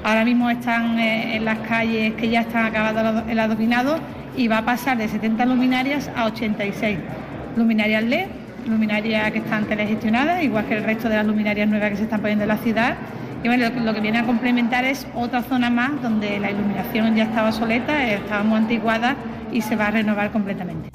Ahora 0.05 0.25
mismo 0.25 0.49
están 0.49 0.97
eh, 1.01 1.35
en 1.35 1.45
las 1.45 1.59
calles 1.67 2.15
que 2.15 2.29
ya 2.29 2.43
están 2.43 2.67
acabados 2.67 3.25
el 3.29 3.41
adoquinado 3.41 3.99
y 4.37 4.47
va 4.47 4.59
a 4.59 4.65
pasar 4.65 4.99
de 4.99 5.09
70 5.09 5.45
luminarias 5.45 6.09
a 6.15 6.27
86. 6.27 6.99
Luminarias 7.57 8.05
LED, 8.05 8.27
luminarias 8.69 9.33
que 9.33 9.39
están 9.39 9.65
telegestionadas, 9.65 10.45
igual 10.45 10.67
que 10.67 10.77
el 10.77 10.85
resto 10.85 11.09
de 11.09 11.17
las 11.17 11.27
luminarias 11.27 11.69
nuevas 11.69 11.91
que 11.91 11.97
se 11.97 12.03
están 12.05 12.21
poniendo 12.21 12.45
en 12.45 12.49
la 12.51 12.59
ciudad 12.59 12.97
y 13.43 13.49
bueno, 13.49 13.69
lo 13.85 13.95
que 13.95 14.01
viene 14.01 14.19
a 14.19 14.25
complementar 14.25 14.85
es 14.85 15.07
otra 15.15 15.43
zona 15.43 15.71
más 15.71 16.03
donde 16.03 16.39
la 16.41 16.51
iluminación 16.51 17.15
ya 17.15 17.25
estaba 17.25 17.53
soleta, 17.53 18.07
estaba 18.07 18.43
muy 18.43 18.59
antiguada 18.59 19.17
y 19.53 19.63
se 19.63 19.77
va 19.77 19.89
a 19.89 19.91
renovar 19.91 20.33
completamente. 20.33 20.91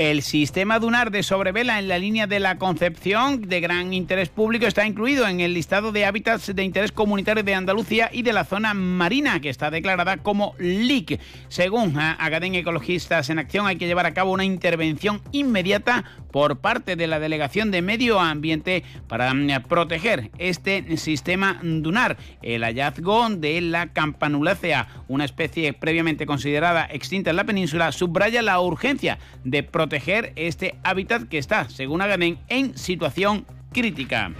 El 0.00 0.22
sistema 0.22 0.78
dunar 0.78 1.10
de 1.10 1.22
sobrevela 1.22 1.78
en 1.78 1.86
la 1.86 1.98
línea 1.98 2.26
de 2.26 2.40
la 2.40 2.56
Concepción 2.56 3.42
de 3.42 3.60
gran 3.60 3.92
interés 3.92 4.30
público 4.30 4.64
está 4.64 4.86
incluido 4.86 5.28
en 5.28 5.40
el 5.40 5.52
listado 5.52 5.92
de 5.92 6.06
hábitats 6.06 6.56
de 6.56 6.64
interés 6.64 6.90
comunitario 6.90 7.44
de 7.44 7.54
Andalucía 7.54 8.08
y 8.10 8.22
de 8.22 8.32
la 8.32 8.44
zona 8.44 8.72
marina, 8.72 9.40
que 9.40 9.50
está 9.50 9.70
declarada 9.70 10.16
como 10.16 10.54
LIC. 10.58 11.20
Según 11.48 11.98
Academia 11.98 12.60
Ecologistas 12.60 13.28
en 13.28 13.38
Acción, 13.38 13.66
hay 13.66 13.76
que 13.76 13.88
llevar 13.88 14.06
a 14.06 14.14
cabo 14.14 14.32
una 14.32 14.46
intervención 14.46 15.20
inmediata 15.32 16.04
por 16.32 16.60
parte 16.60 16.96
de 16.96 17.06
la 17.06 17.20
Delegación 17.20 17.70
de 17.70 17.82
Medio 17.82 18.20
Ambiente 18.20 18.84
para 19.06 19.34
mm, 19.34 19.64
proteger 19.68 20.30
este 20.38 20.96
sistema 20.96 21.60
dunar. 21.62 22.16
El 22.40 22.62
hallazgo 22.64 23.28
de 23.28 23.60
la 23.60 23.92
campanulácea, 23.92 25.04
una 25.08 25.26
especie 25.26 25.74
previamente 25.74 26.24
considerada 26.24 26.88
extinta 26.90 27.28
en 27.28 27.36
la 27.36 27.44
península, 27.44 27.92
subraya 27.92 28.40
la 28.40 28.60
urgencia 28.60 29.18
de 29.44 29.62
proteger 29.62 29.89
proteger 29.90 30.32
este 30.36 30.76
hábitat 30.84 31.24
que 31.24 31.36
está, 31.36 31.68
según 31.68 32.00
Agamen, 32.00 32.38
en 32.48 32.78
situación 32.78 33.44
crítica. 33.72 34.30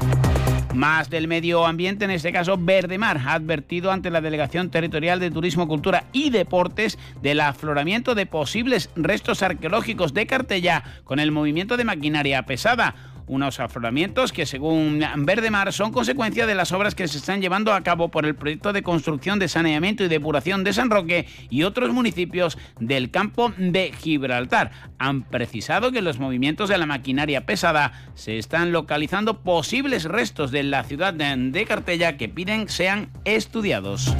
Más 0.74 1.10
del 1.10 1.26
medio 1.26 1.66
ambiente, 1.66 2.04
en 2.04 2.12
este 2.12 2.32
caso 2.32 2.56
Verdemar, 2.56 3.18
ha 3.18 3.32
advertido 3.32 3.90
ante 3.90 4.10
la 4.10 4.20
Delegación 4.20 4.70
Territorial 4.70 5.18
de 5.18 5.32
Turismo, 5.32 5.66
Cultura 5.66 6.04
y 6.12 6.30
Deportes 6.30 7.00
del 7.20 7.40
afloramiento 7.40 8.14
de 8.14 8.26
posibles 8.26 8.90
restos 8.94 9.42
arqueológicos 9.42 10.14
de 10.14 10.28
Cartella 10.28 10.84
con 11.02 11.18
el 11.18 11.32
movimiento 11.32 11.76
de 11.76 11.82
maquinaria 11.82 12.46
pesada 12.46 12.94
unos 13.30 13.60
afloramientos 13.60 14.32
que 14.32 14.44
según 14.44 15.04
Verdemar 15.18 15.72
son 15.72 15.92
consecuencia 15.92 16.46
de 16.46 16.56
las 16.56 16.72
obras 16.72 16.96
que 16.96 17.06
se 17.06 17.18
están 17.18 17.40
llevando 17.40 17.72
a 17.72 17.82
cabo 17.82 18.10
por 18.10 18.26
el 18.26 18.34
proyecto 18.34 18.72
de 18.72 18.82
construcción 18.82 19.38
de 19.38 19.46
saneamiento 19.46 20.02
y 20.02 20.08
depuración 20.08 20.64
de 20.64 20.72
San 20.72 20.90
Roque 20.90 21.28
y 21.48 21.62
otros 21.62 21.92
municipios 21.92 22.58
del 22.80 23.12
campo 23.12 23.52
de 23.56 23.92
Gibraltar. 23.92 24.72
Han 24.98 25.22
precisado 25.22 25.92
que 25.92 26.02
los 26.02 26.18
movimientos 26.18 26.68
de 26.68 26.78
la 26.78 26.86
maquinaria 26.86 27.46
pesada 27.46 27.92
se 28.14 28.36
están 28.36 28.72
localizando 28.72 29.42
posibles 29.42 30.04
restos 30.04 30.50
de 30.50 30.64
la 30.64 30.82
ciudad 30.82 31.14
de 31.14 31.66
Cartella 31.66 32.16
que 32.16 32.28
piden 32.28 32.68
sean 32.68 33.10
estudiados. 33.24 34.12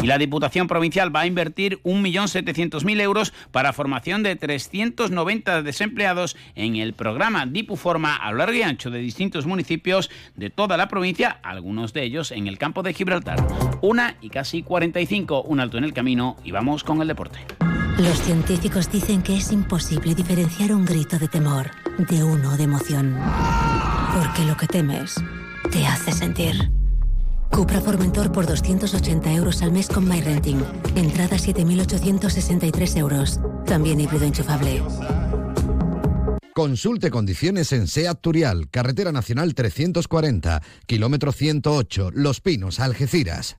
Y 0.00 0.06
la 0.06 0.18
Diputación 0.18 0.68
Provincial 0.68 1.14
va 1.14 1.20
a 1.20 1.26
invertir 1.26 1.80
1.700.000 1.82 3.00
euros 3.00 3.32
para 3.50 3.72
formación 3.72 4.22
de 4.22 4.36
390 4.36 5.62
desempleados 5.62 6.36
en 6.54 6.76
el 6.76 6.92
programa 6.92 7.46
Dipuforma 7.46 8.16
a 8.16 8.30
lo 8.30 8.38
largo 8.38 8.54
y 8.54 8.62
ancho 8.62 8.90
de 8.90 9.00
distintos 9.00 9.46
municipios 9.46 10.10
de 10.36 10.50
toda 10.50 10.76
la 10.76 10.88
provincia, 10.88 11.40
algunos 11.42 11.92
de 11.92 12.04
ellos 12.04 12.30
en 12.30 12.46
el 12.46 12.58
campo 12.58 12.82
de 12.82 12.94
Gibraltar. 12.94 13.44
Una 13.80 14.16
y 14.20 14.30
casi 14.30 14.62
45, 14.62 15.42
un 15.42 15.60
alto 15.60 15.78
en 15.78 15.84
el 15.84 15.92
camino 15.92 16.36
y 16.44 16.52
vamos 16.52 16.84
con 16.84 17.02
el 17.02 17.08
deporte. 17.08 17.40
Los 17.98 18.22
científicos 18.22 18.90
dicen 18.92 19.22
que 19.22 19.36
es 19.36 19.50
imposible 19.50 20.14
diferenciar 20.14 20.72
un 20.72 20.84
grito 20.84 21.18
de 21.18 21.26
temor 21.26 21.72
de 21.98 22.22
uno 22.22 22.56
de 22.56 22.62
emoción. 22.62 23.18
Porque 24.14 24.44
lo 24.44 24.56
que 24.56 24.68
temes 24.68 25.16
te 25.72 25.84
hace 25.84 26.12
sentir. 26.12 26.70
Cupra 27.50 27.80
Formentor 27.80 28.32
por 28.32 28.46
280 28.46 29.32
euros 29.32 29.62
al 29.62 29.72
mes 29.72 29.88
con 29.88 30.08
MyRenting. 30.08 30.62
Entrada 30.94 31.36
7.863 31.36 32.96
euros. 32.98 33.40
También 33.66 34.00
híbrido 34.00 34.24
enchufable. 34.24 34.82
Consulte 36.54 37.10
condiciones 37.10 37.72
en 37.72 37.86
SEAT 37.86 38.20
Turial, 38.20 38.68
Carretera 38.68 39.12
Nacional 39.12 39.54
340, 39.54 40.60
kilómetro 40.86 41.30
108, 41.30 42.10
Los 42.12 42.40
Pinos, 42.40 42.80
Algeciras. 42.80 43.58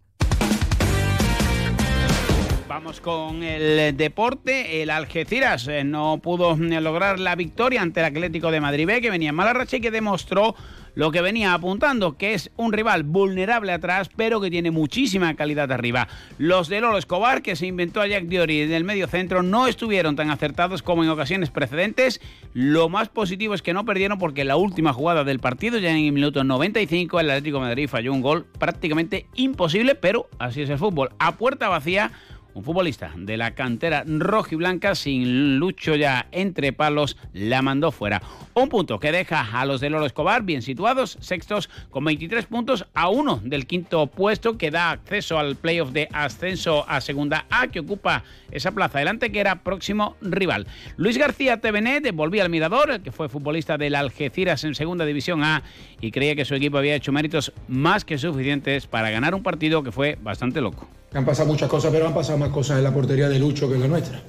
Vamos 2.68 3.02
con 3.02 3.44
el 3.44 3.98
deporte. 3.98 4.82
El 4.82 4.90
Algeciras 4.90 5.68
eh, 5.68 5.84
no 5.84 6.20
pudo 6.22 6.54
eh, 6.56 6.82
lograr 6.82 7.20
la 7.20 7.36
victoria 7.36 7.82
ante 7.82 8.00
el 8.00 8.06
Atlético 8.06 8.52
de 8.52 8.62
Madrid 8.62 8.86
B, 8.86 9.02
que 9.02 9.10
venía 9.10 9.30
en 9.30 9.36
mala 9.36 9.54
racha 9.54 9.78
y 9.78 9.82
que 9.82 9.92
demostró 9.92 10.56
lo 11.00 11.12
que 11.12 11.22
venía 11.22 11.54
apuntando, 11.54 12.18
que 12.18 12.34
es 12.34 12.52
un 12.58 12.74
rival 12.74 13.04
vulnerable 13.04 13.72
atrás, 13.72 14.10
pero 14.14 14.42
que 14.42 14.52
tiene 14.52 14.70
muchísima 14.70 15.34
calidad 15.38 15.72
arriba. 15.72 16.10
Los 16.38 16.68
de 16.68 16.82
Lolo 16.82 16.98
Escobar, 16.98 17.42
que 17.42 17.56
se 17.56 17.68
inventó 17.68 18.02
a 18.02 18.08
Jack 18.08 18.26
Diori 18.26 18.64
en 18.64 18.74
el 18.74 18.84
medio 18.84 19.08
centro, 19.08 19.42
no 19.42 19.68
estuvieron 19.68 20.18
tan 20.18 20.30
acertados 20.30 20.84
como 20.84 21.06
en 21.06 21.10
ocasiones 21.10 21.52
precedentes. 21.52 22.20
Lo 22.54 22.90
más 22.90 23.08
positivo 23.08 23.54
es 23.54 23.62
que 23.62 23.74
no 23.74 23.86
perdieron 23.86 24.18
porque 24.18 24.44
la 24.44 24.58
última 24.58 24.92
jugada 24.92 25.24
del 25.24 25.40
partido, 25.40 25.78
ya 25.78 25.92
en 25.92 26.04
el 26.04 26.12
minuto 26.12 26.44
95, 26.44 27.22
el 27.22 27.30
Atlético 27.30 27.62
Madrid 27.62 27.88
falló 27.88 28.12
un 28.12 28.20
gol 28.20 28.46
prácticamente 28.60 29.28
imposible, 29.36 29.96
pero 29.96 30.28
así 30.38 30.64
es 30.64 30.70
el 30.70 30.80
fútbol. 30.80 31.12
A 31.18 31.38
puerta 31.38 31.70
vacía 31.70 32.12
un 32.60 32.66
futbolista 32.66 33.14
de 33.16 33.38
la 33.38 33.56
cantera 33.56 34.04
rojiblanca, 34.06 34.94
sin 34.94 35.60
lucho 35.60 35.96
ya 35.96 36.28
entre 36.34 36.74
palos, 36.74 37.16
la 37.32 37.62
mandó 37.62 37.90
fuera. 37.94 38.22
Un 38.54 38.68
punto 38.68 39.00
que 39.00 39.14
deja 39.14 39.48
a 39.54 39.66
los 39.66 39.80
de 39.80 39.90
Loro 39.90 40.06
Escobar 40.06 40.44
bien 40.44 40.62
situados, 40.62 41.18
sextos 41.22 41.70
con 41.90 42.04
23 42.04 42.48
puntos 42.48 42.86
a 42.94 43.08
uno 43.08 43.40
del 43.42 43.66
quinto 43.66 44.08
puesto 44.08 44.58
que 44.58 44.72
da 44.72 44.92
acceso 44.92 45.40
al 45.40 45.56
playoff 45.56 45.92
de 45.92 46.10
ascenso 46.12 46.84
a 46.90 47.00
segunda 47.00 47.46
A 47.50 47.68
que 47.68 47.80
ocupa 47.80 48.26
esa 48.52 48.72
plaza 48.72 48.98
adelante 48.98 49.32
que 49.32 49.40
era 49.40 49.64
próximo 49.64 50.18
rival. 50.20 50.68
Luis 50.98 51.18
García 51.18 51.62
Tevenet 51.62 52.14
volvía 52.14 52.44
al 52.44 52.50
mirador, 52.50 53.00
que 53.00 53.14
fue 53.14 53.30
futbolista 53.30 53.78
del 53.78 53.96
Algeciras 53.96 54.66
en 54.66 54.76
segunda 54.76 55.06
división 55.06 55.46
A 55.46 55.64
y 56.02 56.12
creía 56.12 56.36
que 56.36 56.44
su 56.44 56.56
equipo 56.56 56.78
había 56.78 56.96
hecho 56.96 57.14
méritos 57.14 57.54
más 57.70 58.04
que 58.04 58.18
suficientes 58.18 58.86
para 58.86 59.12
ganar 59.12 59.34
un 59.34 59.44
partido 59.44 59.82
que 59.82 59.94
fue 59.94 60.18
bastante 60.22 60.60
loco. 60.60 60.99
Han 61.14 61.26
pasado 61.26 61.48
muchas 61.48 61.70
cosas, 61.70 61.92
pero 61.92 62.08
han 62.08 62.14
pasado 62.14 62.38
más 62.38 62.50
cosas 62.50 62.78
en 62.78 62.84
la 62.84 62.94
portería 62.94 63.28
de 63.28 63.40
Lucho 63.40 63.68
que 63.68 63.76
en 63.76 63.82
la 63.82 63.88
nuestra. 63.88 64.22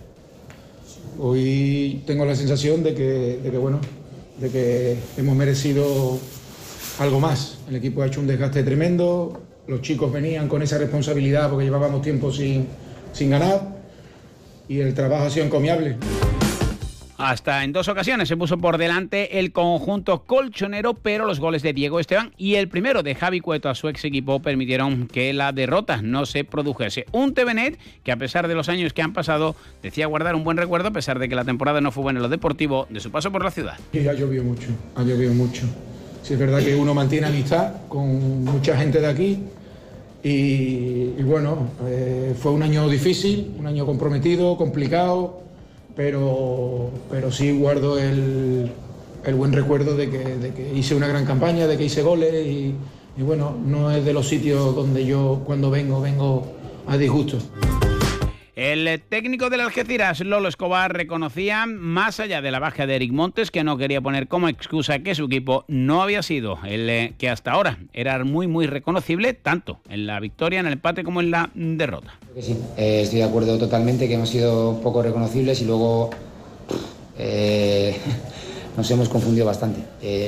Hoy 1.19 2.03
tengo 2.07 2.25
la 2.25 2.35
sensación 2.35 2.83
de 2.83 2.95
que, 2.95 3.41
de 3.43 3.51
que, 3.51 3.59
bueno, 3.59 3.81
de 4.39 4.51
que 4.51 4.97
hemos 5.19 5.37
merecido 5.37 6.19
algo 6.99 7.21
más. 7.21 7.59
El 7.69 7.77
equipo 7.77 8.03
ha 8.03 8.07
hecho 8.07 8.21
un 8.21 8.27
desgaste 8.27 8.63
tremendo, 8.63 9.43
los 9.67 9.83
chicos 9.83 10.11
venían 10.11 10.49
con 10.49 10.63
esa 10.63 10.79
responsabilidad 10.79 11.51
porque 11.51 11.67
llevábamos 11.67 12.01
tiempo 12.01 12.33
sin, 12.33 12.67
sin 13.13 13.31
ganar 13.31 13.61
y 14.67 14.81
el 14.81 14.95
trabajo 14.95 15.25
ha 15.25 15.31
sido 15.31 15.45
encomiable. 15.45 15.97
Hasta 17.21 17.65
en 17.65 17.73
dos 17.75 17.87
ocasiones 17.89 18.29
se 18.29 18.37
puso 18.39 18.57
por 18.57 18.79
delante 18.79 19.39
el 19.39 19.53
conjunto 19.53 20.25
colchonero, 20.25 20.95
pero 20.95 21.27
los 21.27 21.39
goles 21.39 21.63
de 21.63 21.75
Diego 21.75 22.01
Esteban 22.01 22.33
y 22.39 22.55
el 22.55 22.69
primero 22.69 23.03
de 23.03 23.15
Javi 23.15 23.41
Cueto 23.41 23.69
a 23.69 23.75
su 23.75 23.89
ex 23.89 24.07
equipo 24.07 24.41
permitieron 24.41 25.07
que 25.07 25.35
la 25.35 25.53
derrota 25.53 26.01
no 26.01 26.25
se 26.25 26.45
produjese. 26.45 27.05
Un 27.13 27.35
TVNet 27.35 27.79
que 28.03 28.11
a 28.11 28.17
pesar 28.17 28.49
de 28.49 28.55
los 28.55 28.71
años 28.71 28.95
que 28.95 29.03
han 29.03 29.13
pasado 29.13 29.55
decía 29.83 30.07
guardar 30.07 30.35
un 30.35 30.45
buen 30.45 30.57
recuerdo 30.57 30.89
a 30.89 30.93
pesar 30.93 31.19
de 31.19 31.29
que 31.29 31.35
la 31.35 31.45
temporada 31.45 31.83
no 31.83 31.93
fue 31.93 32.05
buena 32.05 32.21
en 32.21 32.23
lo 32.23 32.31
deportivo 32.31 32.87
de 32.89 33.01
su 33.01 33.11
paso 33.11 33.31
por 33.31 33.45
la 33.45 33.51
ciudad. 33.51 33.79
Y 33.93 34.09
ha 34.09 34.15
llovido 34.15 34.43
mucho, 34.43 34.69
ha 34.97 35.03
llovido 35.03 35.35
mucho. 35.35 35.65
Sí, 36.23 36.33
es 36.33 36.39
verdad 36.39 36.61
que 36.61 36.75
uno 36.75 36.95
mantiene 36.95 37.27
amistad 37.27 37.87
con 37.89 38.45
mucha 38.45 38.79
gente 38.79 38.99
de 38.99 39.07
aquí 39.07 39.39
y, 40.23 41.23
bueno, 41.23 41.69
eh, 41.87 42.35
fue 42.41 42.53
un 42.53 42.63
año 42.63 42.89
difícil, 42.89 43.53
un 43.59 43.67
año 43.67 43.85
comprometido, 43.85 44.57
complicado 44.57 45.50
pero, 46.01 46.89
pero 47.11 47.31
sí 47.31 47.53
guardo 47.53 47.99
el, 47.99 48.71
el 49.23 49.35
buen 49.35 49.53
recuerdo 49.53 49.99
de 49.99 50.09
que, 50.09 50.19
de 50.19 50.55
que, 50.55 50.73
hice 50.75 50.95
una 50.95 51.07
gran 51.07 51.27
campaña, 51.27 51.67
de 51.67 51.77
que 51.77 51.85
hice 51.85 52.01
goles 52.01 52.33
y, 52.47 52.75
y 53.19 53.23
bueno, 53.23 53.55
no 53.67 53.91
es 53.91 54.03
de 54.03 54.15
los 54.15 54.27
sitios 54.27 54.75
donde 54.75 55.05
yo 55.05 55.43
cuando 55.45 55.71
vengo, 55.71 56.01
vengo 56.01 56.47
a 56.87 56.97
disgusto. 56.97 57.37
El 58.61 59.01
técnico 59.09 59.49
del 59.49 59.63
Algeciras, 59.63 60.21
Lolo 60.21 60.47
Escobar, 60.47 60.93
reconocía, 60.93 61.65
más 61.65 62.21
allá 62.21 62.43
de 62.43 62.51
la 62.51 62.59
baja 62.59 62.87
de 62.87 62.95
Eric 62.95 63.11
Montes, 63.11 63.51
que 63.51 63.65
no 63.65 63.79
quería 63.79 64.03
poner 64.03 64.29
como 64.29 64.49
excusa 64.49 64.99
que 64.99 65.15
su 65.15 65.25
equipo 65.25 65.65
no 65.67 66.03
había 66.03 66.23
sido 66.23 66.59
el 66.67 66.91
eh, 66.91 67.15
que 67.17 67.31
hasta 67.31 67.53
ahora 67.53 67.79
era 67.95 68.23
muy, 68.23 68.49
muy 68.49 68.67
reconocible, 68.67 69.33
tanto 69.33 69.81
en 69.89 70.07
la 70.07 70.21
victoria, 70.21 70.61
en 70.61 70.67
el 70.67 70.75
empate, 70.75 71.05
como 71.05 71.23
en 71.23 71.31
la 71.31 71.49
derrota. 71.55 72.19
Sí, 72.39 72.55
eh, 72.77 73.01
estoy 73.05 73.21
de 73.21 73.25
acuerdo 73.25 73.57
totalmente 73.57 74.07
que 74.07 74.13
hemos 74.13 74.29
sido 74.29 74.79
poco 74.83 75.03
reconocibles 75.03 75.63
y 75.63 75.65
luego 75.65 76.11
eh, 77.19 77.97
nos 78.77 78.91
hemos 78.91 79.09
confundido 79.09 79.47
bastante. 79.47 79.81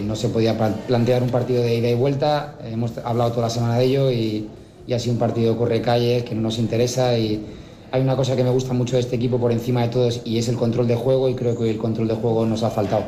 No 0.05 0.17
se 0.17 0.31
podía 0.31 0.57
plantear 0.87 1.23
un 1.23 1.29
partido 1.29 1.63
de 1.63 1.75
ida 1.75 1.91
y 1.91 1.95
vuelta, 1.95 2.57
hemos 2.65 2.97
hablado 2.97 3.33
toda 3.33 3.49
la 3.49 3.51
semana 3.51 3.77
de 3.77 3.85
ello 3.85 4.11
y, 4.11 4.49
y 4.87 4.95
ha 4.95 4.99
sido 4.99 5.13
un 5.13 5.19
partido 5.19 5.59
corre 5.59 5.83
calles 5.83 6.23
que 6.23 6.35
no 6.35 6.41
nos 6.41 6.59
interesa 6.59 7.19
y 7.19 7.45
hay 7.93 8.01
una 8.01 8.17
cosa 8.17 8.35
que 8.35 8.43
me 8.43 8.51
gusta 8.51 8.73
mucho 8.73 8.97
de 8.97 9.01
este 9.01 9.17
equipo 9.17 9.39
por 9.39 9.53
encima 9.53 9.83
de 9.83 9.89
todos 9.89 10.23
y 10.25 10.39
es 10.39 10.49
el 10.49 10.57
control 10.57 10.89
de 10.89 10.97
juego 10.97 11.29
y 11.29 11.35
creo 11.35 11.57
que 11.57 11.71
el 11.71 11.77
control 11.77 12.09
de 12.09 12.15
juego 12.15 12.47
nos 12.47 12.63
ha 12.63 12.71
faltado. 12.71 13.05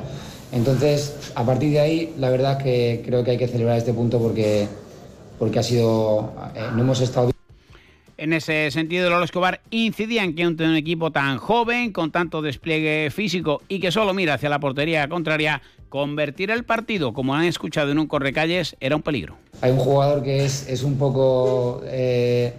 Entonces, 0.52 1.32
a 1.34 1.44
partir 1.44 1.72
de 1.72 1.80
ahí, 1.80 2.14
la 2.18 2.30
verdad 2.30 2.58
que 2.62 3.02
creo 3.04 3.24
que 3.24 3.32
hay 3.32 3.38
que 3.38 3.48
celebrar 3.48 3.78
este 3.78 3.94
punto 3.94 4.20
porque, 4.20 4.68
porque 5.38 5.58
ha 5.58 5.62
sido, 5.62 6.32
eh, 6.54 6.60
no 6.74 6.82
hemos 6.82 7.00
estado 7.00 7.30
en 8.16 8.32
ese 8.32 8.70
sentido, 8.70 9.10
Lolo 9.10 9.24
Escobar 9.24 9.60
incidía 9.70 10.22
en 10.22 10.36
que 10.36 10.46
un, 10.46 10.60
un 10.62 10.76
equipo 10.76 11.10
tan 11.10 11.36
joven, 11.38 11.90
con 11.90 12.12
tanto 12.12 12.42
despliegue 12.42 13.10
físico 13.10 13.60
y 13.68 13.80
que 13.80 13.90
solo 13.90 14.14
mira 14.14 14.34
hacia 14.34 14.48
la 14.48 14.60
portería 14.60 15.08
contraria, 15.08 15.60
convertir 15.88 16.52
el 16.52 16.62
partido, 16.64 17.12
como 17.12 17.34
han 17.34 17.44
escuchado 17.44 17.90
en 17.90 17.98
un 17.98 18.06
correcalles, 18.06 18.76
era 18.78 18.94
un 18.94 19.02
peligro. 19.02 19.36
Hay 19.62 19.72
un 19.72 19.78
jugador 19.78 20.22
que 20.22 20.44
es, 20.44 20.68
es 20.68 20.84
un 20.84 20.96
poco... 20.96 21.82
Eh, 21.86 22.52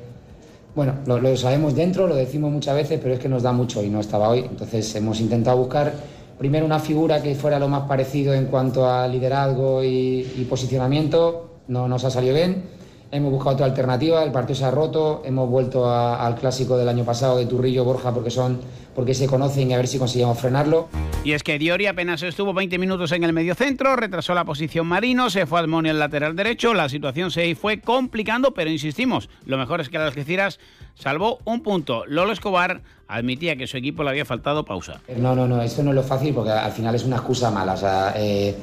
bueno, 0.76 0.96
lo, 1.06 1.38
sabemos 1.38 1.74
dentro, 1.76 2.08
lo 2.08 2.16
decimos 2.16 2.52
muchas 2.52 2.76
veces, 2.76 3.00
pero 3.02 3.14
es 3.14 3.20
que 3.20 3.30
nos 3.30 3.44
da 3.44 3.52
mucho 3.52 3.82
y 3.82 3.90
no 3.90 4.00
estaba 4.00 4.30
hoy. 4.30 4.40
Entonces 4.40 4.94
hemos 4.96 5.22
intentado 5.22 5.58
buscar 5.58 5.94
primero 6.38 6.66
una 6.66 6.80
figura 6.80 7.22
que 7.22 7.34
fuera 7.36 7.60
lo 7.60 7.70
más 7.70 7.84
parecido 7.88 8.34
en 8.34 8.46
cuanto 8.48 8.90
a 8.90 9.08
liderazgo 9.08 9.84
y 9.84 10.46
posicionamiento. 10.50 11.60
No 11.68 11.88
nos 11.88 12.04
ha 12.04 12.12
salido 12.12 12.36
bien. 12.36 12.75
Hemos 13.16 13.32
buscado 13.32 13.54
otra 13.54 13.66
alternativa, 13.68 14.22
el 14.24 14.34
partido 14.34 14.56
se 14.56 14.66
ha 14.66 14.72
roto, 14.72 15.22
hemos 15.24 15.50
vuelto 15.50 15.86
a, 15.86 16.26
al 16.28 16.36
clásico 16.36 16.76
del 16.76 16.90
año 16.90 17.06
pasado 17.06 17.38
de 17.38 17.46
Turrillo 17.46 17.86
Borja 17.86 18.14
porque 18.14 18.30
son 18.30 18.60
porque 18.94 19.14
se 19.14 19.26
conocen 19.26 19.72
y 19.72 19.74
a 19.74 19.78
ver 19.78 19.88
si 19.88 19.98
conseguimos 19.98 20.38
frenarlo. 20.38 20.90
Y 21.24 21.32
es 21.32 21.42
que 21.42 21.58
Diori 21.58 21.88
apenas 21.88 22.24
estuvo 22.24 22.54
20 22.54 22.78
minutos 22.78 23.14
en 23.14 23.24
el 23.24 23.32
mediocentro, 23.32 23.96
retrasó 23.96 24.34
la 24.34 24.44
posición 24.44 24.88
Marino, 24.88 25.30
se 25.30 25.46
fue 25.46 25.60
al 25.60 25.70
Moni 25.70 25.90
al 25.90 26.00
lateral 26.00 26.36
derecho, 26.36 26.74
la 26.74 26.90
situación 26.90 27.32
se 27.32 27.56
fue 27.56 27.80
complicando, 27.80 28.54
pero 28.54 28.70
insistimos, 28.70 29.30
lo 29.46 29.58
mejor 29.58 29.80
es 29.80 29.88
que 29.88 29.98
las 29.98 30.08
Algeciras 30.08 30.60
salvó 30.96 31.40
un 31.46 31.62
punto. 31.62 32.06
Lolo 32.08 32.34
Escobar 32.34 32.82
admitía 33.08 33.56
que 33.56 33.66
su 33.66 33.78
equipo 33.78 34.04
le 34.04 34.10
había 34.10 34.26
faltado 34.26 34.66
pausa. 34.66 35.00
No, 35.16 35.36
no, 35.36 35.48
no, 35.48 35.62
esto 35.62 35.84
no 35.84 35.92
es 35.92 35.96
lo 35.96 36.04
fácil 36.04 36.34
porque 36.34 36.52
al 36.52 36.72
final 36.74 36.96
es 36.96 37.06
una 37.06 37.16
excusa 37.16 37.50
mala. 37.50 37.74
O 37.74 37.78
sea, 37.78 38.14
eh, 38.18 38.56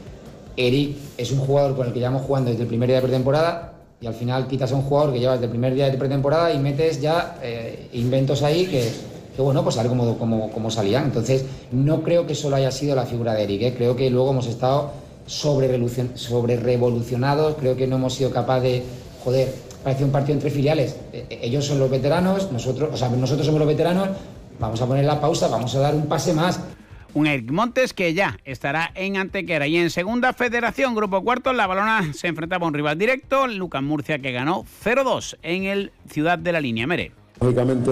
Eric 0.56 0.96
es 1.16 1.30
un 1.30 1.38
jugador 1.38 1.74
con 1.74 1.86
el 1.86 1.92
que 1.92 2.00
llevamos 2.00 2.22
jugando 2.22 2.50
desde 2.50 2.64
el 2.64 2.68
primer 2.68 2.88
día 2.88 2.96
de 2.96 3.02
pretemporada, 3.02 3.71
y 4.02 4.06
al 4.06 4.14
final 4.14 4.48
quitas 4.48 4.72
a 4.72 4.74
un 4.74 4.82
jugador 4.82 5.12
que 5.12 5.20
llevas 5.20 5.36
desde 5.36 5.44
el 5.44 5.50
primer 5.50 5.74
día 5.74 5.88
de 5.88 5.96
pretemporada 5.96 6.52
y 6.52 6.58
metes 6.58 7.00
ya 7.00 7.38
eh, 7.40 7.88
inventos 7.92 8.42
ahí 8.42 8.66
que, 8.66 8.90
bueno, 9.40 9.62
pues 9.62 9.78
a 9.78 9.82
ver 9.82 9.88
cómo, 9.88 10.18
cómo, 10.18 10.50
cómo, 10.50 10.70
salían. 10.72 11.04
Entonces, 11.04 11.44
no 11.70 12.02
creo 12.02 12.26
que 12.26 12.34
solo 12.34 12.56
haya 12.56 12.72
sido 12.72 12.96
la 12.96 13.06
figura 13.06 13.34
de 13.34 13.44
Eric, 13.44 13.62
¿eh? 13.62 13.74
creo 13.76 13.94
que 13.94 14.10
luego 14.10 14.32
hemos 14.32 14.48
estado 14.48 14.90
sobre, 15.26 15.68
revolucionados, 16.56 17.54
creo 17.60 17.76
que 17.76 17.86
no 17.86 17.94
hemos 17.96 18.14
sido 18.14 18.32
capaces 18.32 18.62
de, 18.64 18.82
joder, 19.22 19.54
parece 19.84 20.04
un 20.04 20.10
partido 20.10 20.34
entre 20.34 20.50
filiales. 20.50 20.96
Eh, 21.12 21.38
ellos 21.40 21.64
son 21.64 21.78
los 21.78 21.88
veteranos, 21.88 22.50
nosotros, 22.50 22.90
o 22.92 22.96
sea, 22.96 23.08
nosotros 23.08 23.46
somos 23.46 23.60
los 23.60 23.68
veteranos, 23.68 24.08
vamos 24.58 24.82
a 24.82 24.86
poner 24.86 25.04
la 25.04 25.20
pausa, 25.20 25.46
vamos 25.46 25.72
a 25.76 25.78
dar 25.78 25.94
un 25.94 26.06
pase 26.06 26.32
más. 26.32 26.58
Un 27.14 27.26
Eric 27.26 27.50
Montes 27.50 27.92
que 27.92 28.14
ya 28.14 28.38
estará 28.44 28.90
en 28.94 29.16
Antequera. 29.16 29.66
Y 29.66 29.76
en 29.76 29.90
segunda 29.90 30.32
federación, 30.32 30.94
grupo 30.94 31.22
cuarto, 31.22 31.52
la 31.52 31.66
balona 31.66 32.12
se 32.14 32.28
enfrentaba 32.28 32.64
a 32.64 32.68
un 32.68 32.74
rival 32.74 32.98
directo, 32.98 33.46
Lucas 33.46 33.82
Murcia, 33.82 34.18
que 34.20 34.32
ganó 34.32 34.64
0-2 34.84 35.36
en 35.42 35.64
el 35.64 35.92
Ciudad 36.08 36.38
de 36.38 36.52
la 36.52 36.60
Línea. 36.60 36.86
Mere. 36.86 37.12
Lógicamente 37.40 37.90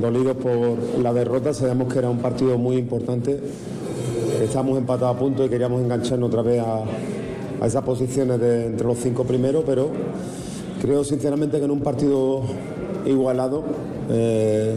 dolidos 0.00 0.36
por 0.36 0.78
la 1.00 1.12
derrota, 1.12 1.52
sabíamos 1.52 1.92
que 1.92 1.98
era 1.98 2.10
un 2.10 2.18
partido 2.18 2.58
muy 2.58 2.76
importante. 2.76 3.38
Estamos 4.42 4.78
empatados 4.78 5.16
a 5.16 5.18
punto 5.18 5.44
y 5.44 5.48
queríamos 5.48 5.82
engancharnos 5.82 6.28
otra 6.28 6.42
vez 6.42 6.60
a, 6.60 6.82
a 7.60 7.66
esas 7.66 7.84
posiciones 7.84 8.40
de 8.40 8.66
entre 8.66 8.86
los 8.86 8.98
cinco 8.98 9.24
primeros, 9.24 9.64
pero 9.66 9.90
creo 10.80 11.04
sinceramente 11.04 11.58
que 11.58 11.64
en 11.66 11.70
un 11.70 11.82
partido 11.82 12.42
igualado, 13.06 13.64
eh, 14.10 14.74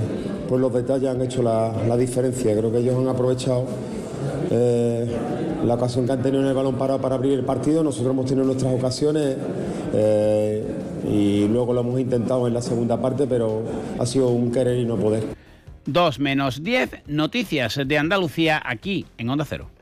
pues 0.48 0.62
los 0.62 0.74
detalles 0.74 1.10
han 1.10 1.22
hecho 1.22 1.41
la, 1.41 1.74
la 1.88 1.98
diferencia. 1.98 2.56
Creo 2.58 2.72
que 2.72 2.80
ellos 2.80 2.95
han 2.98 3.08
aprovechado 3.08 3.66
eh, 4.52 5.08
la 5.66 5.76
ocasión 5.76 6.06
que 6.06 6.12
han 6.12 6.22
tenido 6.22 6.41
en 6.41 6.48
el 6.50 6.54
balón 6.54 6.76
parado 6.76 7.00
para 7.00 7.16
abrir 7.16 7.34
el 7.34 7.45
partido. 7.45 7.84
Nosotros 7.84 8.14
hemos 8.14 8.26
tenido 8.26 8.45
nuestras 8.45 8.74
ocasiones 8.74 9.38
eh, 9.94 10.64
y 11.10 11.48
luego 11.48 11.74
lo 11.74 11.82
hemos 11.82 12.00
intentado 12.00 12.48
en 12.48 12.54
la 12.54 12.62
segunda 12.62 13.02
parte, 13.02 13.26
pero 13.28 13.64
ha 14.00 14.06
sido 14.06 14.30
un 14.30 14.52
querer 14.52 14.78
y 14.78 14.86
no 14.86 14.95
poder. 14.98 15.24
2 15.86 16.20
menos 16.20 16.64
10, 16.64 17.04
noticias 17.08 17.80
de 17.86 17.98
Andalucía 17.98 18.62
aquí 18.64 19.06
en 19.18 19.30
Onda 19.30 19.45
Cero. 19.45 19.73